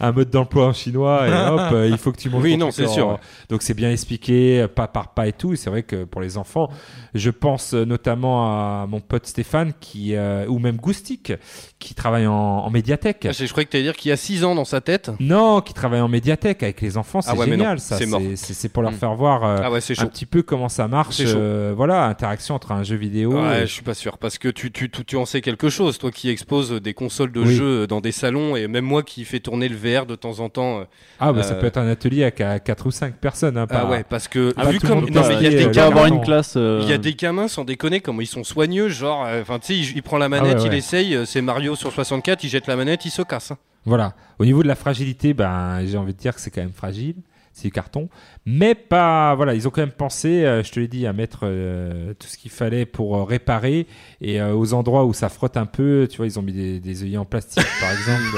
un 0.00 0.12
mode 0.12 0.30
d'emploi 0.30 0.66
en 0.66 0.72
chinois 0.72 1.28
et 1.28 1.32
hop, 1.50 1.60
euh, 1.72 1.88
il 1.90 1.98
faut 1.98 2.12
que 2.12 2.18
tu 2.18 2.30
montes. 2.30 2.42
Oui, 2.42 2.56
non, 2.56 2.70
c'est 2.70 2.86
en- 2.86 2.92
sûr. 2.92 3.18
Donc 3.48 3.62
c'est 3.62 3.74
bien 3.74 3.90
expliqué, 3.90 4.62
euh, 4.62 4.68
pas 4.68 4.88
par 4.88 5.14
pas 5.14 5.26
et 5.26 5.32
tout. 5.32 5.56
C'est 5.56 5.70
vrai 5.70 5.82
que 5.82 6.04
pour 6.04 6.20
les 6.20 6.38
enfants, 6.38 6.68
je 7.14 7.30
pense 7.30 7.74
euh, 7.74 7.84
notamment 7.84 8.46
à 8.82 8.86
mon 8.86 9.00
pote 9.00 9.26
Stéphane 9.26 9.72
qui, 9.80 10.14
euh, 10.16 10.46
ou 10.48 10.58
même 10.58 10.76
Goustic, 10.76 11.32
qui 11.78 11.94
travaille 11.94 12.26
en, 12.26 12.32
en 12.34 12.70
médiathèque. 12.70 13.26
Ah, 13.28 13.32
Je 13.32 13.44
je 13.46 13.50
croyais 13.50 13.66
que 13.66 13.70
tu 13.70 13.76
allais 13.76 13.84
dire 13.84 13.96
qu'il 13.96 14.08
y 14.08 14.12
a 14.12 14.16
6 14.16 14.44
ans 14.44 14.54
dans 14.54 14.64
sa 14.64 14.80
tête. 14.80 15.10
Non, 15.20 15.60
qui 15.60 15.74
travaille 15.74 16.00
en 16.00 16.08
médiathèque 16.08 16.62
avec 16.62 16.80
les 16.80 16.96
enfants, 16.96 17.20
c'est 17.20 17.30
Ah 17.30 17.34
ouais, 17.36 17.46
génial 17.46 17.74
non, 17.76 17.78
ça. 17.78 17.98
c'est 18.36 18.68
pour 18.68 18.82
leur 18.82 18.92
Mm. 18.92 18.96
faire 18.96 19.14
voir 19.14 19.44
euh, 19.44 19.58
Ah 19.62 19.70
ouais, 19.70 19.78
un 19.98 20.06
petit 20.06 20.26
peu 20.26 20.42
comment 20.42 20.68
ça 20.68 20.88
marche. 20.88 21.18
Euh, 21.20 21.72
voilà, 21.76 22.04
interaction 22.06 22.54
entre 22.54 22.72
un 22.72 22.82
jeu 22.82 22.96
vidéo. 22.96 23.32
Ouais, 23.42 23.58
et- 23.62 23.66
je 23.66 23.72
suis 23.72 23.82
pas 23.82 23.94
sûr 23.94 24.18
parce 24.18 24.38
que 24.38 24.48
tu, 24.48 24.70
tu, 24.72 24.90
tu, 24.90 25.04
tu 25.04 25.16
en 25.16 25.24
sais 25.26 25.40
quelque 25.40 25.68
chose, 25.68 25.98
toi 25.98 26.10
qui 26.10 26.28
exposes 26.30 26.72
des 26.72 26.94
consoles 26.94 27.32
de 27.32 27.40
Oui. 27.40 27.54
jeux 27.54 27.86
dans 27.86 28.00
des 28.00 28.12
salons 28.12 28.56
et 28.56 28.63
même 28.68 28.84
moi 28.84 29.02
qui 29.02 29.24
fais 29.24 29.40
tourner 29.40 29.68
le 29.68 29.76
VR 29.76 30.06
de 30.06 30.14
temps 30.14 30.40
en 30.40 30.48
temps. 30.48 30.80
euh, 30.80 30.84
Ah 31.20 31.32
bah 31.32 31.42
ça 31.42 31.54
euh, 31.54 31.60
peut 31.60 31.66
être 31.66 31.76
un 31.78 31.88
atelier 31.88 32.22
avec 32.24 32.36
4 32.64 32.86
ou 32.86 32.90
5 32.90 33.14
personnes. 33.16 33.56
Hein, 33.58 33.66
Ah 33.70 33.86
ouais, 33.86 34.04
parce 34.08 34.28
que 34.28 34.52
Ah, 34.56 34.66
vu 34.66 34.78
comme 34.80 35.08
non, 35.10 35.22
mais 35.28 35.36
il 35.36 35.42
y 35.42 35.46
a 35.46 35.50
des 35.50 35.66
euh, 35.66 35.70
gamins- 35.70 35.86
avoir 35.88 36.06
une 36.06 36.20
classe. 36.20 36.54
euh, 36.56 36.80
il 36.82 36.88
y 36.88 36.92
a 36.92 36.98
des 36.98 37.14
gamins 37.14 37.48
sans 37.48 37.64
déconner 37.64 38.00
comment 38.00 38.20
ils 38.20 38.26
sont 38.26 38.44
soigneux, 38.44 38.88
genre, 38.88 39.24
euh, 39.26 39.42
enfin 39.42 39.58
tu 39.58 39.66
sais, 39.68 39.76
il, 39.78 39.96
il 39.96 40.02
prend 40.02 40.18
la 40.18 40.28
manette, 40.28 40.54
Ah 40.56 40.60
ouais, 40.60 40.66
il 40.66 40.70
ouais. 40.70 40.78
essaye, 40.78 41.14
euh, 41.14 41.24
c'est 41.24 41.42
Mario 41.42 41.76
sur 41.76 41.92
64, 41.92 42.44
il 42.44 42.48
jette 42.48 42.66
la 42.66 42.76
manette, 42.76 43.04
il 43.04 43.10
se 43.10 43.22
casse. 43.22 43.50
hein. 43.50 43.58
Voilà. 43.86 44.14
Au 44.38 44.44
niveau 44.44 44.62
de 44.62 44.68
la 44.68 44.74
fragilité, 44.76 45.34
ben 45.34 45.84
j'ai 45.86 45.98
envie 45.98 46.14
de 46.14 46.18
dire 46.18 46.34
que 46.34 46.40
c'est 46.40 46.50
quand 46.50 46.62
même 46.62 46.72
fragile. 46.72 47.16
C'est 47.56 47.68
du 47.68 47.72
carton, 47.72 48.08
mais 48.44 48.74
pas. 48.74 49.34
Voilà, 49.36 49.54
ils 49.54 49.68
ont 49.68 49.70
quand 49.70 49.80
même 49.80 49.92
pensé, 49.92 50.44
euh, 50.44 50.64
je 50.64 50.72
te 50.72 50.80
l'ai 50.80 50.88
dit, 50.88 51.06
à 51.06 51.12
mettre 51.12 51.42
euh, 51.44 52.12
tout 52.18 52.26
ce 52.26 52.36
qu'il 52.36 52.50
fallait 52.50 52.84
pour 52.84 53.16
euh, 53.16 53.22
réparer 53.22 53.86
et 54.20 54.40
euh, 54.40 54.54
aux 54.56 54.74
endroits 54.74 55.04
où 55.04 55.14
ça 55.14 55.28
frotte 55.28 55.56
un 55.56 55.64
peu, 55.66 56.08
tu 56.10 56.16
vois, 56.16 56.26
ils 56.26 56.36
ont 56.36 56.42
mis 56.42 56.52
des, 56.52 56.80
des 56.80 57.02
œillets 57.04 57.16
en 57.16 57.24
plastique, 57.24 57.64
par 57.80 57.92
exemple. 57.96 58.36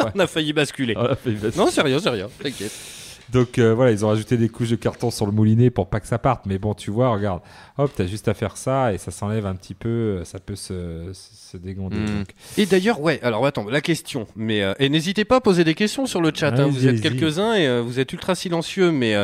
euh, 0.00 0.10
On 0.14 0.18
a 0.18 0.26
failli 0.26 0.52
basculer. 0.52 0.94
voilà, 0.94 1.14
fait- 1.14 1.56
Non, 1.56 1.68
c'est 1.70 1.80
rien, 1.82 2.00
c'est 2.00 2.10
rien, 2.10 2.26
t'inquiète. 2.42 2.72
Donc 3.32 3.58
euh, 3.58 3.74
voilà, 3.74 3.90
ils 3.90 4.04
ont 4.04 4.08
rajouté 4.08 4.36
des 4.36 4.48
couches 4.48 4.70
de 4.70 4.76
carton 4.76 5.10
sur 5.10 5.26
le 5.26 5.32
moulinet 5.32 5.70
pour 5.70 5.88
pas 5.88 6.00
que 6.00 6.06
ça 6.06 6.18
parte. 6.18 6.46
Mais 6.46 6.58
bon, 6.58 6.74
tu 6.74 6.90
vois, 6.90 7.10
regarde, 7.10 7.40
hop, 7.78 7.90
t'as 7.94 8.06
juste 8.06 8.28
à 8.28 8.34
faire 8.34 8.56
ça 8.56 8.92
et 8.92 8.98
ça 8.98 9.10
s'enlève 9.10 9.46
un 9.46 9.54
petit 9.54 9.74
peu, 9.74 9.88
euh, 9.88 10.24
ça 10.24 10.38
peut 10.38 10.56
se, 10.56 11.10
se 11.12 11.56
dégonder. 11.56 11.96
Mm. 11.96 12.18
donc. 12.18 12.28
Et 12.56 12.66
d'ailleurs, 12.66 13.00
ouais, 13.00 13.18
alors 13.22 13.44
attends, 13.46 13.68
la 13.68 13.80
question. 13.80 14.26
Mais 14.36 14.62
euh, 14.62 14.74
et 14.78 14.88
n'hésitez 14.88 15.24
pas 15.24 15.36
à 15.36 15.40
poser 15.40 15.64
des 15.64 15.74
questions 15.74 16.06
sur 16.06 16.20
le 16.20 16.30
chat. 16.34 16.58
hein, 16.58 16.66
vous 16.66 16.86
êtes 16.86 17.00
quelques-uns 17.00 17.54
et 17.54 17.66
euh, 17.66 17.82
vous 17.82 17.98
êtes 17.98 18.12
ultra 18.12 18.34
silencieux, 18.34 18.92
mais 18.92 19.16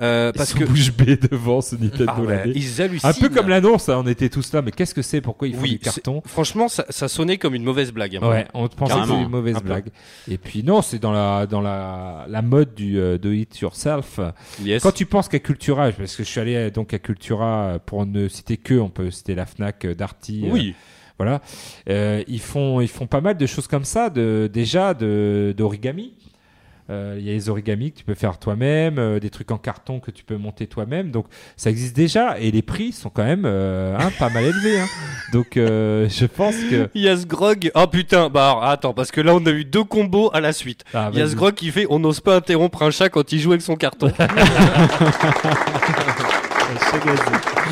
euh, 0.00 0.32
parce 0.32 0.54
que 0.54 0.64
bouche 0.64 0.92
bée 0.92 1.16
devant 1.16 1.60
ce 1.60 1.76
Nintendo 1.76 2.04
Ah 2.08 2.20
ouais, 2.22 2.52
ils 2.54 2.80
hallucinent. 2.82 3.08
Un 3.08 3.12
peu 3.12 3.28
comme 3.28 3.48
l'annonce, 3.48 3.88
hein, 3.88 4.00
on 4.04 4.06
était 4.08 4.28
tous 4.28 4.52
là, 4.52 4.62
mais 4.62 4.70
qu'est-ce 4.70 4.94
que 4.94 5.02
c'est? 5.02 5.20
Pourquoi 5.20 5.48
ils 5.48 5.54
font 5.54 5.62
Oui, 5.62 5.70
du 5.72 5.78
carton? 5.78 6.22
Franchement, 6.26 6.68
ça, 6.68 6.84
ça 6.88 7.08
sonnait 7.08 7.36
comme 7.38 7.54
une 7.54 7.64
mauvaise 7.64 7.92
blague. 7.92 8.16
hein. 8.16 8.28
Ouais, 8.28 8.46
on 8.54 8.68
pensait 8.68 8.94
que 8.94 9.00
c'était 9.06 9.22
une 9.22 9.28
mauvaise 9.28 9.56
un 9.56 9.60
peu. 9.60 9.66
blague. 9.66 9.88
Et 10.30 10.38
puis 10.38 10.62
non, 10.64 10.82
c'est 10.82 10.98
dans 10.98 11.12
la 11.12 11.46
dans 11.46 11.60
la, 11.60 12.26
la 12.28 12.42
mode 12.42 12.74
du 12.74 12.98
euh, 12.98 13.18
do 13.18 13.30
it 13.30 13.58
yourself. 13.60 14.20
Yes. 14.62 14.82
Quand 14.82 14.92
tu 14.92 15.06
penses 15.06 15.28
qu'à 15.28 15.38
Cultura, 15.40 15.90
parce 15.92 16.16
que 16.16 16.24
je 16.24 16.28
suis 16.28 16.40
allé 16.40 16.54
euh, 16.54 16.70
donc 16.70 16.94
à 16.94 16.98
Cultura 16.98 17.46
euh, 17.74 17.78
pour 17.84 18.06
ne 18.06 18.28
citer 18.28 18.56
que, 18.56 18.74
on 18.74 18.88
peut 18.88 19.10
citer 19.10 19.34
la 19.34 19.46
Fnac, 19.46 19.86
Darty, 19.86 20.44
euh, 20.46 20.50
Oui. 20.52 20.74
Voilà, 21.18 21.42
Euh, 21.90 22.22
ils 22.28 22.40
font 22.40 22.80
ils 22.80 22.88
font 22.88 23.06
pas 23.06 23.20
mal 23.20 23.36
de 23.36 23.44
choses 23.44 23.66
comme 23.66 23.84
ça, 23.84 24.08
de 24.08 24.48
déjà 24.50 24.94
de 24.94 25.54
d'origami. 25.54 26.14
Euh, 26.90 27.16
Il 27.18 27.24
y 27.24 27.30
a 27.30 27.32
les 27.32 27.48
origamis 27.48 27.92
que 27.92 27.98
tu 27.98 28.04
peux 28.04 28.14
faire 28.14 28.38
toi-même, 28.38 28.98
euh, 28.98 29.20
des 29.20 29.30
trucs 29.30 29.50
en 29.52 29.58
carton 29.58 30.00
que 30.00 30.10
tu 30.10 30.24
peux 30.24 30.36
monter 30.36 30.66
toi-même. 30.66 31.10
Donc 31.10 31.26
ça 31.56 31.70
existe 31.70 31.96
déjà 31.96 32.38
et 32.38 32.50
les 32.50 32.62
prix 32.62 32.92
sont 32.92 33.08
quand 33.10 33.24
même 33.24 33.44
euh, 33.46 33.96
hein, 33.98 34.10
pas 34.18 34.28
mal 34.28 34.44
élevés. 34.44 34.80
hein. 34.80 34.86
Donc 35.32 35.52
je 35.54 36.26
pense 36.26 36.56
que 36.56 36.88
Il 36.94 37.02
y 37.02 37.08
a 37.08 37.16
ce 37.16 37.26
grog. 37.26 37.70
Oh 37.74 37.86
putain, 37.86 38.28
bah 38.28 38.50
alors, 38.50 38.64
attends, 38.64 38.92
parce 38.94 39.10
que 39.12 39.20
là 39.20 39.34
on 39.34 39.44
a 39.46 39.50
eu 39.50 39.64
deux 39.64 39.84
combos 39.84 40.30
à 40.34 40.40
la 40.40 40.52
suite. 40.52 40.84
Ah, 40.92 41.10
Il 41.12 41.18
y 41.18 41.20
a 41.20 41.24
vas-y. 41.24 41.32
ce 41.32 41.36
grog 41.36 41.54
qui 41.54 41.70
fait 41.70 41.86
on 41.88 41.98
n'ose 42.00 42.20
pas 42.20 42.36
interrompre 42.36 42.82
un 42.82 42.90
chat 42.90 43.08
quand 43.08 43.32
il 43.32 43.38
joue 43.40 43.50
avec 43.52 43.62
son 43.62 43.76
carton. 43.76 44.12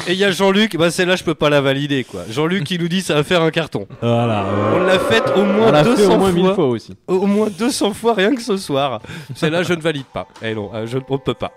Et 0.06 0.12
il 0.12 0.18
y 0.18 0.24
a 0.24 0.30
Jean-Luc, 0.30 0.76
bah 0.76 0.90
celle-là 0.90 1.16
je 1.16 1.24
peux 1.24 1.34
pas 1.34 1.50
la 1.50 1.60
valider 1.60 2.04
quoi. 2.04 2.22
Jean-Luc 2.30 2.64
qui 2.64 2.78
nous 2.78 2.88
dit 2.88 3.02
ça 3.02 3.14
va 3.14 3.24
faire 3.24 3.42
un 3.42 3.50
carton. 3.50 3.86
voilà. 4.00 4.46
On 4.74 4.78
l'a 4.80 4.98
faite 4.98 5.24
au 5.36 5.40
On 5.40 5.46
moins 5.46 5.72
l'a 5.72 5.84
fait 5.84 5.96
200 5.96 6.14
au 6.14 6.18
moins 6.18 6.32
fois. 6.32 6.54
fois 6.54 6.66
aussi. 6.66 6.94
Au 7.06 7.26
moins 7.26 7.48
200 7.50 7.92
fois 7.94 8.14
rien 8.14 8.34
que 8.34 8.42
ce 8.42 8.56
soir. 8.56 9.00
Celle-là 9.34 9.62
je 9.62 9.74
ne 9.74 9.80
valide 9.80 10.06
pas. 10.12 10.26
Eh 10.42 10.54
non, 10.54 10.70
euh, 10.74 10.86
je 10.86 10.96
ne 10.98 11.02
peux 11.02 11.34
pas. 11.34 11.52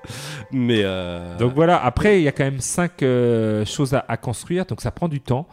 Mais 0.52 0.82
euh... 0.84 1.38
Donc 1.38 1.54
voilà, 1.56 1.84
après, 1.84 2.20
il 2.20 2.24
y 2.24 2.28
a 2.28 2.32
quand 2.32 2.44
même 2.44 2.60
cinq 2.62 3.04
euh, 3.04 3.66
choses 3.66 3.94
à, 3.94 4.04
à 4.08 4.18
construire, 4.18 4.66
donc 4.66 4.82
ça 4.82 4.92
prend 4.92 5.08
du 5.08 5.22
temps. 5.22 5.48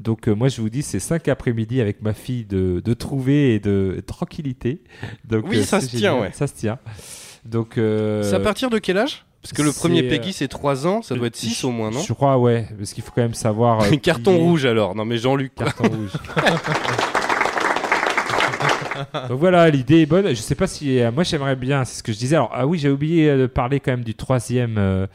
Donc 0.00 0.28
euh, 0.28 0.34
moi, 0.34 0.48
je 0.48 0.60
vous 0.60 0.70
dis, 0.70 0.82
c'est 0.82 0.98
cinq 1.00 1.28
après-midi 1.28 1.80
avec 1.80 2.02
ma 2.02 2.14
fille 2.14 2.44
de, 2.44 2.80
de 2.84 2.94
trouver 2.94 3.54
et 3.54 3.58
de 3.60 4.02
tranquillité. 4.06 4.82
Donc, 5.24 5.44
Oui, 5.48 5.58
euh, 5.58 5.62
ça 5.62 5.80
se 5.80 5.86
tient, 5.96 6.16
ouais. 6.18 6.30
Ça 6.32 6.46
se 6.46 6.54
tient. 6.54 6.78
Donc, 7.44 7.78
euh, 7.78 8.22
c'est 8.22 8.34
à 8.36 8.40
partir 8.40 8.70
de 8.70 8.78
quel 8.78 8.98
âge? 8.98 9.24
Parce 9.44 9.52
que 9.52 9.62
le 9.62 9.72
premier 9.72 10.02
euh, 10.02 10.08
Peggy 10.08 10.32
c'est 10.32 10.48
3 10.48 10.86
ans, 10.86 11.02
ça 11.02 11.14
doit 11.14 11.26
être 11.26 11.36
6 11.36 11.64
au 11.64 11.70
moins, 11.70 11.90
non 11.90 12.00
Je 12.00 12.12
crois, 12.14 12.38
ouais, 12.38 12.66
parce 12.78 12.94
qu'il 12.94 13.04
faut 13.04 13.12
quand 13.14 13.20
même 13.22 13.34
savoir. 13.34 13.82
euh, 13.92 13.96
carton 13.96 14.38
rouge 14.38 14.64
alors. 14.64 14.94
Non 14.96 15.04
mais 15.04 15.18
Jean-Luc. 15.18 15.54
Carton 15.54 15.84
rouge. 15.84 16.12
Donc 19.28 19.38
voilà, 19.38 19.68
l'idée 19.70 20.00
est 20.02 20.06
bonne. 20.06 20.28
Je 20.28 20.34
sais 20.34 20.54
pas 20.54 20.66
si. 20.66 20.98
euh, 21.00 21.10
moi, 21.12 21.24
j'aimerais 21.24 21.56
bien, 21.56 21.84
c'est 21.84 21.98
ce 21.98 22.02
que 22.02 22.12
je 22.12 22.18
disais. 22.18 22.36
Alors, 22.36 22.50
ah 22.54 22.66
oui, 22.66 22.78
j'ai 22.78 22.88
oublié 22.90 23.28
euh, 23.28 23.42
de 23.42 23.46
parler 23.46 23.80
quand 23.80 23.90
même 23.92 24.04
du 24.04 24.14
troisième. 24.14 24.76
euh, 24.78 25.06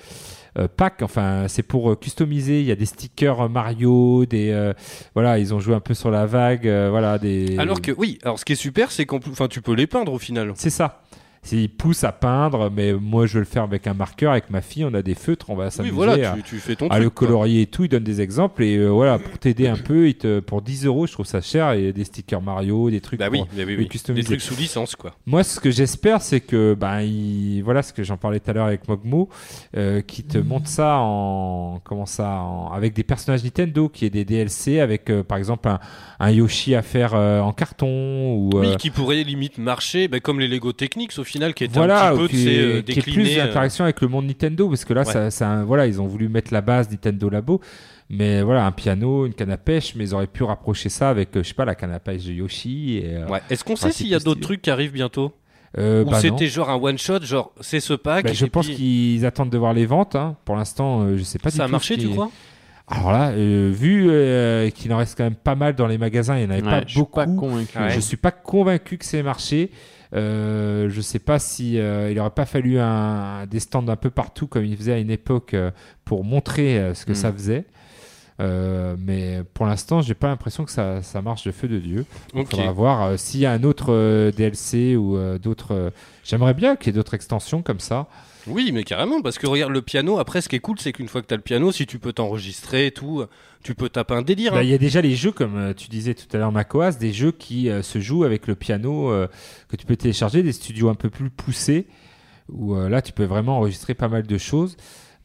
euh, 0.58 0.68
pack, 0.68 1.04
enfin 1.04 1.46
c'est 1.48 1.62
pour 1.62 1.92
euh, 1.92 1.96
customiser. 1.96 2.60
Il 2.60 2.66
y 2.66 2.72
a 2.72 2.76
des 2.76 2.88
stickers 2.88 3.40
euh, 3.42 3.48
Mario, 3.48 4.26
des 4.26 4.74
voilà, 5.14 5.38
ils 5.38 5.54
ont 5.54 5.60
joué 5.60 5.76
un 5.76 5.80
peu 5.80 5.94
sur 5.94 6.10
la 6.10 6.26
vague, 6.26 6.68
voilà 6.68 7.20
des. 7.20 7.56
Alors 7.60 7.80
que 7.82 7.92
oui, 7.92 8.18
alors 8.24 8.40
ce 8.40 8.46
qui 8.46 8.54
est 8.54 8.56
super 8.56 8.92
c'est 8.92 9.06
qu'en 9.06 9.20
plus, 9.20 9.32
enfin 9.32 9.48
tu 9.48 9.62
peux 9.62 9.74
les 9.74 9.86
peindre 9.86 10.12
au 10.12 10.18
final. 10.18 10.52
c'est 10.56 10.72
ça. 10.72 11.02
Ils 11.52 11.70
poussent 11.70 12.04
à 12.04 12.12
peindre, 12.12 12.70
mais 12.70 12.94
moi 12.94 13.26
je 13.26 13.34
veux 13.36 13.40
le 13.40 13.46
faire 13.46 13.64
avec 13.64 13.88
un 13.88 13.94
marqueur, 13.94 14.34
avec 14.34 14.50
ma 14.50 14.62
fille, 14.62 14.86
on 14.86 14.94
a 14.94 15.02
des 15.02 15.16
feutres, 15.16 15.50
on 15.50 15.56
va 15.56 15.66
Oui 15.66 15.72
s'amuser 15.72 15.96
voilà, 15.96 16.32
à, 16.34 16.36
tu, 16.36 16.44
tu 16.44 16.56
fais 16.58 16.76
ton 16.76 16.86
à 16.88 16.90
truc. 16.90 17.04
le 17.04 17.10
colorier 17.10 17.62
et 17.62 17.66
tout. 17.66 17.86
Ils 17.86 17.90
donnent 17.90 18.04
des 18.04 18.22
exemples 18.22 18.62
et 18.64 18.76
euh, 18.78 18.90
voilà 18.90 19.18
pour 19.18 19.38
t'aider 19.40 19.68
un 19.68 19.78
peu, 19.78 20.12
te, 20.14 20.42
pour 20.42 20.62
10 20.62 20.86
euros, 20.86 21.08
je 21.08 21.14
trouve 21.14 21.26
ça 21.26 21.42
cher 21.42 21.72
et 21.72 21.94
des 21.94 22.04
stickers 22.04 22.42
Mario, 22.42 22.90
des 22.92 23.02
trucs. 23.02 23.20
Bah 23.20 23.30
oui, 23.32 23.40
pour- 23.40 23.48
bah 23.48 23.54
oui, 23.66 23.76
oui, 23.78 23.88
oui. 23.90 24.14
Des 24.16 24.24
trucs 24.24 24.42
sous 24.42 24.56
licence 24.56 24.96
quoi. 24.96 25.16
Moi, 25.26 25.44
ce 25.44 25.60
que 25.60 25.72
j'espère, 25.72 26.22
c'est 26.22 26.42
que, 26.42 26.76
ben, 26.80 27.02
il- 27.02 27.62
voilà 27.64 27.82
ce 27.84 27.94
que 27.94 28.04
j'en 28.04 28.18
parlais 28.18 28.40
tout 28.40 28.52
à 28.52 28.54
l'heure 28.54 28.66
avec 28.68 28.88
Mogmo, 28.88 29.30
euh, 29.78 30.02
qui 30.02 30.24
te 30.24 30.38
montre 30.38 30.68
ça 30.68 30.98
en, 31.00 31.80
comment 31.84 32.06
ça, 32.06 32.42
en- 32.42 32.72
avec 32.74 32.94
des 32.94 33.04
personnages 33.04 33.44
Nintendo, 33.44 33.88
qui 33.90 34.06
est 34.06 34.10
des 34.10 34.26
DLC, 34.26 34.80
avec 34.82 35.10
euh, 35.10 35.24
par 35.24 35.38
exemple 35.38 35.68
un, 35.70 35.80
un 36.20 36.32
Yoshi 36.32 36.76
à 36.76 36.82
faire 36.82 37.14
en 37.14 37.54
carton 37.54 38.36
ou 38.36 38.50
Oui, 38.56 38.76
qui 38.78 38.90
pourrait 38.90 39.24
limite 39.24 39.58
marcher, 39.58 40.08
bah, 40.08 40.20
comme 40.20 40.40
les 40.40 40.48
Lego 40.48 40.74
Technics 40.74 41.18
au 41.18 41.24
final, 41.30 41.54
qui 41.54 41.64
est 41.66 41.74
voilà, 41.74 42.10
un 42.10 42.12
petit 42.16 42.22
peu 42.22 42.28
qui, 42.28 42.50
est- 42.50 42.60
euh, 42.62 42.82
qui 42.82 43.00
est 43.00 43.02
plus 43.02 43.38
euh, 43.38 43.46
d'interaction 43.46 43.84
avec 43.86 44.02
le 44.02 44.08
monde 44.08 44.26
Nintendo, 44.26 44.68
parce 44.68 44.84
que 44.86 44.94
là, 44.94 45.02
Ouais. 45.02 45.12
ça, 45.14 45.32
ça- 45.32 45.64
voilà, 45.64 45.88
ils 45.88 46.02
ont 46.02 46.08
voulu 46.08 46.28
mettre 46.30 46.54
la 46.54 46.62
base 46.62 46.90
Nintendo 46.90 47.30
Labo. 47.30 47.62
Mais 48.12 48.42
voilà, 48.42 48.66
un 48.66 48.72
piano, 48.72 49.28
une 49.28 49.34
canne 49.36 49.52
à 49.52 49.58
pêche, 49.58 49.94
mais 49.96 50.04
ils 50.06 50.16
auraient 50.16 50.26
pu 50.26 50.44
rapprocher 50.44 50.90
ça 50.90 51.10
avec, 51.12 51.30
euh, 51.38 51.44
je 51.44 51.50
sais 51.50 51.54
pas, 51.54 51.66
la 51.66 51.76
canne 51.76 51.92
à 51.92 52.00
pêche 52.00 52.26
de 52.26 52.34
Yoshi. 52.34 52.98
Et, 52.98 53.16
euh, 53.18 53.28
Ouais. 53.28 53.40
Est-ce 53.52 53.64
qu'on 53.64 53.76
sait 53.76 53.92
s'il 53.92 54.08
y 54.08 54.16
a 54.16 54.20
d'autres 54.20 54.42
trucs 54.42 54.64
qui 54.64 54.72
arrivent 54.72 54.92
bientôt 54.94 55.32
euh, 55.78 56.04
Ou 56.04 56.10
bah 56.10 56.20
c'était 56.20 56.48
genre 56.48 56.72
un 56.72 56.76
one 56.78 56.98
shot, 56.98 57.22
genre 57.22 57.52
c'est 57.62 57.80
ce 57.80 57.94
pack 57.94 58.26
Bah, 58.26 58.34
je 58.34 58.48
pense 58.48 58.66
puis 58.66 58.76
qu'ils 58.76 59.26
attendent 59.28 59.52
de 59.52 59.58
voir 59.60 59.74
les 59.76 59.86
ventes. 59.86 60.16
hein. 60.16 60.36
Pour 60.44 60.56
l'instant, 60.56 61.02
euh, 61.04 61.18
je 61.18 61.22
sais 61.24 61.38
pas 61.38 61.52
du 61.52 61.58
ça 61.58 61.64
a 61.64 61.66
tout 61.68 61.72
marché, 61.72 61.98
tu 61.98 62.10
crois? 62.10 62.32
Alors 62.88 63.12
là, 63.12 63.30
euh, 63.30 63.72
vu 63.72 64.08
euh, 64.10 64.72
qu'il 64.72 64.92
en 64.92 64.98
reste 64.98 65.16
quand 65.16 65.26
même 65.26 65.36
pas 65.36 65.54
mal 65.54 65.76
dans 65.76 65.86
les 65.86 66.00
magasins, 66.00 66.36
il 66.38 66.40
n'y 66.40 66.48
en 66.48 66.50
avait 66.58 66.64
Ouais, 66.64 66.70
pas 66.72 66.82
je 66.88 66.90
suis 66.94 67.00
beaucoup. 67.00 67.14
pas 67.20 67.28
convaincu. 67.28 67.78
Ouais. 67.78 67.92
Je 67.92 68.00
suis 68.00 68.18
pas 68.18 68.32
convaincu 68.32 68.98
que 68.98 69.06
c'est 69.06 69.22
marché. 69.22 69.70
Euh, 70.16 70.90
je 70.90 71.02
sais 71.02 71.20
pas 71.20 71.38
si 71.38 71.78
euh, 71.80 72.12
il 72.12 72.20
aurait 72.20 72.32
pas 72.32 72.46
fallu 72.46 72.80
un, 72.80 73.46
des 73.46 73.60
stands 73.60 73.88
un 73.88 73.96
peu 73.96 74.10
partout 74.10 74.48
comme 74.48 74.66
il 74.66 74.76
faisait 74.76 74.94
à 74.94 74.98
une 74.98 75.12
époque 75.12 75.54
euh, 75.54 75.70
pour 76.04 76.24
montrer 76.24 76.94
ce 76.96 77.06
que 77.06 77.12
Mm. 77.12 77.16
ça 77.16 77.32
faisait. 77.34 77.66
Mais 78.40 79.42
pour 79.54 79.66
l'instant, 79.66 80.02
j'ai 80.02 80.14
pas 80.14 80.28
l'impression 80.28 80.64
que 80.64 80.72
ça, 80.72 81.02
ça 81.04 81.22
marche 81.22 81.44
de 81.46 81.52
feu 81.52 81.68
de 81.68 81.78
Dieu. 81.78 82.06
Il 82.34 82.42
Ok. 82.42 82.52
faudra 82.52 82.72
voir 82.72 83.20
s'il 83.20 83.42
y 83.42 83.46
a 83.46 83.52
un 83.52 83.64
autre 83.64 84.32
DLC 84.36 84.96
ou 84.96 85.18
d'autres. 85.38 85.92
J'aimerais 86.24 86.54
bien 86.54 86.76
qu'il 86.76 86.88
y 86.88 86.90
ait 86.92 86.98
d'autres 86.98 87.14
extensions 87.16 87.62
comme 87.62 87.80
ça. 87.82 88.08
Oui, 88.50 88.72
mais 88.74 88.84
carrément, 88.84 89.22
parce 89.22 89.38
que 89.38 89.48
regarde 89.48 89.72
le 89.72 89.82
piano. 89.82 90.20
Après, 90.20 90.42
ce 90.42 90.50
qui 90.50 90.56
est 90.56 90.60
cool, 90.60 90.80
c'est 90.80 90.92
qu'une 90.92 91.08
fois 91.08 91.22
que 91.22 91.28
tu 91.28 91.34
as 91.34 91.38
le 91.38 91.44
piano, 91.44 91.72
si 91.72 91.86
tu 91.86 92.00
peux 92.00 92.14
t'enregistrer 92.14 92.88
et 92.88 92.92
tout, 92.92 93.24
tu 93.64 93.76
peux 93.76 93.90
taper 93.90 94.16
un 94.16 94.22
délire. 94.22 94.54
Bah, 94.54 94.60
hein. 94.60 94.64
Il 94.64 94.70
y 94.70 94.74
a 94.74 94.78
déjà 94.78 95.02
les 95.02 95.16
jeux, 95.16 95.32
comme 95.32 95.56
euh, 95.58 95.74
tu 95.74 95.88
disais 95.90 96.14
tout 96.14 96.26
à 96.34 96.38
l'heure, 96.40 96.52
Macoas, 96.52 96.94
des 96.94 97.14
jeux 97.14 97.32
qui 97.32 97.70
euh, 97.70 97.82
se 97.84 98.00
jouent 98.00 98.24
avec 98.24 98.48
le 98.48 98.56
piano 98.56 99.12
euh, 99.12 99.28
que 99.68 99.76
tu 99.76 99.86
peux 99.86 99.96
télécharger, 99.96 100.44
des 100.44 100.52
studios 100.52 100.90
un 100.90 100.96
peu 100.96 101.10
plus 101.10 101.30
poussés, 101.30 101.88
où 102.52 102.76
là 102.76 103.02
tu 103.04 103.14
peux 103.14 103.26
vraiment 103.26 103.58
enregistrer 103.58 103.94
pas 103.94 104.08
mal 104.08 104.24
de 104.24 104.38
choses. 104.40 104.76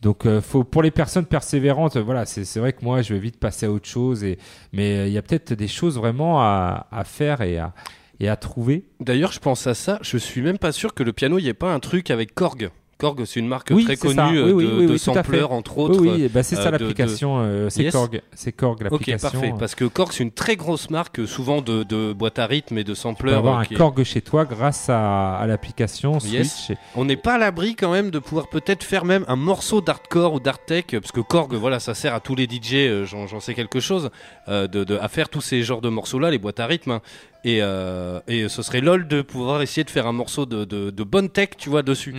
Donc, 0.02 0.26
faut, 0.40 0.62
pour 0.62 0.82
les 0.82 0.90
personnes 0.90 1.24
persévérantes, 1.24 1.96
voilà, 1.96 2.26
c'est 2.26 2.58
vrai 2.58 2.74
que 2.74 2.84
moi 2.84 3.00
je 3.00 3.14
vais 3.14 3.20
vite 3.20 3.38
passer 3.38 3.64
à 3.64 3.70
autre 3.70 3.88
chose, 3.88 4.22
et, 4.24 4.38
mais 4.74 5.08
il 5.08 5.12
y 5.14 5.16
a 5.16 5.22
peut-être 5.22 5.54
des 5.54 5.68
choses 5.68 5.96
vraiment 5.96 6.42
à, 6.42 6.86
à 6.90 7.04
faire 7.04 7.40
et 7.40 7.56
à, 7.56 7.72
et 8.20 8.28
à 8.28 8.36
trouver. 8.36 8.84
D'ailleurs, 9.00 9.32
je 9.32 9.40
pense 9.40 9.66
à 9.66 9.72
ça. 9.72 9.98
Je 10.02 10.18
suis 10.18 10.42
même 10.42 10.58
pas 10.58 10.72
sûr 10.72 10.92
que 10.92 11.02
le 11.02 11.14
piano, 11.14 11.38
il 11.38 11.44
n'y 11.44 11.48
ait 11.48 11.54
pas 11.54 11.72
un 11.72 11.80
truc 11.80 12.10
avec 12.10 12.34
Korg. 12.34 12.70
Korg, 13.04 13.24
c'est 13.26 13.38
une 13.40 13.48
marque 13.48 13.68
Oui, 13.70 13.84
très 13.84 13.96
connue 13.96 14.14
ça. 14.14 14.28
euh, 14.30 14.52
Oui, 14.52 14.64
oui, 14.64 14.86
de, 14.86 14.92
de 14.92 14.96
sampleurs, 14.96 15.52
entre 15.52 15.76
autres. 15.76 16.00
oui, 16.00 16.26
bah, 16.32 16.42
c'est 16.42 16.56
euh, 16.56 16.62
ça 16.62 16.70
de- 16.70 16.78
l'application. 16.78 17.36
euh, 17.38 17.68
c'est 17.68 17.82
Yes. 17.82 17.92
Korg. 17.92 18.22
C'est 18.34 18.52
Korg 18.52 18.76
Ok, 18.78 18.82
l'application. 18.84 19.30
parfait. 19.30 19.52
Parce 19.58 19.74
que 19.74 19.84
Korg, 19.84 20.10
c'est 20.12 20.22
une 20.22 20.30
très 20.32 20.56
grosse 20.56 20.88
marque, 20.88 21.20
euh, 21.20 21.26
souvent 21.26 21.60
de, 21.60 21.82
de 21.82 22.14
boîte 22.14 22.38
à 22.38 22.46
rythme 22.46 22.78
et 22.78 22.82
de 22.84 22.84
Tu 22.84 22.90
peux 22.92 22.94
sampleurs. 22.94 23.38
avoir 23.38 23.56
euh, 23.56 23.60
un 23.60 23.62
est- 23.64 23.74
Korg 23.74 24.02
chez 24.04 24.22
toi 24.22 24.46
grâce 24.46 24.88
à, 24.88 25.36
à 25.36 25.46
l'application 25.46 26.16
Yes. 26.24 26.64
Switch. 26.66 26.78
On 26.96 27.04
n'est 27.04 27.16
pas 27.16 27.34
à 27.34 27.38
l'abri 27.38 27.74
quand 27.76 27.92
même 27.92 28.10
de 28.10 28.18
pouvoir 28.18 28.48
peut-être 28.48 28.82
faire 28.84 29.04
même 29.04 29.26
un 29.28 29.36
morceau 29.36 29.82
d'hardcore 29.82 30.32
ou 30.32 30.40
d'art-tech, 30.40 30.84
parce 30.92 31.12
que 31.12 31.20
Korg, 31.20 31.52
voilà, 31.54 31.80
ça 31.80 31.92
sert 31.92 32.14
à 32.14 32.20
tous 32.20 32.34
les 32.34 32.46
DJ, 32.46 32.74
euh, 32.88 33.04
j'en 33.04 33.38
sais 33.40 33.52
quelque 33.52 33.80
chose, 33.80 34.08
euh, 34.48 34.66
de, 34.66 34.82
de- 34.84 34.96
à 34.96 35.08
faire 35.08 35.28
tous 35.28 35.42
ces 35.42 35.62
genres 35.62 35.82
de 35.82 35.90
morceaux-là, 35.90 36.30
les 36.30 36.38
boîtes 36.38 36.60
à 36.60 36.66
rythme. 36.66 37.00
Et, 37.46 37.58
euh, 37.60 38.20
et 38.26 38.48
ce 38.48 38.62
serait 38.62 38.80
lol 38.80 39.06
de 39.06 39.20
pouvoir 39.20 39.60
essayer 39.60 39.84
de 39.84 39.90
faire 39.90 40.06
un 40.06 40.12
morceau 40.12 40.46
de, 40.46 40.64
de- 40.64 40.88
de 40.90 41.02
bonne 41.04 41.28
tech, 41.28 41.50
tu 41.58 41.68
vois, 41.68 41.82
dessus. 41.82 42.14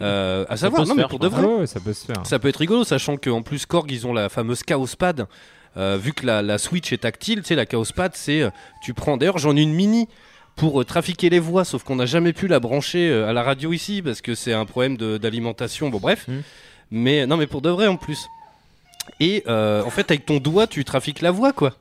Euh, 0.00 0.46
à 0.48 0.56
savoir, 0.56 0.86
non 0.86 0.94
mais 0.94 1.04
pour 1.06 1.18
de 1.18 1.28
vrai, 1.28 1.42
Ah 1.44 1.60
ouais, 1.60 1.66
ça 1.66 1.80
peut 1.80 1.92
se 1.92 2.06
faire. 2.06 2.24
ça 2.26 2.38
peut 2.38 2.48
être 2.48 2.56
rigolo, 2.56 2.82
sachant 2.84 3.16
qu'en 3.18 3.42
plus 3.42 3.66
Korg, 3.66 3.90
ils 3.90 4.06
ont 4.06 4.12
la 4.14 4.28
fameuse 4.30 4.62
Chaos 4.62 4.86
Pad. 4.98 5.26
Euh, 5.76 5.98
vu 6.00 6.12
que 6.12 6.24
la, 6.24 6.40
la 6.40 6.56
Switch 6.58 6.92
est 6.92 6.98
tactile, 6.98 7.40
tu 7.42 7.48
sais, 7.48 7.54
la 7.56 7.66
Chaos 7.66 7.84
Pad, 7.94 8.12
c'est 8.14 8.42
euh, 8.42 8.50
tu 8.82 8.94
prends. 8.94 9.16
D'ailleurs, 9.18 9.38
j'en 9.38 9.54
ai 9.56 9.60
une 9.60 9.74
mini 9.74 10.08
pour 10.56 10.80
euh, 10.80 10.84
trafiquer 10.84 11.28
les 11.30 11.40
voix, 11.40 11.64
sauf 11.64 11.82
qu'on 11.82 11.96
n'a 11.96 12.06
jamais 12.06 12.32
pu 12.32 12.46
la 12.46 12.60
brancher 12.60 13.10
euh, 13.10 13.28
à 13.28 13.32
la 13.32 13.42
radio 13.42 13.72
ici 13.72 14.00
parce 14.00 14.20
que 14.22 14.34
c'est 14.34 14.52
un 14.52 14.64
problème 14.66 14.96
de- 14.96 15.18
d'alimentation. 15.18 15.90
Bon, 15.90 15.98
bref. 15.98 16.26
Mm. 16.28 16.32
Mais 16.92 17.26
non, 17.26 17.36
mais 17.36 17.46
pour 17.48 17.60
de 17.60 17.70
vrai 17.70 17.86
en 17.88 17.96
plus. 17.96 18.28
Et 19.20 19.44
euh, 19.46 19.82
en 19.84 19.90
fait, 19.90 20.10
avec 20.10 20.26
ton 20.26 20.38
doigt, 20.38 20.66
tu 20.66 20.84
trafiques 20.84 21.20
la 21.22 21.30
voix, 21.30 21.52
quoi. 21.52 21.74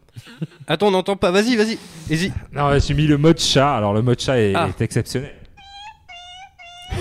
Attends, 0.67 0.87
on 0.87 0.91
n'entend 0.91 1.15
pas. 1.15 1.31
Vas-y, 1.31 1.55
vas-y, 1.55 1.77
vas-y. 2.09 2.31
Non, 2.51 2.77
j'ai 2.79 2.93
mis 2.93 3.07
le 3.07 3.17
mode 3.17 3.39
chat. 3.39 3.75
Alors, 3.75 3.93
le 3.93 4.01
mode 4.01 4.19
chat 4.19 4.37
est, 4.39 4.53
Ah. 4.55 4.67
est 4.69 4.81
exceptionnel. 4.81 5.33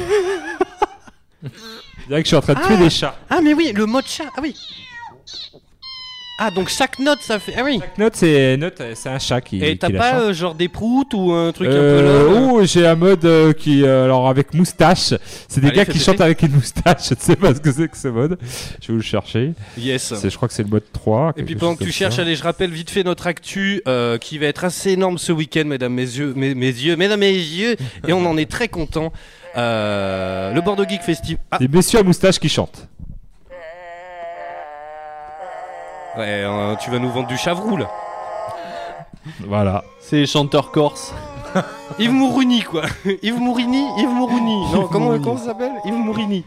Je 1.43 2.09
dirais 2.09 2.23
que 2.23 2.27
je 2.27 2.29
suis 2.29 2.37
en 2.37 2.41
train 2.41 2.55
de 2.55 2.61
tuer 2.67 2.77
des 2.77 2.91
chats. 2.91 3.15
Ah, 3.31 3.41
mais 3.43 3.55
oui, 3.55 3.73
le 3.75 3.87
mode 3.87 4.07
chat. 4.07 4.25
Ah 4.37 4.41
oui. 4.43 4.57
Ah, 6.39 6.51
donc 6.51 6.69
chaque 6.71 6.99
note, 6.99 7.21
ça 7.21 7.39
fait. 7.39 7.55
Ah 7.57 7.63
oui. 7.65 7.79
Chaque 7.81 7.99
note, 7.99 8.17
c'est 8.17 8.57
note, 8.57 8.83
c'est 8.95 9.09
un 9.09 9.19
chat 9.19 9.41
qui. 9.41 9.63
Et 9.63 9.73
qui 9.73 9.79
t'as 9.79 9.91
la 9.91 9.99
pas 9.99 10.11
chante. 10.13 10.21
euh, 10.23 10.33
genre 10.33 10.55
des 10.55 10.69
proutes 10.69 11.15
ou 11.15 11.31
un 11.31 11.53
truc 11.53 11.69
un 11.69 11.73
peu 11.73 11.77
Euh, 11.77 12.33
là 12.33 12.41
oh, 12.53 12.65
j'ai 12.65 12.87
un 12.87 12.95
mode 12.97 13.25
euh, 13.25 13.53
qui, 13.53 13.85
euh, 13.85 14.05
alors 14.05 14.29
avec 14.29 14.53
moustache. 14.55 15.15
C'est 15.47 15.61
des 15.61 15.69
Allez, 15.69 15.77
gars 15.77 15.85
qui 15.85 16.01
chantent 16.01 16.21
avec 16.21 16.43
une 16.43 16.53
moustache. 16.53 17.09
Je 17.11 17.15
ne 17.15 17.21
sais 17.21 17.37
pas 17.37 17.55
ce 17.55 17.61
que 17.61 17.71
c'est 17.71 17.87
que 17.89 17.97
ce 17.97 18.09
mode. 18.09 18.39
Je 18.81 18.87
vais 18.89 18.93
vous 18.95 18.97
le 18.97 19.03
chercher. 19.03 19.53
Yes. 19.79 20.15
C'est, 20.17 20.31
je 20.31 20.37
crois 20.37 20.49
que 20.49 20.55
c'est 20.55 20.65
le 20.65 20.71
mode 20.71 20.83
3. 20.93 21.31
Et 21.31 21.35
quelque 21.35 21.45
puis 21.47 21.55
chose 21.55 21.61
pendant 21.61 21.75
que 21.75 21.79
comme 21.81 21.87
tu 21.87 21.93
cherches, 21.93 22.17
ça. 22.17 22.23
allez, 22.23 22.35
je 22.35 22.43
rappelle 22.43 22.71
vite 22.71 22.91
fait 22.91 23.05
notre 23.05 23.27
actu 23.27 23.83
euh, 23.87 24.19
qui 24.19 24.39
va 24.39 24.47
être 24.47 24.65
assez 24.65 24.91
énorme 24.93 25.19
ce 25.19 25.31
week-end, 25.33 25.65
mesdames, 25.67 25.93
mes 25.93 26.03
yeux, 26.03 26.33
mes, 26.35 26.55
mes 26.55 26.67
yeux, 26.67 26.97
mesdames, 26.97 27.21
mes 27.21 27.31
yeux, 27.33 27.77
et 28.09 28.13
on 28.13 28.25
en 28.27 28.37
est 28.37 28.51
très 28.51 28.69
content. 28.69 29.13
Euh, 29.57 30.53
le 30.55 30.61
Bordeaux 30.63 30.85
Geek 30.89 31.03
Festival. 31.03 31.39
Ah, 31.51 31.59
Des 31.59 31.69
messieurs 31.69 32.01
à 32.01 32.03
moustache 32.03 32.39
qui 32.39 32.49
chantent. 32.49 32.89
Ouais, 36.17 36.45
euh, 36.45 36.75
tu 36.77 36.91
vas 36.91 36.99
nous 36.99 37.11
vendre 37.11 37.29
du 37.29 37.37
chavroux 37.37 37.77
là. 37.77 37.91
Voilà. 39.47 39.85
C'est 40.01 40.17
les 40.17 40.27
chanteurs 40.27 40.71
corses. 40.71 41.15
Yves 41.99 42.13
Mourouni 42.13 42.63
quoi. 42.63 42.83
Yves 43.23 43.39
Mourini, 43.39 43.85
Yves 43.99 44.09
Mourouni. 44.09 44.73
Non, 44.73 44.89
comment, 44.89 45.19
comment 45.19 45.37
ça 45.37 45.47
s'appelle? 45.47 45.73
Yves 45.85 45.95
Mourini. 45.95 46.45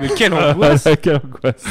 Mais 0.00 0.08
quelle 0.16 0.32
angoisse 0.34 0.88
Quelle 1.02 1.16
angoisse. 1.16 1.64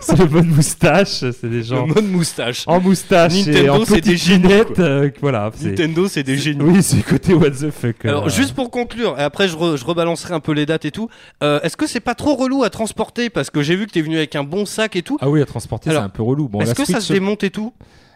c'est 0.00 0.18
le 0.18 0.26
mode 0.26 0.46
moustache. 0.46 1.08
C'est 1.20 1.48
des 1.48 1.62
gens 1.62 1.86
Le 1.86 1.94
mode 1.94 2.10
moustache. 2.10 2.64
en 2.66 2.80
moustache 2.80 3.34
et 3.46 3.50
Nintendo, 3.52 3.72
en 3.74 3.84
c'est 3.84 4.00
des 4.00 4.80
euh, 4.80 5.10
voilà. 5.20 5.50
Nintendo, 5.62 6.08
c'est 6.08 6.22
des 6.22 6.36
génies. 6.38 6.62
Oui, 6.62 6.82
c'est 6.82 7.02
côté 7.02 7.34
what 7.34 7.50
the 7.50 7.70
fuck. 7.70 8.04
Alors 8.04 8.26
euh, 8.26 8.28
juste 8.28 8.54
pour 8.54 8.70
conclure, 8.70 9.18
et 9.18 9.22
après 9.22 9.48
je, 9.48 9.56
re- 9.56 9.76
je 9.76 9.84
rebalancerai 9.84 10.34
un 10.34 10.40
peu 10.40 10.52
les 10.52 10.66
dates 10.66 10.84
et 10.84 10.90
tout, 10.90 11.08
euh, 11.42 11.60
est-ce 11.62 11.76
que 11.76 11.86
c'est 11.86 12.00
pas 12.00 12.14
trop 12.14 12.34
relou 12.34 12.64
à 12.64 12.70
transporter? 12.70 13.30
Parce 13.30 13.50
que 13.50 13.62
j'ai 13.62 13.76
vu 13.76 13.86
que 13.86 13.92
t'es 13.92 14.02
venu 14.02 14.16
avec 14.16 14.34
un 14.34 14.44
bon 14.44 14.66
sac 14.66 14.96
et 14.96 15.02
tout. 15.02 15.18
Ah 15.20 15.30
oui, 15.30 15.40
à 15.40 15.46
transporter, 15.46 15.90
Alors, 15.90 16.02
c'est 16.02 16.06
un 16.06 16.10
peu 16.10 16.22
relou. 16.22 16.48
Bon, 16.48 16.60
est-ce 16.60 16.74
que 16.74 16.84
ça 16.84 17.00
se 17.00 17.12
démonte 17.12 17.44
et 17.44 17.50
tout? 17.50 17.72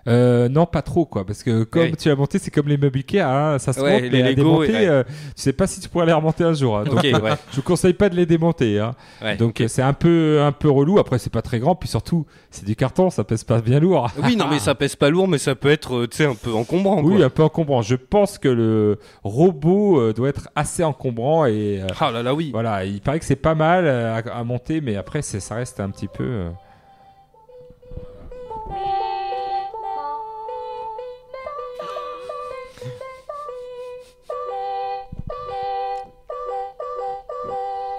Euh, 0.09 0.49
non, 0.49 0.67
pas 0.67 0.83
trop 0.83 1.05
quoi, 1.05 1.25
parce 1.27 1.43
que 1.43 1.65
comme 1.65 1.83
Oui. 1.83 1.97
tu 1.97 2.09
l'as 2.09 2.15
monté, 2.17 2.39
c'est 2.39 2.51
comme 2.51 2.69
les 2.69 2.77
meubles 2.77 2.99
Ikea, 2.99 3.21
hein, 3.21 3.59
ça 3.59 3.73
se 3.73 3.81
Ouais, 3.81 3.93
monte, 3.95 4.03
les 4.03 4.11
mais 4.11 4.23
à 4.23 4.35
démonter, 4.35 4.73
ouais. 4.73 4.87
euh, 4.87 5.03
tu 5.05 5.13
sais 5.35 5.53
pas 5.53 5.67
si 5.67 5.81
tu 5.81 5.89
pourrais 5.89 6.07
les 6.07 6.13
remonter 6.13 6.45
un 6.45 6.53
jour. 6.53 6.79
hein. 6.79 6.85
Donc, 6.85 7.03
ouais. 7.03 7.13
je 7.51 7.57
vous 7.57 7.63
conseille 7.63 7.93
pas 7.95 8.09
de 8.09 8.15
les 8.17 8.25
démonter. 8.27 8.79
Hein. 8.79 8.95
Ouais, 9.23 9.37
Donc 9.37 9.63
c'est 9.67 9.83
un 9.83 9.93
peu, 9.93 10.41
un 10.43 10.53
peu 10.53 10.71
relou. 10.71 10.99
Après, 10.99 11.19
c'est 11.19 11.33
pas 11.33 11.43
très 11.43 11.59
grand, 11.59 11.75
puis 11.75 11.89
surtout, 11.89 12.25
c'est 12.51 12.65
du 12.65 12.77
carton, 12.77 13.11
ça 13.11 13.25
pèse 13.25 13.43
pas 13.45 13.61
bien 13.61 13.81
lourd. 13.81 14.09
Oui, 14.23 14.37
non 14.37 14.47
mais 14.51 14.59
ça 14.61 14.75
pèse 14.75 14.95
pas 14.97 15.11
lourd, 15.11 15.27
mais 15.29 15.39
ça 15.39 15.55
peut 15.55 15.71
être, 15.71 15.95
euh, 15.97 16.07
tu 16.07 16.19
sais, 16.19 16.27
un 16.27 16.35
peu 16.35 16.53
encombrant. 16.55 17.03
Oui, 17.03 17.23
un 17.23 17.31
peu 17.31 17.43
encombrant. 17.43 17.83
Je 17.83 17.97
pense 17.97 18.39
que 18.39 18.49
le 18.49 18.99
robot 19.25 20.01
euh, 20.01 20.13
doit 20.13 20.29
être 20.29 20.49
assez 20.55 20.85
encombrant 20.85 21.47
et 21.47 21.81
euh, 21.83 21.87
Ah 22.01 22.11
là 22.11 22.23
là, 22.23 22.35
oui. 22.35 22.51
voilà, 22.53 22.85
il 22.85 23.01
paraît 23.01 23.19
que 23.19 23.25
c'est 23.25 23.37
pas 23.37 23.55
mal 23.55 23.89
à, 23.89 24.17
à 24.19 24.45
monter, 24.45 24.81
mais 24.81 24.97
après, 24.97 25.23
ça 25.23 25.55
reste 25.55 25.81
un 25.81 25.91
petit 25.91 26.09
peu. 26.09 26.45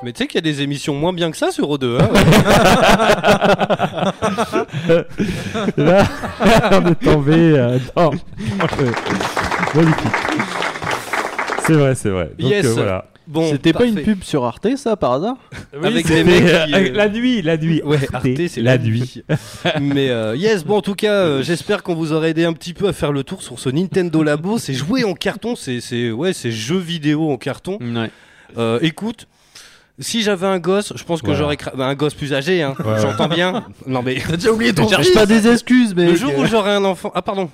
Mais 0.03 0.13
tu 0.13 0.19
sais 0.19 0.27
qu'il 0.27 0.35
y 0.35 0.37
a 0.37 0.41
des 0.41 0.61
émissions 0.61 0.93
moins 0.95 1.11
bien 1.13 1.31
que 1.31 1.37
ça 1.37 1.51
sur 1.51 1.69
O2. 1.69 1.97
Hein 1.99 2.09
Là, 5.77 6.03
on 6.71 6.91
est 6.91 6.95
tombé 7.03 7.33
euh, 7.35 7.79
dans, 7.95 8.11
dans 8.11 8.15
le- 8.79 9.75
Magnifique. 9.75 10.11
C'est 11.65 11.73
vrai, 11.73 11.95
c'est 11.95 12.09
vrai. 12.09 12.29
Donc 12.37 12.49
Yes. 12.49 12.65
euh, 12.65 12.73
voilà. 12.73 13.05
bon, 13.27 13.49
C'était 13.51 13.73
pas 13.73 13.85
une 13.85 13.95
parfait. 13.95 14.11
pub 14.11 14.23
sur 14.23 14.45
Arte, 14.45 14.67
ça, 14.77 14.95
par 14.95 15.13
hasard? 15.13 15.35
Avec 15.83 16.05
des 16.07 16.23
mecs 16.23 16.45
qui, 16.45 16.51
euh, 16.51 16.65
euh, 16.75 16.91
la 16.93 17.09
nuit, 17.09 17.41
la 17.41 17.57
nuit. 17.57 17.81
Ouais, 17.83 17.97
Arte, 18.13 18.27
c'est 18.47 18.61
la 18.61 18.77
nuit. 18.77 19.23
Mais 19.81 20.09
euh, 20.09 20.35
yes, 20.35 20.63
bon, 20.63 20.77
en 20.77 20.81
tout 20.81 20.95
cas, 20.95 21.11
euh, 21.11 21.41
j'espère 21.43 21.81
qu'on 21.83 21.95
vous 21.95 22.13
aura 22.13 22.29
aidé 22.29 22.45
un 22.45 22.53
petit 22.53 22.73
peu 22.73 22.87
à 22.87 22.93
faire 22.93 23.11
le 23.11 23.23
tour 23.23 23.41
sur 23.41 23.59
ce 23.59 23.69
Nintendo 23.69 24.21
Labo. 24.23 24.57
C'est 24.59 24.73
joué 24.75 25.03
en 25.03 25.13
carton, 25.13 25.55
c'est 25.55 25.81
c'est- 25.81 26.11
ouais, 26.11 26.33
c'est 26.33 26.51
jeux 26.51 26.77
vidéo 26.79 27.31
en 27.31 27.37
carton. 27.37 27.79
Ouais. 27.81 28.11
Euh, 28.57 28.79
écoute, 28.81 29.27
si 29.99 30.21
j'avais 30.21 30.45
un 30.47 30.59
gosse, 30.59 30.93
je 30.95 31.03
pense 31.03 31.21
que 31.21 31.27
Voilà. 31.27 31.39
j'aurais 31.39 31.55
cra- 31.55 31.75
bah, 31.75 31.85
un 31.87 31.95
gosse 31.95 32.13
plus 32.13 32.33
âgé, 32.33 32.61
hein. 32.61 32.75
Ouais. 32.85 32.99
J'entends 33.01 33.27
bien. 33.27 33.65
Non 33.87 34.01
mais 34.03 34.15
T'as 34.27 34.35
déjà 34.37 34.51
oublié 34.51 34.73
ton 34.73 34.87
Cherche 34.87 35.03
Cherche 35.05 35.13
pas 35.15 35.25
des 35.25 35.47
excuses, 35.47 35.95
mais. 35.95 36.05
le 36.05 36.15
jour 36.15 36.31
où 36.37 36.45
j'aurai 36.45 36.71
un 36.71 36.83
enfant, 36.83 37.11
ah 37.15 37.21
pardon. 37.21 37.49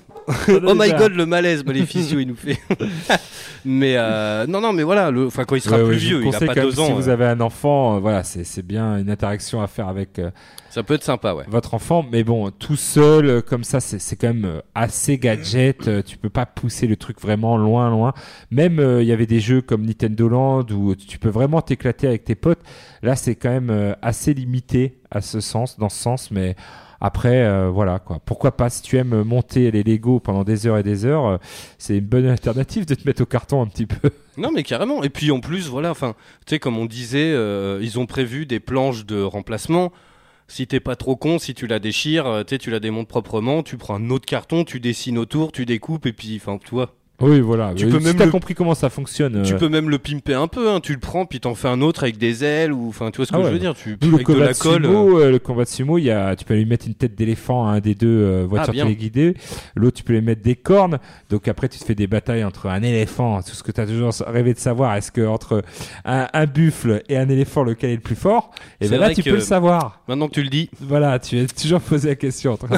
oh 0.48 0.74
my 0.74 0.92
god, 0.92 1.14
le 1.14 1.26
malaise, 1.26 1.64
Maléficio, 1.64 2.18
il 2.18 2.26
nous 2.28 2.36
fait. 2.36 2.58
mais 3.64 3.94
euh, 3.96 4.46
non, 4.46 4.60
non, 4.60 4.72
mais 4.72 4.82
voilà, 4.82 5.10
le, 5.10 5.26
enfin 5.26 5.44
quand 5.44 5.54
il 5.56 5.60
sera 5.60 5.76
Ouais, 5.76 5.82
plus 5.84 5.92
ouais, 5.92 5.96
vieux, 5.98 6.22
il 6.26 6.34
a 6.34 6.40
pas 6.40 6.54
deux 6.54 6.78
ans. 6.80 6.86
Si 6.86 6.92
vous 6.92 7.08
euh, 7.08 7.12
avez 7.12 7.26
un 7.26 7.40
enfant, 7.40 7.96
euh, 7.96 7.98
voilà, 8.00 8.22
c'est 8.24 8.44
c'est 8.44 8.62
bien 8.66 8.98
une 8.98 9.10
interaction 9.10 9.62
à 9.62 9.66
faire 9.66 9.88
avec 9.88 10.18
euh, 10.18 10.30
Ça 10.74 10.82
peut 10.82 10.94
être 10.94 11.04
sympa, 11.04 11.34
ouais. 11.34 11.44
votre 11.46 11.74
enfant. 11.74 12.04
Mais 12.10 12.24
bon, 12.24 12.50
tout 12.50 12.74
seul, 12.74 13.26
euh, 13.26 13.40
comme 13.40 13.62
ça, 13.62 13.78
c'est 13.78 14.16
quand 14.16 14.26
même 14.26 14.44
euh, 14.44 14.60
assez 14.74 15.18
gadget. 15.18 15.86
euh, 15.86 16.02
tu 16.02 16.16
peux 16.18 16.30
pas 16.30 16.46
pousser 16.46 16.88
le 16.88 16.96
truc 16.96 17.20
vraiment 17.20 17.56
loin, 17.56 17.90
loin. 17.90 18.12
Même 18.50 18.80
euh, 18.80 19.00
il 19.00 19.06
y 19.06 19.12
avait 19.12 19.26
des 19.26 19.38
jeux 19.38 19.62
comme 19.62 19.86
Nintendo 19.86 20.28
Land 20.28 20.66
où 20.72 20.96
tu 20.96 21.20
peux 21.20 21.28
vraiment 21.28 21.62
t'éclater 21.62 22.08
avec 22.08 22.24
tes 22.24 22.34
potes. 22.34 22.58
Là, 23.04 23.14
c'est 23.14 23.36
quand 23.36 23.50
même 23.50 23.70
euh, 23.70 23.94
assez 24.02 24.34
limité 24.34 24.98
à 25.12 25.20
ce 25.20 25.38
sens, 25.38 25.78
dans 25.78 25.88
ce 25.88 26.02
sens, 26.02 26.32
mais. 26.32 26.56
Après, 27.00 27.44
euh, 27.44 27.68
voilà 27.68 27.98
quoi. 27.98 28.18
Pourquoi 28.24 28.56
pas 28.56 28.70
si 28.70 28.80
tu 28.80 28.96
aimes 28.96 29.24
monter 29.24 29.70
les 29.70 29.82
Lego 29.82 30.20
pendant 30.20 30.42
des 30.42 30.66
heures 30.66 30.78
et 30.78 30.82
des 30.82 31.04
heures, 31.04 31.26
euh, 31.26 31.36
c'est 31.76 31.98
une 31.98 32.06
bonne 32.06 32.26
alternative 32.26 32.86
de 32.86 32.94
te 32.94 33.06
mettre 33.06 33.20
au 33.20 33.26
carton 33.26 33.60
un 33.60 33.66
petit 33.66 33.84
peu. 33.84 34.10
Non, 34.38 34.50
mais 34.50 34.62
carrément. 34.62 35.02
Et 35.04 35.10
puis 35.10 35.30
en 35.30 35.38
plus, 35.40 35.68
voilà, 35.68 35.90
enfin, 35.90 36.14
tu 36.46 36.54
sais, 36.54 36.58
comme 36.58 36.78
on 36.78 36.86
disait, 36.86 37.30
euh, 37.34 37.78
ils 37.82 37.98
ont 37.98 38.06
prévu 38.06 38.46
des 38.46 38.58
planches 38.58 39.04
de 39.04 39.22
remplacement. 39.22 39.92
Si 40.46 40.66
t'es 40.66 40.80
pas 40.80 40.96
trop 40.96 41.16
con, 41.16 41.38
si 41.38 41.54
tu 41.54 41.66
la 41.66 41.78
déchires, 41.78 42.26
euh, 42.26 42.44
tu 42.44 42.70
la 42.70 42.80
démontes 42.80 43.08
proprement, 43.08 43.62
tu 43.62 43.76
prends 43.76 43.96
un 43.96 44.10
autre 44.10 44.26
carton, 44.26 44.64
tu 44.64 44.78
dessines 44.78 45.18
autour, 45.18 45.52
tu 45.52 45.64
découpes, 45.64 46.06
et 46.06 46.12
puis, 46.12 46.36
enfin, 46.36 46.58
tu. 46.58 46.94
Oui, 47.20 47.40
voilà. 47.40 47.72
Tu 47.76 47.86
Euh, 47.86 47.90
peux 47.90 48.00
si 48.00 48.06
même 48.06 48.16
t'as 48.16 48.24
le- 48.24 48.32
compris 48.32 48.54
comment 48.54 48.74
ça 48.74 48.90
fonctionne. 48.90 49.42
Tu 49.44 49.54
euh, 49.54 49.56
peux 49.56 49.68
même 49.68 49.88
le 49.88 49.98
pimper 49.98 50.34
un 50.34 50.48
peu, 50.48 50.68
hein. 50.68 50.80
tu 50.80 50.92
le 50.92 50.98
prends, 50.98 51.26
puis 51.26 51.38
t'en 51.38 51.54
fais 51.54 51.68
un 51.68 51.80
autre 51.80 52.02
avec 52.02 52.18
des 52.18 52.42
ailes, 52.42 52.72
ou 52.72 52.88
enfin, 52.88 53.12
tu 53.12 53.18
vois 53.18 53.26
ce 53.26 53.30
que 53.30 53.36
Ah 53.36 53.40
je 53.40 53.46
ouais. 53.46 53.52
veux 53.52 53.58
dire 53.60 53.74
Tu 53.76 53.90
le 53.90 54.08
avec 54.14 54.18
de 54.26 54.32
combat 54.32 54.44
la 54.46 54.52
de 54.52 54.58
colle. 54.58 54.84
euh, 54.84 54.88
sumo, 54.88 55.20
euh, 55.20 55.30
le 55.30 55.38
combat 55.38 55.62
de 55.62 55.68
sumo, 55.68 55.98
il 55.98 56.04
y 56.04 56.10
a, 56.10 56.34
tu 56.34 56.44
peux 56.44 56.54
lui 56.54 56.66
mettre 56.66 56.88
une 56.88 56.94
tête 56.94 57.14
d'éléphant 57.14 57.68
à 57.68 57.74
un 57.74 57.78
des 57.80 57.94
deux 57.94 58.08
euh, 58.08 58.46
voitures 58.48 58.74
Ah, 58.76 58.82
téléguidées. 58.82 59.34
L'autre, 59.76 59.96
tu 59.98 60.02
peux 60.02 60.12
lui 60.14 60.22
mettre 60.22 60.42
des 60.42 60.56
cornes. 60.56 60.98
Donc 61.30 61.46
après, 61.46 61.68
tu 61.68 61.78
te 61.78 61.84
fais 61.84 61.94
des 61.94 62.08
batailles 62.08 62.42
entre 62.42 62.66
un 62.66 62.82
éléphant, 62.82 63.40
tout 63.42 63.54
ce 63.54 63.62
que 63.62 63.70
tu 63.70 63.80
as 63.80 63.86
toujours 63.86 64.12
rêvé 64.26 64.52
de 64.52 64.58
savoir. 64.58 64.96
Est-ce 64.96 65.12
que 65.12 65.24
entre 65.24 65.62
un, 66.04 66.26
un 66.32 66.46
buffle 66.46 67.02
et 67.08 67.16
un 67.16 67.28
éléphant, 67.28 67.62
lequel 67.62 67.90
est 67.90 67.94
le 67.94 68.00
plus 68.00 68.16
fort? 68.16 68.50
Et 68.80 68.86
C'est 68.86 68.90
ben 68.90 68.98
là, 69.00 69.14
tu 69.14 69.22
que- 69.22 69.30
peux 69.30 69.36
le 69.36 69.40
savoir. 69.40 70.00
Maintenant 70.08 70.26
que 70.26 70.34
tu 70.34 70.42
le 70.42 70.48
dis, 70.50 70.68
Voilà, 70.80 71.20
tu 71.20 71.38
es 71.38 71.46
toujours 71.46 71.80
posé 71.80 72.08
la 72.08 72.16
question. 72.16 72.58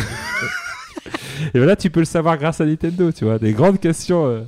et 1.54 1.58
ben 1.58 1.66
là, 1.66 1.76
tu 1.76 1.90
peux 1.90 2.00
le 2.00 2.06
savoir 2.06 2.36
grâce 2.38 2.60
à 2.60 2.66
Nintendo, 2.66 3.12
tu 3.12 3.24
vois. 3.24 3.38
Des 3.38 3.52
grandes 3.52 3.80
questions. 3.80 4.26
euh, 4.26 4.40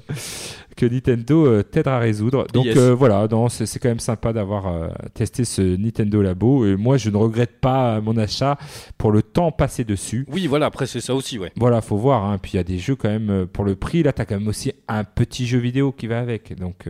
que 0.76 0.86
Nintendo 0.86 1.44
euh, 1.44 1.62
t'aidera 1.64 1.96
à 1.96 1.98
résoudre. 1.98 2.46
Donc 2.52 2.66
Yes. 2.66 2.76
euh, 2.76 2.94
voilà, 2.94 3.26
non, 3.28 3.48
c'est 3.48 3.80
quand 3.80 3.88
même 3.88 3.98
sympa 3.98 4.32
d'avoir 4.32 4.90
testé 5.12 5.44
ce 5.44 5.60
Nintendo 5.60 6.22
Labo. 6.22 6.64
Et 6.66 6.76
moi, 6.76 6.96
je 6.98 7.10
ne 7.10 7.16
regrette 7.16 7.58
pas 7.60 8.00
mon 8.00 8.16
achat 8.16 8.56
pour 8.96 9.10
le 9.10 9.22
temps 9.22 9.50
passé 9.50 9.82
dessus. 9.82 10.24
Oui, 10.30 10.46
voilà, 10.46 10.66
après 10.66 10.86
c'est 10.86 11.00
ça 11.00 11.16
aussi, 11.16 11.36
ouais. 11.36 11.50
Voilà, 11.56 11.80
faut 11.80 11.96
voir. 11.96 12.24
Hein. 12.26 12.38
Puis 12.40 12.52
il 12.52 12.56
y 12.58 12.60
a 12.60 12.62
des 12.64 12.78
jeux 12.78 12.94
quand 12.94 13.08
même 13.08 13.46
pour 13.52 13.64
le 13.64 13.74
prix. 13.74 14.04
Là, 14.04 14.12
t'as 14.12 14.24
quand 14.24 14.38
même 14.38 14.46
aussi 14.46 14.70
un 14.86 15.02
petit 15.02 15.48
jeu 15.48 15.58
vidéo 15.58 15.90
qui 15.90 16.06
va 16.06 16.20
avec. 16.20 16.56
Donc 16.56 16.84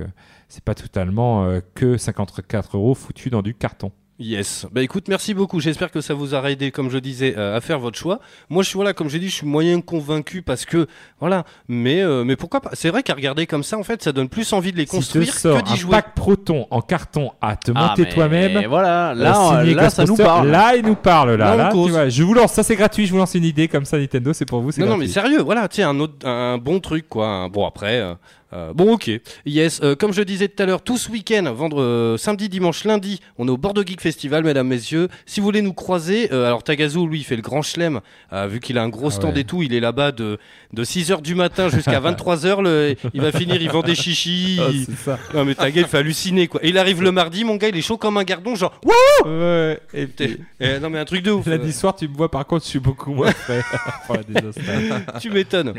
c'est 0.51 0.63
pas 0.63 0.75
totalement 0.75 1.49
que 1.75 1.97
54 1.97 2.77
euros 2.77 2.95
foutus 2.95 3.33
dans 3.33 3.41
du 3.41 3.55
carton. 3.55 3.91
Yes. 4.21 4.67
Bah 4.73 4.83
écoute, 4.83 5.07
merci 5.07 5.33
beaucoup. 5.33 5.61
J'espère 5.61 5.93
que 5.93 6.01
ça 6.01 6.13
vous 6.13 6.35
aura 6.35 6.51
aidé, 6.51 6.73
comme 6.73 6.91
je 6.91 6.99
disais, 6.99 7.35
euh, 7.39 7.57
à 7.57 7.61
faire 7.61 7.79
votre 7.79 7.97
choix. 7.97 8.19
Moi, 8.51 8.65
je 8.65 8.69
suis 8.69 8.75
voilà, 8.77 8.93
comme 8.93 9.09
j'ai 9.09 9.21
dit, 9.21 9.29
je 9.29 9.35
suis 9.37 9.47
moyen 9.47 9.81
convaincu 9.81 10.43
parce 10.43 10.65
que 10.65 10.89
voilà. 11.21 11.45
Mais 11.69 12.01
euh, 12.03 12.25
mais 12.25 12.35
pourquoi 12.35 12.61
pas? 12.61 12.71
C'est 12.73 12.89
vrai 12.91 13.05
qu'à 13.05 13.15
regarder 13.15 13.47
comme 13.47 13.63
ça, 13.63 13.79
en 13.79 13.85
fait, 13.85 14.03
ça 14.03 14.11
donne 14.11 14.29
plus 14.29 14.53
envie 14.53 14.73
de 14.73 14.77
les 14.77 14.87
Si 14.87 14.91
construire 14.97 15.33
sors 15.33 15.63
que 15.63 15.69
d'y 15.69 15.75
un 15.75 15.77
jouer. 15.77 15.91
pack 15.93 16.15
Proton 16.17 16.67
en 16.73 16.81
carton 16.81 17.31
à 17.41 17.55
te 17.55 17.71
Ah, 17.77 17.91
monter 17.91 18.03
mais 18.03 18.09
toi-même. 18.09 18.67
Voilà, 18.67 19.11
euh, 19.11 19.15
là, 19.15 19.35
signé 19.61 19.75
là 19.75 19.89
ça 19.89 20.05
nous 20.05 20.17
parle. 20.17 20.49
Là, 20.49 20.75
il 20.75 20.85
nous 20.85 20.97
parle. 20.97 21.35
Là, 21.37 21.51
Là, 21.55 21.57
là, 21.57 21.71
tu 21.73 21.89
vois, 21.89 22.09
je 22.09 22.23
vous 22.25 22.35
lance. 22.35 22.53
Ça, 22.55 22.65
c'est 22.65 22.75
gratuit. 22.75 23.07
Je 23.07 23.13
vous 23.13 23.19
lance 23.19 23.35
une 23.37 23.45
idée 23.45 23.69
comme 23.69 23.85
ça, 23.85 23.99
Nintendo. 23.99 24.33
C'est 24.33 24.47
pour 24.47 24.61
vous. 24.63 24.73
C'est 24.73 24.81
Non, 24.81 24.89
non, 24.89 24.93
gratuit. 24.97 25.07
mais 25.07 25.13
sérieux, 25.13 25.43
voilà, 25.43 25.69
sais, 25.71 25.85
un 25.85 26.01
autre, 26.01 26.27
un 26.27 26.59
bon 26.59 26.81
truc, 26.81 27.09
quoi. 27.09 27.29
Un- 27.29 27.49
bon, 27.49 27.65
après, 27.65 28.01
euh, 28.01 28.15
euh, 28.53 28.73
bon, 28.73 28.95
ok. 28.95 29.11
Yes, 29.47 29.81
euh, 29.83 29.95
comme 29.95 30.13
je 30.13 30.23
disais 30.23 30.49
tout 30.49 30.63
à 30.63 30.67
l'heure, 30.67 30.83
tout 30.83 30.97
ce 30.97 31.11
week-end, 31.11 31.53
vendre 31.55 31.81
euh, 31.83 32.17
samedi, 32.17 32.49
dimanche, 32.49 32.85
lundi, 32.85 33.21
on 33.37 33.47
est 33.47 33.51
au 33.51 33.57
Bordeaux 33.59 33.85
Geek 33.85 34.01
Festival, 34.01 34.43
mesdames, 34.45 34.69
messieurs. 34.69 35.09
Si 35.27 35.41
vous 35.41 35.45
voulez 35.45 35.61
nous 35.63 35.75
croiser, 35.75 36.33
euh, 36.33 36.47
alors 36.47 36.63
Tagazu, 36.63 37.07
lui, 37.07 37.21
il 37.21 37.25
fait 37.25 37.37
le 37.37 37.43
grand 37.43 37.63
chelem, 37.63 38.01
vu 38.49 38.61
qu'il 38.61 38.79
a 38.79 38.83
un 38.83 38.89
gros 38.89 39.09
Ah 39.09 39.11
stand 39.11 39.35
ouais. 39.35 39.41
et 39.41 39.45
tout, 39.45 39.63
il 39.63 39.75
est 39.75 39.81
là-bas 39.81 40.13
de, 40.13 40.39
de 40.73 40.85
6h 40.85 41.21
du 41.23 41.35
matin 41.35 41.69
jusqu'à 41.69 42.01
23h, 42.01 42.63
le, 42.63 42.95
il 43.15 43.21
va 43.21 43.33
finir, 43.33 43.61
il 43.61 43.71
vend 43.71 43.83
des 43.83 43.95
chichis. 43.95 44.59
Ah, 44.61 44.69
il- 44.73 44.87
ça. 44.97 45.19
Non, 45.35 45.45
mais 45.45 45.55
ta 45.55 45.71
gueule, 45.71 45.85
il 45.85 45.89
fait 45.89 45.99
halluciner, 45.99 46.47
quoi. 46.49 46.65
Et 46.65 46.71
il 46.71 46.79
arrive 46.79 47.03
le 47.03 47.13
mardi, 47.13 47.45
mon 47.45 47.57
gars, 47.57 47.69
il 47.69 47.77
est 47.77 47.83
chaud 47.83 47.97
comme 47.99 48.17
un 48.17 48.25
gardon, 48.25 48.55
genre, 48.55 48.79
Ouais. 49.25 49.79
Et 49.95 50.07
puis, 50.07 50.39
Eh, 50.61 50.79
non, 50.79 50.89
mais 50.91 50.99
un 50.99 51.05
truc 51.05 51.23
de 51.23 51.31
ouf. 51.31 51.47
lundi 51.47 51.73
soir, 51.73 51.95
tu 51.97 52.09
me 52.09 52.15
vois. 52.15 52.31
Par 52.31 52.47
contre, 52.47 52.65
je 52.65 52.71
suis 52.71 52.79
beaucoup 52.79 53.13
moins 53.13 53.31
frais. 53.33 53.63
Tu 55.21 55.31
m'étonnes. 55.31 55.73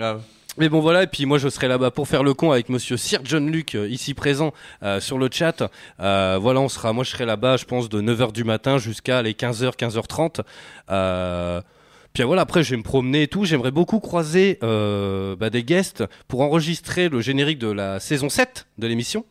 Mais 0.58 0.68
bon 0.68 0.82
voilà, 0.82 1.04
et 1.04 1.08
puis 1.08 1.26
moi 1.26 1.38
je 1.38 1.48
serai 1.48 1.68
là-bas 1.68 1.92
pour 1.92 2.08
faire 2.08 2.24
le 2.24 2.34
con 2.34 2.52
avec 2.52 2.70
monsieur 2.70 2.98
Sir 2.98 3.22
John 3.24 3.50
Luc 3.50 3.76
euh, 3.76 3.88
ici 3.88 4.14
présent 4.14 4.52
euh, 4.84 5.00
sur 5.00 5.18
le 5.18 5.30
chat. 5.32 5.64
Euh, 6.00 6.38
voilà, 6.42 6.60
on 6.60 6.68
sera 6.68 6.92
moi 6.92 7.04
je 7.04 7.12
serai 7.12 7.26
là-bas, 7.26 7.56
je 7.56 7.66
pense 7.66 7.88
de 7.88 8.02
9h 8.02 8.34
du 8.34 8.44
matin 8.44 8.78
jusqu'à 8.78 9.22
les 9.22 9.34
15h 9.34 9.78
15h30. 9.78 10.42
Euh 10.90 11.62
puis 12.14 12.24
voilà, 12.24 12.42
après 12.42 12.64
je 12.64 12.72
vais 12.72 12.78
me 12.78 12.84
promener 12.84 13.24
et 13.24 13.28
tout, 13.28 13.46
j'aimerais 13.46 13.72
beaucoup 13.72 14.00
croiser 14.00 14.58
euh, 14.64 15.36
bah, 15.36 15.50
des 15.50 15.64
guests 15.64 16.04
pour 16.28 16.42
enregistrer 16.42 17.08
le 17.08 17.22
générique 17.22 17.60
de 17.60 17.72
la 17.72 18.00
saison 18.00 18.30
7 18.30 18.68
de 18.78 18.88
l'émission. 18.88 19.26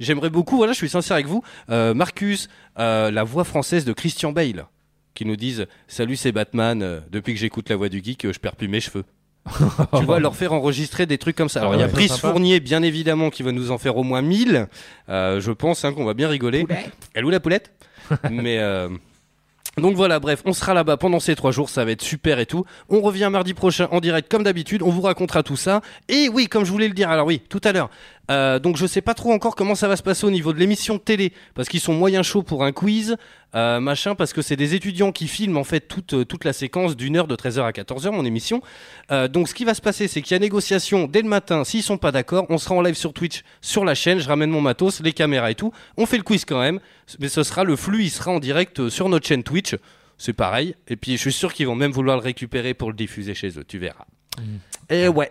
J'aimerais 0.00 0.30
beaucoup, 0.30 0.56
voilà, 0.56 0.72
je 0.72 0.78
suis 0.78 0.88
sincère 0.88 1.14
avec 1.14 1.26
vous, 1.26 1.44
euh, 1.70 1.94
Marcus, 1.94 2.48
euh, 2.78 3.10
la 3.10 3.22
voix 3.22 3.44
française 3.44 3.84
de 3.84 3.92
Christian 3.92 4.32
Bale, 4.32 4.66
qui 5.14 5.26
nous 5.26 5.36
disent 5.36 5.66
Salut, 5.86 6.16
c'est 6.16 6.32
Batman, 6.32 6.82
euh, 6.82 7.00
depuis 7.10 7.34
que 7.34 7.38
j'écoute 7.38 7.68
la 7.68 7.76
voix 7.76 7.88
du 7.88 8.02
geek, 8.02 8.24
euh, 8.24 8.32
je 8.32 8.40
perds 8.40 8.56
plus 8.56 8.68
mes 8.68 8.80
cheveux 8.80 9.04
tu 9.98 10.04
vois, 10.04 10.20
leur 10.20 10.36
faire 10.36 10.52
enregistrer 10.52 11.06
des 11.06 11.18
trucs 11.18 11.36
comme 11.36 11.48
ça. 11.48 11.60
Alors, 11.60 11.74
il 11.74 11.80
y 11.80 11.82
a 11.82 11.86
ouais. 11.86 11.92
Brice. 11.92 12.16
Fournier, 12.16 12.60
bien 12.60 12.82
évidemment, 12.82 13.30
qui 13.30 13.42
va 13.42 13.52
nous 13.52 13.70
en 13.70 13.78
faire 13.78 13.96
au 13.96 14.02
moins 14.04 14.22
1000. 14.22 14.68
Euh, 15.08 15.40
je 15.40 15.50
pense 15.52 15.84
hein, 15.84 15.92
qu'on 15.92 16.04
va 16.04 16.14
bien 16.14 16.28
rigoler. 16.28 16.64
Elle 17.14 17.24
ou 17.24 17.30
la 17.30 17.40
poulette 17.40 17.72
Mais. 18.30 18.58
euh, 18.58 18.88
Donc 19.78 19.96
voilà, 19.96 20.20
bref, 20.20 20.42
on 20.44 20.52
sera 20.52 20.74
là-bas 20.74 20.96
pendant 20.98 21.18
ces 21.18 21.34
trois 21.34 21.50
jours, 21.50 21.70
ça 21.70 21.84
va 21.84 21.92
être 21.92 22.02
super 22.02 22.38
et 22.38 22.46
tout. 22.46 22.64
On 22.90 23.00
revient 23.00 23.28
mardi 23.32 23.54
prochain 23.54 23.88
en 23.90 24.00
direct 24.00 24.30
comme 24.30 24.42
d'habitude, 24.42 24.82
on 24.82 24.90
vous 24.90 25.00
racontera 25.00 25.42
tout 25.42 25.56
ça. 25.56 25.80
Et 26.08 26.28
oui, 26.28 26.46
comme 26.46 26.64
je 26.64 26.70
voulais 26.70 26.88
le 26.88 26.94
dire, 26.94 27.08
alors 27.10 27.26
oui, 27.26 27.40
tout 27.48 27.60
à 27.64 27.72
l'heure. 27.72 27.88
Euh, 28.30 28.58
donc 28.58 28.76
je 28.76 28.86
sais 28.86 29.00
pas 29.00 29.14
trop 29.14 29.32
encore 29.32 29.56
comment 29.56 29.74
ça 29.74 29.88
va 29.88 29.96
se 29.96 30.02
passer 30.02 30.24
au 30.26 30.30
niveau 30.30 30.52
de 30.52 30.58
l'émission 30.58 30.94
de 30.94 31.00
télé, 31.00 31.32
parce 31.54 31.68
qu'ils 31.68 31.80
sont 31.80 31.94
moyen 31.94 32.22
chauds 32.22 32.42
pour 32.42 32.64
un 32.64 32.72
quiz, 32.72 33.16
euh, 33.54 33.80
machin, 33.80 34.14
parce 34.14 34.32
que 34.32 34.40
c'est 34.40 34.56
des 34.56 34.74
étudiants 34.74 35.12
qui 35.12 35.28
filment 35.28 35.58
en 35.58 35.64
fait 35.64 35.80
toute, 35.80 36.14
euh, 36.14 36.24
toute 36.24 36.44
la 36.44 36.54
séquence 36.54 36.96
d'une 36.96 37.16
heure 37.16 37.26
de 37.26 37.36
13h 37.36 37.62
à 37.62 37.72
14h, 37.72 38.10
mon 38.10 38.24
émission. 38.24 38.62
Euh, 39.10 39.28
donc 39.28 39.48
ce 39.48 39.54
qui 39.54 39.64
va 39.64 39.74
se 39.74 39.82
passer, 39.82 40.08
c'est 40.08 40.22
qu'il 40.22 40.32
y 40.32 40.36
a 40.36 40.38
négociation 40.38 41.06
dès 41.06 41.20
le 41.20 41.28
matin. 41.28 41.62
S'ils 41.64 41.82
sont 41.82 41.98
pas 41.98 42.12
d'accord, 42.12 42.46
on 42.48 42.56
sera 42.56 42.74
en 42.74 42.80
live 42.80 42.94
sur 42.94 43.12
Twitch, 43.12 43.42
sur 43.60 43.84
la 43.84 43.94
chaîne. 43.94 44.20
Je 44.20 44.28
ramène 44.28 44.50
mon 44.50 44.62
matos, 44.62 45.00
les 45.00 45.12
caméras 45.12 45.50
et 45.50 45.54
tout. 45.54 45.72
On 45.98 46.06
fait 46.06 46.16
le 46.16 46.22
quiz 46.22 46.46
quand 46.46 46.60
même, 46.60 46.80
mais 47.20 47.28
ce 47.28 47.42
sera 47.42 47.64
le 47.64 47.76
flux, 47.76 48.04
il 48.04 48.10
sera 48.10 48.30
en 48.30 48.40
direct 48.40 48.88
sur 48.88 49.10
notre 49.10 49.26
chaîne 49.26 49.42
Twitch. 49.42 49.76
C'est 50.16 50.32
pareil. 50.32 50.74
Et 50.88 50.96
puis 50.96 51.12
je 51.12 51.20
suis 51.20 51.32
sûr 51.32 51.52
qu'ils 51.52 51.66
vont 51.66 51.74
même 51.74 51.92
vouloir 51.92 52.16
le 52.16 52.22
récupérer 52.22 52.72
pour 52.72 52.88
le 52.88 52.96
diffuser 52.96 53.34
chez 53.34 53.58
eux. 53.58 53.64
Tu 53.66 53.78
verras. 53.78 54.06
Et 54.88 55.08
ouais. 55.08 55.30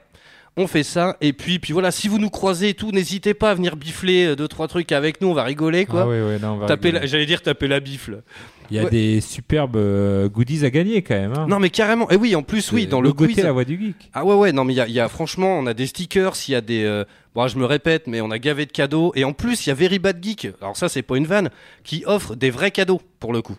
On 0.57 0.67
fait 0.67 0.83
ça 0.83 1.15
et 1.21 1.31
puis 1.31 1.59
puis 1.59 1.71
voilà 1.71 1.91
si 1.91 2.09
vous 2.09 2.19
nous 2.19 2.29
croisez 2.29 2.69
et 2.69 2.73
tout 2.73 2.91
n'hésitez 2.91 3.33
pas 3.33 3.51
à 3.51 3.53
venir 3.55 3.77
bifler 3.77 4.25
euh, 4.27 4.35
deux 4.35 4.49
trois 4.49 4.67
trucs 4.67 4.91
avec 4.91 5.21
nous 5.21 5.29
on 5.29 5.33
va 5.33 5.43
rigoler 5.45 5.85
quoi 5.85 6.01
Ah 6.01 6.39
non, 6.41 6.53
on 6.53 6.57
va 6.57 6.65
taper 6.67 6.91
la- 6.91 7.05
j'allais 7.05 7.25
dire 7.25 7.41
taper 7.41 7.69
la 7.69 7.79
bifle 7.79 8.21
Il 8.69 8.75
y 8.75 8.79
a 8.79 8.83
Ouais. 8.83 8.89
des 8.89 9.21
superbes 9.21 9.77
euh, 9.77 10.27
goodies 10.27 10.65
à 10.65 10.69
gagner 10.69 11.03
quand 11.03 11.15
même. 11.15 11.31
hein. 11.37 11.45
non 11.47 11.59
mais 11.59 11.69
carrément 11.69 12.09
et 12.11 12.17
oui 12.17 12.35
en 12.35 12.43
plus 12.43 12.69
oui 12.73 12.85
dans 12.85 12.99
le 12.99 13.07
Logoter 13.09 13.33
quiz 13.35 13.43
la 13.45 13.53
voix 13.53 13.63
du 13.63 13.79
geek. 13.79 14.09
Ah 14.13 14.25
ouais 14.25 14.35
ouais 14.35 14.51
non 14.51 14.65
mais 14.65 14.73
il 14.73 14.75
y 14.77 14.81
a, 14.81 14.87
il 14.87 14.93
y 14.93 14.99
a- 14.99 15.07
franchement 15.07 15.57
on 15.57 15.65
a 15.67 15.73
des 15.73 15.87
stickers, 15.87 16.33
il 16.49 16.51
y 16.51 16.55
a 16.55 16.61
des 16.61 16.83
euh, 16.83 17.05
bon 17.33 17.47
je 17.47 17.57
me 17.57 17.63
répète 17.65 18.07
mais 18.07 18.19
on 18.19 18.29
a 18.29 18.37
gavé 18.37 18.65
de 18.65 18.73
cadeaux 18.73 19.13
et 19.15 19.23
en 19.23 19.31
plus 19.31 19.65
il 19.65 19.69
y 19.69 19.71
a 19.71 19.75
Very 19.75 19.99
Bad 19.99 20.21
Geek. 20.21 20.49
Alors 20.61 20.75
ça 20.75 20.89
c'est 20.89 21.01
pas 21.01 21.15
une 21.15 21.27
vanne 21.27 21.49
qui 21.85 22.03
offre 22.05 22.35
des 22.35 22.49
vrais 22.49 22.71
cadeaux 22.71 23.01
pour 23.21 23.31
le 23.31 23.41
coup. 23.41 23.55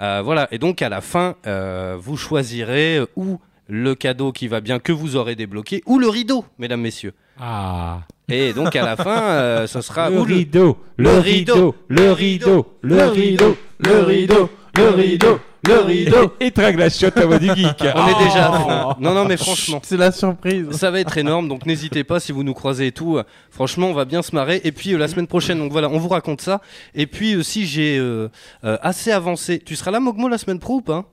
Euh, 0.00 0.22
voilà 0.24 0.48
et 0.52 0.58
donc 0.58 0.80
à 0.80 0.88
la 0.88 1.02
fin 1.02 1.36
euh, 1.46 1.98
vous 2.00 2.16
choisirez 2.16 2.96
euh, 2.96 3.06
ou 3.16 3.38
le 3.70 3.94
cadeau 3.94 4.32
qui 4.32 4.48
va 4.48 4.60
bien 4.60 4.78
que 4.78 4.92
vous 4.92 5.16
aurez 5.16 5.36
débloqué 5.36 5.82
ou 5.86 5.98
le 5.98 6.08
rideau 6.08 6.44
mesdames 6.58 6.80
messieurs. 6.80 7.14
Ah. 7.40 8.00
Et 8.28 8.52
donc 8.52 8.74
à 8.76 8.84
la 8.84 8.96
fin 8.96 9.20
euh, 9.22 9.66
ce 9.66 9.80
sera 9.80 10.10
le 10.10 10.18
ou 10.18 10.22
rideau, 10.24 10.76
le 10.96 11.04
le 11.04 11.18
rideau, 11.18 11.74
rideau, 11.88 11.88
le 11.88 12.12
rideau, 12.12 12.66
le 12.82 13.04
rideau, 13.06 13.56
le 13.86 13.98
rideau, 14.00 14.50
le 14.76 14.88
rideau, 14.90 15.40
le 15.66 15.74
rideau. 15.80 16.32
Et 16.40 16.50
trague 16.50 16.78
la 16.78 16.90
chiotte 16.90 17.16
à 17.18 17.26
voix 17.26 17.38
du 17.38 17.46
geek. 17.48 17.82
on 17.94 18.08
est 18.08 18.24
déjà 18.24 18.52
à 18.52 18.58
fond. 18.60 19.00
Non 19.00 19.14
non 19.14 19.24
mais 19.24 19.36
franchement 19.36 19.80
C'est 19.82 19.96
la 19.96 20.10
surprise. 20.12 20.70
Ça 20.72 20.90
va 20.90 21.00
être 21.00 21.16
énorme, 21.18 21.48
donc 21.48 21.66
n'hésitez 21.66 22.02
pas 22.04 22.18
si 22.20 22.32
vous 22.32 22.42
nous 22.42 22.54
croisez 22.54 22.88
et 22.88 22.92
tout. 22.92 23.18
euh, 23.18 23.24
franchement, 23.50 23.88
on 23.88 23.94
va 23.94 24.04
bien 24.04 24.22
se 24.22 24.34
marrer. 24.34 24.60
Et 24.64 24.72
puis 24.72 24.94
euh, 24.94 24.98
la 24.98 25.06
semaine 25.08 25.26
prochaine, 25.26 25.58
donc 25.58 25.70
voilà, 25.72 25.88
on 25.88 25.98
vous 25.98 26.08
raconte 26.08 26.40
ça. 26.40 26.60
Et 26.94 27.06
puis 27.06 27.34
euh, 27.34 27.42
si 27.42 27.66
j'ai 27.66 27.98
euh, 27.98 28.28
euh, 28.64 28.78
assez 28.82 29.12
avancé, 29.12 29.58
tu 29.58 29.76
seras 29.76 29.90
là, 29.90 30.00
Mogmo, 30.00 30.28
la 30.28 30.38
semaine 30.38 30.58
pro 30.58 30.76
ou 30.76 30.80
pas? 30.82 31.04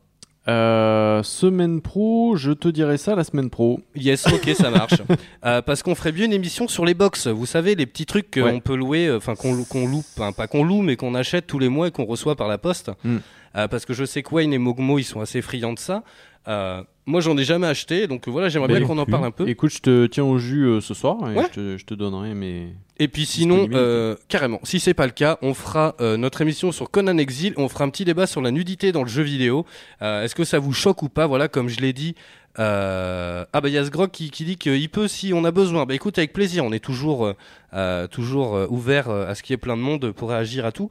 Euh, 0.49 1.23
semaine 1.23 1.81
pro, 1.81 2.35
je 2.37 2.51
te 2.53 2.69
dirai 2.69 2.97
ça 2.97 3.15
la 3.15 3.23
semaine 3.25 3.49
pro. 3.49 3.81
Yes, 3.95 4.25
ok, 4.27 4.49
ça 4.55 4.69
marche. 4.69 4.93
Euh, 5.45 5.61
parce 5.61 5.83
qu'on 5.83 5.95
ferait 5.95 6.11
bien 6.11 6.25
une 6.25 6.33
émission 6.33 6.67
sur 6.67 6.83
les 6.83 6.93
box. 6.93 7.27
Vous 7.27 7.45
savez, 7.45 7.75
les 7.75 7.85
petits 7.85 8.05
trucs 8.05 8.31
qu'on 8.33 8.41
Ouais. 8.43 8.59
peut 8.61 8.75
louer, 8.75 9.07
euh, 9.07 9.17
enfin 9.17 9.35
qu'on 9.35 9.53
lou- 9.53 9.65
qu'on 9.65 9.87
loue, 9.87 10.03
enfin, 10.17 10.31
pas 10.33 10.47
qu'on 10.47 10.63
loue, 10.63 10.81
mais 10.81 10.95
qu'on 10.95 11.15
achète 11.15 11.47
tous 11.47 11.59
les 11.59 11.69
mois 11.69 11.87
et 11.87 11.91
qu'on 11.91 12.05
reçoit 12.05 12.35
par 12.35 12.47
la 12.47 12.57
poste. 12.57 12.91
Mm. 13.03 13.17
Euh, 13.55 13.67
parce 13.67 13.85
que 13.85 13.93
je 13.93 14.03
sais 14.03 14.23
que 14.23 14.33
Wayne 14.33 14.51
et 14.53 14.57
Mogmo, 14.57 14.99
ils 14.99 15.03
sont 15.03 15.21
assez 15.21 15.41
friands 15.41 15.73
de 15.73 15.79
ça. 15.79 16.03
Euh, 17.07 17.11
moi, 17.11 17.21
j'en 17.21 17.37
ai 17.37 17.43
jamais 17.43 17.67
acheté, 17.67 18.07
donc 18.07 18.27
voilà, 18.27 18.49
j'aimerais 18.49 18.67
bien 18.67 18.85
qu'on 18.85 18.97
en 18.97 19.05
parle 19.05 19.25
un 19.25 19.31
peu. 19.31 19.47
Écoute, 19.47 19.71
je 19.71 19.79
te 19.79 20.05
tiens 20.07 20.23
au 20.25 20.37
jus 20.37 20.63
euh, 20.65 20.81
ce 20.81 20.93
soir 20.93 21.17
et 21.31 21.35
Ouais. 21.35 21.45
je, 21.49 21.55
te, 21.55 21.77
je 21.77 21.85
te 21.85 21.93
donnerai 21.93 22.33
mes. 22.33 22.73
Et 22.99 23.07
puis 23.07 23.25
sinon, 23.25 23.67
euh, 23.73 24.15
carrément, 24.27 24.59
si 24.63 24.79
c'est 24.79 24.93
pas 24.95 25.05
le 25.05 25.11
cas, 25.11 25.37
on 25.41 25.53
fera 25.53 25.95
euh, 26.01 26.17
notre 26.17 26.41
émission 26.41 26.71
sur 26.71 26.89
Conan 26.89 27.17
Exil, 27.17 27.53
on 27.57 27.69
fera 27.69 27.83
un 27.85 27.89
petit 27.89 28.05
débat 28.05 28.25
sur 28.27 28.41
la 28.41 28.49
nudité 28.51 28.91
dans 28.91 29.03
le 29.03 29.09
jeu 29.09 29.21
vidéo. 29.23 29.65
Euh, 30.01 30.23
Est-ce 30.23 30.33
que 30.35 30.43
ça 30.43 30.57
vous 30.59 30.73
choque 30.73 31.03
ou 31.03 31.09
pas? 31.09 31.27
Voilà, 31.27 31.47
comme 31.47 31.69
je 31.69 31.79
l'ai 31.79 31.93
dit. 31.93 32.15
euh, 32.59 33.45
Ah 33.53 33.61
bah 33.61 33.69
il 33.69 33.75
y 33.75 33.77
a 33.77 33.85
ce 33.85 33.91
grog 33.91 34.09
qui, 34.09 34.31
qui 34.31 34.45
dit 34.45 34.57
qu'il 34.57 34.89
peut 34.89 35.07
si 35.07 35.31
on 35.31 35.45
a 35.45 35.51
besoin. 35.51 35.85
Bah 35.85 35.93
écoute, 35.93 36.17
avec 36.17 36.33
plaisir, 36.33 36.65
on 36.65 36.71
est 36.71 36.83
toujours, 36.83 37.25
euh, 37.27 37.33
euh, 37.73 38.07
toujours 38.07 38.55
euh, 38.55 38.65
ouvert 38.71 39.09
euh, 39.09 39.27
à 39.29 39.35
ce 39.35 39.43
qu'il 39.43 39.53
y 39.53 39.55
ait 39.55 39.57
plein 39.57 39.77
de 39.77 39.81
monde 39.83 40.11
pour 40.11 40.29
réagir 40.29 40.65
à 40.65 40.71
tout. 40.71 40.89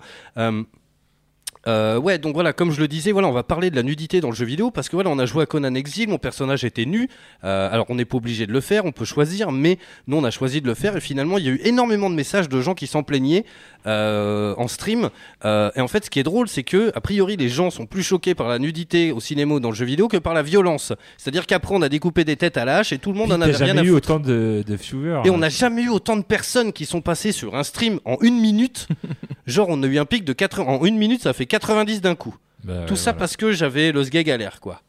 Euh, 1.67 1.99
ouais, 1.99 2.19
donc 2.19 2.35
voilà, 2.35 2.53
comme 2.53 2.71
je 2.73 2.81
le 2.81 2.89
disais, 2.89 3.13
voilà, 3.13 3.29
on 3.29 3.33
va 3.33 3.43
parler 3.43 3.71
de 3.71 3.77
la 3.77 3.83
nudité 3.83 4.21
dans 4.21 4.31
le 4.31 4.35
jeu 4.35 4.45
vidéo 4.45 4.71
parce 4.71 4.89
que 4.89 4.97
voilà, 4.97 5.11
on 5.11 5.19
a 5.19 5.27
joué 5.27 5.43
à 5.43 5.47
Conan 5.47 5.75
Exil, 5.75 6.09
mon 6.09 6.19
personnage 6.19 6.65
était 6.65 6.85
nu. 6.85 7.09
Euh, 7.45 7.69
alors 7.73 7.87
on 7.89 7.95
n'est 7.97 8.05
pas 8.05 8.17
obligé 8.19 8.47
de 8.47 8.53
le 8.53 8.61
faire, 8.61 8.85
on 8.85 8.93
peut 8.93 9.05
choisir, 9.05 9.51
mais 9.53 9.79
nous 10.07 10.17
on 10.17 10.25
a 10.25 10.31
choisi 10.31 10.61
de 10.61 10.67
le 10.67 10.75
faire 10.75 10.97
et 10.97 11.01
finalement 11.01 11.39
il 11.39 11.45
y 11.45 11.49
a 11.49 11.53
eu 11.53 11.61
énormément 11.65 12.09
de 12.11 12.15
messages 12.15 12.49
de 12.49 12.61
gens 12.61 12.75
qui 12.75 12.87
s'en 12.87 13.03
plaignaient 13.03 13.45
euh, 13.87 14.55
en 14.57 14.69
stream. 14.69 15.11
Et 15.45 15.81
en 15.81 15.89
fait, 15.89 16.05
ce 16.05 16.11
qui 16.11 16.19
est 16.19 16.25
drôle, 16.25 16.49
c'est 16.49 16.63
que 16.63 16.93
a 16.95 17.01
priori 17.01 17.37
les 17.37 17.49
gens 17.49 17.71
sont 17.71 17.87
plus 17.87 18.03
choqués 18.03 18.35
par 18.35 18.49
la 18.49 18.59
nudité 18.59 19.13
au 19.13 19.21
cinéma 19.21 19.55
ou 19.55 19.61
dans 19.61 19.71
le 19.71 19.75
jeu 19.77 19.85
vidéo 19.85 20.09
que 20.09 20.17
par 20.17 20.35
la 20.35 20.43
violence. 20.43 20.93
C'est-à-dire 21.19 21.47
qu'après 21.47 21.75
on 21.75 21.83
a 21.83 21.89
découpé 21.89 22.25
des 22.25 22.37
têtes 22.37 22.57
à 22.57 22.65
la 22.65 22.79
hache 22.79 22.93
et 22.93 22.99
tout 22.99 23.13
le 23.13 23.19
monde 23.19 23.33
en 23.33 23.39
T'as 23.39 23.45
avait 23.45 23.57
rien 23.57 23.65
à 23.65 23.77
jamais 23.77 23.89
eu 23.89 23.93
foutre. 23.93 24.11
autant 24.11 24.21
de, 24.21 24.63
de 24.67 24.75
viewers. 24.75 25.23
Et 25.25 25.31
on 25.31 25.39
n'a 25.39 25.49
jamais 25.49 25.83
eu 25.83 25.89
autant 25.89 26.17
de 26.17 26.23
personnes 26.23 26.73
qui 26.73 26.87
sont 26.87 27.01
passées 27.01 27.33
sur 27.33 27.55
un 27.57 27.63
stream 27.65 28.01
en 28.05 28.17
une 28.23 28.41
minute. 28.41 28.89
Genre, 29.47 29.67
on 29.69 29.81
a 29.83 29.87
eu 29.87 29.99
un 29.99 30.05
pic 30.05 30.25
de 30.25 30.33
80. 30.33 30.65
En 30.73 30.85
une 30.85 30.97
minute, 30.99 31.23
ça 31.23 31.33
fait 31.33 31.47
90 31.59 32.01
d'un 32.01 32.15
coup. 32.15 32.35
Bah, 32.65 32.85
Tout 32.87 32.97
ça 32.97 33.11
voilà. 33.13 33.19
parce 33.19 33.37
que 33.37 33.53
j'avais 33.53 33.93
le 33.93 34.03
sgeg 34.05 34.31
à 34.31 34.37
l'air, 34.37 34.61
quoi. 34.61 34.81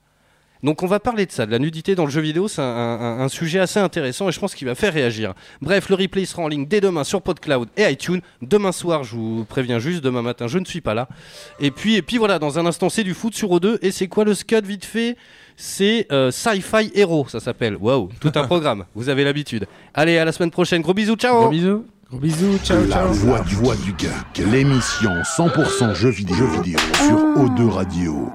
Donc 0.64 0.82
on 0.82 0.88
va 0.88 1.00
parler 1.00 1.28
de 1.28 1.32
ça, 1.32 1.46
de 1.46 1.52
la 1.52 1.60
nudité 1.60 1.94
dans 1.94 2.06
le 2.06 2.10
jeu 2.10 2.20
vidéo, 2.20 2.48
c'est 2.48 2.64
un, 2.64 2.66
un- 2.66 3.20
un 3.20 3.28
sujet 3.30 3.60
assez 3.60 3.80
intéressant 3.80 4.28
et 4.28 4.32
je 4.32 4.40
pense 4.40 4.56
qu'il 4.56 4.66
va 4.68 4.74
faire 4.74 4.92
réagir. 4.92 5.36
Bref, 5.62 5.88
le 5.90 5.94
replay 5.96 6.26
sera 6.26 6.42
en 6.42 6.48
ligne 6.48 6.66
dès 6.66 6.82
demain 6.82 7.04
sur 7.04 7.22
PodCloud 7.22 7.70
et 7.78 7.84
iTunes. 7.92 8.22
Demain 8.42 8.72
soir, 8.72 9.04
je 9.04 9.16
vous 9.16 9.46
préviens 9.46 9.78
juste, 9.78 10.04
demain 10.04 10.24
matin, 10.24 10.48
je 10.48 10.58
ne 10.58 10.66
suis 10.66 10.82
pas 10.82 10.96
là. 10.96 11.08
Et 11.60 11.70
puis, 11.70 11.96
et 11.96 12.02
puis 12.02 12.18
voilà, 12.18 12.40
dans 12.40 12.58
un 12.58 12.66
instant, 12.66 12.90
c'est 12.90 13.04
du 13.04 13.14
foot 13.14 13.36
sur 13.36 13.50
O2. 13.52 13.78
Et 13.84 13.92
c'est 13.92 14.08
quoi 14.08 14.24
le 14.26 14.34
scud 14.34 14.66
vite 14.66 14.84
fait? 14.86 15.16
C'est 15.58 16.08
euh, 16.12 16.32
Sci-Fi 16.32 16.92
Hero, 16.96 17.28
ça 17.30 17.40
s'appelle. 17.40 17.78
Waouh, 17.78 18.10
tout 18.20 18.32
un 18.34 18.44
programme. 18.48 18.86
Vous 18.96 19.10
avez 19.10 19.24
l'habitude. 19.24 19.68
Allez, 19.94 20.18
à 20.18 20.26
la 20.26 20.32
semaine 20.32 20.52
prochaine. 20.52 20.82
Gros 20.82 20.96
bisous, 20.96 21.16
ciao. 21.18 21.40
Gros 21.42 21.50
bisous. 21.50 21.86
Gros 22.10 22.20
bisous, 22.20 22.58
ciao, 22.64 22.86
La 22.88 22.96
ciao. 22.96 23.12
voix 23.14 23.42
du, 23.42 23.56
voix 23.56 23.76
du 23.76 23.94
geek, 23.98 24.38
l'émission 24.50 25.12
100% 25.38 25.94
jeux 25.94 26.10
vidéo, 26.10 26.36
jeux 26.38 26.62
vidéo 26.62 26.80
sur 26.96 27.18
O2 27.18 27.70
Radio. 27.70 28.30